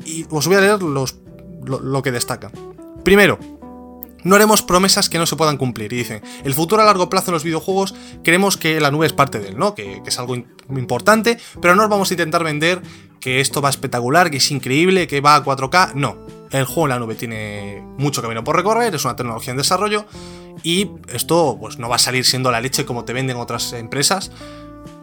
y 0.05 0.27
os 0.31 0.47
voy 0.47 0.57
a 0.57 0.61
leer 0.61 0.83
los, 0.83 1.17
lo, 1.65 2.03
que 2.03 2.11
destaca. 2.11 2.51
Primero, 3.05 3.39
no 4.25 4.37
haremos 4.37 4.63
promesas 4.63 5.09
que 5.09 5.19
no 5.19 5.27
se 5.27 5.37
puedan 5.37 5.57
cumplir. 5.57 5.93
Y 5.93 5.97
dicen, 5.97 6.23
el 6.45 6.55
futuro 6.55 6.83
a 6.83 6.85
largo 6.85 7.09
plazo 7.09 7.31
en 7.31 7.35
los 7.35 7.45
videojuegos 7.45 7.95
creemos 8.23 8.57
que 8.57 8.81
la 8.81 8.91
nube 8.91 9.07
es 9.07 9.13
parte 9.13 9.39
de 9.39 9.49
él, 9.49 9.59
¿no? 9.59 9.75
Que, 9.75 10.03
es 10.05 10.19
algo 10.19 10.35
importante, 10.35 11.39
pero 11.61 11.77
no 11.77 11.85
os 11.85 11.89
vamos 11.89 12.11
a 12.11 12.15
intentar 12.15 12.43
vender 12.43 12.83
que 13.21 13.41
esto 13.41 13.61
va 13.61 13.71
espectacular, 13.71 14.31
que 14.31 14.39
es 14.39 14.51
increíble, 14.51 15.07
que 15.07 15.21
va 15.21 15.37
a 15.37 15.45
4K. 15.45 15.95
No, 15.95 16.17
el 16.51 16.65
juego 16.65 16.87
en 16.87 16.91
la 16.91 16.99
nube 16.99 17.15
tiene 17.15 17.83
mucho 17.99 18.23
camino 18.23 18.43
por 18.43 18.57
recorrer, 18.57 18.95
es 18.95 19.05
una 19.05 19.15
tecnología 19.15 19.53
en 19.53 19.57
desarrollo 19.57 20.07
y 20.63 20.91
esto 21.09 21.57
pues 21.61 21.79
no 21.79 21.89
va 21.89 21.97
a 21.97 21.99
salir 21.99 22.25
siendo 22.25 22.51
la 22.51 22.61
leche 22.61 22.85
como 22.85 23.05
te 23.05 23.13
venden 23.13 23.37
otras 23.37 23.73
empresas. 23.73 24.31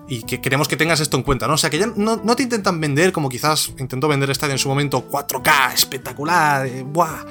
Y 0.09 0.23
que 0.23 0.39
queremos 0.39 0.69
que 0.69 0.77
tengas 0.77 1.01
esto 1.01 1.17
en 1.17 1.23
cuenta, 1.23 1.47
¿no? 1.47 1.55
O 1.55 1.57
sea, 1.57 1.69
que 1.69 1.79
ya 1.79 1.87
no, 1.87 2.15
no 2.23 2.35
te 2.37 2.43
intentan 2.43 2.79
vender 2.79 3.11
como 3.11 3.27
quizás 3.27 3.73
intentó 3.77 4.07
vender 4.07 4.33
Stadia 4.33 4.53
en 4.53 4.57
su 4.57 4.69
momento, 4.69 5.09
4K, 5.09 5.73
espectacular, 5.73 6.65
eh, 6.65 6.83
¡buah! 6.83 7.25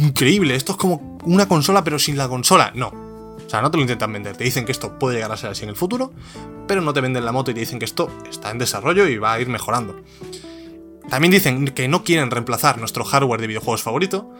Increíble, 0.00 0.54
esto 0.54 0.72
es 0.72 0.78
como 0.78 1.18
una 1.24 1.46
consola 1.46 1.84
pero 1.84 1.98
sin 1.98 2.16
la 2.16 2.28
consola. 2.28 2.72
No. 2.74 2.88
O 2.88 3.50
sea, 3.50 3.60
no 3.60 3.70
te 3.70 3.76
lo 3.76 3.82
intentan 3.82 4.12
vender. 4.12 4.36
Te 4.36 4.44
dicen 4.44 4.64
que 4.64 4.72
esto 4.72 4.98
puede 4.98 5.16
llegar 5.16 5.32
a 5.32 5.36
ser 5.36 5.50
así 5.50 5.64
en 5.64 5.68
el 5.68 5.76
futuro, 5.76 6.12
pero 6.66 6.80
no 6.80 6.92
te 6.92 7.00
venden 7.00 7.24
la 7.24 7.32
moto 7.32 7.50
y 7.50 7.54
te 7.54 7.60
dicen 7.60 7.78
que 7.78 7.84
esto 7.84 8.10
está 8.30 8.50
en 8.50 8.58
desarrollo 8.58 9.06
y 9.06 9.18
va 9.18 9.34
a 9.34 9.40
ir 9.40 9.48
mejorando. 9.48 10.02
También 11.10 11.30
dicen 11.30 11.66
que 11.66 11.88
no 11.88 12.04
quieren 12.04 12.30
reemplazar 12.30 12.78
nuestro 12.78 13.04
hardware 13.04 13.40
de 13.40 13.46
videojuegos 13.48 13.82
favorito 13.82 14.32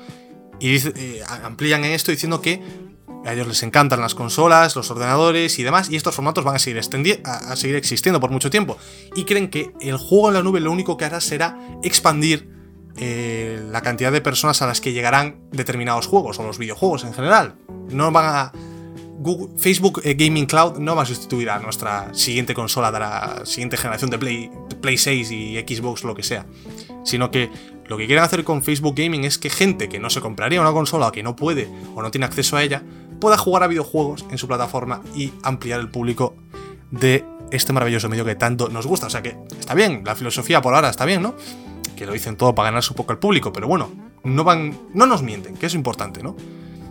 y 0.61 0.77
eh, 0.77 1.23
amplían 1.27 1.85
esto 1.85 2.11
diciendo 2.11 2.41
que 2.41 2.63
A 3.25 3.35
ellos 3.35 3.47
les 3.47 3.63
encantan 3.63 4.01
las 4.01 4.15
consolas, 4.15 4.75
los 4.75 4.91
ordenadores 4.91 5.59
y 5.59 5.63
demás, 5.63 5.91
y 5.91 5.97
estos 5.97 6.15
formatos 6.15 6.45
van 6.45 6.57
a 6.57 6.59
seguir, 6.59 6.81
a 7.25 7.57
seguir 7.57 7.77
existiendo 7.77 8.19
por 8.19 8.31
mucho 8.31 8.51
tiempo. 8.51 8.79
Y 9.15 9.25
creen 9.25 9.49
que 9.49 9.73
el 9.81 9.97
juego 9.97 10.29
en 10.29 10.35
la 10.35 10.43
nube 10.43 10.59
lo 10.59 10.73
único 10.73 10.97
que 10.97 11.05
hará 11.05 11.21
será 11.21 11.57
expandir 11.85 12.52
eh, 12.97 13.63
la 13.71 13.81
cantidad 13.81 14.13
de 14.13 14.21
personas 14.21 14.63
a 14.63 14.67
las 14.67 14.81
que 14.81 14.93
llegarán 14.93 15.37
determinados 15.51 16.07
juegos 16.07 16.39
o 16.39 16.43
los 16.43 16.59
videojuegos 16.59 17.05
en 17.05 17.15
general. 17.15 17.55
No 17.91 18.11
van 18.11 18.25
a. 18.27 18.53
Facebook 19.57 20.01
eh, 20.03 20.15
Gaming 20.15 20.47
Cloud 20.47 20.79
no 20.79 20.97
va 20.97 21.03
a 21.03 21.07
sustituir 21.07 21.49
a 21.49 21.61
nuestra 21.61 22.13
siguiente 22.13 22.55
consola 22.55 22.91
de 22.91 22.99
la 22.99 23.43
siguiente 23.45 23.77
generación 23.77 24.11
de 24.11 24.19
Play, 24.19 24.51
Play 24.81 24.99
6 24.99 25.31
y 25.31 25.59
Xbox, 25.61 26.03
lo 26.03 26.15
que 26.15 26.25
sea. 26.25 26.45
Sino 27.05 27.31
que 27.31 27.49
lo 27.87 27.97
que 27.97 28.07
quieren 28.07 28.25
hacer 28.25 28.43
con 28.43 28.65
Facebook 28.65 28.95
Gaming 28.97 29.25
es 29.25 29.39
que 29.39 29.49
gente 29.49 29.89
que 29.89 30.01
no 30.01 30.11
se 30.11 30.21
compraría 30.21 30.61
una 30.61 30.73
consola 30.73 31.09
o 31.09 31.13
que 31.13 31.23
no 31.23 31.37
puede 31.37 31.69
o 31.95 32.03
no 32.03 32.11
tiene 32.11 32.27
acceso 32.27 32.57
a 32.57 32.65
ella 32.65 32.83
pueda 33.21 33.39
jugar 33.39 33.63
a 33.63 33.69
videojuegos 33.69 34.25
en 34.31 34.39
su 34.39 34.49
plataforma 34.49 35.01
y 35.15 35.33
ampliar 35.45 35.79
el 35.79 35.89
público 35.89 36.35
de 36.91 37.25
este 37.53 37.73
maravilloso 37.73 38.09
medio 38.09 38.25
que 38.25 38.35
tanto 38.35 38.69
nos 38.69 38.87
gusta. 38.87 39.07
O 39.07 39.11
sea 39.11 39.23
que 39.23 39.37
está 39.61 39.75
bien, 39.75 40.03
la 40.05 40.17
filosofía 40.17 40.61
por 40.61 40.75
ahora 40.75 40.89
está 40.89 41.05
bien, 41.05 41.23
¿no? 41.23 41.37
Que 42.03 42.07
lo 42.07 42.15
dicen 42.15 42.37
todo 42.37 42.53
para 42.53 42.71
ganar 42.71 42.83
su 42.83 42.97
poco 42.97 43.13
al 43.13 43.21
público, 43.21 43.53
pero 43.53 43.69
bueno, 43.69 43.89
no 44.25 44.43
van. 44.43 44.77
no 44.93 45.07
nos 45.07 45.23
mienten, 45.23 45.57
que 45.57 45.67
es 45.67 45.75
importante, 45.75 46.21
¿no? 46.21 46.35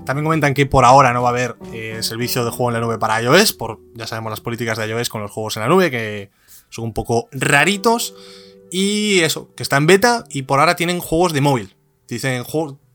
También 0.06 0.24
comentan 0.24 0.54
que 0.54 0.66
por 0.66 0.86
ahora 0.86 1.12
no 1.12 1.22
va 1.22 1.28
a 1.28 1.32
haber 1.32 1.58
eh, 1.74 1.98
servicio 2.00 2.46
de 2.46 2.52
juego 2.52 2.70
en 2.70 2.76
la 2.76 2.80
nube 2.80 2.98
para 2.98 3.22
iOS, 3.22 3.52
por 3.52 3.82
ya 3.94 4.08
sabemos 4.08 4.30
las 4.30 4.40
políticas 4.40 4.78
de 4.78 4.88
iOS 4.88 5.10
con 5.10 5.22
los 5.22 5.30
juegos 5.30 5.58
en 5.58 5.64
la 5.64 5.68
nube, 5.68 5.92
que 5.92 6.32
son 6.70 6.86
un 6.86 6.94
poco 6.94 7.28
raritos. 7.34 8.16
Y 8.72 9.20
eso, 9.20 9.54
que 9.54 9.64
está 9.64 9.76
en 9.76 9.86
beta 9.86 10.24
y 10.30 10.44
por 10.44 10.62
ahora 10.62 10.78
tienen 10.78 11.02
juegos 11.02 11.34
de 11.34 11.42
móvil. 11.42 11.76
Dicen, 12.08 12.46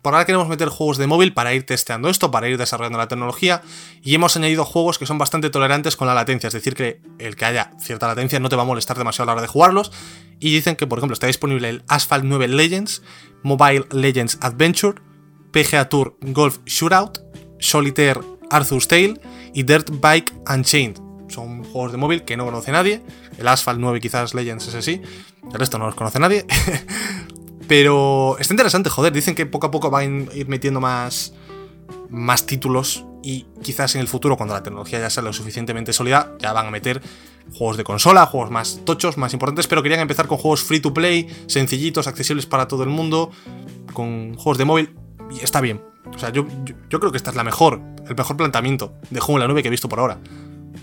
por 0.06 0.14
ahora 0.14 0.24
queremos 0.24 0.46
meter 0.46 0.68
juegos 0.68 0.98
de 0.98 1.08
móvil 1.08 1.32
para 1.32 1.52
ir 1.52 1.66
testeando 1.66 2.08
esto, 2.08 2.30
para 2.30 2.48
ir 2.48 2.56
desarrollando 2.58 2.96
la 2.96 3.08
tecnología 3.08 3.62
y 4.04 4.14
hemos 4.14 4.36
añadido 4.36 4.64
juegos 4.64 5.00
que 5.00 5.04
son 5.04 5.18
bastante 5.18 5.50
tolerantes 5.50 5.96
con 5.96 6.06
la 6.06 6.14
latencia, 6.14 6.46
es 6.46 6.52
decir, 6.52 6.76
que 6.76 7.00
el 7.18 7.34
que 7.34 7.44
haya 7.44 7.72
cierta 7.80 8.06
latencia 8.06 8.38
no 8.38 8.48
te 8.48 8.54
va 8.54 8.62
a 8.62 8.64
molestar 8.64 8.96
demasiado 8.96 9.24
a 9.24 9.26
la 9.26 9.32
hora 9.32 9.42
de 9.42 9.48
jugarlos. 9.48 9.90
Y 10.38 10.52
dicen 10.52 10.76
que, 10.76 10.86
por 10.86 11.00
ejemplo, 11.00 11.14
está 11.14 11.26
disponible 11.26 11.68
el 11.68 11.82
Asphalt 11.88 12.22
9 12.22 12.46
Legends, 12.46 13.02
Mobile 13.42 13.86
Legends 13.90 14.38
Adventure, 14.42 15.02
PGA 15.50 15.88
Tour 15.88 16.16
Golf 16.20 16.60
Shootout, 16.66 17.18
Solitaire 17.58 18.20
Arthur's 18.48 18.86
Tale 18.86 19.20
y 19.54 19.64
Dirt 19.64 19.90
Bike 19.90 20.32
Unchained. 20.48 21.00
Son 21.26 21.64
juegos 21.64 21.90
de 21.90 21.98
móvil 21.98 22.22
que 22.22 22.36
no 22.36 22.44
conoce 22.44 22.70
nadie. 22.70 23.02
El 23.38 23.48
Asphalt 23.48 23.80
9 23.80 24.00
quizás 24.00 24.34
Legends 24.34 24.68
ese 24.68 24.82
sí. 24.82 25.02
El 25.52 25.58
resto 25.58 25.78
no 25.78 25.86
los 25.86 25.96
conoce 25.96 26.20
nadie. 26.20 26.46
Pero 27.68 28.36
está 28.38 28.52
interesante, 28.52 28.90
joder. 28.90 29.12
Dicen 29.12 29.34
que 29.34 29.46
poco 29.46 29.66
a 29.66 29.70
poco 29.70 29.90
van 29.90 30.28
a 30.30 30.34
ir 30.34 30.48
metiendo 30.48 30.80
más, 30.80 31.32
más 32.10 32.46
títulos 32.46 33.04
y 33.22 33.46
quizás 33.62 33.94
en 33.96 34.00
el 34.00 34.08
futuro, 34.08 34.36
cuando 34.36 34.54
la 34.54 34.62
tecnología 34.62 35.00
ya 35.00 35.10
sea 35.10 35.22
lo 35.22 35.32
suficientemente 35.32 35.92
sólida, 35.92 36.32
ya 36.38 36.52
van 36.52 36.66
a 36.66 36.70
meter 36.70 37.02
juegos 37.52 37.76
de 37.76 37.84
consola, 37.84 38.26
juegos 38.26 38.50
más 38.50 38.80
tochos, 38.84 39.16
más 39.16 39.32
importantes, 39.32 39.66
pero 39.66 39.82
querían 39.82 40.00
empezar 40.00 40.26
con 40.28 40.38
juegos 40.38 40.62
free 40.62 40.80
to 40.80 40.94
play, 40.94 41.28
sencillitos, 41.46 42.06
accesibles 42.06 42.46
para 42.46 42.68
todo 42.68 42.84
el 42.84 42.88
mundo, 42.88 43.30
con 43.92 44.34
juegos 44.34 44.58
de 44.58 44.64
móvil, 44.64 44.96
y 45.30 45.42
está 45.42 45.60
bien. 45.60 45.82
O 46.14 46.18
sea, 46.18 46.30
yo, 46.30 46.46
yo 46.88 47.00
creo 47.00 47.10
que 47.10 47.18
esta 47.18 47.30
es 47.30 47.36
la 47.36 47.42
mejor, 47.42 47.80
el 48.08 48.14
mejor 48.14 48.36
planteamiento 48.36 48.94
de 49.10 49.18
juego 49.18 49.38
en 49.38 49.42
la 49.42 49.48
nube 49.48 49.62
que 49.62 49.68
he 49.68 49.72
visto 49.72 49.88
por 49.88 49.98
ahora 49.98 50.18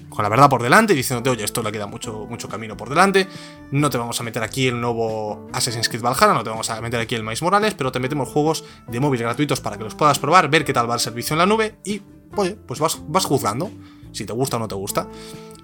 con 0.10 0.24
la 0.24 0.30
verdad 0.30 0.50
por 0.50 0.62
delante 0.62 0.94
diciéndote, 0.94 1.30
oye, 1.30 1.44
esto 1.44 1.62
le 1.64 1.72
queda 1.72 1.88
mucho, 1.88 2.26
mucho 2.30 2.48
camino 2.48 2.78
por 2.78 2.90
delante, 2.90 3.28
no 3.72 3.90
te 3.90 3.98
vamos 3.98 4.20
a 4.20 4.24
meter 4.24 4.44
aquí 4.44 4.68
el 4.68 4.80
nuevo 4.80 5.48
Assassin's 5.54 5.90
Creed 5.90 6.02
Valhalla, 6.02 6.34
no 6.34 6.44
te 6.44 6.50
vamos 6.50 6.70
a 6.70 6.82
meter 6.82 7.00
aquí 7.00 7.16
el 7.16 7.24
Miles 7.24 7.42
Morales, 7.42 7.74
pero 7.74 7.92
te 7.92 8.00
metemos 8.00 8.30
juegos 8.30 8.64
de 8.88 9.00
móvil 9.00 9.22
gratuitos 9.22 9.62
para 9.62 9.78
que 9.78 9.84
los 9.84 9.96
puedas 9.96 10.20
probar, 10.20 10.50
ver 10.50 10.66
qué 10.66 10.74
tal 10.74 10.90
va 10.90 10.96
el 10.96 11.00
servicio 11.00 11.34
en 11.34 11.40
la 11.40 11.46
nube 11.46 11.76
y, 11.86 12.02
oye, 12.36 12.56
pues 12.68 12.80
vas, 12.80 13.00
vas 13.08 13.26
juzgando 13.26 13.72
si 14.12 14.26
te 14.26 14.34
gusta 14.34 14.58
o 14.58 14.60
no 14.60 14.68
te 14.68 14.76
gusta. 14.76 15.08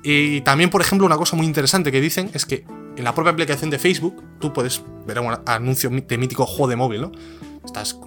Y 0.01 0.41
también, 0.41 0.69
por 0.69 0.81
ejemplo, 0.81 1.05
una 1.05 1.17
cosa 1.17 1.35
muy 1.35 1.45
interesante 1.45 1.91
que 1.91 2.01
dicen 2.01 2.31
es 2.33 2.45
que 2.45 2.65
en 2.95 3.03
la 3.03 3.13
propia 3.13 3.31
aplicación 3.31 3.69
de 3.69 3.79
Facebook 3.79 4.23
tú 4.39 4.53
puedes 4.53 4.81
ver 5.05 5.19
un 5.19 5.37
anuncio 5.45 5.89
de 5.89 6.17
mítico 6.17 6.45
juego 6.45 6.67
de 6.67 6.75
móvil, 6.75 7.01
¿no? 7.01 7.11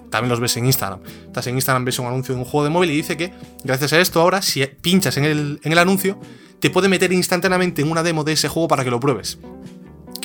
También 0.09 0.29
los 0.29 0.39
ves 0.39 0.57
en 0.57 0.65
Instagram. 0.65 1.01
Estás 1.25 1.47
en 1.47 1.55
Instagram, 1.55 1.85
ves 1.85 1.99
un 1.99 2.07
anuncio 2.07 2.35
de 2.35 2.41
un 2.41 2.45
juego 2.45 2.63
de 2.63 2.69
móvil 2.69 2.91
y 2.91 2.95
dice 2.95 3.17
que 3.17 3.33
gracias 3.63 3.93
a 3.93 3.99
esto 3.99 4.21
ahora, 4.21 4.41
si 4.41 4.65
pinchas 4.65 5.17
en 5.17 5.25
el, 5.25 5.59
en 5.63 5.71
el 5.71 5.77
anuncio, 5.77 6.19
te 6.59 6.69
puede 6.69 6.87
meter 6.87 7.11
instantáneamente 7.11 7.81
en 7.81 7.91
una 7.91 8.03
demo 8.03 8.23
de 8.23 8.33
ese 8.33 8.47
juego 8.47 8.67
para 8.67 8.83
que 8.83 8.89
lo 8.89 8.99
pruebes. 8.99 9.37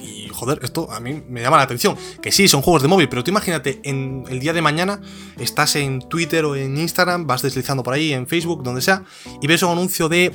Y 0.00 0.28
joder, 0.28 0.60
esto 0.62 0.90
a 0.92 1.00
mí 1.00 1.22
me 1.28 1.42
llama 1.42 1.56
la 1.56 1.64
atención. 1.64 1.96
Que 2.22 2.30
sí, 2.30 2.46
son 2.46 2.62
juegos 2.62 2.82
de 2.82 2.88
móvil, 2.88 3.08
pero 3.08 3.24
tú 3.24 3.30
imagínate, 3.30 3.80
en 3.82 4.24
el 4.28 4.38
día 4.38 4.52
de 4.52 4.62
mañana 4.62 5.00
estás 5.38 5.76
en 5.76 6.00
Twitter 6.00 6.44
o 6.44 6.54
en 6.54 6.76
Instagram, 6.78 7.26
vas 7.26 7.42
deslizando 7.42 7.82
por 7.82 7.94
ahí, 7.94 8.12
en 8.12 8.26
Facebook, 8.26 8.62
donde 8.62 8.82
sea, 8.82 9.02
y 9.42 9.46
ves 9.46 9.62
un 9.62 9.70
anuncio 9.70 10.08
de 10.08 10.32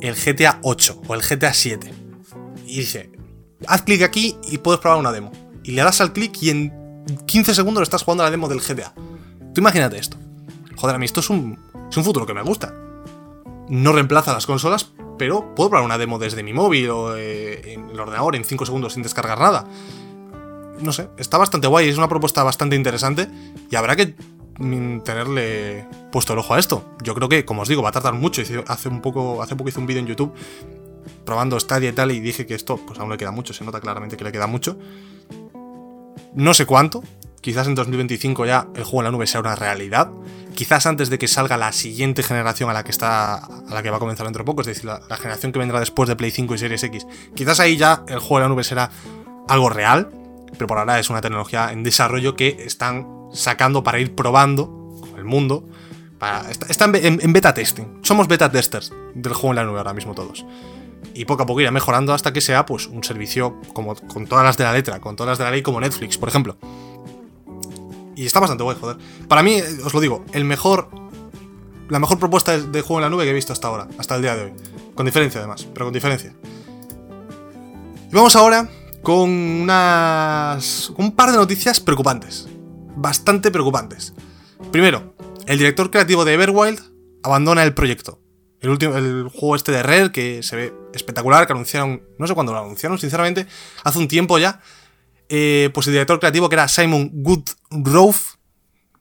el 0.00 0.14
GTA 0.14 0.60
8 0.62 1.02
o 1.08 1.14
el 1.14 1.22
GTA 1.22 1.52
7. 1.52 1.92
Y 2.66 2.80
dice, 2.80 3.10
haz 3.66 3.82
clic 3.82 4.02
aquí 4.02 4.36
y 4.48 4.58
puedes 4.58 4.80
probar 4.80 4.98
una 5.00 5.10
demo. 5.10 5.32
Y 5.64 5.72
le 5.72 5.82
das 5.82 6.00
al 6.00 6.12
clic 6.12 6.40
y 6.42 6.50
en 6.50 6.77
15 7.26 7.54
segundos 7.54 7.82
estás 7.82 8.02
jugando 8.02 8.24
la 8.24 8.30
demo 8.30 8.48
del 8.48 8.60
GTA. 8.60 8.92
Tú 9.54 9.60
imagínate 9.60 9.98
esto. 9.98 10.16
Joder, 10.76 10.96
a 10.96 10.98
mí 10.98 11.04
esto 11.04 11.20
es 11.20 11.30
un, 11.30 11.58
es 11.90 11.96
un 11.96 12.04
futuro 12.04 12.26
que 12.26 12.34
me 12.34 12.42
gusta. 12.42 12.74
No 13.68 13.92
reemplaza 13.92 14.32
las 14.32 14.46
consolas, 14.46 14.92
pero 15.18 15.54
puedo 15.54 15.70
probar 15.70 15.84
una 15.84 15.98
demo 15.98 16.18
desde 16.18 16.42
mi 16.42 16.52
móvil 16.52 16.90
o 16.90 17.16
eh, 17.16 17.74
en 17.74 17.90
el 17.90 18.00
ordenador 18.00 18.36
en 18.36 18.44
5 18.44 18.66
segundos 18.66 18.94
sin 18.94 19.02
descargar 19.02 19.38
nada. 19.38 19.66
No 20.80 20.92
sé, 20.92 21.08
está 21.16 21.38
bastante 21.38 21.66
guay, 21.66 21.88
es 21.88 21.98
una 21.98 22.08
propuesta 22.08 22.42
bastante 22.44 22.76
interesante 22.76 23.28
y 23.68 23.74
habrá 23.74 23.96
que 23.96 24.14
tenerle 25.04 25.86
puesto 26.12 26.32
el 26.32 26.38
ojo 26.38 26.54
a 26.54 26.58
esto. 26.58 26.84
Yo 27.02 27.14
creo 27.14 27.28
que, 27.28 27.44
como 27.44 27.62
os 27.62 27.68
digo, 27.68 27.82
va 27.82 27.90
a 27.90 27.92
tardar 27.92 28.14
mucho. 28.14 28.42
Hace 28.68 28.88
un 28.88 29.02
poco, 29.02 29.42
hace 29.42 29.56
poco 29.56 29.68
hice 29.70 29.80
un 29.80 29.86
vídeo 29.86 30.00
en 30.00 30.06
YouTube 30.06 30.32
probando 31.24 31.60
Stadia 31.60 31.90
y 31.90 31.92
tal 31.92 32.10
y 32.10 32.20
dije 32.20 32.46
que 32.46 32.54
esto 32.54 32.78
pues 32.78 32.98
aún 32.98 33.10
le 33.10 33.18
queda 33.18 33.30
mucho, 33.30 33.52
se 33.52 33.62
nota 33.62 33.80
claramente 33.80 34.16
que 34.16 34.24
le 34.24 34.32
queda 34.32 34.46
mucho. 34.46 34.78
No 36.34 36.54
sé 36.54 36.66
cuánto. 36.66 37.02
Quizás 37.40 37.66
en 37.68 37.74
2025 37.74 38.46
ya 38.46 38.66
el 38.74 38.82
juego 38.82 39.00
en 39.00 39.04
la 39.04 39.10
nube 39.10 39.26
sea 39.26 39.40
una 39.40 39.54
realidad. 39.54 40.10
Quizás 40.54 40.86
antes 40.86 41.08
de 41.08 41.18
que 41.18 41.28
salga 41.28 41.56
la 41.56 41.72
siguiente 41.72 42.22
generación 42.22 42.68
a 42.68 42.72
la 42.72 42.84
que 42.84 42.90
está. 42.90 43.36
a 43.36 43.74
la 43.74 43.82
que 43.82 43.90
va 43.90 43.96
a 43.96 44.00
comenzar 44.00 44.26
dentro 44.26 44.42
de 44.42 44.46
poco, 44.46 44.62
es 44.62 44.66
decir, 44.66 44.84
la, 44.84 45.16
generación 45.16 45.52
que 45.52 45.58
vendrá 45.58 45.78
después 45.80 46.08
de 46.08 46.16
Play 46.16 46.30
5 46.30 46.54
y 46.54 46.58
Series 46.58 46.82
X. 46.82 47.06
Quizás 47.34 47.60
ahí 47.60 47.76
ya 47.76 48.02
el 48.08 48.18
juego 48.18 48.38
en 48.38 48.42
la 48.42 48.48
nube 48.48 48.64
será 48.64 48.90
algo 49.48 49.68
real. 49.68 50.10
Pero 50.52 50.66
por 50.66 50.78
ahora 50.78 50.98
es 50.98 51.08
una 51.10 51.20
tecnología 51.20 51.70
en 51.70 51.84
desarrollo 51.84 52.34
que 52.34 52.56
están 52.66 53.06
sacando 53.32 53.84
para 53.84 54.00
ir 54.00 54.14
probando 54.14 54.66
con 55.00 55.16
el 55.16 55.24
mundo. 55.24 55.68
Para, 56.18 56.50
está, 56.50 56.86
en 56.92 57.32
beta 57.32 57.54
testing. 57.54 58.00
Somos 58.02 58.26
beta 58.26 58.50
testers 58.50 58.92
del 59.14 59.34
juego 59.34 59.50
en 59.50 59.56
la 59.56 59.64
nube 59.64 59.78
ahora 59.78 59.94
mismo 59.94 60.14
todos 60.14 60.44
y 61.14 61.24
poco 61.24 61.42
a 61.42 61.46
poco 61.46 61.60
irá 61.60 61.70
mejorando 61.70 62.12
hasta 62.12 62.32
que 62.32 62.40
sea 62.40 62.66
pues 62.66 62.86
un 62.86 63.02
servicio 63.04 63.60
como 63.72 63.94
con 63.94 64.26
todas 64.26 64.44
las 64.44 64.56
de 64.56 64.64
la 64.64 64.72
letra, 64.72 65.00
con 65.00 65.16
todas 65.16 65.30
las 65.32 65.38
de 65.38 65.44
la 65.44 65.50
ley 65.50 65.62
como 65.62 65.80
Netflix, 65.80 66.18
por 66.18 66.28
ejemplo. 66.28 66.56
Y 68.14 68.26
está 68.26 68.40
bastante 68.40 68.64
guay, 68.64 68.76
joder. 68.80 68.96
Para 69.28 69.42
mí, 69.42 69.60
os 69.84 69.94
lo 69.94 70.00
digo, 70.00 70.24
el 70.32 70.44
mejor 70.44 70.88
la 71.88 71.98
mejor 71.98 72.18
propuesta 72.18 72.58
de 72.58 72.82
juego 72.82 72.98
en 72.98 73.02
la 73.02 73.10
nube 73.10 73.24
que 73.24 73.30
he 73.30 73.34
visto 73.34 73.52
hasta 73.52 73.68
ahora, 73.68 73.88
hasta 73.98 74.16
el 74.16 74.22
día 74.22 74.36
de 74.36 74.44
hoy. 74.44 74.52
Con 74.94 75.06
diferencia 75.06 75.40
además, 75.40 75.66
pero 75.72 75.86
con 75.86 75.94
diferencia. 75.94 76.34
Y 78.10 78.14
vamos 78.14 78.36
ahora 78.36 78.68
con 79.02 79.30
unas 79.30 80.90
un 80.96 81.12
par 81.12 81.30
de 81.30 81.38
noticias 81.38 81.80
preocupantes, 81.80 82.48
bastante 82.96 83.50
preocupantes. 83.50 84.14
Primero, 84.70 85.14
el 85.46 85.58
director 85.58 85.90
creativo 85.90 86.24
de 86.24 86.34
Everwild 86.34 86.80
abandona 87.22 87.62
el 87.62 87.74
proyecto. 87.74 88.20
El, 88.60 88.70
último, 88.70 88.96
el 88.96 89.28
juego 89.28 89.56
este 89.56 89.72
de 89.72 89.82
Rare, 89.82 90.10
que 90.10 90.42
se 90.42 90.56
ve 90.56 90.74
espectacular, 90.92 91.46
que 91.46 91.52
anunciaron, 91.52 92.02
no 92.18 92.26
sé 92.26 92.34
cuándo 92.34 92.52
lo 92.52 92.58
anunciaron, 92.58 92.98
sinceramente, 92.98 93.46
hace 93.84 93.98
un 93.98 94.08
tiempo 94.08 94.38
ya. 94.38 94.60
Eh, 95.28 95.70
pues 95.74 95.86
el 95.86 95.92
director 95.92 96.18
creativo, 96.18 96.48
que 96.48 96.54
era 96.54 96.68
Simon 96.68 97.10
Goodrove, 97.12 98.18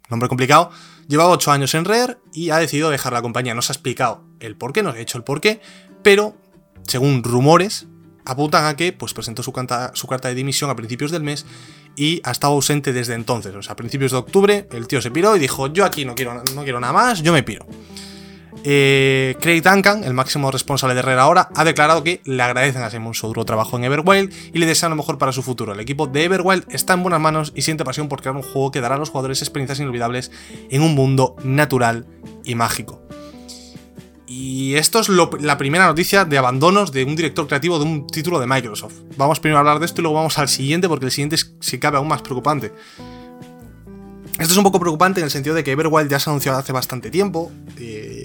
nombre 0.09 0.29
complicado, 0.29 0.71
llevaba 1.07 1.31
8 1.31 1.51
años 1.51 1.73
en 1.73 1.85
Rare 1.85 2.17
y 2.33 2.49
ha 2.49 2.57
decidido 2.57 2.89
dejar 2.89 3.13
la 3.13 3.21
compañía. 3.21 3.53
No 3.53 3.61
se 3.61 3.71
ha 3.71 3.75
explicado 3.75 4.23
el 4.39 4.55
por 4.55 4.73
qué, 4.73 4.83
no 4.83 4.91
se 4.91 4.99
ha 4.99 5.01
hecho 5.01 5.17
el 5.17 5.23
por 5.23 5.41
qué, 5.41 5.61
pero 6.03 6.35
según 6.83 7.23
rumores, 7.23 7.87
apuntan 8.25 8.65
a 8.65 8.75
que 8.75 8.93
pues, 8.93 9.13
presentó 9.13 9.41
su, 9.41 9.53
su 9.93 10.07
carta 10.07 10.27
de 10.27 10.35
dimisión 10.35 10.69
a 10.69 10.75
principios 10.75 11.11
del 11.11 11.23
mes 11.23 11.45
y 11.95 12.21
ha 12.23 12.31
estado 12.31 12.53
ausente 12.53 12.93
desde 12.93 13.13
entonces. 13.13 13.55
O 13.55 13.61
sea, 13.61 13.73
a 13.73 13.75
principios 13.75 14.11
de 14.11 14.17
octubre 14.17 14.67
el 14.71 14.87
tío 14.87 15.01
se 15.01 15.11
piró 15.11 15.35
y 15.35 15.39
dijo, 15.39 15.67
yo 15.67 15.85
aquí 15.85 16.05
no 16.05 16.13
quiero, 16.13 16.43
no 16.53 16.63
quiero 16.63 16.79
nada 16.79 16.93
más, 16.93 17.21
yo 17.23 17.33
me 17.33 17.43
piro. 17.43 17.65
Eh, 18.63 19.35
Craig 19.39 19.61
Duncan, 19.61 20.03
el 20.03 20.13
máximo 20.13 20.51
responsable 20.51 20.93
de 20.93 20.99
Herrera 20.99 21.23
ahora, 21.23 21.49
ha 21.55 21.63
declarado 21.63 22.03
que 22.03 22.21
le 22.25 22.41
agradecen 22.43 22.83
a 22.83 22.89
Simon 22.89 23.13
su 23.13 23.27
duro 23.27 23.45
trabajo 23.45 23.77
en 23.77 23.85
Everwild 23.85 24.33
y 24.53 24.59
le 24.59 24.65
desean 24.65 24.89
lo 24.89 24.95
mejor 24.95 25.17
para 25.17 25.31
su 25.31 25.43
futuro. 25.43 25.73
El 25.73 25.79
equipo 25.79 26.07
de 26.07 26.23
Everwild 26.25 26.65
está 26.69 26.93
en 26.93 27.03
buenas 27.03 27.21
manos 27.21 27.53
y 27.55 27.61
siente 27.61 27.85
pasión 27.85 28.09
por 28.09 28.21
crear 28.21 28.35
un 28.35 28.43
juego 28.43 28.71
que 28.71 28.81
dará 28.81 28.95
a 28.95 28.97
los 28.97 29.09
jugadores 29.09 29.41
experiencias 29.41 29.79
inolvidables 29.79 30.31
en 30.69 30.81
un 30.81 30.95
mundo 30.95 31.35
natural 31.43 32.05
y 32.43 32.55
mágico. 32.55 33.01
Y 34.27 34.75
esto 34.75 34.99
es 34.99 35.07
la 35.07 35.57
primera 35.57 35.85
noticia 35.85 36.25
de 36.25 36.37
abandonos 36.37 36.91
de 36.91 37.05
un 37.05 37.15
director 37.15 37.47
creativo 37.47 37.79
de 37.79 37.85
un 37.85 38.07
título 38.07 38.41
de 38.41 38.47
Microsoft. 38.47 38.95
Vamos 39.15 39.39
primero 39.39 39.57
a 39.57 39.61
hablar 39.61 39.79
de 39.79 39.85
esto 39.85 40.01
y 40.01 40.03
luego 40.03 40.17
vamos 40.17 40.37
al 40.37 40.49
siguiente 40.49 40.89
porque 40.89 41.05
el 41.05 41.11
siguiente 41.11 41.37
es, 41.37 41.55
si 41.61 41.79
cabe, 41.79 41.97
aún 41.97 42.09
más 42.09 42.21
preocupante. 42.21 42.73
Esto 44.37 44.51
es 44.51 44.57
un 44.57 44.63
poco 44.63 44.79
preocupante 44.79 45.19
en 45.19 45.23
el 45.23 45.31
sentido 45.31 45.55
de 45.55 45.63
que 45.63 45.71
Everwild 45.71 46.11
ya 46.11 46.19
se 46.19 46.29
ha 46.29 46.31
anunciado 46.31 46.59
hace 46.59 46.71
bastante 46.71 47.09
tiempo. 47.09 47.51
Eh, 47.79 48.16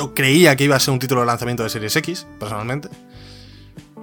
yo 0.00 0.14
creía 0.14 0.56
que 0.56 0.64
iba 0.64 0.76
a 0.76 0.80
ser 0.80 0.92
un 0.92 0.98
título 0.98 1.20
de 1.20 1.26
lanzamiento 1.26 1.62
de 1.62 1.68
Series 1.68 1.94
X, 1.94 2.26
personalmente. 2.38 2.88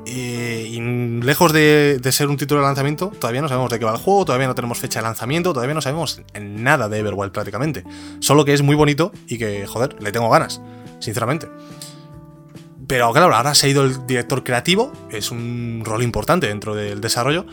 Y, 0.06 0.80
lejos 1.24 1.52
de, 1.52 2.00
ser 2.12 2.28
un 2.28 2.38
título 2.38 2.62
de 2.62 2.68
lanzamiento, 2.68 3.12
todavía 3.20 3.42
no 3.42 3.50
sabemos 3.50 3.72
de 3.72 3.80
qué 3.80 3.86
va 3.86 3.94
el 3.94 3.98
juego, 3.98 4.24
todavía 4.24 4.46
no 4.46 4.54
tenemos 4.54 4.78
fecha 4.78 5.00
de 5.00 5.04
lanzamiento, 5.06 5.54
todavía 5.54 5.74
no 5.74 5.82
sabemos 5.82 6.22
nada 6.40 6.88
de 6.88 7.00
Everwild 7.00 7.32
prácticamente. 7.32 7.84
Solo 8.20 8.46
que 8.46 8.54
es 8.54 8.62
muy 8.62 8.76
bonito 8.76 9.12
y 9.26 9.40
que, 9.40 9.66
joder, 9.66 10.00
le 10.00 10.12
tengo 10.12 10.30
ganas, 10.30 10.62
sinceramente. 11.00 11.48
Pero 12.86 13.12
claro, 13.12 13.36
ahora 13.36 13.56
se 13.56 13.66
ha 13.66 13.70
ido 13.72 13.84
el 13.84 14.06
director 14.06 14.44
creativo, 14.44 14.94
es 15.10 15.32
un 15.32 15.82
rol 15.84 16.04
importante 16.04 16.46
dentro 16.46 16.76
del 16.76 17.02
desarrollo, 17.02 17.48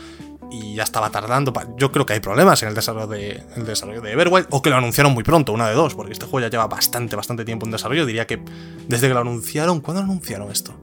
y 0.51 0.75
ya 0.75 0.83
estaba 0.83 1.09
tardando. 1.09 1.53
Yo 1.77 1.91
creo 1.91 2.05
que 2.05 2.13
hay 2.13 2.19
problemas 2.19 2.61
en 2.63 2.69
el 2.69 2.75
desarrollo 2.75 3.07
de, 3.07 3.43
el 3.55 3.65
desarrollo 3.65 4.01
de 4.01 4.11
Everwild, 4.11 4.47
o 4.51 4.61
que 4.61 4.69
lo 4.69 4.77
anunciaron 4.77 5.13
muy 5.13 5.23
pronto, 5.23 5.53
una 5.53 5.67
de 5.67 5.75
dos, 5.75 5.95
porque 5.95 6.13
este 6.13 6.25
juego 6.25 6.45
ya 6.45 6.49
lleva 6.49 6.67
bastante, 6.67 7.15
bastante 7.15 7.45
tiempo 7.45 7.65
en 7.65 7.71
desarrollo. 7.71 8.05
Diría 8.05 8.27
que 8.27 8.41
desde 8.87 9.07
que 9.07 9.13
lo 9.13 9.21
anunciaron, 9.21 9.81
¿cuándo 9.81 10.03
anunciaron 10.03 10.51
esto? 10.51 10.73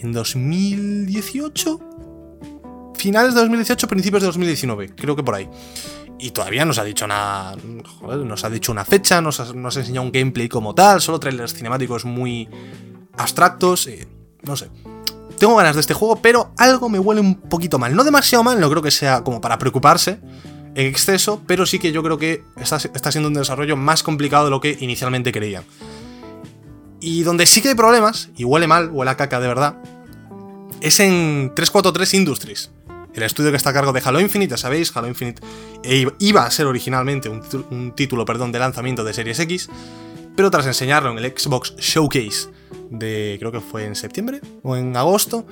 ¿En 0.00 0.12
2018? 0.12 1.80
Finales 2.94 3.34
de 3.34 3.40
2018, 3.40 3.88
principios 3.88 4.22
de 4.22 4.26
2019, 4.26 4.94
creo 4.96 5.14
que 5.14 5.22
por 5.22 5.34
ahí. 5.34 5.48
Y 6.18 6.32
todavía 6.32 6.64
no 6.64 6.72
se 6.72 6.80
ha 6.80 6.84
dicho 6.84 7.06
nada. 7.06 7.56
Joder, 8.00 8.18
nos 8.26 8.44
ha 8.44 8.50
dicho 8.50 8.72
una 8.72 8.84
fecha, 8.84 9.20
nos 9.20 9.38
ha, 9.38 9.52
nos 9.52 9.76
ha 9.76 9.80
enseñado 9.80 10.04
un 10.04 10.12
gameplay 10.12 10.48
como 10.48 10.74
tal, 10.74 11.00
solo 11.00 11.20
trailers 11.20 11.54
cinemáticos 11.54 12.04
muy 12.04 12.48
abstractos. 13.16 13.86
Eh, 13.86 14.08
no 14.42 14.56
sé. 14.56 14.68
Tengo 15.38 15.56
ganas 15.56 15.74
de 15.76 15.80
este 15.80 15.94
juego, 15.94 16.16
pero 16.16 16.52
algo 16.56 16.88
me 16.88 16.98
huele 16.98 17.20
un 17.20 17.34
poquito 17.34 17.78
mal. 17.78 17.94
No 17.94 18.04
demasiado 18.04 18.42
mal, 18.42 18.60
no 18.60 18.68
creo 18.70 18.82
que 18.82 18.90
sea 18.90 19.22
como 19.22 19.40
para 19.40 19.58
preocuparse 19.58 20.20
en 20.74 20.86
exceso, 20.86 21.42
pero 21.46 21.66
sí 21.66 21.78
que 21.78 21.92
yo 21.92 22.02
creo 22.02 22.18
que 22.18 22.44
está, 22.56 22.76
está 22.76 23.10
siendo 23.10 23.28
un 23.28 23.34
desarrollo 23.34 23.76
más 23.76 24.02
complicado 24.02 24.44
de 24.44 24.50
lo 24.50 24.60
que 24.60 24.76
inicialmente 24.80 25.32
creían. 25.32 25.64
Y 27.00 27.22
donde 27.22 27.46
sí 27.46 27.62
que 27.62 27.68
hay 27.68 27.74
problemas, 27.74 28.30
y 28.36 28.44
huele 28.44 28.66
mal, 28.66 28.90
huele 28.90 29.10
a 29.10 29.16
caca 29.16 29.40
de 29.40 29.48
verdad, 29.48 29.76
es 30.80 31.00
en 31.00 31.52
343 31.54 32.14
Industries. 32.14 32.70
El 33.14 33.22
estudio 33.22 33.50
que 33.50 33.56
está 33.56 33.70
a 33.70 33.72
cargo 33.72 33.92
de 33.92 34.00
Halo 34.04 34.20
Infinite, 34.20 34.50
ya 34.50 34.56
sabéis, 34.56 34.96
Halo 34.96 35.08
Infinite 35.08 35.42
iba 36.18 36.44
a 36.44 36.50
ser 36.50 36.66
originalmente 36.66 37.28
un, 37.28 37.92
título 37.96 38.24
perdón, 38.24 38.52
de 38.52 38.58
lanzamiento 38.58 39.02
de 39.02 39.12
Series 39.12 39.38
X, 39.40 39.68
pero 40.38 40.52
tras 40.52 40.66
enseñarlo 40.66 41.10
en 41.10 41.18
el 41.18 41.36
Xbox 41.36 41.74
Showcase 41.78 42.50
de 42.90 43.38
creo 43.40 43.50
que 43.50 43.58
fue 43.58 43.86
en 43.86 43.96
septiembre 43.96 44.40
o 44.62 44.76
en 44.76 44.96
agosto, 44.96 45.44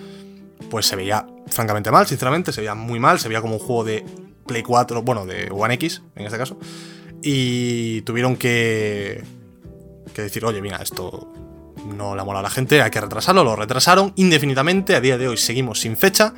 pues 0.70 0.86
se 0.86 0.94
veía 0.94 1.26
francamente 1.48 1.90
mal, 1.90 2.06
sinceramente, 2.06 2.52
se 2.52 2.60
veía 2.60 2.76
muy 2.76 3.00
mal, 3.00 3.18
se 3.18 3.26
veía 3.26 3.40
como 3.40 3.54
un 3.54 3.58
juego 3.58 3.82
de 3.82 4.06
Play 4.46 4.62
4, 4.62 5.02
bueno, 5.02 5.26
de 5.26 5.48
One 5.50 5.74
X 5.74 6.02
en 6.14 6.26
este 6.26 6.38
caso, 6.38 6.56
y 7.20 8.02
tuvieron 8.02 8.36
que, 8.36 9.24
que 10.14 10.22
decir, 10.22 10.44
oye, 10.44 10.62
mira, 10.62 10.76
esto 10.76 11.32
no 11.84 12.14
le 12.14 12.22
mola 12.22 12.38
a 12.38 12.42
la 12.42 12.50
gente, 12.50 12.80
hay 12.80 12.92
que 12.92 13.00
retrasarlo, 13.00 13.42
lo 13.42 13.56
retrasaron 13.56 14.12
indefinidamente, 14.14 14.94
a 14.94 15.00
día 15.00 15.18
de 15.18 15.26
hoy 15.26 15.36
seguimos 15.36 15.80
sin 15.80 15.96
fecha, 15.96 16.32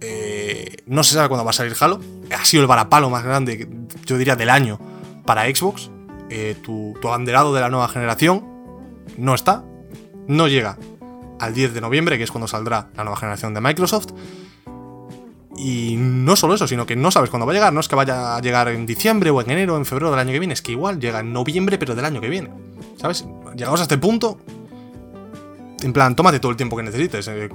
eh, 0.00 0.78
no 0.86 1.04
se 1.04 1.12
sabe 1.12 1.28
cuándo 1.28 1.44
va 1.44 1.50
a 1.50 1.52
salir 1.52 1.76
Halo, 1.78 2.00
ha 2.34 2.42
sido 2.46 2.62
el 2.62 2.68
varapalo 2.68 3.10
más 3.10 3.22
grande, 3.22 3.68
yo 4.06 4.16
diría, 4.16 4.34
del 4.34 4.48
año 4.48 4.80
para 5.26 5.44
Xbox, 5.44 5.90
eh, 6.30 6.56
tu, 6.62 6.94
tu 7.00 7.08
abanderado 7.08 7.52
de 7.52 7.60
la 7.60 7.68
nueva 7.68 7.88
generación 7.88 8.44
no 9.18 9.34
está, 9.34 9.64
no 10.26 10.48
llega 10.48 10.78
al 11.40 11.54
10 11.54 11.74
de 11.74 11.80
noviembre, 11.80 12.18
que 12.18 12.24
es 12.24 12.30
cuando 12.30 12.46
saldrá 12.46 12.88
la 12.96 13.04
nueva 13.04 13.18
generación 13.18 13.54
de 13.54 13.60
Microsoft. 13.60 14.12
Y 15.56 15.96
no 15.98 16.36
solo 16.36 16.54
eso, 16.54 16.66
sino 16.66 16.86
que 16.86 16.96
no 16.96 17.10
sabes 17.10 17.28
cuándo 17.28 17.46
va 17.46 17.52
a 17.52 17.54
llegar. 17.54 17.72
No 17.72 17.80
es 17.80 17.88
que 17.88 17.96
vaya 17.96 18.36
a 18.36 18.40
llegar 18.40 18.68
en 18.68 18.86
diciembre 18.86 19.30
o 19.30 19.40
en 19.42 19.50
enero 19.50 19.74
o 19.74 19.76
en 19.76 19.84
febrero 19.84 20.10
del 20.10 20.20
año 20.20 20.32
que 20.32 20.38
viene. 20.38 20.54
Es 20.54 20.62
que 20.62 20.72
igual 20.72 21.00
llega 21.00 21.20
en 21.20 21.32
noviembre, 21.32 21.76
pero 21.76 21.94
del 21.94 22.04
año 22.04 22.20
que 22.20 22.28
viene. 22.28 22.50
¿Sabes? 22.96 23.26
Llegamos 23.56 23.80
a 23.80 23.82
este 23.82 23.98
punto. 23.98 24.38
En 25.82 25.92
plan, 25.92 26.14
tómate 26.14 26.40
todo 26.40 26.50
el 26.50 26.56
tiempo 26.56 26.76
que 26.76 26.82
necesites. 26.82 27.28
Eh, 27.28 27.48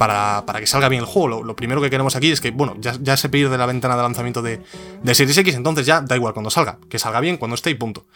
para, 0.00 0.60
que 0.60 0.66
salga 0.66 0.88
bien 0.88 1.02
el 1.02 1.06
juego. 1.06 1.42
Lo, 1.42 1.54
primero 1.54 1.82
que 1.82 1.90
queremos 1.90 2.16
aquí 2.16 2.32
es 2.32 2.40
que, 2.40 2.52
bueno, 2.52 2.74
ya, 2.78 3.16
se 3.18 3.28
pierde 3.28 3.58
la 3.58 3.66
ventana 3.66 3.96
de 3.96 4.02
lanzamiento 4.02 4.40
de, 4.40 4.62
de 5.02 5.14
Series 5.14 5.36
X, 5.36 5.54
entonces 5.54 5.84
ya 5.84 6.00
da 6.00 6.16
igual 6.16 6.32
cuando 6.32 6.48
salga. 6.48 6.78
Que 6.88 6.98
salga 6.98 7.20
bien, 7.20 7.36
cuando 7.36 7.54
esté 7.54 7.68
y 7.68 7.74
punto. 7.74 8.06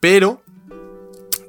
Pero 0.00 0.42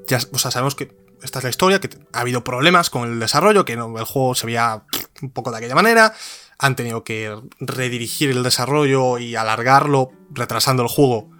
ya 0.07 0.19
sabemos 0.19 0.75
que 0.75 0.95
esta 1.23 1.39
es 1.39 1.43
la 1.43 1.49
historia, 1.49 1.79
que 1.79 1.89
ha 2.13 2.19
habido 2.19 2.43
problemas 2.43 2.91
con 2.91 3.09
el 3.09 3.19
desarrollo, 3.19 3.65
que 3.65 3.73
el 3.73 4.05
juego 4.05 4.35
se 4.35 4.45
veía 4.45 4.83
un 5.23 5.31
poco 5.31 5.49
de 5.49 5.57
aquella 5.57 5.75
manera, 5.75 6.13
han 6.59 6.75
tenido 6.75 7.03
que 7.03 7.35
redirigir 7.59 8.29
el 8.29 8.43
desarrollo 8.43 9.17
y 9.17 9.35
alargarlo, 9.35 10.11
retrasando 10.29 10.83
el 10.83 10.89
juego. 10.89 11.31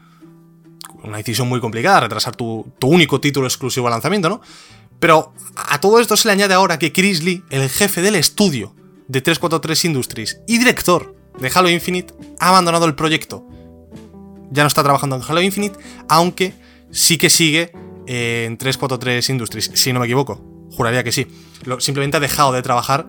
Una 1.03 1.17
decisión 1.17 1.47
muy 1.47 1.61
complicada, 1.61 2.01
retrasar 2.01 2.35
tu, 2.35 2.65
único 2.81 3.21
título 3.21 3.45
exclusivo 3.45 3.85
al 3.87 3.91
lanzamiento, 3.91 4.27
¿no? 4.27 4.41
Pero 4.99 5.33
a 5.55 5.79
todo 5.79 5.99
esto 5.99 6.17
se 6.17 6.27
le 6.27 6.33
añade 6.33 6.53
ahora 6.53 6.79
que 6.79 6.91
Chris 6.91 7.23
Lee, 7.23 7.43
el 7.49 7.69
jefe 7.69 8.01
del 8.01 8.15
estudio 8.15 8.75
de 9.07 9.21
343 9.21 9.85
Industries 9.85 10.41
y 10.47 10.57
director 10.57 11.15
de 11.39 11.51
Halo 11.53 11.69
Infinite, 11.69 12.13
ha 12.39 12.49
abandonado 12.49 12.85
el 12.85 12.95
proyecto. 12.95 13.45
Ya 14.51 14.63
no 14.63 14.67
está 14.67 14.83
trabajando 14.83 15.15
en 15.15 15.21
Halo 15.27 15.41
Infinite, 15.41 15.79
aunque 16.07 16.53
sí 16.91 17.17
que 17.17 17.29
sigue 17.29 17.71
en 18.07 18.57
343 18.57 19.29
Industries, 19.29 19.71
si 19.73 19.93
no 19.93 19.99
me 19.99 20.05
equivoco. 20.05 20.43
Juraría 20.71 21.03
que 21.03 21.11
sí. 21.11 21.27
simplemente 21.79 22.17
ha 22.17 22.19
dejado 22.19 22.51
de 22.51 22.61
trabajar 22.61 23.07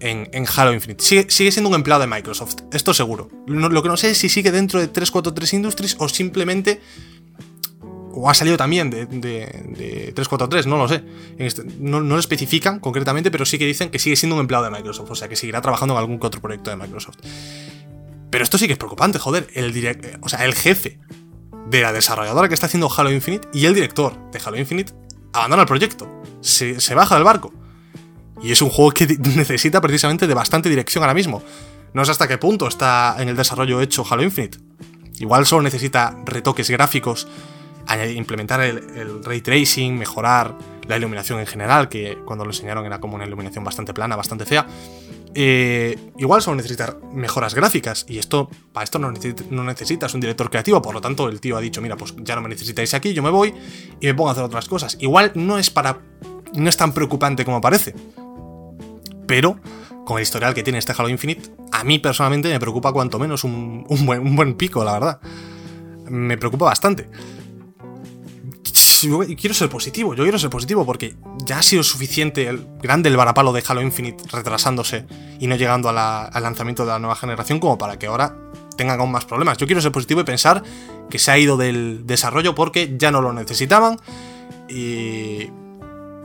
en, 0.00 0.46
Halo 0.56 0.72
Infinite. 0.72 1.02
Sigue, 1.04 1.50
siendo 1.50 1.68
un 1.68 1.76
empleado 1.76 2.00
de 2.00 2.08
Microsoft, 2.08 2.56
esto 2.72 2.92
seguro. 2.92 3.28
lo 3.46 3.82
que 3.82 3.88
no 3.88 3.96
sé 3.96 4.10
es 4.10 4.18
si 4.18 4.28
sigue 4.28 4.50
dentro 4.50 4.80
de 4.80 4.88
343 4.88 5.52
Industries 5.54 5.96
o 5.98 6.08
simplemente. 6.08 6.80
O 8.14 8.28
ha 8.28 8.34
salido 8.34 8.56
también 8.56 8.90
de, 8.90 9.06
343, 9.06 10.66
no 10.66 10.76
lo 10.76 10.88
sé. 10.88 11.02
Este, 11.38 11.64
no, 11.78 12.00
lo 12.00 12.18
especifican 12.18 12.80
concretamente, 12.80 13.30
pero 13.30 13.44
sí 13.44 13.58
que 13.58 13.66
dicen 13.66 13.90
que 13.90 13.98
sigue 13.98 14.16
siendo 14.16 14.36
un 14.36 14.40
empleado 14.40 14.64
de 14.64 14.70
Microsoft. 14.70 15.10
O 15.10 15.14
sea, 15.14 15.28
que 15.28 15.36
seguirá 15.36 15.60
trabajando 15.60 15.94
en 15.94 16.00
algún 16.00 16.18
otro 16.20 16.40
proyecto 16.40 16.70
de 16.70 16.76
Microsoft. 16.76 17.16
Pero 18.30 18.44
esto 18.44 18.58
sí 18.58 18.66
que 18.66 18.72
es 18.72 18.78
preocupante, 18.78 19.18
joder. 19.18 19.48
El 19.54 20.18
o 20.22 20.28
sea, 20.28 20.44
el 20.44 20.54
jefe 20.54 20.98
de 21.68 21.80
la 21.82 21.92
desarrolladora 21.92 22.48
que 22.48 22.54
está 22.54 22.66
haciendo 22.66 22.90
Halo 22.94 23.10
Infinite 23.12 23.48
y 23.52 23.66
el 23.66 23.74
director 23.74 24.30
de 24.30 24.40
Halo 24.44 24.58
Infinite 24.58 24.92
abandona 25.32 25.62
el 25.62 25.68
proyecto, 25.68 26.08
se, 26.40 26.94
baja 26.94 27.14
del 27.14 27.24
barco. 27.24 27.52
Y 28.42 28.52
es 28.52 28.60
un 28.60 28.70
juego 28.70 28.90
que 28.90 29.06
necesita 29.36 29.80
precisamente 29.80 30.26
de 30.26 30.34
bastante 30.34 30.68
dirección 30.68 31.02
ahora 31.04 31.14
mismo. 31.14 31.42
No 31.94 32.04
sé 32.04 32.10
hasta 32.10 32.26
qué 32.26 32.38
punto 32.38 32.66
está 32.66 33.16
en 33.18 33.28
el 33.28 33.36
desarrollo 33.36 33.80
hecho 33.80 34.04
Halo 34.08 34.22
Infinite. 34.22 34.58
Igual 35.18 35.46
solo 35.46 35.62
necesita 35.62 36.16
retoques 36.24 36.70
gráficos, 36.70 37.28
implementar 38.14 38.60
el, 38.60 39.22
ray 39.24 39.40
tracing, 39.40 39.98
mejorar 39.98 40.56
la 40.86 40.96
iluminación 40.96 41.40
en 41.40 41.46
general, 41.46 41.88
que 41.88 42.18
cuando 42.24 42.44
lo 42.44 42.50
enseñaron 42.50 42.84
era 42.86 43.00
como 43.00 43.16
una 43.16 43.26
iluminación 43.26 43.64
bastante 43.64 43.94
plana, 43.94 44.16
bastante 44.16 44.44
fea. 44.44 44.66
Eh, 45.34 45.98
igual 46.18 46.42
solo 46.42 46.56
necesitar 46.56 46.98
mejoras 47.12 47.54
gráficas. 47.54 48.04
Y 48.08 48.18
esto, 48.18 48.50
para 48.72 48.84
esto 48.84 48.98
no, 48.98 49.10
necesitas 49.10 50.14
un 50.14 50.20
director 50.20 50.50
creativo. 50.50 50.82
Por 50.82 50.94
lo 50.94 51.00
tanto, 51.00 51.28
el 51.28 51.40
tío 51.40 51.56
ha 51.56 51.60
dicho: 51.60 51.80
Mira, 51.80 51.96
pues 51.96 52.14
ya 52.18 52.34
no 52.34 52.42
me 52.42 52.48
necesitáis 52.48 52.92
aquí, 52.94 53.14
yo 53.14 53.22
me 53.22 53.30
voy 53.30 53.54
y 54.00 54.06
me 54.06 54.14
pongo 54.14 54.28
a 54.28 54.32
hacer 54.32 54.44
otras 54.44 54.68
cosas. 54.68 54.96
Igual 55.00 55.32
no 55.34 55.58
es 55.58 55.70
para. 55.70 56.00
No 56.54 56.68
es 56.68 56.76
tan 56.76 56.92
preocupante 56.92 57.44
como 57.44 57.60
parece. 57.60 57.94
Pero, 59.26 59.58
con 60.04 60.18
el 60.18 60.22
historial 60.22 60.52
que 60.52 60.62
tiene 60.62 60.78
este 60.78 60.92
Halo 60.96 61.08
Infinite, 61.08 61.50
a 61.70 61.84
mí 61.84 61.98
personalmente 61.98 62.50
me 62.50 62.60
preocupa 62.60 62.92
cuanto 62.92 63.18
menos 63.18 63.44
un 63.44 63.86
buen 64.36 64.54
pico, 64.54 64.84
la 64.84 64.92
verdad. 64.92 65.20
Me 66.10 66.36
preocupa 66.36 66.66
bastante 66.66 67.08
quiero 69.36 69.54
ser 69.54 69.68
positivo, 69.68 70.14
yo 70.14 70.22
quiero 70.22 70.38
ser 70.38 70.50
positivo 70.50 70.84
porque 70.84 71.16
ya 71.44 71.58
ha 71.58 71.62
sido 71.62 71.82
suficiente 71.82 72.48
el 72.48 72.66
grande 72.80 73.08
el 73.08 73.16
varapalo 73.16 73.52
de 73.52 73.62
Halo 73.66 73.82
Infinite 73.82 74.24
retrasándose 74.30 75.06
y 75.38 75.46
no 75.46 75.56
llegando 75.56 75.88
al 75.88 76.42
lanzamiento 76.42 76.84
de 76.84 76.92
la 76.92 76.98
nueva 76.98 77.16
generación 77.16 77.58
como 77.58 77.78
para 77.78 77.98
que 77.98 78.06
ahora 78.06 78.36
tengan 78.76 79.00
aún 79.00 79.12
más 79.12 79.24
problemas. 79.24 79.58
Yo 79.58 79.66
quiero 79.66 79.80
ser 79.80 79.92
positivo 79.92 80.20
y 80.20 80.24
pensar 80.24 80.62
que 81.10 81.18
se 81.18 81.30
ha 81.30 81.38
ido 81.38 81.56
del 81.56 82.06
desarrollo 82.06 82.54
porque 82.54 82.94
ya 82.96 83.10
no 83.10 83.20
lo 83.20 83.32
necesitaban 83.32 83.98
y, 84.68 85.50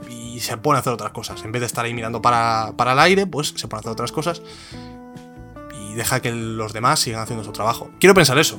y 0.08 0.40
se 0.40 0.56
pone 0.56 0.78
a 0.78 0.80
hacer 0.80 0.92
otras 0.92 1.12
cosas. 1.12 1.42
En 1.44 1.52
vez 1.52 1.60
de 1.60 1.66
estar 1.66 1.84
ahí 1.84 1.94
mirando 1.94 2.22
para, 2.22 2.72
el 2.78 2.98
aire, 2.98 3.26
pues 3.26 3.54
se 3.56 3.68
pone 3.68 3.78
a 3.78 3.80
hacer 3.80 3.92
otras 3.92 4.12
cosas 4.12 4.42
y 5.80 5.94
deja 5.94 6.20
que 6.20 6.32
los 6.32 6.72
demás 6.72 7.00
sigan 7.00 7.22
haciendo 7.22 7.44
su 7.44 7.52
trabajo. 7.52 7.90
Quiero 8.00 8.14
pensar 8.14 8.38
eso, 8.38 8.58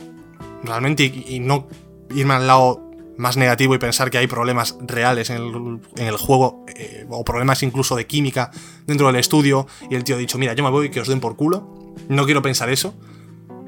realmente, 0.63 1.03
y 1.03 1.39
no 1.39 1.67
irme 2.11 2.33
al 2.33 2.47
lado 2.47 2.88
más 3.19 3.35
negativo 3.35 3.75
y 3.75 3.79
pensar 3.79 4.09
que 4.09 4.17
hay 4.17 4.27
problemas 4.27 4.77
reales 4.79 5.29
en 5.29 5.81
el, 5.97 6.17
juego, 6.17 6.65
eh, 6.73 7.05
o 7.09 7.25
problemas 7.25 7.61
incluso 7.63 7.97
de 7.97 8.07
química 8.07 8.49
dentro 8.87 9.07
del 9.07 9.17
estudio, 9.17 9.67
y 9.89 9.95
el 9.95 10.05
tío 10.05 10.15
ha 10.15 10.19
dicho, 10.19 10.37
mira, 10.37 10.53
yo 10.53 10.63
me 10.63 10.69
voy 10.69 10.89
que 10.89 11.01
os 11.01 11.07
den 11.07 11.19
por 11.19 11.35
culo. 11.35 11.93
No 12.07 12.25
quiero 12.25 12.41
pensar 12.41 12.69
eso, 12.69 12.95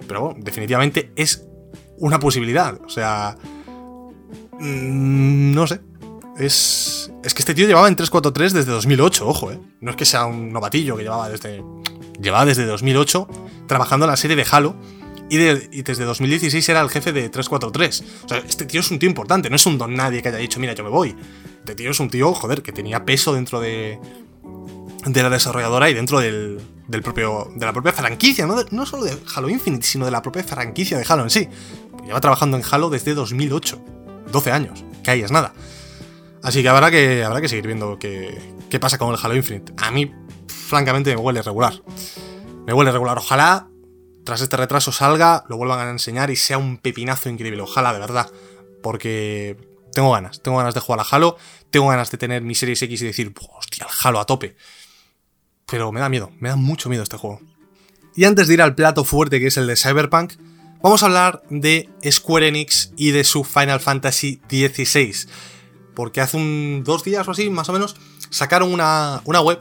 pero 0.07 0.21
bueno, 0.21 0.39
definitivamente 0.41 1.11
es 1.17 1.45
una 1.97 2.17
posibilidad. 2.17 2.79
O 2.85 2.89
sea, 2.89 3.35
mm, 4.59 5.53
no 5.53 5.67
sé. 5.67 5.81
Es, 6.37 7.11
es 7.21 7.33
que 7.33 7.41
este 7.41 7.53
tío 7.53 7.67
llevaba 7.67 7.89
en 7.89 7.95
343 7.97 8.53
desde 8.53 8.71
2008, 8.71 9.27
ojo, 9.27 9.51
¿eh? 9.51 9.59
No 9.81 9.91
es 9.91 9.97
que 9.97 10.05
sea 10.05 10.25
un 10.25 10.53
novatillo 10.53 10.95
que 10.95 11.03
llevaba 11.03 11.27
desde... 11.27 11.61
Llevaba 12.21 12.45
desde 12.45 12.65
2008 12.65 13.27
trabajando 13.67 14.05
en 14.05 14.11
la 14.11 14.17
serie 14.17 14.37
de 14.37 14.45
Halo 14.49 14.75
y, 15.31 15.81
desde 15.81 16.03
2016 16.03 16.67
era 16.67 16.81
el 16.81 16.89
jefe 16.89 17.13
de 17.13 17.29
343. 17.29 18.03
O 18.25 18.27
sea, 18.27 18.37
este 18.39 18.65
tío 18.65 18.81
es 18.81 18.91
un 18.91 18.99
tío 18.99 19.07
importante, 19.07 19.49
no 19.49 19.55
es 19.55 19.65
un 19.65 19.77
don 19.77 19.95
nadie 19.95 20.21
que 20.21 20.27
haya 20.27 20.37
dicho, 20.37 20.59
mira, 20.59 20.73
yo 20.73 20.83
me 20.83 20.89
voy. 20.89 21.15
Este 21.59 21.75
tío 21.75 21.91
es 21.91 21.99
un 22.01 22.09
tío, 22.09 22.33
joder, 22.33 22.61
que 22.61 22.73
tenía 22.73 23.05
peso 23.05 23.33
dentro 23.33 23.61
de, 23.61 23.97
de 25.05 25.23
la 25.23 25.29
desarrolladora 25.29 25.89
y 25.89 25.93
dentro 25.93 26.19
del, 26.19 26.59
del 26.85 27.01
propio, 27.01 27.49
de 27.55 27.65
la 27.65 27.71
propia 27.71 27.93
franquicia, 27.93 28.45
¿no? 28.45 28.57
no 28.71 28.85
solo 28.85 29.05
de 29.05 29.17
Halo 29.33 29.49
Infinite, 29.49 29.85
sino 29.85 30.03
de 30.03 30.11
la 30.11 30.21
propia 30.21 30.43
franquicia 30.43 30.97
de 30.97 31.05
Halo 31.07 31.23
en 31.23 31.29
sí. 31.29 31.47
Lleva 32.05 32.19
trabajando 32.19 32.57
en 32.57 32.63
Halo 32.69 32.89
desde 32.89 33.13
2008, 33.13 33.81
12 34.33 34.51
años, 34.51 34.83
que 35.01 35.11
ahí 35.11 35.21
es 35.21 35.31
nada. 35.31 35.53
Así 36.43 36.61
que 36.61 36.67
habrá 36.67 36.91
que, 36.91 37.23
habrá 37.23 37.39
que 37.39 37.47
seguir 37.47 37.67
viendo 37.67 37.97
qué, 37.97 38.37
qué 38.69 38.79
pasa 38.81 38.97
con 38.97 39.13
el 39.13 39.19
Halo 39.21 39.35
Infinite. 39.35 39.71
A 39.77 39.91
mí, 39.91 40.11
francamente, 40.47 41.15
me 41.15 41.21
huele 41.21 41.41
regular. 41.41 41.81
Me 42.65 42.73
huele 42.73 42.91
regular. 42.91 43.17
Ojalá, 43.17 43.70
tras 44.31 44.39
este 44.39 44.55
retraso, 44.55 44.93
salga, 44.93 45.43
lo 45.49 45.57
vuelvan 45.57 45.85
a 45.85 45.91
enseñar 45.91 46.31
y 46.31 46.37
sea 46.37 46.57
un 46.57 46.77
pepinazo 46.77 47.27
increíble. 47.27 47.61
Ojalá, 47.61 47.91
de 47.91 47.99
verdad. 47.99 48.31
Porque 48.81 49.57
tengo 49.91 50.09
ganas. 50.13 50.41
Tengo 50.41 50.57
ganas 50.57 50.73
de 50.73 50.79
jugar 50.79 51.01
a 51.01 51.03
Halo. 51.03 51.35
Tengo 51.69 51.89
ganas 51.89 52.09
de 52.11 52.17
tener 52.17 52.41
mi 52.41 52.55
Series 52.55 52.81
X 52.81 53.01
y 53.01 53.05
decir, 53.07 53.33
hostia, 53.57 53.87
el 53.89 53.93
Halo 54.01 54.21
a 54.21 54.25
tope. 54.25 54.55
Pero 55.69 55.91
me 55.91 55.99
da 55.99 56.07
miedo. 56.07 56.31
Me 56.39 56.47
da 56.47 56.55
mucho 56.55 56.87
miedo 56.87 57.03
este 57.03 57.17
juego. 57.17 57.41
Y 58.15 58.23
antes 58.23 58.47
de 58.47 58.53
ir 58.53 58.61
al 58.61 58.73
plato 58.73 59.03
fuerte 59.03 59.37
que 59.41 59.47
es 59.47 59.57
el 59.57 59.67
de 59.67 59.75
Cyberpunk, 59.75 60.35
vamos 60.81 61.03
a 61.03 61.07
hablar 61.07 61.43
de 61.49 61.89
Square 62.09 62.47
Enix 62.47 62.93
y 62.95 63.11
de 63.11 63.25
su 63.25 63.43
Final 63.43 63.81
Fantasy 63.81 64.39
XVI 64.49 65.27
porque 65.93 66.21
hace 66.21 66.37
un 66.37 66.83
dos 66.85 67.03
días 67.03 67.27
o 67.27 67.31
así, 67.31 67.49
más 67.49 67.67
o 67.67 67.73
menos, 67.73 67.97
sacaron 68.29 68.73
una, 68.73 69.21
web 69.25 69.59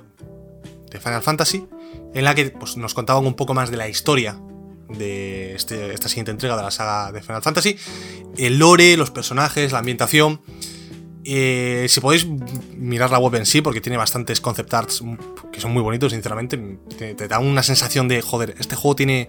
de 0.93 1.01
Final 1.01 1.23
Fantasy 1.23 1.67
en 2.15 2.23
la 2.23 2.37
que 2.37 2.51
pues, 2.51 2.77
nos 2.77 2.95
contaban 2.95 3.27
un 3.27 3.35
poco 3.35 3.53
más 3.53 3.73
de 3.73 3.77
la 3.77 3.89
historia 3.89 4.41
de 4.97 5.55
este, 5.55 5.93
esta 5.93 6.09
siguiente 6.09 6.31
entrega 6.31 6.57
de 6.57 6.63
la 6.63 6.71
saga 6.71 7.13
de 7.13 7.23
Final 7.23 7.43
Fantasy, 7.43 7.77
el 8.37 8.59
lore, 8.59 8.97
los 8.97 9.11
personajes, 9.11 9.73
la 9.73 9.79
ambientación. 9.79 10.41
Eh, 11.25 11.87
si 11.89 12.01
podéis 12.01 12.27
mirar 12.77 13.11
la 13.11 13.19
web 13.19 13.35
en 13.35 13.47
sí, 13.47 13.61
porque 13.61 13.81
tiene 13.81 13.99
bastantes 13.99 14.41
concept 14.41 14.73
arts 14.73 15.03
que 15.53 15.61
son 15.61 15.73
muy 15.73 15.83
bonitos, 15.83 16.13
sinceramente, 16.13 16.79
te, 16.97 17.29
da 17.29 17.39
una 17.39 17.63
sensación 17.63 18.09
de, 18.09 18.23
joder, 18.23 18.55
este 18.59 18.75
juego 18.75 18.97
tiene, 18.97 19.29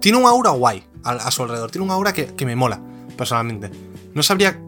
tiene 0.00 0.18
un 0.18 0.26
aura 0.26 0.50
guay 0.50 0.84
a, 1.04 1.30
su 1.30 1.42
alrededor, 1.42 1.70
tiene 1.70 1.84
un 1.84 1.90
aura 1.90 2.12
que, 2.12 2.26
que 2.26 2.44
me 2.44 2.56
mola, 2.56 2.80
personalmente. 3.16 3.70
No 4.14 4.22
sabría 4.22 4.60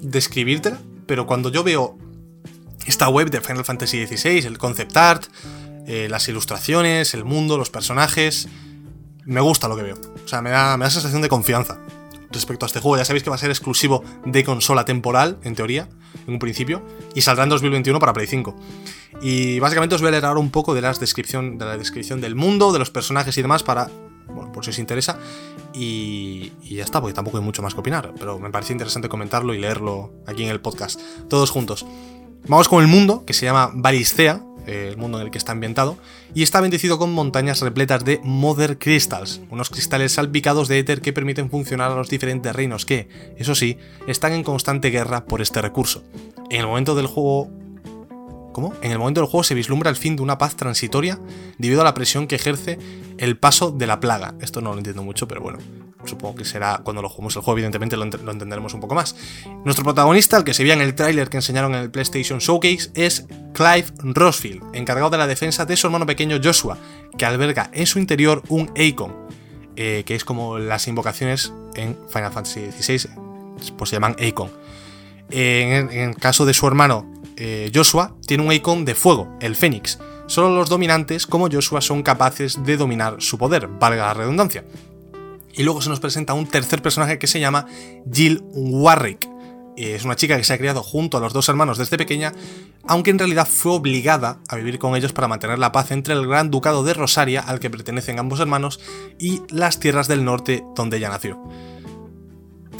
describírtela, 0.00 0.78
pero 1.06 1.26
cuando 1.26 1.50
yo 1.50 1.62
veo 1.62 1.98
esta 2.86 3.08
web 3.08 3.30
de 3.30 3.40
Final 3.40 3.64
Fantasy 3.64 4.06
XVI, 4.06 4.46
el 4.46 4.58
concept 4.58 4.96
art, 4.96 5.24
eh, 5.86 6.08
las 6.08 6.28
ilustraciones, 6.28 7.14
el 7.14 7.24
mundo, 7.24 7.58
los 7.58 7.70
personajes, 7.70 8.48
me 9.24 9.40
gusta 9.40 9.68
lo 9.68 9.76
que 9.76 9.82
veo. 9.82 9.96
O 10.24 10.28
sea, 10.28 10.42
me 10.42 10.50
da, 10.50 10.76
me 10.76 10.84
da 10.84 10.90
sensación 10.90 11.22
de 11.22 11.28
confianza 11.28 11.78
respecto 12.30 12.64
a 12.64 12.68
este 12.68 12.80
juego. 12.80 12.96
Ya 12.96 13.04
sabéis 13.04 13.22
que 13.22 13.30
va 13.30 13.36
a 13.36 13.38
ser 13.38 13.50
exclusivo 13.50 14.02
de 14.24 14.44
consola 14.44 14.84
temporal, 14.84 15.38
en 15.42 15.54
teoría, 15.54 15.88
en 16.26 16.34
un 16.34 16.38
principio, 16.38 16.82
y 17.14 17.22
saldrá 17.22 17.44
en 17.44 17.50
2021 17.50 17.98
para 17.98 18.12
Play 18.12 18.26
5. 18.26 18.54
Y 19.22 19.58
básicamente 19.58 19.94
os 19.94 20.00
voy 20.00 20.08
a 20.08 20.12
leer 20.12 20.24
ahora 20.24 20.40
un 20.40 20.50
poco 20.50 20.74
de, 20.74 20.80
las 20.80 21.00
descripción, 21.00 21.58
de 21.58 21.64
la 21.64 21.76
descripción 21.76 22.20
del 22.20 22.34
mundo, 22.34 22.72
de 22.72 22.78
los 22.78 22.90
personajes 22.90 23.36
y 23.36 23.42
demás 23.42 23.62
para 23.62 23.90
bueno, 24.34 24.52
por 24.52 24.64
si 24.64 24.70
os 24.70 24.78
interesa. 24.78 25.18
Y, 25.72 26.52
ya 26.62 26.84
está, 26.84 27.00
porque 27.00 27.14
tampoco 27.14 27.38
hay 27.38 27.44
mucho 27.44 27.62
más 27.62 27.74
que 27.74 27.80
opinar, 27.80 28.12
pero 28.18 28.38
me 28.38 28.50
parece 28.50 28.72
interesante 28.72 29.08
comentarlo 29.08 29.54
y 29.54 29.58
leerlo 29.58 30.12
aquí 30.26 30.44
en 30.44 30.50
el 30.50 30.60
podcast, 30.60 31.00
todos 31.28 31.50
juntos. 31.50 31.86
Vamos 32.48 32.68
con 32.68 32.82
el 32.82 32.88
mundo, 32.88 33.24
que 33.26 33.34
se 33.34 33.44
llama 33.46 33.70
Baristea, 33.74 34.42
el 34.70 34.96
mundo 34.96 35.18
en 35.18 35.26
el 35.26 35.30
que 35.30 35.38
está 35.38 35.52
ambientado, 35.52 35.98
y 36.34 36.42
está 36.42 36.60
bendecido 36.60 36.98
con 36.98 37.12
montañas 37.12 37.60
repletas 37.60 38.04
de 38.04 38.20
Mother 38.22 38.78
Crystals, 38.78 39.40
unos 39.50 39.70
cristales 39.70 40.12
salpicados 40.12 40.68
de 40.68 40.78
éter 40.78 41.00
que 41.00 41.12
permiten 41.12 41.50
funcionar 41.50 41.90
a 41.90 41.94
los 41.94 42.08
diferentes 42.08 42.54
reinos 42.54 42.86
que, 42.86 43.08
eso 43.36 43.54
sí, 43.54 43.78
están 44.06 44.32
en 44.32 44.44
constante 44.44 44.90
guerra 44.90 45.24
por 45.24 45.42
este 45.42 45.60
recurso. 45.60 46.02
En 46.50 46.60
el 46.60 46.66
momento 46.66 46.94
del 46.94 47.06
juego 47.06 47.50
¿Cómo? 48.52 48.74
En 48.82 48.90
el 48.90 48.98
momento 48.98 49.20
del 49.20 49.30
juego 49.30 49.44
se 49.44 49.54
vislumbra 49.54 49.90
el 49.90 49.96
fin 49.96 50.16
de 50.16 50.22
una 50.22 50.36
paz 50.36 50.56
transitoria 50.56 51.20
debido 51.58 51.82
a 51.82 51.84
la 51.84 51.94
presión 51.94 52.26
que 52.26 52.34
ejerce 52.34 52.78
el 53.18 53.36
paso 53.36 53.70
de 53.70 53.86
la 53.86 54.00
plaga. 54.00 54.34
Esto 54.40 54.60
no 54.60 54.72
lo 54.72 54.78
entiendo 54.78 55.04
mucho, 55.04 55.28
pero 55.28 55.40
bueno, 55.40 55.58
supongo 56.04 56.36
que 56.36 56.44
será 56.44 56.80
cuando 56.82 57.02
lo 57.02 57.08
juguemos 57.08 57.36
el 57.36 57.42
juego, 57.42 57.58
evidentemente 57.58 57.96
lo, 57.96 58.04
entenderemos 58.04 58.74
un 58.74 58.80
poco 58.80 58.94
más. 58.94 59.16
Nuestro 59.64 59.84
protagonista, 59.84 60.36
el 60.36 60.44
que 60.44 60.54
se 60.54 60.62
veía 60.62 60.74
en 60.74 60.80
el 60.80 60.94
tráiler 60.94 61.28
que 61.28 61.38
enseñaron 61.38 61.74
en 61.74 61.82
el 61.82 61.90
PlayStation 61.90 62.38
Showcase, 62.38 62.90
es 62.94 63.26
Clive 63.52 63.86
Rosfield, 63.98 64.62
encargado 64.74 65.10
de 65.10 65.18
la 65.18 65.26
defensa 65.26 65.64
de 65.66 65.76
su 65.76 65.86
hermano 65.86 66.06
pequeño 66.06 66.38
Joshua, 66.42 66.78
que 67.16 67.24
alberga 67.24 67.70
en 67.72 67.86
su 67.86 67.98
interior 67.98 68.42
un 68.48 68.70
Akon, 68.70 69.14
eh, 69.76 70.02
que 70.06 70.14
es 70.14 70.24
como 70.24 70.58
las 70.58 70.88
invocaciones 70.88 71.52
en 71.74 71.96
Final 72.08 72.32
Fantasy 72.32 72.70
XVI, 72.72 73.10
pues 73.76 73.90
se 73.90 73.96
llaman 73.96 74.16
Akon. 74.20 74.50
en 75.30 75.90
el 75.90 76.16
caso 76.16 76.46
de 76.46 76.54
su 76.54 76.66
hermano 76.66 77.20
eh, 77.42 77.72
Joshua 77.74 78.14
tiene 78.26 78.44
un 78.44 78.52
icon 78.52 78.84
de 78.84 78.94
fuego, 78.94 79.26
el 79.40 79.56
Fénix. 79.56 79.98
Solo 80.26 80.54
los 80.54 80.68
dominantes 80.68 81.26
como 81.26 81.48
Joshua 81.50 81.80
son 81.80 82.02
capaces 82.02 82.62
de 82.64 82.76
dominar 82.76 83.16
su 83.18 83.38
poder, 83.38 83.66
valga 83.66 84.08
la 84.08 84.14
redundancia. 84.14 84.62
Y 85.52 85.62
luego 85.62 85.82
se 85.82 85.88
nos 85.88 86.00
presenta 86.00 86.34
un 86.34 86.46
tercer 86.46 86.82
personaje 86.82 87.18
que 87.18 87.26
se 87.26 87.40
llama 87.40 87.66
Jill 88.10 88.42
Warwick. 88.52 89.28
Eh, 89.76 89.94
es 89.94 90.04
una 90.04 90.16
chica 90.16 90.36
que 90.36 90.44
se 90.44 90.52
ha 90.52 90.58
criado 90.58 90.82
junto 90.82 91.16
a 91.16 91.20
los 91.20 91.32
dos 91.32 91.48
hermanos 91.48 91.78
desde 91.78 91.96
pequeña, 91.96 92.32
aunque 92.86 93.10
en 93.10 93.18
realidad 93.18 93.48
fue 93.48 93.72
obligada 93.72 94.38
a 94.48 94.56
vivir 94.56 94.78
con 94.78 94.94
ellos 94.94 95.12
para 95.12 95.28
mantener 95.28 95.58
la 95.58 95.72
paz 95.72 95.90
entre 95.90 96.14
el 96.14 96.26
Gran 96.26 96.50
Ducado 96.50 96.84
de 96.84 96.94
Rosaria, 96.94 97.40
al 97.40 97.60
que 97.60 97.70
pertenecen 97.70 98.18
ambos 98.18 98.40
hermanos, 98.40 98.80
y 99.18 99.42
las 99.48 99.80
tierras 99.80 100.08
del 100.08 100.24
norte 100.24 100.64
donde 100.74 100.98
ella 100.98 101.08
nació. 101.08 101.40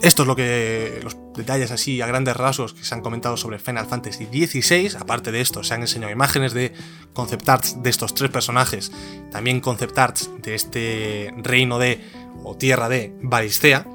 Esto 0.03 0.23
es 0.23 0.29
lo 0.29 0.37
que. 0.37 1.01
los 1.03 1.17
detalles 1.35 1.71
así 1.71 2.01
a 2.01 2.07
grandes 2.07 2.37
rasgos 2.37 2.75
que 2.75 2.85
se 2.85 2.95
han 2.95 3.03
comentado 3.03 3.37
sobre 3.37 3.59
Final 3.59 3.87
Fantasy 3.87 4.27
XVI. 4.27 4.97
Aparte 4.99 5.31
de 5.33 5.41
esto, 5.41 5.63
se 5.63 5.75
han 5.75 5.83
enseñado 5.83 6.13
imágenes 6.13 6.53
de 6.55 6.73
concept 7.13 7.49
arts 7.49 7.83
de 7.83 7.91
estos 7.91 8.15
tres 8.15 8.31
personajes. 8.31 8.93
También 9.31 9.61
concept 9.61 9.99
arts 9.99 10.31
de 10.43 10.55
este 10.55 11.35
reino 11.37 11.79
de. 11.79 12.01
o 12.45 12.57
tierra 12.57 12.89
de 12.89 13.15
Baristea. 13.21 13.87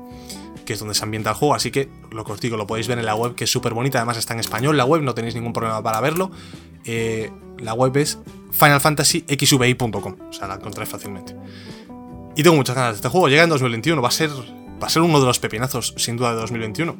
Que 0.65 0.73
es 0.73 0.80
donde 0.80 0.95
se 0.95 1.03
ambienta 1.03 1.32
el 1.32 1.36
juego. 1.36 1.56
Así 1.56 1.72
que 1.72 1.90
lo 2.11 2.23
que 2.23 2.32
os 2.32 2.40
digo, 2.40 2.57
lo 2.57 2.68
podéis 2.68 2.88
ver 2.88 2.99
en 2.99 3.06
la 3.06 3.15
web, 3.15 3.36
que 3.36 3.44
es 3.44 3.52
súper 3.52 3.73
bonita. 3.73 3.99
Además 3.99 4.18
está 4.18 4.34
en 4.34 4.40
español 4.40 4.77
la 4.77 4.86
web, 4.86 5.02
no 5.02 5.14
tenéis 5.14 5.36
ningún 5.36 5.53
problema 5.53 5.82
para 5.82 6.02
verlo. 6.02 6.32
Eh, 6.86 7.32
la 7.60 7.73
web 7.73 7.95
es 7.98 8.19
finalfantasyxvi.com. 8.52 10.15
O 10.30 10.34
sea, 10.34 10.48
la 10.48 10.56
encontráis 10.56 10.90
fácilmente. 10.90 11.36
Y 12.36 12.44
tengo 12.44 12.56
muchas 12.56 12.76
ganas 12.76 12.91
de 12.94 12.95
este 12.98 13.10
juego. 13.10 13.27
Llega 13.27 13.44
en 13.44 13.49
2021. 13.49 14.02
Va 14.02 14.10
a 14.10 14.11
ser 14.11 14.32
va 14.81 14.88
a 14.88 14.89
ser 14.89 15.02
uno 15.02 15.19
de 15.19 15.26
los 15.26 15.39
pepinazos, 15.39 15.93
sin 15.97 16.18
duda, 16.18 16.34
de 16.34 16.41
2021. 16.41 16.95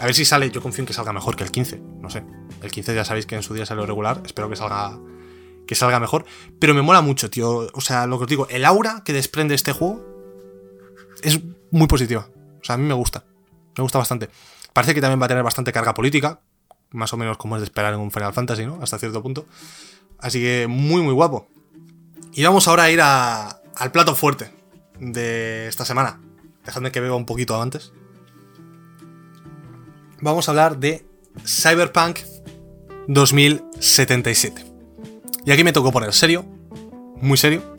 A 0.00 0.04
ver 0.06 0.14
si 0.14 0.24
sale, 0.24 0.50
yo 0.50 0.62
confío 0.62 0.82
en 0.82 0.86
que 0.86 0.92
salga 0.92 1.12
mejor 1.12 1.36
que 1.36 1.44
el 1.44 1.50
15, 1.50 1.80
no 2.00 2.08
sé. 2.10 2.24
El 2.62 2.70
15 2.70 2.94
ya 2.94 3.04
sabéis 3.04 3.26
que 3.26 3.36
en 3.36 3.42
su 3.42 3.54
día 3.54 3.66
salió 3.66 3.84
regular, 3.86 4.22
espero 4.24 4.48
que 4.48 4.56
salga 4.56 4.98
que 5.66 5.76
salga 5.76 6.00
mejor, 6.00 6.24
pero 6.58 6.74
me 6.74 6.82
mola 6.82 7.00
mucho, 7.00 7.30
tío. 7.30 7.68
O 7.72 7.80
sea, 7.80 8.06
lo 8.06 8.18
que 8.18 8.24
os 8.24 8.28
digo, 8.28 8.48
el 8.50 8.64
aura 8.64 9.02
que 9.04 9.12
desprende 9.12 9.54
este 9.54 9.72
juego 9.72 10.04
es 11.22 11.38
muy 11.70 11.86
positiva. 11.86 12.28
O 12.60 12.64
sea, 12.64 12.74
a 12.74 12.78
mí 12.78 12.84
me 12.84 12.94
gusta. 12.94 13.24
Me 13.76 13.82
gusta 13.82 13.98
bastante. 13.98 14.28
Parece 14.72 14.94
que 14.94 15.00
también 15.00 15.20
va 15.20 15.26
a 15.26 15.28
tener 15.28 15.44
bastante 15.44 15.72
carga 15.72 15.94
política, 15.94 16.40
más 16.90 17.12
o 17.12 17.16
menos 17.16 17.36
como 17.36 17.54
es 17.54 17.60
de 17.60 17.66
esperar 17.66 17.94
en 17.94 18.00
un 18.00 18.10
Final 18.10 18.32
Fantasy, 18.32 18.66
¿no? 18.66 18.80
Hasta 18.82 18.98
cierto 18.98 19.22
punto. 19.22 19.46
Así 20.18 20.40
que 20.40 20.66
muy, 20.68 21.02
muy 21.02 21.14
guapo. 21.14 21.46
Y 22.32 22.42
vamos 22.42 22.66
ahora 22.66 22.84
a 22.84 22.90
ir 22.90 23.00
al 23.00 23.92
plato 23.92 24.14
fuerte 24.14 24.52
de 24.98 25.68
esta 25.68 25.84
semana. 25.84 26.20
Dejadme 26.70 26.92
que 26.92 27.00
beba 27.00 27.16
un 27.16 27.26
poquito 27.26 27.60
antes. 27.60 27.92
Vamos 30.20 30.46
a 30.46 30.52
hablar 30.52 30.78
de 30.78 31.04
Cyberpunk 31.44 32.18
2077. 33.08 34.64
Y 35.46 35.50
aquí 35.50 35.64
me 35.64 35.72
tocó 35.72 35.90
poner 35.90 36.12
serio, 36.12 36.44
muy 37.20 37.36
serio. 37.38 37.76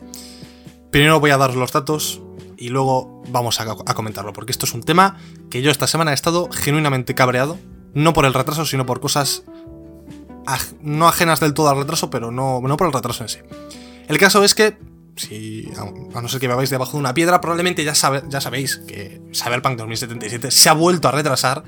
Primero 0.90 1.20
voy 1.20 1.30
a 1.30 1.38
dar 1.38 1.54
los 1.54 1.72
datos 1.72 2.20
y 2.58 2.68
luego 2.68 3.22
vamos 3.28 3.62
a, 3.62 3.94
comentarlo, 3.94 4.34
porque 4.34 4.52
esto 4.52 4.66
es 4.66 4.74
un 4.74 4.82
tema 4.82 5.16
que 5.48 5.62
yo 5.62 5.70
esta 5.70 5.86
semana 5.86 6.10
he 6.10 6.14
estado 6.14 6.50
genuinamente 6.52 7.14
cabreado, 7.14 7.58
no 7.94 8.12
por 8.12 8.26
el 8.26 8.34
retraso, 8.34 8.66
sino 8.66 8.84
por 8.84 9.00
cosas 9.00 9.44
no 10.82 11.08
ajenas 11.08 11.40
del 11.40 11.54
todo 11.54 11.70
al 11.70 11.78
retraso, 11.78 12.10
pero 12.10 12.30
no, 12.30 12.60
no 12.60 12.76
por 12.76 12.88
el 12.88 12.92
retraso 12.92 13.22
en 13.22 13.30
sí. 13.30 13.38
El 14.06 14.18
caso 14.18 14.44
es 14.44 14.54
que 14.54 14.76
si, 15.16 15.68
a 16.14 16.20
no 16.20 16.28
ser 16.28 16.40
que 16.40 16.48
veáis 16.48 16.70
debajo 16.70 16.92
de 16.92 16.98
una 16.98 17.14
piedra, 17.14 17.40
probablemente 17.40 17.84
ya, 17.84 17.92
ya 18.28 18.40
sabéis 18.40 18.78
que 18.78 19.20
Cyberpunk 19.32 19.76
2077 19.78 20.50
se 20.50 20.68
ha 20.68 20.72
vuelto 20.72 21.08
a 21.08 21.12
retrasar 21.12 21.64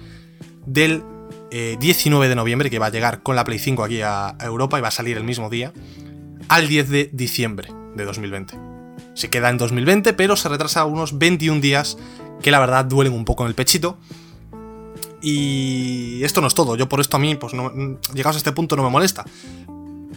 del 0.67 1.05
19 1.51 2.25
eh, 2.25 2.29
de 2.29 2.35
noviembre, 2.35 2.71
que 2.71 2.79
va 2.79 2.87
a 2.87 2.91
llegar 2.91 3.23
con 3.23 3.37
la 3.37 3.45
Play 3.45 3.59
5 3.59 3.85
aquí 3.85 4.01
a, 4.03 4.37
Europa 4.41 4.79
y 4.79 4.83
va 4.83 4.89
a 4.89 4.93
salir 4.93 5.17
el 5.17 5.25
mismo 5.25 5.51
día, 5.51 5.73
al 6.49 6.69
10 6.69 6.89
de 6.89 7.11
diciembre 7.13 7.69
de 7.95 8.05
2020. 8.05 8.59
Se 9.15 9.31
queda 9.31 9.51
en 9.51 9.59
2020, 9.59 10.15
pero 10.15 10.37
se 10.37 10.49
retrasa 10.49 10.85
unos 10.85 11.19
21 11.19 11.61
días 11.61 11.99
que 12.43 12.51
la 12.51 12.59
verdad 12.59 12.85
duelen 12.85 13.13
un 13.13 13.25
poco 13.25 13.45
en 13.45 13.49
el 13.49 13.55
pechito. 13.55 13.99
Y 15.23 16.23
esto 16.23 16.41
no 16.43 16.49
es 16.49 16.55
todo, 16.55 16.77
yo 16.77 16.89
por 16.89 17.01
esto 17.01 17.17
a 17.17 17.21
mí, 17.21 17.35
pues 17.35 17.55
no, 17.55 17.73
llegados 18.13 18.37
a 18.37 18.39
este 18.39 18.53
punto 18.53 18.77
no 18.77 18.83
me 18.83 18.91
molesta 18.91 19.25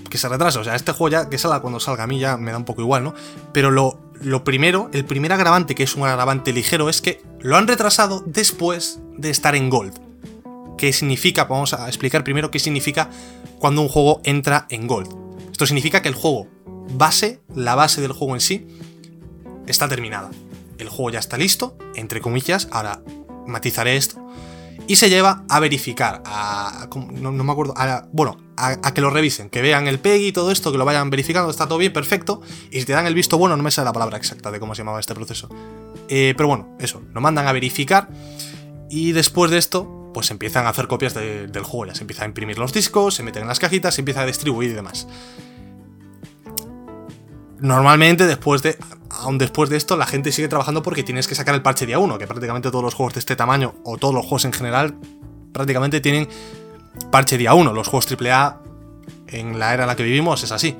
que 0.09 0.17
se 0.17 0.29
retrasa. 0.29 0.59
O 0.59 0.63
sea, 0.63 0.75
este 0.75 0.91
juego 0.91 1.09
ya 1.09 1.29
que 1.29 1.37
salga 1.37 1.61
cuando 1.61 1.79
salga 1.79 2.03
a 2.03 2.07
mí 2.07 2.19
ya 2.19 2.37
me 2.37 2.51
da 2.51 2.57
un 2.57 2.65
poco 2.65 2.81
igual, 2.81 3.03
¿no? 3.03 3.13
Pero 3.51 3.71
lo, 3.71 3.99
lo 4.21 4.43
primero, 4.43 4.89
el 4.93 5.05
primer 5.05 5.33
agravante, 5.33 5.75
que 5.75 5.83
es 5.83 5.95
un 5.95 6.05
agravante 6.05 6.53
ligero, 6.53 6.89
es 6.89 7.01
que 7.01 7.21
lo 7.39 7.57
han 7.57 7.67
retrasado 7.67 8.23
después 8.25 8.99
de 9.17 9.29
estar 9.29 9.55
en 9.55 9.69
Gold. 9.69 9.99
¿Qué 10.77 10.93
significa? 10.93 11.45
Vamos 11.45 11.73
a 11.73 11.87
explicar 11.87 12.23
primero 12.23 12.51
qué 12.51 12.59
significa 12.59 13.09
cuando 13.59 13.81
un 13.81 13.87
juego 13.87 14.21
entra 14.23 14.67
en 14.69 14.87
Gold. 14.87 15.09
Esto 15.51 15.65
significa 15.65 16.01
que 16.01 16.09
el 16.09 16.15
juego 16.15 16.47
base, 16.91 17.41
la 17.53 17.75
base 17.75 18.01
del 18.01 18.11
juego 18.11 18.35
en 18.35 18.41
sí, 18.41 18.67
está 19.65 19.87
terminada. 19.87 20.29
El 20.77 20.89
juego 20.89 21.09
ya 21.09 21.19
está 21.19 21.37
listo, 21.37 21.75
entre 21.95 22.21
comillas, 22.21 22.67
ahora 22.71 23.01
matizaré 23.47 23.97
esto, 23.97 24.26
y 24.87 24.95
se 24.95 25.09
lleva 25.09 25.43
a 25.49 25.59
verificar, 25.59 26.23
a, 26.25 26.87
no, 27.11 27.31
me 27.31 27.51
acuerdo, 27.51 27.73
bueno, 28.11 28.37
a, 28.55 28.93
que 28.93 29.01
lo 29.01 29.09
revisen, 29.09 29.49
que 29.49 29.61
vean 29.61 29.87
el 29.87 29.99
PEGI 29.99 30.27
y 30.27 30.31
todo 30.31 30.51
esto, 30.51 30.71
que 30.71 30.77
lo 30.77 30.85
vayan 30.85 31.09
verificando, 31.09 31.49
está 31.51 31.67
todo 31.67 31.77
bien, 31.77 31.91
perfecto, 31.91 32.41
y 32.71 32.79
si 32.79 32.85
te 32.85 32.93
dan 32.93 33.05
el 33.05 33.13
visto 33.13 33.37
bueno, 33.37 33.57
no 33.57 33.63
me 33.63 33.71
sale 33.71 33.85
la 33.85 33.93
palabra 33.93 34.17
exacta 34.17 34.49
de 34.49 34.59
cómo 34.59 34.75
se 34.75 34.81
llamaba 34.81 34.99
este 34.99 35.13
proceso. 35.13 35.49
Eh, 36.07 36.33
pero 36.37 36.47
bueno, 36.47 36.77
eso, 36.79 37.01
lo 37.13 37.19
mandan 37.19 37.47
a 37.47 37.51
verificar, 37.51 38.09
y 38.89 39.11
después 39.11 39.51
de 39.51 39.57
esto, 39.57 40.11
pues 40.13 40.31
empiezan 40.31 40.65
a 40.65 40.69
hacer 40.69 40.87
copias 40.87 41.13
del 41.13 41.63
juego, 41.63 41.87
ya 41.87 41.95
se 41.95 42.01
empieza 42.01 42.23
a 42.23 42.25
imprimir 42.25 42.57
los 42.57 42.71
discos, 42.71 43.15
se 43.15 43.23
meten 43.23 43.43
en 43.43 43.49
las 43.49 43.59
cajitas, 43.59 43.95
se 43.95 44.01
empieza 44.01 44.21
a 44.21 44.25
distribuir 44.25 44.71
y 44.71 44.73
demás. 44.73 45.07
Normalmente 47.59 48.27
después 48.27 48.61
de, 48.61 48.77
aún 49.09 49.37
después 49.37 49.69
de 49.69 49.77
esto, 49.77 49.97
la 49.97 50.05
gente 50.05 50.31
sigue 50.31 50.47
trabajando 50.47 50.83
porque 50.83 51.03
tienes 51.03 51.27
que 51.27 51.35
sacar 51.35 51.55
el 51.55 51.61
parche 51.61 51.85
día 51.85 51.99
1, 51.99 52.17
que 52.17 52.27
prácticamente 52.27 52.69
todos 52.69 52.83
los 52.83 52.93
juegos 52.93 53.13
de 53.15 53.19
este 53.19 53.35
tamaño, 53.35 53.75
o 53.83 53.97
todos 53.97 54.13
los 54.13 54.23
juegos 54.23 54.45
en 54.45 54.53
general, 54.53 54.95
prácticamente 55.53 55.99
tienen 55.99 56.27
parche 57.11 57.37
día 57.37 57.53
1. 57.53 57.73
Los 57.73 57.87
juegos 57.87 58.07
AAA 58.11 58.61
en 59.27 59.59
la 59.59 59.73
era 59.73 59.83
en 59.83 59.87
la 59.87 59.95
que 59.95 60.03
vivimos 60.03 60.43
es 60.43 60.51
así. 60.51 60.77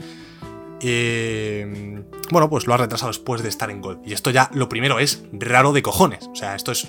bueno, 2.29 2.49
pues 2.49 2.67
lo 2.67 2.73
ha 2.73 2.77
retrasado 2.77 3.11
después 3.11 3.41
de 3.41 3.49
estar 3.49 3.71
en 3.71 3.81
Gold. 3.81 4.01
Y 4.05 4.13
esto 4.13 4.29
ya, 4.29 4.49
lo 4.53 4.69
primero, 4.69 4.99
es 4.99 5.23
raro 5.33 5.73
de 5.73 5.81
cojones. 5.81 6.27
O 6.31 6.35
sea, 6.35 6.55
esto 6.55 6.71
es, 6.71 6.87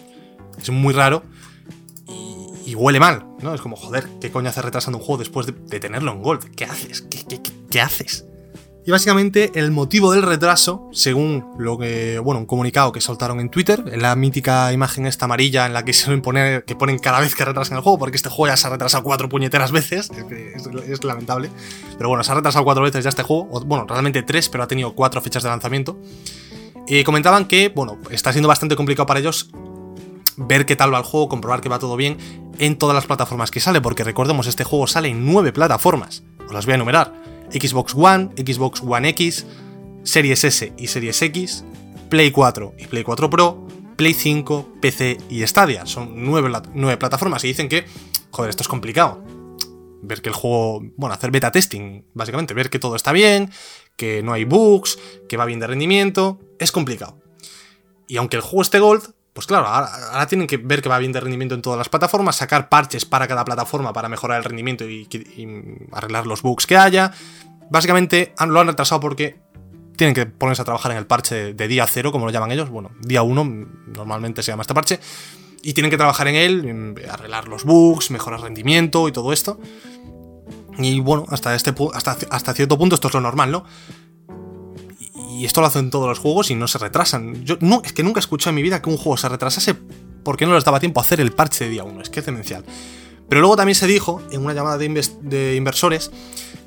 es 0.60 0.70
muy 0.70 0.93
raro 0.93 1.23
y, 2.66 2.74
huele 2.74 3.01
mal, 3.01 3.24
¿no? 3.40 3.55
Es 3.55 3.62
como, 3.62 3.77
joder, 3.77 4.06
¿qué 4.20 4.31
coño 4.31 4.51
haces 4.51 4.62
retrasando 4.62 4.98
un 4.98 5.05
juego 5.05 5.20
después 5.20 5.47
de, 5.47 5.81
tenerlo 5.81 6.12
en 6.12 6.23
Gold? 6.23 6.55
¿Qué 6.55 6.66
haces? 6.66 7.01
¿Qué, 7.01 7.24
qué, 7.27 7.40
qué 7.70 7.81
haces? 7.81 8.28
Y 8.89 8.90
básicamente 8.90 9.52
el 9.55 9.70
motivo 9.70 10.12
del 10.12 10.23
retraso, 10.23 10.89
según 10.93 11.44
lo 11.59 11.77
que, 11.77 12.19
bueno, 12.20 12.40
un 12.40 12.47
comunicado 12.47 12.90
que 12.90 13.02
soltaron 13.02 13.39
en 13.39 13.51
Twitter, 13.51 13.85
en 13.93 14.01
la 14.01 14.16
mítica 14.16 14.73
imagen 14.73 15.05
esta 15.05 15.27
amarilla 15.27 15.66
en 15.66 15.74
la 15.74 15.85
que 15.85 15.93
se 15.93 16.16
poner, 16.16 16.65
que 16.65 16.74
ponen 16.74 16.98
cada 16.98 17.20
vez 17.20 17.35
que 17.35 17.44
retrasan 17.44 17.77
el 17.77 17.82
juego, 17.82 17.98
porque 17.98 18.16
este 18.16 18.31
juego 18.31 18.47
ya 18.47 18.56
se 18.56 18.66
ha 18.66 18.70
retrasado 18.70 19.05
cuatro 19.05 19.28
puñeteras 19.28 19.73
veces, 19.73 20.10
es, 20.89 21.05
lamentable. 21.05 21.51
Pero 21.98 22.09
bueno, 22.09 22.24
se 22.24 22.32
ha 22.32 22.36
retrasado 22.36 22.65
cuatro 22.65 22.82
veces 22.82 23.05
ya 23.05 23.10
este 23.10 23.23
juego, 23.23 23.60
bueno, 23.66 23.85
realmente 23.86 24.23
tres, 24.23 24.48
pero 24.48 24.65
ha 24.65 24.66
tenido 24.66 24.94
cuatro 24.94 25.20
fechas 25.20 25.43
de 25.43 25.51
lanzamiento. 25.51 26.01
Y 26.86 27.05
comentaban 27.05 27.44
que, 27.44 27.69
bueno, 27.69 27.98
está 28.09 28.32
siendo 28.32 28.48
bastante 28.48 28.74
complicado 28.74 29.05
para 29.05 29.20
ellos 29.20 29.51
ver 30.39 30.65
qué 30.65 30.77
tal 30.77 30.94
va 30.94 30.97
el 30.97 31.05
juego, 31.05 31.28
comprobar 31.28 31.60
que 31.60 31.69
va 31.69 31.78
todo 31.78 31.94
bien 31.97 32.16
en 32.59 32.78
todas 32.78 32.94
las 32.94 33.05
plataformas 33.05 33.51
que 33.51 33.60
sale, 33.60 33.82
porque 33.82 34.02
recordemos, 34.02 34.47
este 34.47 34.65
juego 34.65 34.86
sale 34.86 35.10
en 35.10 35.27
nueve 35.27 35.52
plataformas, 35.52 36.23
os 36.47 36.55
las 36.55 36.65
voy 36.65 36.73
a 36.73 36.77
enumerar. 36.77 37.28
Xbox 37.53 37.95
One, 37.95 38.31
Xbox 38.37 38.83
One 38.85 39.09
X, 39.11 39.47
Series 40.03 40.45
S 40.45 40.73
y 40.77 40.87
Series 40.87 41.23
X, 41.23 41.65
Play 42.09 42.31
4 42.31 42.75
y 42.79 42.87
Play 42.87 43.03
4 43.03 43.31
Pro, 43.31 43.66
Play 43.97 44.15
5, 44.15 44.75
PC 44.81 45.19
y 45.29 45.47
Stadia. 45.47 45.85
Son 45.87 46.12
nueve, 46.15 46.97
plataformas 46.97 47.45
y 47.45 47.49
dicen 47.49 47.69
que, 47.69 47.85
joder, 48.31 48.51
esto 48.51 48.62
es 48.62 48.69
complicado. 48.69 49.23
Ver 50.01 50.23
que 50.23 50.29
el 50.29 50.35
juego, 50.35 50.81
bueno, 50.97 51.15
hacer 51.15 51.31
beta 51.31 51.51
testing, 51.51 52.05
básicamente, 52.15 52.55
ver 52.55 52.70
que 52.70 52.79
todo 52.79 52.95
está 52.95 53.12
bien, 53.12 53.51
que 53.97 54.23
no 54.23 54.33
hay 54.33 54.45
bugs, 54.45 54.99
que 55.29 55.37
va 55.37 55.45
bien 55.45 55.59
de 55.59 55.66
rendimiento, 55.66 56.39
es 56.59 56.70
complicado. 56.70 57.20
Y 58.07 58.16
aunque 58.16 58.37
el 58.37 58.43
juego 58.43 58.62
esté 58.62 58.79
gold, 58.79 59.15
pues 59.39 59.47
claro, 59.47 59.69
ahora, 59.69 60.27
tienen 60.27 60.48
que 60.48 60.56
ver 60.56 60.82
que 60.82 60.89
va 60.89 60.98
bien 60.98 61.12
de 61.12 61.20
rendimiento 61.20 61.55
en 61.55 61.62
todas 61.62 61.78
las 61.78 61.89
plataformas, 61.89 62.35
sacar 62.35 62.69
parches 62.69 63.05
para 63.05 63.28
cada 63.28 63.44
plataforma 63.44 63.93
para 63.93 64.09
mejorar 64.09 64.39
el 64.39 64.43
rendimiento 64.43 64.85
y, 64.85 65.06
arreglar 65.93 66.27
los 66.27 66.43
bugs 66.43 66.66
que 66.66 66.77
haya. 66.77 67.12
Básicamente 67.70 68.35
lo 68.48 68.59
han 68.59 68.66
retrasado 68.66 69.01
porque 69.01 69.39
tienen 69.94 70.12
que 70.12 70.27
ponerse 70.27 70.62
a 70.62 70.65
trabajar 70.65 70.90
en 70.90 70.98
el 70.98 71.06
parche 71.06 71.55
de, 71.55 71.69
día 71.69 71.86
cero, 71.86 72.10
como 72.10 72.27
lo 72.27 72.32
llaman 72.32 72.51
ellos. 72.51 72.69
Bueno, 72.69 72.90
día 73.01 73.23
1 73.23 73.44
normalmente 73.94 74.43
se 74.43 74.51
llama 74.51 74.62
este 74.62 74.74
parche. 74.74 74.98
Y 75.62 75.73
tienen 75.73 75.93
que 75.93 75.98
trabajar 75.98 76.27
en 76.27 76.35
él, 76.35 76.97
arreglar 77.09 77.47
los 77.47 77.62
bugs, 77.62 78.10
mejorar 78.10 78.40
rendimiento 78.40 79.06
y 79.06 79.12
todo 79.12 79.32
esto. 79.32 79.60
Y 80.78 80.98
bueno, 80.98 81.27
hasta, 81.28 81.55
este, 81.55 81.73
hasta, 81.94 82.16
hasta 82.31 82.55
cierto 82.55 82.77
punto 82.77 82.97
esto 82.97 83.06
es 83.06 83.15
lo 83.15 83.20
normal, 83.20 83.52
¿no? 83.52 83.65
Y 85.39 85.44
esto 85.44 85.60
lo 85.60 85.69
hacen 85.69 85.90
todos 85.90 86.09
los 86.09 86.19
juegos 86.19 86.51
y 86.51 86.55
no 86.55 86.66
se 86.66 86.78
retrasan. 86.78 87.44
Yo 87.44 87.56
no, 87.60 87.81
es 87.85 87.93
que 87.93 88.02
nunca 88.02 88.19
he 88.19 88.23
escuchado 88.23 88.51
en 88.51 88.56
mi 88.56 88.62
vida 88.62 88.82
que 88.82 88.90
un 88.90 88.97
juego 88.97 89.16
se 89.16 89.28
retrasase 89.28 89.77
porque 90.24 90.47
no 90.47 90.55
les 90.55 90.65
daba 90.65 90.81
tiempo 90.81 91.01
a 91.01 91.05
hacer 91.05 91.20
el 91.20 91.32
parche 91.32 91.65
de 91.65 91.70
día 91.70 91.85
1. 91.85 92.02
Es 92.02 92.10
que 92.10 92.20
es 92.20 92.27
demencial. 92.27 92.65
Pero 93.28 93.40
luego 93.40 93.56
también 93.56 93.77
se 93.77 93.86
dijo, 93.86 94.20
en 94.31 94.44
una 94.44 94.55
llamada 94.55 94.78
de 94.78 95.55
inversores, 95.56 96.10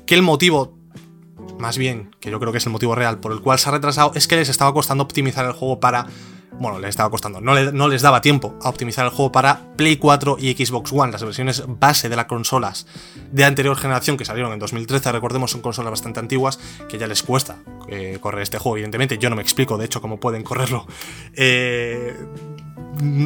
que 0.06 0.14
el 0.14 0.22
motivo 0.22 0.82
más 1.58 1.78
bien, 1.78 2.10
que 2.20 2.30
yo 2.30 2.40
creo 2.40 2.52
que 2.52 2.58
es 2.58 2.66
el 2.66 2.72
motivo 2.72 2.94
real 2.94 3.20
por 3.20 3.32
el 3.32 3.40
cual 3.40 3.58
se 3.58 3.68
ha 3.68 3.72
retrasado, 3.72 4.12
es 4.14 4.26
que 4.26 4.36
les 4.36 4.48
estaba 4.48 4.72
costando 4.74 5.04
optimizar 5.04 5.46
el 5.46 5.52
juego 5.52 5.80
para... 5.80 6.06
Bueno, 6.62 6.78
les 6.78 6.90
estaba 6.90 7.10
costando, 7.10 7.40
no, 7.40 7.88
les 7.88 8.02
daba 8.02 8.20
tiempo 8.20 8.56
a 8.62 8.68
optimizar 8.68 9.04
el 9.04 9.10
juego 9.10 9.32
para 9.32 9.74
Play 9.76 9.96
4 9.96 10.36
y 10.38 10.54
Xbox 10.54 10.92
One, 10.92 11.10
las 11.10 11.24
versiones 11.24 11.64
base 11.66 12.08
de 12.08 12.14
las 12.14 12.26
consolas 12.26 12.86
de 13.32 13.44
anterior 13.44 13.76
generación 13.76 14.16
que 14.16 14.24
salieron 14.24 14.52
en 14.52 14.60
2013, 14.60 15.10
recordemos, 15.10 15.50
son 15.50 15.60
consolas 15.60 15.90
bastante 15.90 16.20
antiguas, 16.20 16.60
que 16.88 16.98
ya 16.98 17.08
les 17.08 17.24
cuesta 17.24 17.56
eh, 17.88 18.18
correr 18.20 18.42
este 18.42 18.58
juego, 18.58 18.76
evidentemente, 18.76 19.18
yo 19.18 19.28
no 19.28 19.34
me 19.34 19.42
explico, 19.42 19.76
de 19.76 19.86
hecho, 19.86 20.00
cómo 20.00 20.20
pueden 20.20 20.44
correrlo. 20.44 20.86
Eh, 21.34 22.14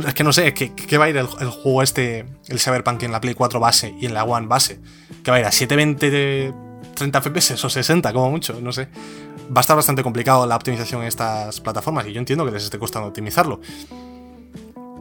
es 0.06 0.14
que 0.14 0.24
no 0.24 0.32
sé, 0.32 0.54
¿qué, 0.54 0.96
va 0.96 1.04
a 1.04 1.10
ir 1.10 1.18
el, 1.18 1.26
juego 1.26 1.82
este, 1.82 2.24
el 2.48 2.58
Cyberpunk 2.58 3.02
en 3.02 3.12
la 3.12 3.20
Play 3.20 3.34
4 3.34 3.60
base 3.60 3.94
y 4.00 4.06
en 4.06 4.14
la 4.14 4.24
One 4.24 4.46
base? 4.46 4.80
¿Qué 5.22 5.30
va 5.30 5.36
a 5.36 5.40
ir 5.40 5.46
a 5.46 5.52
720 5.52 6.10
de 6.10 6.54
30 6.96 7.20
FPS 7.20 7.64
o 7.64 7.70
60 7.70 8.12
como 8.12 8.30
mucho, 8.30 8.58
no 8.60 8.72
sé. 8.72 8.88
Va 9.54 9.58
a 9.58 9.60
estar 9.60 9.76
bastante 9.76 10.02
complicado 10.02 10.46
la 10.46 10.56
optimización 10.56 11.02
en 11.02 11.08
estas 11.08 11.60
plataformas 11.60 12.06
y 12.06 12.12
yo 12.12 12.18
entiendo 12.18 12.44
que 12.44 12.50
les 12.50 12.64
esté 12.64 12.78
costando 12.78 13.08
optimizarlo. 13.08 13.60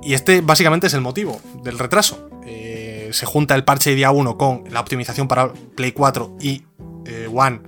Y 0.03 0.13
este 0.13 0.41
básicamente 0.41 0.88
es 0.88 0.93
el 0.93 1.01
motivo 1.01 1.41
del 1.63 1.80
retraso. 1.80 2.30
Eh, 2.45 3.09
se 3.11 3.26
junta 3.26 3.55
el 3.55 3.63
parche 3.63 3.89
de 3.89 3.95
día 3.95 4.11
1 4.11 4.38
con 4.38 4.63
la 4.69 4.80
optimización 4.80 5.27
para 5.27 5.51
Play 5.51 5.93
4 5.93 6.38
y 6.39 6.63
eh, 7.05 7.27
One, 7.34 7.61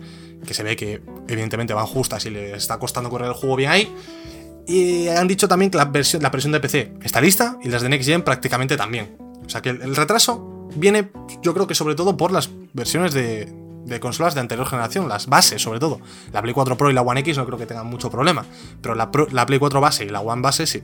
que 0.45 0.53
se 0.53 0.61
ve 0.61 0.75
que 0.75 1.01
evidentemente 1.27 1.73
van 1.73 1.87
justas 1.87 2.25
y 2.25 2.29
les 2.29 2.57
está 2.57 2.77
costando 2.77 3.09
correr 3.09 3.29
el 3.29 3.33
juego 3.33 3.55
bien 3.55 3.71
ahí. 3.71 3.93
Y 4.67 5.07
han 5.07 5.27
dicho 5.27 5.47
también 5.47 5.71
que 5.71 5.77
la 5.77 5.85
versión, 5.85 6.21
la 6.21 6.29
versión 6.29 6.51
de 6.51 6.59
PC 6.59 6.93
está 7.01 7.21
lista 7.21 7.57
y 7.63 7.69
las 7.69 7.81
de 7.81 7.89
Next 7.89 8.07
Gen 8.07 8.21
prácticamente 8.21 8.77
también. 8.77 9.17
O 9.43 9.49
sea 9.49 9.61
que 9.61 9.69
el 9.69 9.95
retraso 9.95 10.69
viene, 10.75 11.09
yo 11.41 11.53
creo 11.53 11.65
que 11.65 11.73
sobre 11.73 11.95
todo 11.95 12.17
por 12.17 12.31
las 12.31 12.51
versiones 12.73 13.13
de, 13.13 13.51
de 13.87 13.99
consolas 13.99 14.35
de 14.35 14.41
anterior 14.41 14.67
generación, 14.67 15.07
las 15.07 15.27
bases 15.27 15.61
sobre 15.61 15.79
todo. 15.79 15.99
La 16.31 16.41
Play 16.41 16.53
4 16.53 16.77
Pro 16.77 16.91
y 16.91 16.93
la 16.93 17.01
One 17.01 17.21
X 17.21 17.37
no 17.37 17.45
creo 17.45 17.57
que 17.57 17.65
tengan 17.65 17.87
mucho 17.87 18.11
problema, 18.11 18.45
pero 18.81 18.95
la, 18.95 19.11
Play 19.11 19.59
4 19.59 19.81
base 19.81 20.05
y 20.05 20.09
la 20.09 20.19
One 20.19 20.41
base 20.41 20.67
sí. 20.67 20.83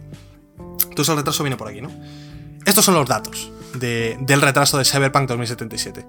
Entonces 0.90 1.10
el 1.10 1.18
retraso 1.18 1.44
viene 1.44 1.58
por 1.58 1.68
aquí, 1.68 1.82
¿no? 1.82 1.92
Estos 2.66 2.86
son 2.86 2.96
los 2.96 3.08
datos 3.08 3.52
del 3.76 4.42
retraso 4.42 4.78
de 4.78 4.86
Cyberpunk 4.86 5.28
2077. 5.28 6.06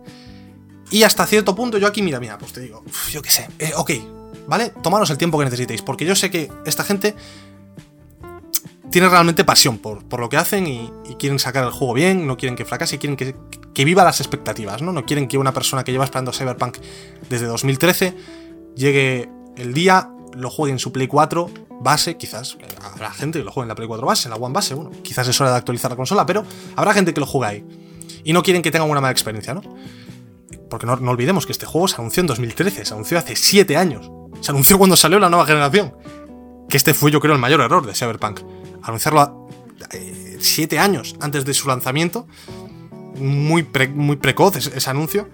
Y 0.91 1.03
hasta 1.03 1.27
cierto 1.27 1.55
punto 1.55 1.79
yo 1.79 1.87
aquí, 1.87 2.03
mira, 2.03 2.21
mira, 2.21 2.39
pues 2.39 2.53
te 2.53 2.61
digo, 2.61 2.85
yo 3.11 3.23
qué 3.23 3.31
sé, 3.31 3.49
eh, 3.59 3.73
ok, 3.75 3.91
¿vale? 4.47 4.71
Tomaros 4.83 5.11
el 5.11 5.19
tiempo 5.19 5.39
que 5.39 5.47
necesitéis, 5.47 5.83
porque 5.83 6.05
yo 6.05 6.15
sé 6.15 6.31
que 6.31 6.53
esta 6.67 6.85
gente 6.85 7.17
tiene 8.95 9.09
realmente 9.09 9.43
pasión 9.43 9.79
por, 9.79 10.05
por 10.05 10.21
lo 10.21 10.29
que 10.29 10.37
hacen 10.37 10.69
y, 10.69 10.89
quieren 11.19 11.41
sacar 11.41 11.65
el 11.65 11.73
juego 11.73 11.95
bien, 11.95 12.29
no 12.29 12.37
quieren 12.37 12.55
que 12.55 12.65
fracase, 12.65 12.97
quieren 12.97 13.17
que, 13.17 13.35
que 13.75 13.85
viva 13.85 14.05
las 14.05 14.21
expectativas, 14.21 14.83
¿no? 14.83 14.93
No 14.93 15.05
quieren 15.05 15.27
que 15.27 15.37
una 15.37 15.53
persona 15.53 15.83
que 15.83 15.91
lleva 15.91 16.05
esperando 16.05 16.33
Cyberpunk 16.33 16.79
desde 17.29 17.47
2013 17.47 18.15
llegue 18.77 19.29
el 19.57 19.75
día, 19.75 20.11
lo 20.35 20.49
juegue 20.49 20.73
en 20.73 20.79
su 20.79 20.93
Play 20.93 21.09
4 21.09 21.51
base, 21.81 22.17
quizás 22.17 22.57
habrá 22.85 23.11
gente 23.11 23.41
que 23.41 23.45
lo 23.45 23.51
juegue 23.51 23.65
en 23.65 23.71
la 23.71 23.75
Play 23.75 23.89
4 23.89 24.07
base, 24.07 24.29
en 24.29 24.31
la 24.31 24.37
One 24.37 24.55
base, 24.55 24.75
bueno, 24.75 24.93
quizás 25.03 25.27
es 25.27 25.41
hora 25.41 25.51
de 25.51 25.57
actualizar 25.57 25.91
la 25.91 25.97
consola, 25.97 26.25
pero 26.25 26.45
habrá 26.77 26.95
gente 26.95 27.13
que 27.13 27.19
lo 27.19 27.27
juegue 27.27 27.51
ahí. 27.51 27.67
Y 28.23 28.33
no 28.33 28.45
quieren 28.45 28.63
que 28.63 28.71
tengan 28.71 28.89
una 28.89 29.01
mala 29.01 29.11
experiencia, 29.11 29.55
¿no? 29.55 29.63
Porque 30.71 30.87
no, 30.87 30.95
no 30.95 31.11
olvidemos 31.11 31.47
que 31.47 31.53
este 31.53 31.67
juego 31.67 31.89
se 31.89 31.97
anunció 31.97 32.21
en 32.21 32.29
2013, 32.29 32.85
se 32.85 32.95
anunció 32.95 33.19
hace 33.19 33.35
7 33.35 33.77
años. 33.77 34.09
Se 34.41 34.53
anunció 34.53 34.79
cuando 34.79 34.97
salió 34.97 35.19
la 35.19 35.31
nueva 35.31 35.47
generación. 35.47 35.97
Que 36.69 36.77
este 36.77 36.95
fue, 36.95 37.11
yo 37.11 37.19
creo, 37.19 37.35
el 37.35 37.41
mayor 37.41 37.61
error 37.61 37.85
de 37.85 37.93
Cyberpunk. 37.93 38.41
Anunciarlo 38.85 39.21
a 39.21 39.35
7 40.39 40.79
años 40.79 41.17
antes 41.21 41.45
de 41.45 41.55
su 41.55 41.69
lanzamiento 41.69 42.27
muy, 43.19 43.67
muy 43.95 44.17
precoz 44.17 44.57
ese, 44.57 44.91
anuncio 44.91 45.29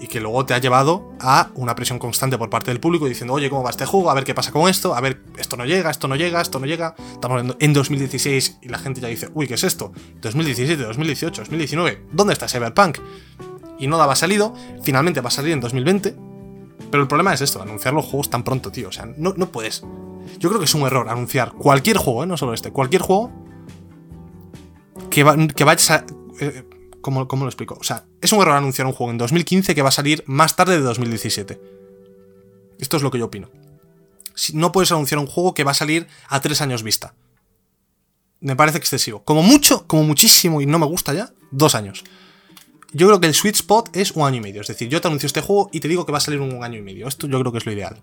y 0.00 0.06
que 0.06 0.20
luego 0.20 0.44
te 0.44 0.54
ha 0.54 0.58
llevado 0.58 1.12
a 1.20 1.50
una 1.54 1.74
presión 1.74 1.98
constante 1.98 2.36
por 2.36 2.50
parte 2.50 2.70
del 2.70 2.80
público 2.80 3.06
diciendo, 3.06 3.32
oye, 3.34 3.48
¿cómo 3.48 3.62
va 3.62 3.70
este 3.70 3.86
juego? 3.86 4.10
A 4.10 4.14
ver 4.14 4.24
qué 4.24 4.34
pasa 4.34 4.50
con 4.50 4.68
esto, 4.68 4.94
a 4.94 5.00
ver, 5.00 5.22
esto 5.38 5.56
no 5.56 5.64
llega, 5.64 5.90
esto 5.90 6.08
no 6.08 6.16
llega, 6.16 6.40
esto 6.40 6.58
no 6.58 6.66
llega. 6.66 6.94
Estamos 7.12 7.54
en 7.58 7.72
2016 7.72 8.58
y 8.62 8.68
la 8.68 8.78
gente 8.78 9.00
ya 9.00 9.08
dice, 9.08 9.30
uy, 9.34 9.46
¿qué 9.46 9.54
es 9.54 9.64
esto? 9.64 9.92
2017, 10.20 10.82
2018, 10.82 11.42
2019, 11.42 12.06
¿dónde 12.12 12.32
está 12.32 12.48
Cyberpunk? 12.48 12.98
Y 13.78 13.86
no 13.86 13.96
daba 13.96 14.14
salido, 14.14 14.54
finalmente 14.82 15.20
va 15.20 15.28
a 15.28 15.32
salir 15.32 15.52
en 15.52 15.60
2020, 15.60 16.16
pero 16.90 17.02
el 17.02 17.08
problema 17.08 17.34
es 17.34 17.40
esto, 17.40 17.60
anunciar 17.60 17.94
los 17.94 18.04
juegos 18.04 18.30
tan 18.30 18.44
pronto, 18.44 18.70
tío, 18.70 18.88
o 18.88 18.92
sea, 18.92 19.06
no, 19.16 19.34
no 19.36 19.50
puedes. 19.50 19.82
Yo 20.38 20.48
creo 20.48 20.58
que 20.58 20.66
es 20.66 20.74
un 20.74 20.82
error 20.82 21.08
anunciar 21.08 21.52
cualquier 21.52 21.96
juego, 21.96 22.24
¿eh? 22.24 22.26
no 22.26 22.36
solo 22.36 22.54
este, 22.54 22.70
cualquier 22.70 23.02
juego 23.02 23.32
que, 25.10 25.22
va, 25.22 25.36
que 25.36 25.64
a. 25.64 26.04
Eh, 26.40 26.64
¿cómo, 27.00 27.28
¿Cómo 27.28 27.44
lo 27.44 27.48
explico? 27.48 27.76
O 27.80 27.84
sea, 27.84 28.04
es 28.20 28.32
un 28.32 28.40
error 28.40 28.56
anunciar 28.56 28.86
un 28.86 28.92
juego 28.92 29.12
en 29.12 29.18
2015 29.18 29.74
que 29.74 29.82
va 29.82 29.88
a 29.88 29.92
salir 29.92 30.24
más 30.26 30.56
tarde 30.56 30.74
de 30.74 30.82
2017. 30.82 31.60
Esto 32.78 32.96
es 32.96 33.02
lo 33.02 33.10
que 33.10 33.18
yo 33.18 33.26
opino. 33.26 33.50
No 34.52 34.72
puedes 34.72 34.90
anunciar 34.90 35.20
un 35.20 35.26
juego 35.26 35.54
que 35.54 35.64
va 35.64 35.70
a 35.70 35.74
salir 35.74 36.08
a 36.28 36.40
tres 36.40 36.60
años 36.60 36.82
vista. 36.82 37.14
Me 38.40 38.56
parece 38.56 38.78
excesivo. 38.78 39.22
Como 39.24 39.42
mucho, 39.42 39.86
como 39.86 40.02
muchísimo, 40.02 40.60
y 40.60 40.66
no 40.66 40.78
me 40.78 40.86
gusta 40.86 41.14
ya, 41.14 41.32
dos 41.50 41.74
años. 41.74 42.04
Yo 42.94 43.08
creo 43.08 43.20
que 43.20 43.26
el 43.26 43.34
sweet 43.34 43.56
spot 43.56 43.96
es 43.96 44.12
un 44.12 44.24
año 44.24 44.36
y 44.36 44.40
medio. 44.40 44.60
Es 44.60 44.68
decir, 44.68 44.88
yo 44.88 45.00
te 45.00 45.08
anuncio 45.08 45.26
este 45.26 45.40
juego 45.40 45.68
y 45.72 45.80
te 45.80 45.88
digo 45.88 46.06
que 46.06 46.12
va 46.12 46.18
a 46.18 46.20
salir 46.20 46.40
un 46.40 46.62
año 46.62 46.78
y 46.78 46.82
medio. 46.82 47.08
Esto 47.08 47.26
yo 47.26 47.40
creo 47.40 47.50
que 47.50 47.58
es 47.58 47.66
lo 47.66 47.72
ideal. 47.72 48.00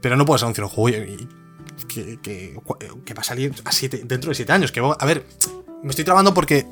Pero 0.00 0.16
no 0.16 0.24
puedes 0.24 0.44
anunciar 0.44 0.64
un 0.64 0.70
juego 0.70 1.04
que, 1.88 2.20
que, 2.22 3.14
va 3.14 3.20
a 3.20 3.24
salir 3.24 3.52
dentro 4.04 4.28
de 4.28 4.34
siete 4.36 4.52
años. 4.52 4.70
Que, 4.70 4.80
a 4.80 5.06
ver, 5.06 5.26
me 5.82 5.90
estoy 5.90 6.04
trabando 6.04 6.32
porque 6.32 6.68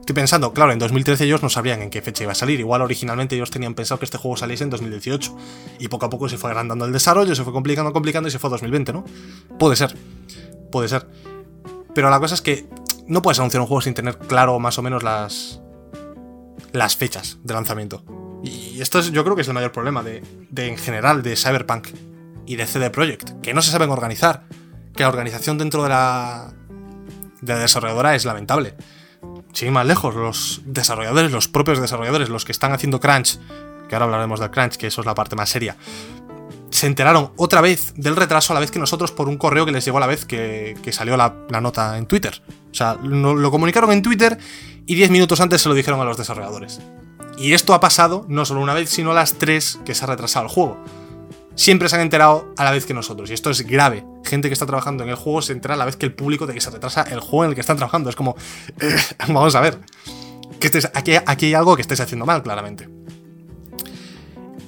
estoy 0.00 0.14
pensando, 0.14 0.54
claro, 0.54 0.72
en 0.72 0.78
2013 0.78 1.24
ellos 1.24 1.42
no 1.42 1.50
sabrían 1.50 1.82
en 1.82 1.90
qué 1.90 2.00
fecha 2.00 2.22
iba 2.22 2.32
a 2.32 2.34
salir. 2.34 2.58
Igual 2.58 2.80
originalmente 2.80 3.36
ellos 3.36 3.50
tenían 3.50 3.74
pensado 3.74 3.98
que 3.98 4.06
este 4.06 4.16
juego 4.16 4.38
saliese 4.38 4.64
en 4.64 4.70
2018. 4.70 5.36
Y 5.78 5.88
poco 5.88 6.06
a 6.06 6.10
poco 6.10 6.26
se 6.30 6.38
fue 6.38 6.48
agrandando 6.48 6.86
el 6.86 6.92
desarrollo, 6.92 7.34
se 7.34 7.44
fue 7.44 7.52
complicando, 7.52 7.92
complicando 7.92 8.30
y 8.30 8.32
se 8.32 8.38
fue 8.38 8.48
a 8.48 8.52
2020, 8.52 8.94
¿no? 8.94 9.04
Puede 9.58 9.76
ser. 9.76 9.94
Puede 10.72 10.88
ser. 10.88 11.06
Pero 11.94 12.08
la 12.08 12.18
cosa 12.18 12.34
es 12.34 12.40
que 12.40 12.66
no 13.06 13.20
puedes 13.20 13.38
anunciar 13.38 13.60
un 13.60 13.66
juego 13.66 13.82
sin 13.82 13.92
tener 13.92 14.16
claro 14.16 14.58
más 14.58 14.78
o 14.78 14.82
menos 14.82 15.02
las, 15.02 15.60
las 16.72 16.96
fechas 16.96 17.38
de 17.42 17.54
lanzamiento. 17.54 18.04
Y 18.42 18.80
esto 18.80 18.98
es, 18.98 19.12
yo 19.12 19.22
creo 19.24 19.36
que 19.36 19.42
es 19.42 19.48
el 19.48 19.54
mayor 19.54 19.72
problema 19.72 20.02
de, 20.02 20.22
en 20.56 20.78
general 20.78 21.22
de 21.22 21.36
Cyberpunk 21.36 21.88
y 22.46 22.56
de 22.56 22.66
CD 22.66 22.90
Projekt, 22.90 23.40
que 23.42 23.54
no 23.54 23.62
se 23.62 23.70
saben 23.70 23.90
organizar, 23.90 24.44
que 24.94 25.02
la 25.02 25.08
organización 25.08 25.58
dentro 25.58 25.82
de 25.82 25.90
la, 25.90 26.52
de 27.40 27.52
la 27.52 27.58
desarrolladora 27.60 28.14
es 28.14 28.24
lamentable. 28.24 28.74
Sin 29.52 29.72
más 29.72 29.86
lejos, 29.86 30.14
los 30.14 30.62
desarrolladores, 30.64 31.32
los 31.32 31.48
propios 31.48 31.80
desarrolladores, 31.80 32.28
los 32.28 32.44
que 32.44 32.52
están 32.52 32.72
haciendo 32.72 33.00
crunch, 33.00 33.38
que 33.88 33.94
ahora 33.94 34.06
hablaremos 34.06 34.40
del 34.40 34.50
crunch, 34.50 34.76
que 34.76 34.86
eso 34.86 35.02
es 35.02 35.06
la 35.06 35.14
parte 35.14 35.36
más 35.36 35.50
seria, 35.50 35.76
se 36.70 36.86
enteraron 36.86 37.32
otra 37.36 37.60
vez 37.60 37.92
del 37.96 38.16
retraso 38.16 38.52
a 38.52 38.54
la 38.54 38.60
vez 38.60 38.70
que 38.70 38.78
nosotros 38.78 39.12
por 39.12 39.28
un 39.28 39.36
correo 39.36 39.66
que 39.66 39.72
les 39.72 39.84
llegó 39.84 39.98
a 39.98 40.00
la 40.00 40.06
vez 40.06 40.24
que, 40.24 40.76
salió 40.92 41.16
la, 41.16 41.34
nota 41.60 41.98
en 41.98 42.06
Twitter. 42.06 42.40
O 42.70 42.74
sea, 42.74 42.96
lo, 43.02 43.50
comunicaron 43.50 43.92
en 43.92 44.02
Twitter 44.02 44.38
y 44.90 44.96
10 44.96 45.12
minutos 45.12 45.40
antes 45.40 45.62
se 45.62 45.68
lo 45.68 45.76
dijeron 45.76 46.00
a 46.00 46.04
los 46.04 46.16
desarrolladores. 46.16 46.80
Y 47.38 47.52
esto 47.52 47.74
ha 47.74 47.80
pasado 47.80 48.26
no 48.26 48.44
solo 48.44 48.60
una 48.60 48.74
vez, 48.74 48.90
sino 48.90 49.12
las 49.12 49.34
tres 49.34 49.78
que 49.84 49.94
se 49.94 50.02
ha 50.02 50.08
retrasado 50.08 50.46
el 50.46 50.50
juego. 50.50 50.82
Siempre 51.54 51.88
se 51.88 51.94
han 51.94 52.02
enterado 52.02 52.52
a 52.56 52.64
la 52.64 52.72
vez 52.72 52.86
que 52.86 52.92
nosotros, 52.92 53.30
y 53.30 53.34
esto 53.34 53.50
es 53.50 53.64
grave. 53.64 54.04
Gente 54.24 54.48
que 54.48 54.52
está 54.52 54.66
trabajando 54.66 55.04
en 55.04 55.10
el 55.10 55.14
juego 55.14 55.42
se 55.42 55.52
entera 55.52 55.74
a 55.74 55.76
la 55.76 55.84
vez 55.84 55.94
que 55.94 56.06
el 56.06 56.12
público 56.12 56.44
de 56.48 56.54
que 56.54 56.60
se 56.60 56.70
retrasa 56.70 57.02
el 57.02 57.20
juego 57.20 57.44
en 57.44 57.50
el 57.50 57.54
que 57.54 57.60
están 57.60 57.76
trabajando. 57.76 58.10
Es 58.10 58.16
como, 58.16 58.34
eh, 58.80 58.96
vamos 59.28 59.54
a 59.54 59.60
ver. 59.60 59.78
Que 60.58 60.72
aquí, 60.92 61.12
aquí 61.24 61.46
hay 61.46 61.54
algo 61.54 61.76
que 61.76 61.82
estáis 61.82 62.00
haciendo 62.00 62.26
mal, 62.26 62.42
claramente. 62.42 62.88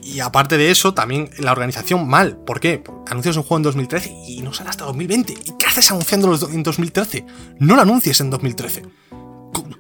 Y 0.05 0.21
aparte 0.21 0.57
de 0.57 0.71
eso, 0.71 0.95
también 0.95 1.31
la 1.39 1.51
organización 1.51 2.07
mal. 2.07 2.37
¿Por 2.37 2.61
qué? 2.61 2.85
Anuncias 3.09 3.37
un 3.37 3.43
juego 3.43 3.57
en 3.57 3.63
2013 3.65 4.15
y 4.29 4.41
no 4.43 4.55
sale 4.55 4.71
hasta 4.71 4.85
2020. 4.85 5.33
¿Y 5.33 5.59
qué 5.59 5.67
haces 5.67 5.91
anunciándolo 5.91 6.39
en 6.49 6.63
2013? 6.63 7.27
No 7.59 7.75
lo 7.75 7.83
anuncies 7.83 8.21
en 8.21 8.31
2013. 8.31 8.83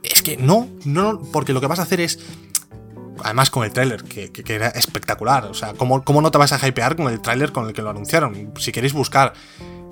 Es 0.02 0.22
que 0.22 0.36
no, 0.36 0.68
no, 0.84 1.20
porque 1.32 1.52
lo 1.52 1.60
que 1.60 1.66
vas 1.66 1.78
a 1.78 1.82
hacer 1.82 2.00
es. 2.00 2.18
Además, 3.24 3.50
con 3.50 3.64
el 3.64 3.72
tráiler, 3.72 4.02
que, 4.02 4.32
era 4.48 4.68
espectacular. 4.68 5.44
O 5.44 5.54
sea, 5.54 5.74
¿cómo, 5.74 6.02
¿cómo 6.02 6.20
no 6.22 6.30
te 6.30 6.38
vas 6.38 6.52
a 6.52 6.66
hypear 6.66 6.96
con 6.96 7.08
el 7.12 7.20
tráiler 7.20 7.52
con 7.52 7.66
el 7.66 7.72
que 7.72 7.82
lo 7.82 7.90
anunciaron? 7.90 8.52
Si 8.58 8.72
queréis 8.72 8.92
buscar 8.92 9.34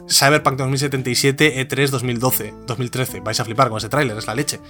Cyberpunk 0.09 0.59
2077 0.59 1.69
E3 1.69 1.91
2012, 1.91 2.55
2013, 2.67 3.21
vais 3.21 3.39
a 3.39 3.45
flipar 3.45 3.69
con 3.69 3.79
ese 3.79 3.89
tráiler, 3.89 4.17
es 4.17 4.27
la 4.27 4.35
leche. 4.35 4.61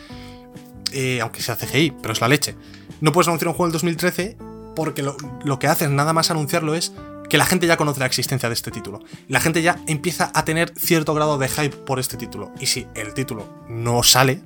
Eh, 0.92 1.20
aunque 1.20 1.40
sea 1.40 1.56
CGI, 1.56 1.92
pero 2.02 2.12
es 2.12 2.20
la 2.20 2.28
leche. 2.28 2.56
No 3.00 3.12
puedes 3.12 3.28
anunciar 3.28 3.48
un 3.48 3.54
juego 3.54 3.68
en 3.68 3.72
2013 3.72 4.36
porque 4.74 5.02
lo, 5.02 5.58
que 5.58 5.66
hacen 5.66 5.96
nada 5.96 6.12
más 6.12 6.30
anunciarlo 6.30 6.74
es 6.74 6.92
que 7.28 7.38
la 7.38 7.46
gente 7.46 7.66
ya 7.66 7.76
conoce 7.76 8.00
la 8.00 8.06
existencia 8.06 8.48
de 8.48 8.54
este 8.54 8.70
título. 8.70 9.00
La 9.28 9.40
gente 9.40 9.62
ya 9.62 9.78
empieza 9.86 10.30
a 10.34 10.44
tener 10.44 10.72
cierto 10.76 11.14
grado 11.14 11.38
de 11.38 11.48
hype 11.48 11.76
por 11.76 12.00
este 12.00 12.16
título. 12.16 12.52
Y 12.60 12.66
si 12.66 12.86
el 12.94 13.14
título 13.14 13.46
no 13.68 14.02
sale, 14.02 14.42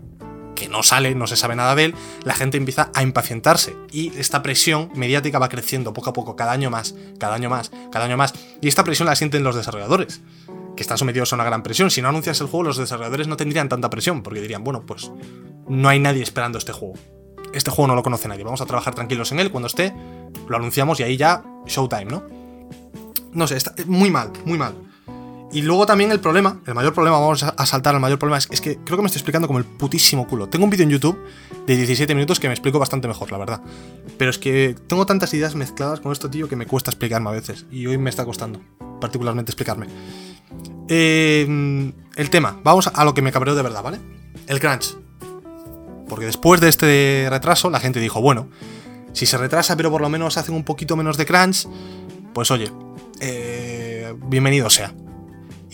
que 0.54 0.68
no 0.68 0.82
sale, 0.82 1.14
no 1.14 1.26
se 1.26 1.36
sabe 1.36 1.56
nada 1.56 1.74
de 1.74 1.86
él, 1.86 1.94
la 2.24 2.34
gente 2.34 2.56
empieza 2.56 2.90
a 2.94 3.02
impacientarse. 3.02 3.76
Y 3.90 4.16
esta 4.18 4.42
presión 4.42 4.90
mediática 4.94 5.38
va 5.38 5.48
creciendo 5.48 5.92
poco 5.92 6.10
a 6.10 6.12
poco, 6.12 6.36
cada 6.36 6.52
año 6.52 6.70
más, 6.70 6.94
cada 7.18 7.34
año 7.34 7.50
más, 7.50 7.70
cada 7.90 8.04
año 8.04 8.16
más. 8.16 8.34
Y 8.60 8.68
esta 8.68 8.84
presión 8.84 9.06
la 9.06 9.16
sienten 9.16 9.44
los 9.44 9.56
desarrolladores, 9.56 10.20
que 10.76 10.82
están 10.82 10.98
sometidos 10.98 11.32
a 11.32 11.36
una 11.36 11.44
gran 11.44 11.62
presión. 11.62 11.90
Si 11.90 12.02
no 12.02 12.08
anuncias 12.08 12.40
el 12.40 12.46
juego, 12.46 12.64
los 12.64 12.76
desarrolladores 12.76 13.28
no 13.28 13.36
tendrían 13.36 13.68
tanta 13.68 13.90
presión, 13.90 14.22
porque 14.22 14.40
dirían, 14.40 14.64
bueno, 14.64 14.84
pues 14.86 15.10
no 15.68 15.88
hay 15.88 15.98
nadie 15.98 16.22
esperando 16.22 16.58
este 16.58 16.72
juego 16.72 16.94
este 17.54 17.70
juego 17.70 17.86
no 17.86 17.94
lo 17.94 18.02
conoce 18.02 18.28
nadie, 18.28 18.44
vamos 18.44 18.60
a 18.60 18.66
trabajar 18.66 18.94
tranquilos 18.94 19.30
en 19.32 19.40
él, 19.40 19.50
cuando 19.50 19.68
esté, 19.68 19.94
lo 20.48 20.56
anunciamos 20.56 21.00
y 21.00 21.04
ahí 21.04 21.16
ya, 21.16 21.44
showtime, 21.66 22.06
¿no? 22.06 22.24
No 23.32 23.46
sé, 23.46 23.56
está 23.56 23.74
muy 23.86 24.10
mal, 24.10 24.32
muy 24.44 24.58
mal. 24.58 24.74
Y 25.54 25.62
luego 25.62 25.86
también 25.86 26.10
el 26.10 26.18
problema, 26.18 26.58
el 26.66 26.74
mayor 26.74 26.92
problema, 26.92 27.16
vamos 27.20 27.44
a 27.44 27.64
saltar 27.66 27.94
al 27.94 28.00
mayor 28.00 28.18
problema, 28.18 28.38
es, 28.38 28.60
que 28.60 28.76
creo 28.78 28.98
que 28.98 29.02
me 29.02 29.06
estoy 29.06 29.20
explicando 29.20 29.46
como 29.46 29.60
el 29.60 29.64
putísimo 29.64 30.26
culo. 30.26 30.48
Tengo 30.48 30.64
un 30.64 30.70
vídeo 30.70 30.82
en 30.82 30.90
YouTube 30.90 31.16
de 31.64 31.76
17 31.76 32.12
minutos 32.16 32.40
que 32.40 32.48
me 32.48 32.54
explico 32.54 32.80
bastante 32.80 33.06
mejor, 33.06 33.30
la 33.30 33.38
verdad. 33.38 33.60
Pero 34.18 34.32
es 34.32 34.38
que 34.38 34.74
tengo 34.88 35.06
tantas 35.06 35.32
ideas 35.32 35.54
mezcladas 35.54 36.00
con 36.00 36.10
esto, 36.10 36.28
tío, 36.28 36.48
que 36.48 36.56
me 36.56 36.66
cuesta 36.66 36.90
explicarme 36.90 37.30
a 37.30 37.34
veces. 37.34 37.66
Y 37.70 37.86
hoy 37.86 37.98
me 37.98 38.10
está 38.10 38.24
costando, 38.24 38.60
particularmente, 39.00 39.52
explicarme. 39.52 39.86
Eh, 40.88 41.92
el 42.16 42.30
tema, 42.30 42.58
vamos 42.64 42.90
a 42.92 43.04
lo 43.04 43.14
que 43.14 43.22
me 43.22 43.30
cabreó 43.30 43.54
de 43.54 43.62
verdad, 43.62 43.84
¿vale? 43.84 44.00
El 44.48 44.58
crunch. 44.58 44.96
Porque 46.08 46.26
después 46.26 46.60
de 46.60 46.68
este 46.68 47.28
retraso, 47.30 47.70
la 47.70 47.78
gente 47.78 48.00
dijo, 48.00 48.20
bueno, 48.20 48.48
si 49.12 49.24
se 49.24 49.38
retrasa 49.38 49.76
pero 49.76 49.92
por 49.92 50.00
lo 50.00 50.08
menos 50.08 50.36
hacen 50.36 50.56
un 50.56 50.64
poquito 50.64 50.96
menos 50.96 51.16
de 51.16 51.26
crunch, 51.26 51.68
pues 52.32 52.50
oye, 52.50 52.72
eh, 53.20 54.14
bienvenido 54.26 54.68
sea. 54.68 54.92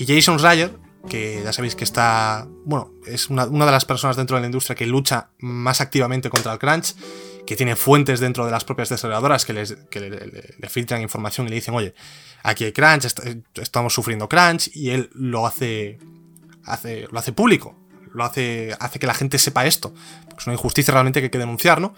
Y 0.01 0.07
Jason 0.07 0.39
Ryder, 0.39 0.73
que 1.11 1.43
ya 1.45 1.53
sabéis 1.53 1.77
que 1.77 1.85
está, 1.85 2.49
bueno, 2.65 2.95
es 3.07 3.29
una, 3.29 3.47
de 3.47 3.71
las 3.71 3.85
personas 3.85 4.17
dentro 4.17 4.37
de 4.37 4.41
la 4.41 4.47
industria 4.47 4.75
que 4.75 4.87
lucha 4.87 5.29
más 5.41 5.83
activamente 5.83 6.31
contra 6.31 6.55
el 6.55 6.59
crunch, 6.59 6.95
que 7.47 7.55
tiene 7.55 7.77
fuentes 7.77 8.19
dentro 8.19 8.47
de 8.47 8.51
las 8.51 8.65
propias 8.65 8.89
desarrolladoras 8.89 9.45
que, 9.45 9.53
les, 9.53 9.77
le, 9.93 10.69
filtran 10.71 11.03
información 11.03 11.47
y 11.47 11.51
le 11.51 11.57
dicen, 11.57 11.75
oye, 11.75 11.95
aquí 12.43 12.65
hay 12.65 12.73
crunch, 12.73 13.09
estamos 13.57 13.93
sufriendo 13.93 14.27
crunch, 14.27 14.75
y 14.75 14.89
él 14.89 15.11
lo 15.13 15.47
hace, 15.47 15.99
hace, 16.65 17.07
lo 17.11 17.19
hace 17.19 17.33
público 17.33 17.77
lo 18.13 18.25
hace, 18.25 18.77
hace 18.81 18.99
que 18.99 19.07
la 19.07 19.15
gente 19.15 19.39
sepa 19.39 19.67
esto. 19.67 19.95
Es 20.37 20.47
una 20.47 20.55
injusticia 20.55 20.93
realmente 20.93 21.21
que 21.21 21.27
hay 21.27 21.31
que 21.31 21.39
denunciar, 21.39 21.81
¿no? 21.81 21.95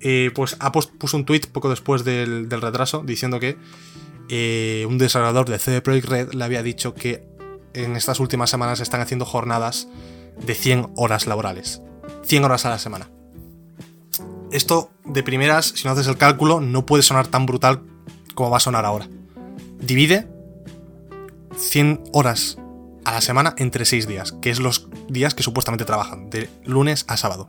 Eh, 0.00 0.30
pues 0.34 0.56
ha 0.60 0.70
puso 0.70 1.16
un 1.16 1.24
tweet 1.24 1.42
poco 1.50 1.70
después 1.70 2.04
del, 2.04 2.50
retraso 2.50 3.02
diciendo 3.04 3.40
que 3.40 3.56
eh, 4.28 4.86
un 4.88 4.98
desarrollador 4.98 5.48
de 5.48 5.58
CD 5.58 5.80
Projekt 5.80 6.08
Red 6.08 6.32
le 6.32 6.44
había 6.44 6.62
dicho 6.62 6.94
que 6.94 7.26
en 7.74 7.96
estas 7.96 8.20
últimas 8.20 8.50
semanas 8.50 8.80
están 8.80 9.00
haciendo 9.00 9.24
jornadas 9.24 9.88
de 10.44 10.54
100 10.54 10.92
horas 10.96 11.26
laborales. 11.26 11.82
100 12.24 12.44
horas 12.44 12.64
a 12.64 12.70
la 12.70 12.78
semana. 12.78 13.10
Esto, 14.50 14.90
de 15.04 15.22
primeras, 15.22 15.66
si 15.66 15.84
no 15.84 15.92
haces 15.92 16.06
el 16.06 16.16
cálculo, 16.16 16.60
no 16.60 16.86
puede 16.86 17.02
sonar 17.02 17.26
tan 17.26 17.46
brutal 17.46 17.82
como 18.34 18.50
va 18.50 18.58
a 18.58 18.60
sonar 18.60 18.84
ahora. 18.84 19.08
Divide 19.80 20.28
100 21.56 22.04
horas 22.12 22.58
a 23.04 23.12
la 23.12 23.20
semana 23.20 23.54
entre 23.58 23.84
6 23.84 24.06
días, 24.06 24.32
que 24.40 24.50
es 24.50 24.60
los 24.60 24.88
días 25.08 25.34
que 25.34 25.42
supuestamente 25.42 25.84
trabajan, 25.84 26.30
de 26.30 26.48
lunes 26.64 27.04
a 27.08 27.16
sábado. 27.16 27.48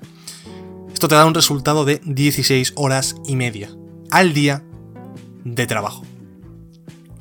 Esto 0.93 1.07
te 1.07 1.15
da 1.15 1.25
un 1.25 1.33
resultado 1.33 1.85
de 1.85 2.01
16 2.03 2.73
horas 2.75 3.15
y 3.25 3.35
media 3.35 3.69
al 4.11 4.33
día 4.33 4.63
de 5.43 5.67
trabajo. 5.67 6.03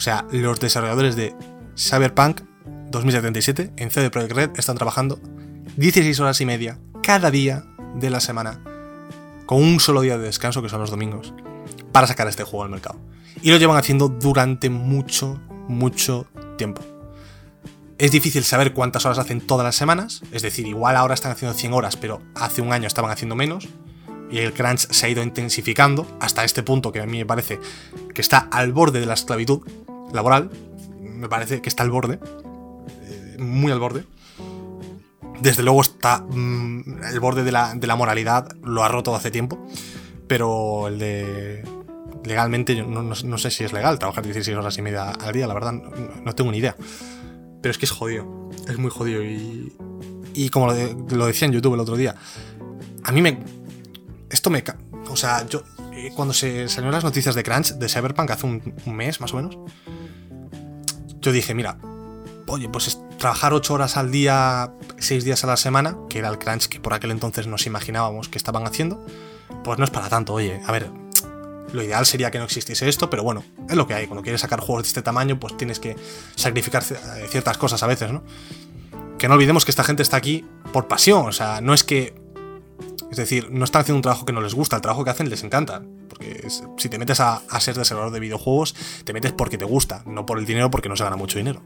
O 0.04 0.10
sea, 0.12 0.26
los 0.32 0.60
desarrolladores 0.60 1.16
de 1.16 1.34
Cyberpunk 1.78 2.42
2077 2.90 3.72
en 3.78 3.90
CD 3.90 4.10
Projekt 4.10 4.34
Red 4.34 4.50
están 4.58 4.76
trabajando 4.76 5.18
16 5.78 6.20
horas 6.20 6.38
y 6.42 6.44
media 6.44 6.78
cada 7.02 7.30
día 7.30 7.64
de 7.94 8.10
la 8.10 8.20
semana, 8.20 8.60
con 9.46 9.62
un 9.62 9.80
solo 9.80 10.02
día 10.02 10.18
de 10.18 10.24
descanso, 10.24 10.60
que 10.60 10.68
son 10.68 10.82
los 10.82 10.90
domingos, 10.90 11.32
para 11.90 12.06
sacar 12.06 12.28
este 12.28 12.44
juego 12.44 12.64
al 12.64 12.70
mercado. 12.70 13.00
Y 13.40 13.50
lo 13.50 13.56
llevan 13.56 13.78
haciendo 13.78 14.10
durante 14.10 14.68
mucho, 14.68 15.40
mucho 15.68 16.26
tiempo. 16.58 16.82
Es 17.96 18.12
difícil 18.12 18.44
saber 18.44 18.74
cuántas 18.74 19.06
horas 19.06 19.18
hacen 19.18 19.40
todas 19.40 19.64
las 19.64 19.74
semanas, 19.74 20.20
es 20.32 20.42
decir, 20.42 20.66
igual 20.66 20.96
ahora 20.96 21.14
están 21.14 21.32
haciendo 21.32 21.56
100 21.56 21.72
horas, 21.72 21.96
pero 21.96 22.20
hace 22.34 22.60
un 22.60 22.74
año 22.74 22.88
estaban 22.88 23.10
haciendo 23.10 23.36
menos, 23.36 23.68
y 24.30 24.40
el 24.40 24.52
crunch 24.52 24.86
se 24.90 25.06
ha 25.06 25.08
ido 25.08 25.22
intensificando 25.22 26.06
hasta 26.20 26.44
este 26.44 26.62
punto 26.62 26.92
que 26.92 27.00
a 27.00 27.06
mí 27.06 27.16
me 27.16 27.24
parece 27.24 27.58
que 28.12 28.20
está 28.20 28.48
al 28.50 28.74
borde 28.74 29.00
de 29.00 29.06
la 29.06 29.14
esclavitud 29.14 29.62
laboral, 30.14 30.50
me 31.00 31.28
parece 31.28 31.60
que 31.60 31.68
está 31.68 31.82
al 31.82 31.90
borde, 31.90 32.18
eh, 33.02 33.36
muy 33.38 33.72
al 33.72 33.80
borde. 33.80 34.04
Desde 35.40 35.62
luego 35.62 35.82
está 35.82 36.20
mm, 36.20 37.04
el 37.12 37.20
borde 37.20 37.44
de 37.44 37.52
la, 37.52 37.74
de 37.74 37.86
la 37.86 37.96
moralidad, 37.96 38.48
lo 38.62 38.84
ha 38.84 38.88
roto 38.88 39.14
hace 39.14 39.30
tiempo, 39.30 39.66
pero 40.26 40.88
el 40.88 40.98
de 40.98 41.64
legalmente, 42.24 42.74
yo 42.74 42.86
no, 42.86 43.38
sé 43.38 43.50
si 43.50 43.64
es 43.64 43.72
legal 43.72 43.98
trabajar 43.98 44.24
16 44.24 44.56
horas 44.56 44.78
y 44.78 44.82
media 44.82 45.10
al 45.10 45.32
día, 45.32 45.46
la 45.46 45.54
verdad, 45.54 45.72
no, 45.72 46.34
tengo 46.34 46.50
ni 46.50 46.58
idea. 46.58 46.76
Pero 47.60 47.70
es 47.70 47.78
que 47.78 47.86
es 47.86 47.90
jodido, 47.90 48.50
es 48.68 48.78
muy 48.78 48.90
jodido. 48.90 49.22
Y, 49.22 49.72
y 50.34 50.48
como 50.48 50.66
lo, 50.66 51.26
decía 51.26 51.46
en 51.46 51.52
YouTube 51.52 51.74
el 51.74 51.80
otro 51.80 51.96
día, 51.96 52.14
a 53.02 53.12
mí 53.12 53.22
me... 53.22 53.38
Esto 54.30 54.50
me... 54.50 54.64
O 55.08 55.16
sea, 55.16 55.46
yo... 55.46 55.62
Eh, 55.92 56.10
cuando 56.14 56.34
se 56.34 56.68
salieron 56.68 56.92
las 56.92 57.04
noticias 57.04 57.34
de 57.34 57.42
Crunch, 57.42 57.74
de 57.74 57.88
Cyberpunk, 57.88 58.30
hace 58.30 58.46
un, 58.46 58.74
un 58.84 58.96
mes 58.96 59.20
más 59.20 59.32
o 59.32 59.36
menos, 59.36 59.58
yo 61.24 61.32
dije, 61.32 61.54
mira, 61.54 61.78
oye, 62.46 62.68
pues 62.68 63.00
trabajar 63.18 63.54
8 63.54 63.72
horas 63.72 63.96
al 63.96 64.10
día, 64.10 64.70
6 64.98 65.24
días 65.24 65.42
a 65.42 65.46
la 65.46 65.56
semana, 65.56 65.96
que 66.10 66.18
era 66.18 66.28
el 66.28 66.38
crunch 66.38 66.68
que 66.68 66.80
por 66.80 66.92
aquel 66.92 67.12
entonces 67.12 67.46
nos 67.46 67.66
imaginábamos 67.66 68.28
que 68.28 68.36
estaban 68.36 68.66
haciendo, 68.66 69.04
pues 69.64 69.78
no 69.78 69.84
es 69.86 69.90
para 69.90 70.10
tanto, 70.10 70.34
oye, 70.34 70.60
a 70.66 70.70
ver, 70.70 70.90
lo 71.72 71.82
ideal 71.82 72.04
sería 72.04 72.30
que 72.30 72.38
no 72.38 72.44
existiese 72.44 72.86
esto, 72.88 73.08
pero 73.08 73.22
bueno, 73.22 73.42
es 73.68 73.74
lo 73.74 73.86
que 73.86 73.94
hay. 73.94 74.06
Cuando 74.06 74.22
quieres 74.22 74.42
sacar 74.42 74.60
juegos 74.60 74.82
de 74.84 74.88
este 74.88 75.02
tamaño, 75.02 75.40
pues 75.40 75.56
tienes 75.56 75.80
que 75.80 75.96
sacrificar 76.36 76.82
eh, 76.82 77.26
ciertas 77.30 77.56
cosas 77.56 77.82
a 77.82 77.86
veces, 77.86 78.12
¿no? 78.12 78.22
Que 79.18 79.26
no 79.26 79.34
olvidemos 79.34 79.64
que 79.64 79.70
esta 79.70 79.82
gente 79.82 80.02
está 80.02 80.18
aquí 80.18 80.44
por 80.72 80.86
pasión, 80.86 81.26
o 81.26 81.32
sea, 81.32 81.62
no 81.62 81.72
es 81.72 81.84
que... 81.84 82.22
Es 83.14 83.18
decir, 83.18 83.48
no 83.52 83.64
están 83.64 83.82
haciendo 83.82 83.98
un 83.98 84.02
trabajo 84.02 84.26
que 84.26 84.32
no 84.32 84.40
les 84.40 84.54
gusta, 84.54 84.74
el 84.74 84.82
trabajo 84.82 85.04
que 85.04 85.10
hacen 85.10 85.30
les 85.30 85.44
encanta. 85.44 85.82
Porque 86.08 86.48
si 86.76 86.88
te 86.88 86.98
metes 86.98 87.20
a, 87.20 87.42
a 87.48 87.60
ser 87.60 87.76
desarrollador 87.76 88.12
de 88.12 88.18
videojuegos, 88.18 88.74
te 89.04 89.12
metes 89.12 89.30
porque 89.30 89.56
te 89.56 89.64
gusta, 89.64 90.02
no 90.04 90.26
por 90.26 90.40
el 90.40 90.46
dinero, 90.46 90.68
porque 90.68 90.88
no 90.88 90.96
se 90.96 91.04
gana 91.04 91.14
mucho 91.14 91.38
dinero. 91.38 91.62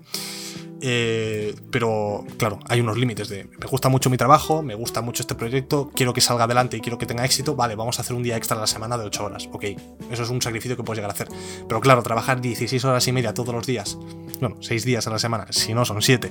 Eh, 0.82 1.56
pero 1.70 2.26
claro, 2.36 2.60
hay 2.68 2.80
unos 2.80 2.98
límites 2.98 3.30
de 3.30 3.44
me 3.44 3.66
gusta 3.66 3.88
mucho 3.88 4.10
mi 4.10 4.18
trabajo, 4.18 4.62
me 4.62 4.74
gusta 4.74 5.00
mucho 5.00 5.22
este 5.22 5.34
proyecto, 5.34 5.90
quiero 5.94 6.12
que 6.12 6.20
salga 6.20 6.44
adelante 6.44 6.76
y 6.76 6.80
quiero 6.80 6.98
que 6.98 7.06
tenga 7.06 7.24
éxito, 7.24 7.56
vale, 7.56 7.74
vamos 7.74 7.98
a 7.98 8.02
hacer 8.02 8.14
un 8.14 8.22
día 8.22 8.36
extra 8.36 8.58
a 8.58 8.60
la 8.60 8.66
semana 8.66 8.96
de 8.96 9.06
8 9.06 9.24
horas, 9.24 9.48
ok, 9.50 9.64
eso 10.12 10.22
es 10.22 10.30
un 10.30 10.40
sacrificio 10.40 10.76
que 10.76 10.84
puedes 10.84 10.98
llegar 10.98 11.10
a 11.10 11.14
hacer. 11.14 11.28
Pero 11.66 11.80
claro, 11.80 12.02
trabajar 12.02 12.40
16 12.40 12.84
horas 12.84 13.08
y 13.08 13.12
media 13.12 13.34
todos 13.34 13.52
los 13.52 13.66
días, 13.66 13.98
bueno, 14.40 14.56
6 14.60 14.84
días 14.84 15.06
a 15.08 15.10
la 15.10 15.18
semana, 15.18 15.46
si 15.50 15.74
no 15.74 15.84
son 15.84 16.00
7, 16.00 16.30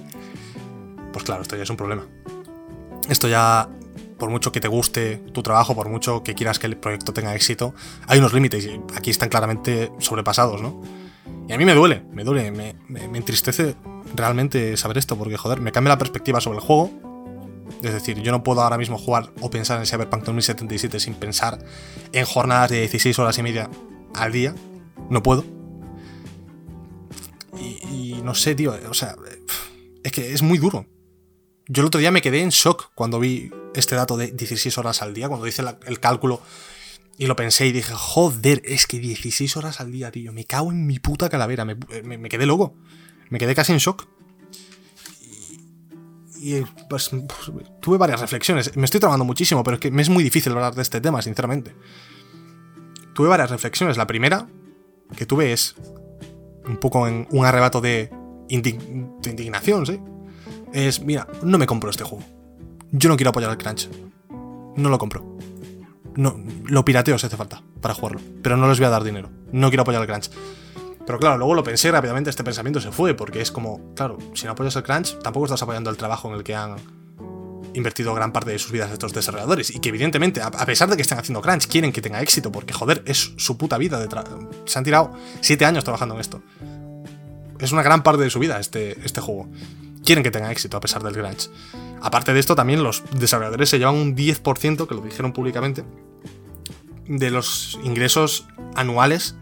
pues 1.12 1.26
claro, 1.26 1.42
esto 1.42 1.58
ya 1.58 1.64
es 1.64 1.70
un 1.70 1.78
problema. 1.78 2.06
Esto 3.10 3.28
ya, 3.28 3.70
por 4.18 4.30
mucho 4.30 4.52
que 4.52 4.60
te 4.60 4.68
guste 4.68 5.18
tu 5.34 5.44
trabajo, 5.44 5.76
por 5.76 5.90
mucho 5.90 6.24
que 6.24 6.36
quieras 6.36 6.60
que 6.60 6.68
el 6.68 6.78
proyecto 6.78 7.14
tenga 7.14 7.36
éxito, 7.36 7.74
hay 8.08 8.20
unos 8.20 8.34
límites 8.34 8.66
y 8.66 8.82
aquí 8.96 9.10
están 9.10 9.30
claramente 9.30 9.92
sobrepasados, 10.00 10.62
¿no? 10.62 10.82
Y 11.48 11.54
a 11.54 11.58
mí 11.58 11.66
me 11.66 11.74
duele, 11.74 12.04
me 12.12 12.24
duele, 12.24 12.52
me, 12.52 12.76
entristece 13.18 13.76
realmente 14.16 14.76
saber 14.76 14.98
esto, 14.98 15.18
porque 15.18 15.38
joder, 15.38 15.62
me 15.62 15.72
cambia 15.72 15.90
la 15.90 15.98
perspectiva 15.98 16.42
sobre 16.42 16.58
el 16.58 16.64
juego. 16.64 16.92
Es 17.84 17.94
decir, 17.94 18.22
yo 18.22 18.32
no 18.32 18.44
puedo 18.44 18.62
ahora 18.62 18.78
mismo 18.78 18.98
jugar 18.98 19.32
o 19.42 19.50
pensar 19.50 19.80
en 19.80 19.86
Cyberpunk 19.86 20.24
2077 20.24 21.00
sin 21.00 21.14
pensar 21.14 21.60
en 22.12 22.26
jornadas 22.26 22.70
de 22.70 22.80
16 22.80 23.18
horas 23.20 23.38
y 23.38 23.44
media 23.44 23.70
al 24.16 24.32
día. 24.32 24.56
No 25.10 25.24
puedo. 25.24 25.46
Y, 27.90 28.20
no 28.24 28.36
sé, 28.36 28.56
tío, 28.56 28.76
o 28.90 28.94
sea, 28.94 29.16
es 30.04 30.12
que 30.12 30.34
es 30.34 30.42
muy 30.42 30.58
duro. 30.58 30.86
Yo 31.68 31.82
el 31.82 31.88
otro 31.88 32.00
día 32.00 32.12
me 32.12 32.22
quedé 32.22 32.42
en 32.42 32.50
shock 32.50 32.92
cuando 32.94 33.20
vi 33.20 33.52
este 33.78 33.96
dato 33.96 34.18
de 34.18 34.32
16 34.32 34.78
horas 34.78 35.02
al 35.02 35.14
día, 35.14 35.28
cuando 35.28 35.48
hice 35.48 35.64
el 35.86 36.00
cálculo 36.00 36.42
y 37.18 37.26
lo 37.26 37.36
pensé 37.36 37.66
y 37.66 37.72
dije, 37.72 37.94
joder, 37.96 38.62
es 38.66 38.86
que 38.86 39.00
16 39.00 39.58
horas 39.58 39.80
al 39.80 39.92
día, 39.92 40.12
tío, 40.12 40.34
me 40.34 40.46
cago 40.46 40.72
en 40.72 40.86
mi 40.86 41.00
puta 41.00 41.30
calavera, 41.30 41.66
me, 41.66 41.76
me 42.04 42.30
quedé 42.30 42.46
loco 42.46 42.76
me 43.30 43.40
quedé 43.40 43.56
casi 43.56 43.74
en 43.74 43.80
shock. 43.80 44.08
Y, 46.40 46.62
pues, 46.90 47.10
tuve 47.82 47.98
varias 47.98 48.22
reflexiones. 48.22 48.76
Me 48.78 48.86
estoy 48.86 49.00
trabajando 49.00 49.26
muchísimo, 49.26 49.64
pero 49.64 49.76
es 49.76 49.82
que 49.82 49.92
me 49.92 50.02
es 50.02 50.10
muy 50.10 50.24
difícil 50.24 50.54
hablar 50.54 50.76
de 50.76 50.82
este 50.82 51.02
tema, 51.02 51.22
sinceramente. 51.22 51.76
Tuve 53.14 53.28
varias 53.28 53.50
reflexiones. 53.50 53.98
La 53.98 54.08
primera 54.08 54.48
que 55.16 55.26
tuve 55.26 55.52
es 55.52 55.76
un 56.66 56.78
poco 56.78 57.08
en 57.08 57.28
un 57.32 57.46
arrebato 57.46 57.82
de, 57.82 58.12
indignación, 58.50 59.86
¿sí? 59.86 60.00
Es, 60.74 61.02
mira, 61.02 61.28
no 61.42 61.58
me 61.58 61.66
compro 61.66 61.90
este 61.90 62.04
juego. 62.04 62.24
Yo 62.92 63.10
no 63.10 63.18
quiero 63.18 63.30
apoyar 63.30 63.50
al 63.50 63.58
crunch. 63.58 63.90
No 64.76 64.90
lo 64.90 64.98
compro. 64.98 65.38
No, 66.16 66.40
lo 66.66 66.84
pirateo 66.84 67.18
si 67.18 67.28
hace 67.28 67.38
falta 67.38 67.62
para 67.82 67.94
jugarlo. 67.94 68.22
Pero 68.42 68.58
no 68.58 68.68
les 68.68 68.80
voy 68.80 68.88
a 68.88 68.90
dar 68.90 69.04
dinero. 69.04 69.30
No 69.52 69.70
quiero 69.70 69.82
apoyar 69.82 70.02
al 70.02 70.08
crunch. 70.08 70.30
Pero 71.06 71.20
claro, 71.20 71.38
luego 71.38 71.54
lo 71.54 71.64
pensé 71.64 71.90
rápidamente, 71.90 72.30
este 72.30 72.44
pensamiento 72.44 72.82
se 72.82 72.92
fue, 72.92 73.14
porque 73.14 73.40
es 73.40 73.50
como, 73.50 73.94
claro, 73.96 74.18
si 74.34 74.46
no 74.46 74.52
apoyas 74.52 74.76
el 74.76 74.84
crunch, 74.84 75.18
tampoco 75.20 75.46
estás 75.46 75.62
apoyando 75.62 75.90
el 75.90 75.96
trabajo 75.96 76.28
en 76.28 76.36
el 76.36 76.44
que 76.44 76.54
han 76.54 76.76
invertido 77.74 78.14
gran 78.14 78.34
parte 78.34 78.52
de 78.52 78.60
sus 78.60 78.72
vidas 78.72 78.92
estos 78.92 79.14
desarrolladores. 79.14 79.74
Y 79.74 79.80
que 79.80 79.90
evidentemente, 79.90 80.42
a 80.42 80.52
pesar 80.52 80.90
de 80.90 80.96
que 80.96 81.04
estén 81.04 81.18
haciendo 81.18 81.42
crunch, 81.42 81.68
quieren 81.68 81.94
que 81.94 82.02
tenga 82.02 82.22
éxito, 82.22 82.52
porque 82.52 82.74
joder, 82.74 83.04
es 83.06 83.34
su 83.38 83.58
puta 83.58 83.78
vida. 83.78 84.00
De 84.00 84.10
se 84.66 84.78
han 84.78 84.84
tirado 84.84 85.14
siete 85.40 85.64
años 85.66 85.84
trabajando 85.84 86.16
en 86.16 86.22
esto. 86.22 86.42
Es 87.60 87.72
una 87.72 87.84
gran 87.84 88.04
parte 88.04 88.24
de 88.24 88.30
su 88.30 88.40
vida 88.40 88.60
este, 88.60 89.00
este 89.06 89.22
juego. 89.22 89.48
Quieren 90.04 90.24
que 90.24 90.32
tenga 90.32 90.52
éxito 90.52 90.76
a 90.78 90.82
pesar 90.82 91.04
del 91.04 91.14
crunch. 91.14 91.50
Aparte 92.02 92.34
de 92.34 92.40
esto, 92.40 92.56
también 92.56 92.84
los 92.84 93.04
desarrolladores 93.12 93.70
se 93.70 93.80
llevan 93.80 93.96
un 93.96 94.16
10%, 94.16 94.88
que 94.88 94.96
lo 94.96 95.02
dijeron 95.02 95.34
públicamente, 95.34 95.84
de 97.08 97.32
los 97.32 97.80
ingresos 97.84 98.48
anuales 98.76 99.36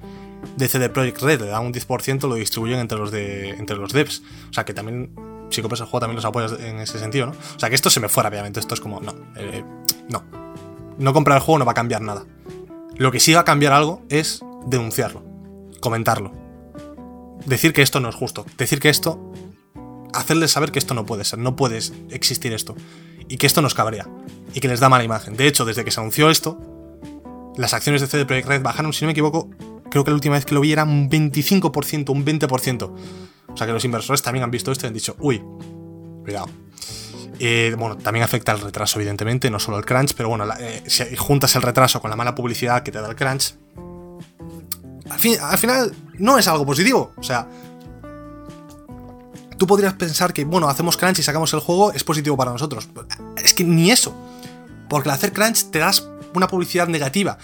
de 0.57 0.67
CD 0.67 0.89
Projekt 0.89 1.21
Red 1.21 1.41
le 1.41 1.47
da 1.47 1.59
un 1.59 1.73
10%, 1.73 2.27
lo 2.27 2.35
distribuyen 2.35 2.79
entre 2.79 2.97
los, 2.97 3.11
de, 3.11 3.49
entre 3.49 3.75
los 3.75 3.91
devs. 3.93 4.21
O 4.49 4.53
sea 4.53 4.65
que 4.65 4.73
también, 4.73 5.11
si 5.49 5.61
compras 5.61 5.81
el 5.81 5.87
juego, 5.87 6.01
también 6.01 6.15
los 6.15 6.25
apoyas 6.25 6.53
en 6.59 6.79
ese 6.79 6.99
sentido, 6.99 7.27
¿no? 7.27 7.31
O 7.33 7.59
sea 7.59 7.69
que 7.69 7.75
esto 7.75 7.89
se 7.89 7.99
me 7.99 8.09
fuera, 8.09 8.29
obviamente. 8.29 8.59
Esto 8.59 8.73
es 8.73 8.81
como, 8.81 9.01
no, 9.01 9.13
eh, 9.35 9.63
no. 10.09 10.23
No 10.97 11.13
comprar 11.13 11.37
el 11.37 11.43
juego 11.43 11.59
no 11.59 11.65
va 11.65 11.71
a 11.71 11.75
cambiar 11.75 12.01
nada. 12.01 12.25
Lo 12.95 13.11
que 13.11 13.19
sí 13.19 13.33
va 13.33 13.41
a 13.41 13.45
cambiar 13.45 13.73
algo 13.73 14.03
es 14.09 14.41
denunciarlo, 14.65 15.23
comentarlo. 15.81 16.31
Decir 17.45 17.73
que 17.73 17.81
esto 17.81 17.99
no 17.99 18.09
es 18.09 18.15
justo. 18.15 18.45
Decir 18.57 18.79
que 18.79 18.89
esto. 18.89 19.31
Hacerles 20.15 20.51
saber 20.51 20.71
que 20.71 20.79
esto 20.79 20.93
no 20.93 21.05
puede 21.05 21.25
ser, 21.25 21.39
no 21.39 21.55
puede 21.55 21.79
existir 22.09 22.53
esto. 22.53 22.75
Y 23.27 23.37
que 23.37 23.47
esto 23.47 23.61
nos 23.61 23.73
cabrea. 23.73 24.07
Y 24.53 24.59
que 24.59 24.67
les 24.67 24.79
da 24.79 24.89
mala 24.89 25.03
imagen. 25.03 25.35
De 25.35 25.47
hecho, 25.47 25.65
desde 25.65 25.83
que 25.83 25.91
se 25.91 25.99
anunció 25.99 26.29
esto, 26.29 26.59
las 27.57 27.73
acciones 27.73 28.01
de 28.01 28.07
CD 28.07 28.25
Projekt 28.25 28.47
Red 28.47 28.61
bajaron, 28.61 28.93
si 28.93 29.03
no 29.03 29.07
me 29.07 29.11
equivoco, 29.11 29.49
creo 29.89 30.03
que 30.03 30.11
la 30.11 30.15
última 30.15 30.35
vez 30.35 30.45
que 30.45 30.53
lo 30.53 30.61
vi 30.61 30.71
era 30.71 30.83
un 30.83 31.09
25%, 31.09 32.09
un 32.09 32.25
20%. 32.25 32.83
O 33.47 33.57
sea 33.57 33.67
que 33.67 33.73
los 33.73 33.85
inversores 33.85 34.21
también 34.21 34.43
han 34.43 34.51
visto 34.51 34.71
esto 34.71 34.85
y 34.85 34.87
han 34.87 34.93
dicho, 34.93 35.15
uy, 35.19 35.41
cuidado. 36.23 36.49
Eh, 37.39 37.75
bueno, 37.77 37.97
también 37.97 38.23
afecta 38.23 38.51
el 38.51 38.61
retraso, 38.61 38.99
evidentemente, 38.99 39.49
no 39.49 39.59
solo 39.59 39.77
el 39.77 39.85
crunch, 39.85 40.13
pero 40.15 40.29
bueno, 40.29 40.45
eh, 40.59 40.83
si 40.87 41.15
juntas 41.15 41.55
el 41.55 41.61
retraso 41.61 42.01
con 42.01 42.09
la 42.09 42.15
mala 42.15 42.35
publicidad 42.35 42.83
que 42.83 42.91
te 42.91 43.01
da 43.01 43.09
el 43.09 43.15
crunch, 43.15 43.55
al, 45.09 45.39
al 45.41 45.57
final 45.57 45.93
no 46.17 46.37
es 46.37 46.47
algo 46.47 46.65
positivo. 46.65 47.13
O 47.17 47.23
sea, 47.23 47.47
tú 49.57 49.67
podrías 49.67 49.93
pensar 49.93 50.33
que, 50.33 50.45
bueno, 50.45 50.67
hacemos 50.67 50.97
crunch 50.97 51.19
y 51.19 51.23
sacamos 51.23 51.53
el 51.53 51.59
juego, 51.59 51.91
es 51.91 52.03
positivo 52.03 52.37
para 52.37 52.51
nosotros. 52.51 52.87
Es 53.43 53.53
que 53.53 53.63
ni 53.63 53.91
eso. 53.91 54.15
Porque 54.89 55.09
al 55.09 55.15
hacer 55.15 55.33
crunch 55.33 55.71
te 55.71 55.79
das 55.79 56.07
una 56.33 56.47
publicidad 56.47 56.87
negativa 56.87 57.37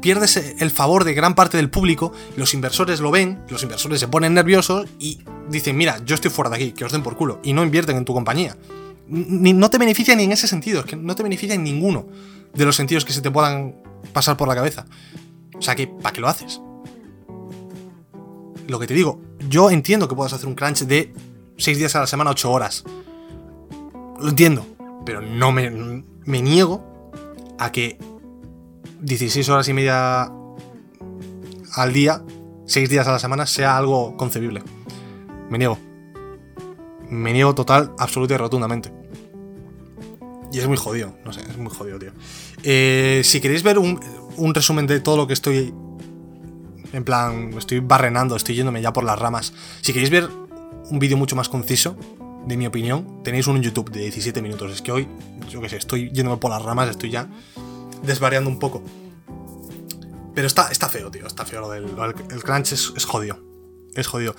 pierdes 0.00 0.36
el 0.36 0.70
favor 0.70 1.04
de 1.04 1.14
gran 1.14 1.34
parte 1.34 1.56
del 1.56 1.70
público, 1.70 2.12
los 2.36 2.54
inversores 2.54 3.00
lo 3.00 3.10
ven, 3.10 3.40
los 3.48 3.62
inversores 3.62 4.00
se 4.00 4.08
ponen 4.08 4.34
nerviosos 4.34 4.86
y 4.98 5.20
dicen, 5.48 5.76
mira, 5.76 6.00
yo 6.04 6.14
estoy 6.14 6.30
fuera 6.30 6.50
de 6.50 6.56
aquí, 6.56 6.72
que 6.72 6.84
os 6.84 6.92
den 6.92 7.02
por 7.02 7.16
culo, 7.16 7.40
y 7.42 7.52
no 7.52 7.64
invierten 7.64 7.96
en 7.96 8.04
tu 8.04 8.14
compañía. 8.14 8.56
no 9.08 9.70
te 9.70 9.78
beneficia 9.78 10.14
ni 10.14 10.24
en 10.24 10.32
ese 10.32 10.48
sentido, 10.48 10.80
es 10.80 10.86
que 10.86 10.96
no 10.96 11.14
te 11.14 11.22
beneficia 11.22 11.54
en 11.54 11.64
ninguno 11.64 12.06
de 12.54 12.64
los 12.64 12.76
sentidos 12.76 13.04
que 13.04 13.12
se 13.12 13.20
te 13.20 13.30
puedan 13.30 13.74
pasar 14.12 14.36
por 14.36 14.48
la 14.48 14.54
cabeza. 14.54 14.86
O 15.58 15.62
sea 15.62 15.74
que, 15.74 15.86
¿para 15.86 16.12
qué 16.12 16.20
lo 16.20 16.28
haces? 16.28 16.60
Lo 18.68 18.78
que 18.78 18.86
te 18.86 18.94
digo, 18.94 19.20
yo 19.48 19.70
entiendo 19.70 20.08
que 20.08 20.14
puedas 20.14 20.32
hacer 20.32 20.46
un 20.46 20.54
crunch 20.54 20.80
de 20.80 21.12
6 21.58 21.78
días 21.78 21.96
a 21.96 22.00
la 22.00 22.06
semana, 22.06 22.30
8 22.30 22.50
horas. 22.50 22.84
Lo 24.20 24.28
entiendo, 24.28 24.66
pero 25.04 25.20
no 25.20 25.52
me, 25.52 25.70
me 26.24 26.42
niego 26.42 27.12
a 27.58 27.72
que 27.72 27.98
16 29.00 29.48
horas 29.48 29.68
y 29.68 29.72
media 29.72 30.30
al 31.74 31.92
día, 31.92 32.22
6 32.66 32.88
días 32.88 33.06
a 33.06 33.12
la 33.12 33.18
semana, 33.18 33.46
sea 33.46 33.76
algo 33.76 34.16
concebible. 34.16 34.62
Me 35.50 35.58
niego. 35.58 35.78
Me 37.08 37.32
niego 37.32 37.54
total, 37.54 37.92
absoluta 37.98 38.34
y 38.34 38.36
rotundamente. 38.36 38.92
Y 40.52 40.58
es 40.58 40.66
muy 40.66 40.76
jodido, 40.76 41.16
no 41.24 41.32
sé, 41.32 41.40
es 41.42 41.58
muy 41.58 41.72
jodido, 41.72 41.98
tío. 41.98 42.12
Eh, 42.62 43.20
si 43.24 43.40
queréis 43.40 43.62
ver 43.62 43.78
un, 43.78 44.00
un 44.36 44.54
resumen 44.54 44.86
de 44.86 45.00
todo 45.00 45.16
lo 45.16 45.26
que 45.26 45.32
estoy. 45.32 45.74
En 46.92 47.04
plan, 47.04 47.52
estoy 47.58 47.80
barrenando, 47.80 48.36
estoy 48.36 48.54
yéndome 48.54 48.80
ya 48.80 48.92
por 48.92 49.04
las 49.04 49.18
ramas. 49.18 49.52
Si 49.82 49.92
queréis 49.92 50.10
ver 50.10 50.28
un 50.90 50.98
vídeo 50.98 51.16
mucho 51.16 51.36
más 51.36 51.48
conciso, 51.48 51.96
de 52.46 52.56
mi 52.56 52.66
opinión, 52.66 53.22
tenéis 53.24 53.46
uno 53.48 53.56
en 53.56 53.64
YouTube 53.64 53.90
de 53.90 54.00
17 54.00 54.40
minutos. 54.40 54.72
Es 54.72 54.80
que 54.80 54.92
hoy, 54.92 55.08
yo 55.48 55.60
qué 55.60 55.68
sé, 55.68 55.76
estoy 55.76 56.10
yéndome 56.12 56.36
por 56.36 56.50
las 56.50 56.62
ramas, 56.62 56.88
estoy 56.88 57.10
ya 57.10 57.28
desvariando 58.02 58.48
un 58.48 58.58
poco. 58.58 58.82
Pero 60.34 60.46
está, 60.46 60.68
está 60.70 60.88
feo, 60.88 61.10
tío. 61.10 61.26
Está 61.26 61.44
feo 61.44 61.62
lo 61.62 61.70
del 61.70 61.84
el 62.30 62.42
crunch. 62.42 62.72
Es, 62.72 63.04
jodido. 63.04 63.42
Es 63.94 64.06
jodido. 64.06 64.36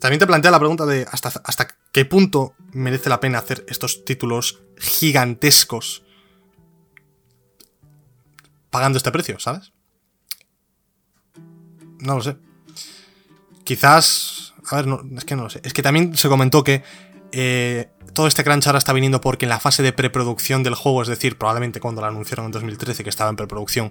También 0.00 0.18
te 0.18 0.26
plantea 0.26 0.50
la 0.50 0.58
pregunta 0.58 0.86
de 0.86 1.06
hasta, 1.10 1.28
hasta 1.44 1.68
qué 1.92 2.04
punto 2.04 2.54
merece 2.72 3.08
la 3.08 3.20
pena 3.20 3.38
hacer 3.38 3.64
estos 3.68 4.04
títulos 4.04 4.62
gigantescos 4.78 6.04
pagando 8.70 8.96
este 8.96 9.12
precio, 9.12 9.38
¿sabes? 9.38 9.72
No 12.00 12.16
lo 12.16 12.22
sé. 12.22 12.36
Quizás. 13.64 14.45
A 14.70 14.82
ver, 14.82 14.98
es 15.16 15.24
que 15.24 15.36
no 15.36 15.44
lo 15.44 15.50
sé. 15.50 15.60
Es 15.62 15.72
que 15.72 15.82
también 15.82 16.16
se 16.16 16.28
comentó 16.28 16.64
que 16.64 16.82
eh, 17.32 17.88
todo 18.12 18.26
este 18.26 18.44
crunch 18.44 18.66
ahora 18.66 18.78
está 18.78 18.92
viniendo 18.92 19.20
porque 19.20 19.44
en 19.44 19.50
la 19.50 19.60
fase 19.60 19.82
de 19.82 19.92
preproducción 19.92 20.62
del 20.62 20.74
juego, 20.74 21.02
es 21.02 21.08
decir, 21.08 21.36
probablemente 21.36 21.80
cuando 21.80 22.00
lo 22.00 22.06
anunciaron 22.06 22.46
en 22.46 22.52
2013 22.52 23.04
que 23.04 23.10
estaba 23.10 23.30
en 23.30 23.36
preproducción, 23.36 23.90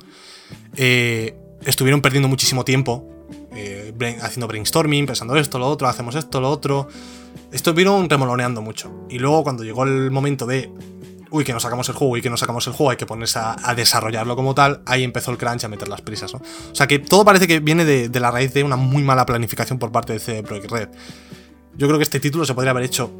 eh, 0.75 1.37
estuvieron 1.65 2.01
perdiendo 2.01 2.27
muchísimo 2.27 2.65
tiempo 2.65 3.07
eh, 3.55 3.93
haciendo 4.21 4.47
brainstorming, 4.47 5.05
pensando 5.05 5.35
esto, 5.37 5.59
lo 5.59 5.67
otro, 5.67 5.87
hacemos 5.87 6.15
esto, 6.15 6.41
lo 6.41 6.49
otro. 6.49 6.87
Estuvieron 7.51 8.09
remoloneando 8.09 8.61
mucho. 8.61 8.91
Y 9.09 9.19
luego 9.19 9.43
cuando 9.43 9.63
llegó 9.63 9.83
el 9.83 10.11
momento 10.11 10.45
de, 10.45 10.71
uy, 11.35 11.43
que 11.43 11.51
nos 11.51 11.63
sacamos 11.63 11.89
el 11.89 11.95
juego 11.95 12.15
y 12.15 12.21
que 12.21 12.29
nos 12.29 12.39
sacamos 12.39 12.65
el 12.67 12.73
juego, 12.73 12.91
hay 12.91 12.97
que 12.97 13.05
ponerse 13.05 13.39
a, 13.39 13.75
desarrollarlo 13.75 14.37
como 14.37 14.55
tal, 14.55 14.81
ahí 14.85 15.03
empezó 15.03 15.31
el 15.31 15.37
crunch 15.37 15.65
a 15.65 15.67
meter 15.67 15.89
las 15.89 16.01
prisas, 16.01 16.33
¿no? 16.33 16.39
O 16.39 16.75
sea 16.75 16.87
que 16.87 16.97
todo 16.97 17.25
parece 17.25 17.45
que 17.45 17.59
viene 17.59 17.83
de, 17.83 18.19
la 18.19 18.31
raíz 18.31 18.53
de 18.53 18.63
una 18.63 18.77
muy 18.77 19.03
mala 19.03 19.25
planificación 19.25 19.77
por 19.77 19.91
parte 19.91 20.13
de 20.13 20.19
CD 20.19 20.43
Projekt 20.43 20.71
Red. 20.71 20.89
Yo 21.77 21.87
creo 21.87 21.99
que 21.99 22.03
este 22.03 22.21
título 22.21 22.45
se 22.45 22.53
podría 22.53 22.71
haber 22.71 22.83
hecho 22.83 23.11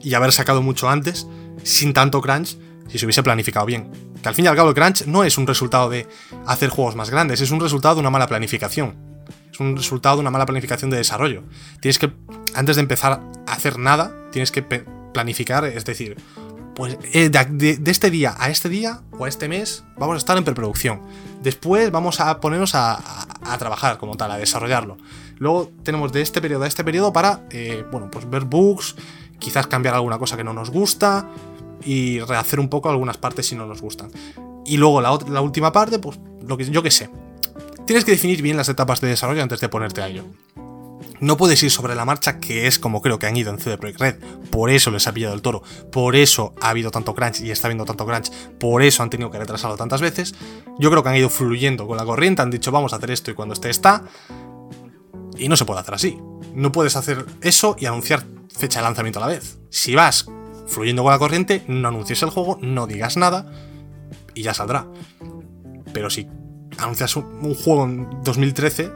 y 0.00 0.14
haber 0.14 0.30
sacado 0.30 0.62
mucho 0.62 0.88
antes, 0.88 1.26
sin 1.64 1.92
tanto 1.92 2.20
crunch, 2.20 2.56
si 2.88 2.98
se 2.98 3.04
hubiese 3.04 3.24
planificado 3.24 3.66
bien. 3.66 3.90
Que 4.22 4.28
al 4.28 4.36
fin 4.36 4.44
y 4.44 4.48
al 4.48 4.54
cabo 4.54 4.68
el 4.68 4.74
crunch 4.76 5.06
no 5.06 5.24
es 5.24 5.36
un 5.36 5.48
resultado 5.48 5.90
de 5.90 6.06
hacer 6.46 6.70
juegos 6.70 6.94
más 6.94 7.10
grandes, 7.10 7.40
es 7.40 7.50
un 7.50 7.58
resultado 7.58 7.96
de 7.96 8.00
una 8.00 8.10
mala 8.10 8.28
planificación. 8.28 8.94
Es 9.52 9.58
un 9.58 9.76
resultado 9.76 10.16
de 10.16 10.20
una 10.20 10.30
mala 10.30 10.46
planificación 10.46 10.90
de 10.90 10.98
desarrollo. 10.98 11.42
Tienes 11.80 11.98
que, 11.98 12.12
antes 12.54 12.76
de 12.76 12.82
empezar 12.82 13.20
a 13.46 13.52
hacer 13.52 13.78
nada, 13.78 14.12
tienes 14.30 14.52
que 14.52 14.62
planificar, 15.14 15.64
es 15.64 15.84
decir, 15.84 16.16
pues 16.74 16.98
eh, 17.12 17.30
de, 17.30 17.80
este 17.86 18.10
día 18.10 18.34
a 18.38 18.50
este 18.50 18.68
día 18.68 19.00
o 19.12 19.24
a 19.24 19.28
este 19.28 19.48
mes 19.48 19.84
vamos 19.96 20.14
a 20.14 20.18
estar 20.18 20.36
en 20.36 20.44
preproducción. 20.44 21.00
Después 21.42 21.90
vamos 21.90 22.20
a 22.20 22.40
ponernos 22.40 22.74
a, 22.74 22.98
trabajar 23.58 23.98
como 23.98 24.16
tal, 24.16 24.30
a 24.32 24.36
desarrollarlo. 24.36 24.96
Luego 25.38 25.70
tenemos 25.82 26.12
de 26.12 26.22
este 26.22 26.40
periodo 26.40 26.64
a 26.64 26.66
este 26.66 26.84
periodo 26.84 27.12
para, 27.12 27.46
eh, 27.50 27.84
bueno, 27.90 28.10
pues 28.10 28.28
ver 28.28 28.44
bugs, 28.44 28.96
quizás 29.38 29.66
cambiar 29.66 29.94
alguna 29.94 30.18
cosa 30.18 30.36
que 30.36 30.44
no 30.44 30.52
nos 30.52 30.70
gusta 30.70 31.28
y 31.84 32.20
rehacer 32.20 32.58
un 32.60 32.68
poco 32.68 32.88
algunas 32.88 33.18
partes 33.18 33.46
si 33.46 33.54
no 33.54 33.66
nos 33.66 33.80
gustan. 33.80 34.10
Y 34.64 34.76
luego 34.76 35.00
la, 35.00 35.18
la 35.28 35.40
última 35.40 35.72
parte, 35.72 35.98
pues 35.98 36.18
lo 36.46 36.56
que 36.56 36.64
yo 36.64 36.82
que 36.82 36.90
sé. 36.90 37.10
Tienes 37.86 38.04
que 38.04 38.12
definir 38.12 38.40
bien 38.40 38.56
las 38.56 38.68
etapas 38.68 39.00
de 39.00 39.08
desarrollo 39.08 39.42
antes 39.42 39.60
de 39.60 39.68
ponerte 39.68 40.00
a 40.00 40.08
ello. 40.08 40.24
No 41.20 41.36
puedes 41.36 41.62
ir 41.62 41.70
sobre 41.70 41.94
la 41.94 42.04
marcha, 42.04 42.40
que 42.40 42.66
es 42.66 42.78
como 42.78 43.00
creo 43.00 43.18
que 43.18 43.26
han 43.26 43.36
ido 43.36 43.50
en 43.50 43.58
CD 43.58 43.78
Projekt 43.78 44.00
Red. 44.00 44.16
Por 44.50 44.70
eso 44.70 44.90
les 44.90 45.06
ha 45.06 45.12
pillado 45.12 45.34
el 45.34 45.42
toro. 45.42 45.62
Por 45.90 46.16
eso 46.16 46.54
ha 46.60 46.70
habido 46.70 46.90
tanto 46.90 47.14
crunch 47.14 47.40
y 47.40 47.50
está 47.50 47.68
habiendo 47.68 47.84
tanto 47.84 48.04
crunch. 48.04 48.30
Por 48.58 48.82
eso 48.82 49.02
han 49.02 49.10
tenido 49.10 49.30
que 49.30 49.38
retrasarlo 49.38 49.76
tantas 49.76 50.00
veces. 50.00 50.34
Yo 50.78 50.90
creo 50.90 51.02
que 51.02 51.08
han 51.08 51.16
ido 51.16 51.30
fluyendo 51.30 51.86
con 51.86 51.96
la 51.96 52.04
corriente. 52.04 52.42
Han 52.42 52.50
dicho, 52.50 52.72
vamos 52.72 52.92
a 52.92 52.96
hacer 52.96 53.10
esto 53.10 53.30
y 53.30 53.34
cuando 53.34 53.54
esté 53.54 53.70
está. 53.70 54.04
Y 55.36 55.48
no 55.48 55.56
se 55.56 55.64
puede 55.64 55.80
hacer 55.80 55.94
así. 55.94 56.18
No 56.54 56.72
puedes 56.72 56.96
hacer 56.96 57.24
eso 57.40 57.76
y 57.78 57.86
anunciar 57.86 58.24
fecha 58.48 58.80
de 58.80 58.84
lanzamiento 58.84 59.18
a 59.18 59.22
la 59.22 59.28
vez. 59.28 59.58
Si 59.70 59.94
vas 59.94 60.26
fluyendo 60.66 61.02
con 61.02 61.12
la 61.12 61.18
corriente, 61.18 61.64
no 61.68 61.88
anuncies 61.88 62.22
el 62.22 62.30
juego, 62.30 62.58
no 62.60 62.86
digas 62.86 63.16
nada 63.16 63.50
y 64.34 64.42
ya 64.42 64.54
saldrá. 64.54 64.86
Pero 65.92 66.10
si 66.10 66.28
anuncias 66.78 67.16
un, 67.16 67.54
juego 67.54 67.84
en 67.84 68.22
2013 68.22 68.90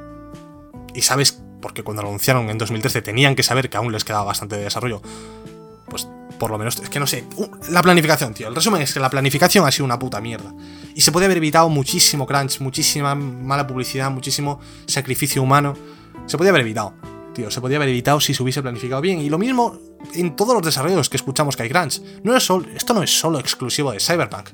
y 0.94 1.02
sabes, 1.02 1.42
porque 1.60 1.82
cuando 1.82 2.02
lo 2.02 2.08
anunciaron 2.08 2.50
en 2.50 2.58
2013 2.58 3.02
tenían 3.02 3.34
que 3.34 3.42
saber 3.42 3.70
que 3.70 3.76
aún 3.76 3.92
les 3.92 4.04
quedaba 4.04 4.24
bastante 4.24 4.56
de 4.56 4.64
desarrollo, 4.64 5.02
pues 5.88 6.08
por 6.38 6.50
lo 6.50 6.58
menos, 6.58 6.78
es 6.78 6.88
que 6.88 7.00
no 7.00 7.06
sé, 7.06 7.24
la 7.70 7.82
planificación, 7.82 8.32
tío. 8.32 8.46
El 8.46 8.54
resumen 8.54 8.80
es 8.82 8.94
que 8.94 9.00
la 9.00 9.10
planificación 9.10 9.66
ha 9.66 9.72
sido 9.72 9.84
una 9.84 9.98
puta 9.98 10.20
mierda. 10.20 10.54
Y 10.94 11.00
se 11.00 11.10
puede 11.10 11.26
haber 11.26 11.38
evitado 11.38 11.68
muchísimo 11.68 12.26
crunch, 12.26 12.60
muchísima 12.60 13.16
mala 13.16 13.66
publicidad, 13.66 14.08
muchísimo 14.10 14.60
sacrificio 14.86 15.42
humano. 15.42 15.74
Se 16.26 16.38
podía 16.38 16.50
haber 16.50 16.62
evitado 16.62 16.94
se 17.48 17.60
podría 17.60 17.78
haber 17.78 17.88
evitado 17.90 18.20
si 18.20 18.34
se 18.34 18.42
hubiese 18.42 18.62
planificado 18.62 19.00
bien. 19.00 19.20
Y 19.20 19.28
lo 19.28 19.38
mismo 19.38 19.78
en 20.14 20.34
todos 20.36 20.54
los 20.54 20.62
desarrollos 20.62 21.08
que 21.08 21.16
escuchamos 21.16 21.56
que 21.56 21.62
hay 21.62 21.68
crunch. 21.68 22.02
No 22.22 22.36
es 22.36 22.44
solo, 22.44 22.66
esto 22.74 22.94
no 22.94 23.02
es 23.02 23.16
solo 23.16 23.38
exclusivo 23.38 23.92
de 23.92 24.00
Cyberpunk. 24.00 24.50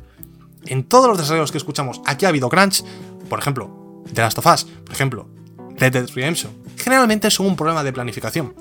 En 0.66 0.85
todos 0.85 1.09
los 1.09 1.18
desarrollos 1.18 1.51
que 1.52 1.59
escuchamos, 1.59 2.01
aquí 2.06 2.26
ha 2.26 2.28
habido 2.28 2.48
crunch. 2.48 2.85
Por 3.28 3.39
ejemplo, 3.39 4.02
The 4.12 4.20
Last 4.20 4.39
of 4.39 4.47
Us, 4.47 4.64
por 4.64 4.94
ejemplo, 4.94 5.28
Red 5.76 5.92
Dead 5.92 6.09
Redemption. 6.14 6.52
Generalmente 6.76 7.30
son 7.30 7.46
un 7.46 7.56
problema 7.56 7.82
de 7.82 7.92
planificación. 7.92 8.55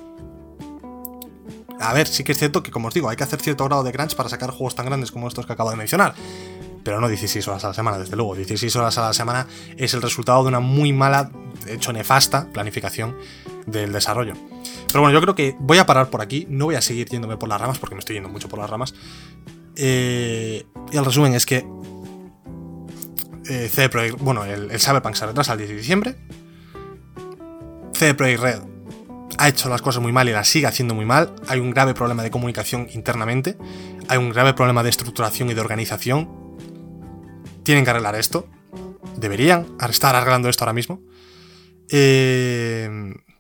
A 1.80 1.94
ver, 1.94 2.08
sí 2.08 2.24
que 2.24 2.32
es 2.32 2.38
cierto 2.38 2.64
que, 2.64 2.72
como 2.72 2.88
os 2.88 2.94
digo, 2.94 3.10
hay 3.10 3.18
que 3.18 3.24
hacer 3.24 3.42
cierto 3.42 3.66
grado 3.66 3.84
de 3.84 3.92
crunch 3.92 4.16
para 4.16 4.30
sacar 4.30 4.52
juegos 4.52 4.76
tan 4.76 4.86
grandes 4.86 5.12
como 5.12 5.28
estos 5.28 5.46
que 5.46 5.54
acabo 5.54 5.70
de 5.70 5.76
mencionar 5.76 6.16
pero 6.84 7.00
no 7.00 7.08
16 7.08 7.48
horas 7.48 7.64
a 7.64 7.70
la 7.70 7.74
semana, 7.74 7.98
desde 7.98 8.16
luego. 8.16 8.36
16 8.36 8.76
horas 8.76 8.98
a 8.98 9.02
la 9.08 9.14
semana 9.14 9.48
es 9.78 9.94
el 9.94 10.02
resultado 10.02 10.44
de 10.44 10.50
una 10.50 10.60
muy 10.60 10.94
mala, 10.94 11.32
de 11.66 11.76
hecho 11.76 11.94
nefasta, 11.94 12.48
planificación 12.52 13.16
del 13.66 13.94
desarrollo. 13.94 14.34
Pero 14.88 15.02
bueno, 15.02 15.14
yo 15.14 15.22
creo 15.22 15.36
que 15.36 15.56
voy 15.60 15.78
a 15.78 15.86
parar 15.86 16.10
por 16.10 16.22
aquí, 16.22 16.46
no 16.50 16.66
voy 16.66 16.76
a 16.76 16.82
seguir 16.82 17.08
yéndome 17.08 17.38
por 17.38 17.50
las 17.50 17.60
ramas, 17.60 17.80
porque 17.80 17.96
me 17.96 18.00
estoy 18.00 18.16
yendo 18.16 18.30
mucho 18.30 18.50
por 18.50 18.60
las 18.60 18.70
ramas. 18.70 18.94
Eh, 19.76 20.66
y 20.92 20.98
el 20.98 21.06
resumen 21.06 21.34
es 21.34 21.46
que 21.46 21.66
eh, 23.50 23.70
CD 23.72 24.12
bueno, 24.20 24.46
el, 24.46 24.70
el, 24.70 24.80
Cyberpunk 24.80 25.16
se 25.16 25.26
retrasa 25.26 25.54
el 25.54 25.60
10 25.60 25.70
de 25.70 25.76
diciembre. 25.76 26.16
CD 27.94 28.14
Projekt 28.14 28.42
Red 28.42 28.62
ha 29.38 29.50
hecho 29.50 29.70
las 29.70 29.82
cosas 29.82 30.02
muy 30.02 30.12
mal 30.12 30.30
y 30.30 30.32
las 30.32 30.48
sigue 30.48 30.68
haciendo 30.68 30.94
muy 30.94 31.06
mal. 31.06 31.34
Hay 31.48 31.60
un 31.60 31.72
grave 31.72 31.94
problema 31.94 32.24
de 32.24 32.32
comunicación 32.32 32.88
internamente. 32.94 33.58
Hay 34.08 34.18
un 34.18 34.30
grave 34.30 34.54
problema 34.54 34.84
de 34.84 34.90
estructuración 34.90 35.50
y 35.50 35.54
de 35.54 35.62
organización 35.62 36.30
tienen 37.64 37.84
que 37.84 37.90
arreglar 37.90 38.16
esto. 38.16 38.48
Deberían 39.18 39.76
estar 39.90 40.16
arreglando 40.16 40.50
esto 40.50 40.64
ahora 40.64 40.74
mismo. 40.74 41.02
Eh, 41.90 42.90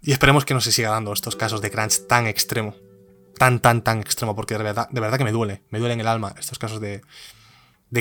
y 0.01 0.11
esperemos 0.11 0.45
que 0.45 0.53
no 0.53 0.61
se 0.61 0.71
siga 0.71 0.89
dando 0.89 1.13
estos 1.13 1.35
casos 1.35 1.61
de 1.61 1.71
crunch 1.71 2.07
tan 2.07 2.27
extremo. 2.27 2.75
Tan, 3.37 3.59
tan, 3.59 3.83
tan 3.83 3.99
extremo. 3.99 4.35
Porque 4.35 4.57
de 4.57 4.63
verdad, 4.63 5.17
que 5.17 5.23
me 5.23 5.31
duele. 5.31 5.63
Me 5.69 5.79
duele 5.79 5.93
en 5.93 5.99
el 5.99 6.07
alma 6.07 6.33
estos 6.39 6.59
casos 6.59 6.79
de 6.79 7.01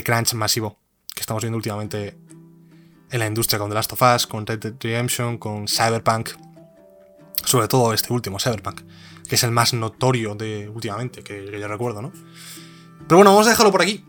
crunch 0.03 0.33
masivo 0.33 0.79
que 1.13 1.21
estamos 1.21 1.43
viendo 1.43 1.57
últimamente 1.57 2.17
en 3.13 3.19
la 3.19 3.27
industria 3.27 3.59
con 3.59 3.69
The 3.69 3.75
Last 3.75 3.93
of 3.93 4.01
Us, 4.01 4.25
con 4.25 4.45
Red 4.45 4.73
Redemption, 4.79 5.37
con 5.37 5.67
Cyberpunk. 5.67 6.31
Sobre 7.45 7.67
todo 7.67 7.93
este 7.93 8.11
último, 8.11 8.39
Cyberpunk, 8.39 8.81
que 9.29 9.35
es 9.35 9.43
el 9.43 9.51
más 9.51 9.73
notorio 9.73 10.33
de 10.33 10.67
últimamente, 10.67 11.23
que, 11.23 11.45
yo 11.59 11.67
recuerdo, 11.67 12.01
¿no? 12.01 12.11
Pero 13.07 13.17
bueno, 13.17 13.31
vamos 13.31 13.45
a 13.45 13.51
dejarlo 13.51 13.71
por 13.71 13.83
aquí. 13.83 14.03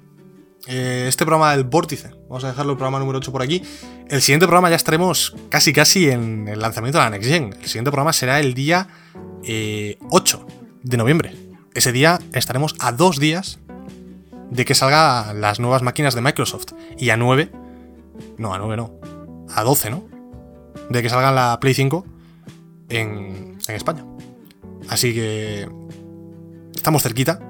Eh, 0.66 1.04
este 1.06 1.26
programa 1.26 1.54
del 1.54 1.64
Vórtice. 1.64 2.12
Vamos 2.30 2.44
a 2.44 2.48
dejarlo 2.48 2.72
el 2.72 2.78
programa 2.78 2.98
número 2.98 3.18
8 3.18 3.30
por 3.30 3.42
aquí. 3.42 3.62
El 4.08 4.22
siguiente 4.22 4.46
programa 4.46 4.70
ya 4.70 4.76
estaremos 4.76 5.36
casi 5.50 5.74
casi 5.74 6.08
en 6.08 6.48
el 6.48 6.60
lanzamiento 6.60 6.96
de 6.96 7.04
la 7.04 7.10
Next 7.10 7.28
Gen. 7.28 7.52
El 7.60 7.66
siguiente 7.66 7.90
programa 7.90 8.14
será 8.14 8.40
el 8.40 8.54
día 8.54 8.88
8 9.12 9.44
eh, 9.44 9.98
de 10.82 10.96
noviembre. 10.96 11.36
Ese 11.74 11.92
día 11.92 12.20
estaremos 12.32 12.74
a 12.78 12.92
dos 12.92 13.18
días 13.18 13.58
de 14.50 14.64
que 14.64 14.74
salgan 14.74 15.42
las 15.42 15.60
nuevas 15.60 15.82
máquinas 15.82 16.14
de 16.14 16.22
Microsoft. 16.22 16.72
Y 16.96 17.10
a 17.10 17.18
9, 17.18 17.50
no, 18.38 18.54
a 18.54 18.58
9 18.58 18.76
no, 18.76 19.00
a 19.54 19.62
12, 19.62 19.90
¿no? 19.90 20.04
De 20.90 21.02
que 21.02 21.08
salga 21.08 21.32
la 21.32 21.58
Play 21.60 21.74
5 21.74 22.04
en, 22.88 23.58
en 23.66 23.74
España. 23.74 24.04
Así 24.88 25.14
que 25.14 25.68
estamos 26.74 27.02
cerquita. 27.02 27.40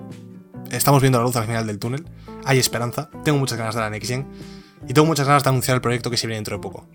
Estamos 0.71 1.01
viendo 1.03 1.19
la 1.19 1.25
luz 1.25 1.37
al 1.37 1.47
final 1.47 1.67
del 1.67 1.79
túnel 1.79 2.05
hay 2.45 2.59
esperanza, 2.59 3.11
tengo 3.25 3.39
muchas 3.39 3.59
ganas 3.59 3.75
de 3.75 3.81
la 3.81 3.91
Next 3.91 4.09
Gen 4.09 4.27
y 4.87 4.93
tengo 4.93 5.07
muchas 5.07 5.27
ganas 5.27 5.43
de 5.43 5.49
anunciar 5.49 5.77
el 5.77 5.81
proyecto 5.81 6.11
que 6.11 6.17
se 6.17 6.27
viene 6.27 6.37
dentro 6.37 6.57
de 6.57 6.63
poco. 6.63 6.87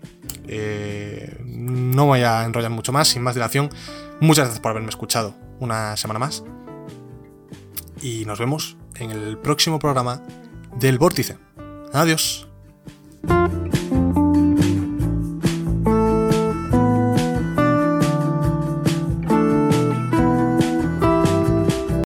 Eh, 0.46 1.38
no 1.44 2.06
voy 2.06 2.20
a 2.20 2.44
enrollar 2.44 2.70
mucho 2.70 2.92
más, 2.92 3.08
sin 3.08 3.22
más 3.22 3.34
dilación. 3.34 3.68
Muchas 4.20 4.44
gracias 4.44 4.60
por 4.60 4.70
haberme 4.70 4.90
escuchado 4.90 5.34
una 5.58 5.96
semana 5.96 6.20
más. 6.20 6.44
Y 8.00 8.24
nos 8.26 8.38
vemos 8.38 8.76
en 8.94 9.10
el 9.10 9.38
próximo 9.38 9.78
programa 9.78 10.22
del 10.76 10.98
Vórtice. 10.98 11.36
Adiós. 11.92 12.49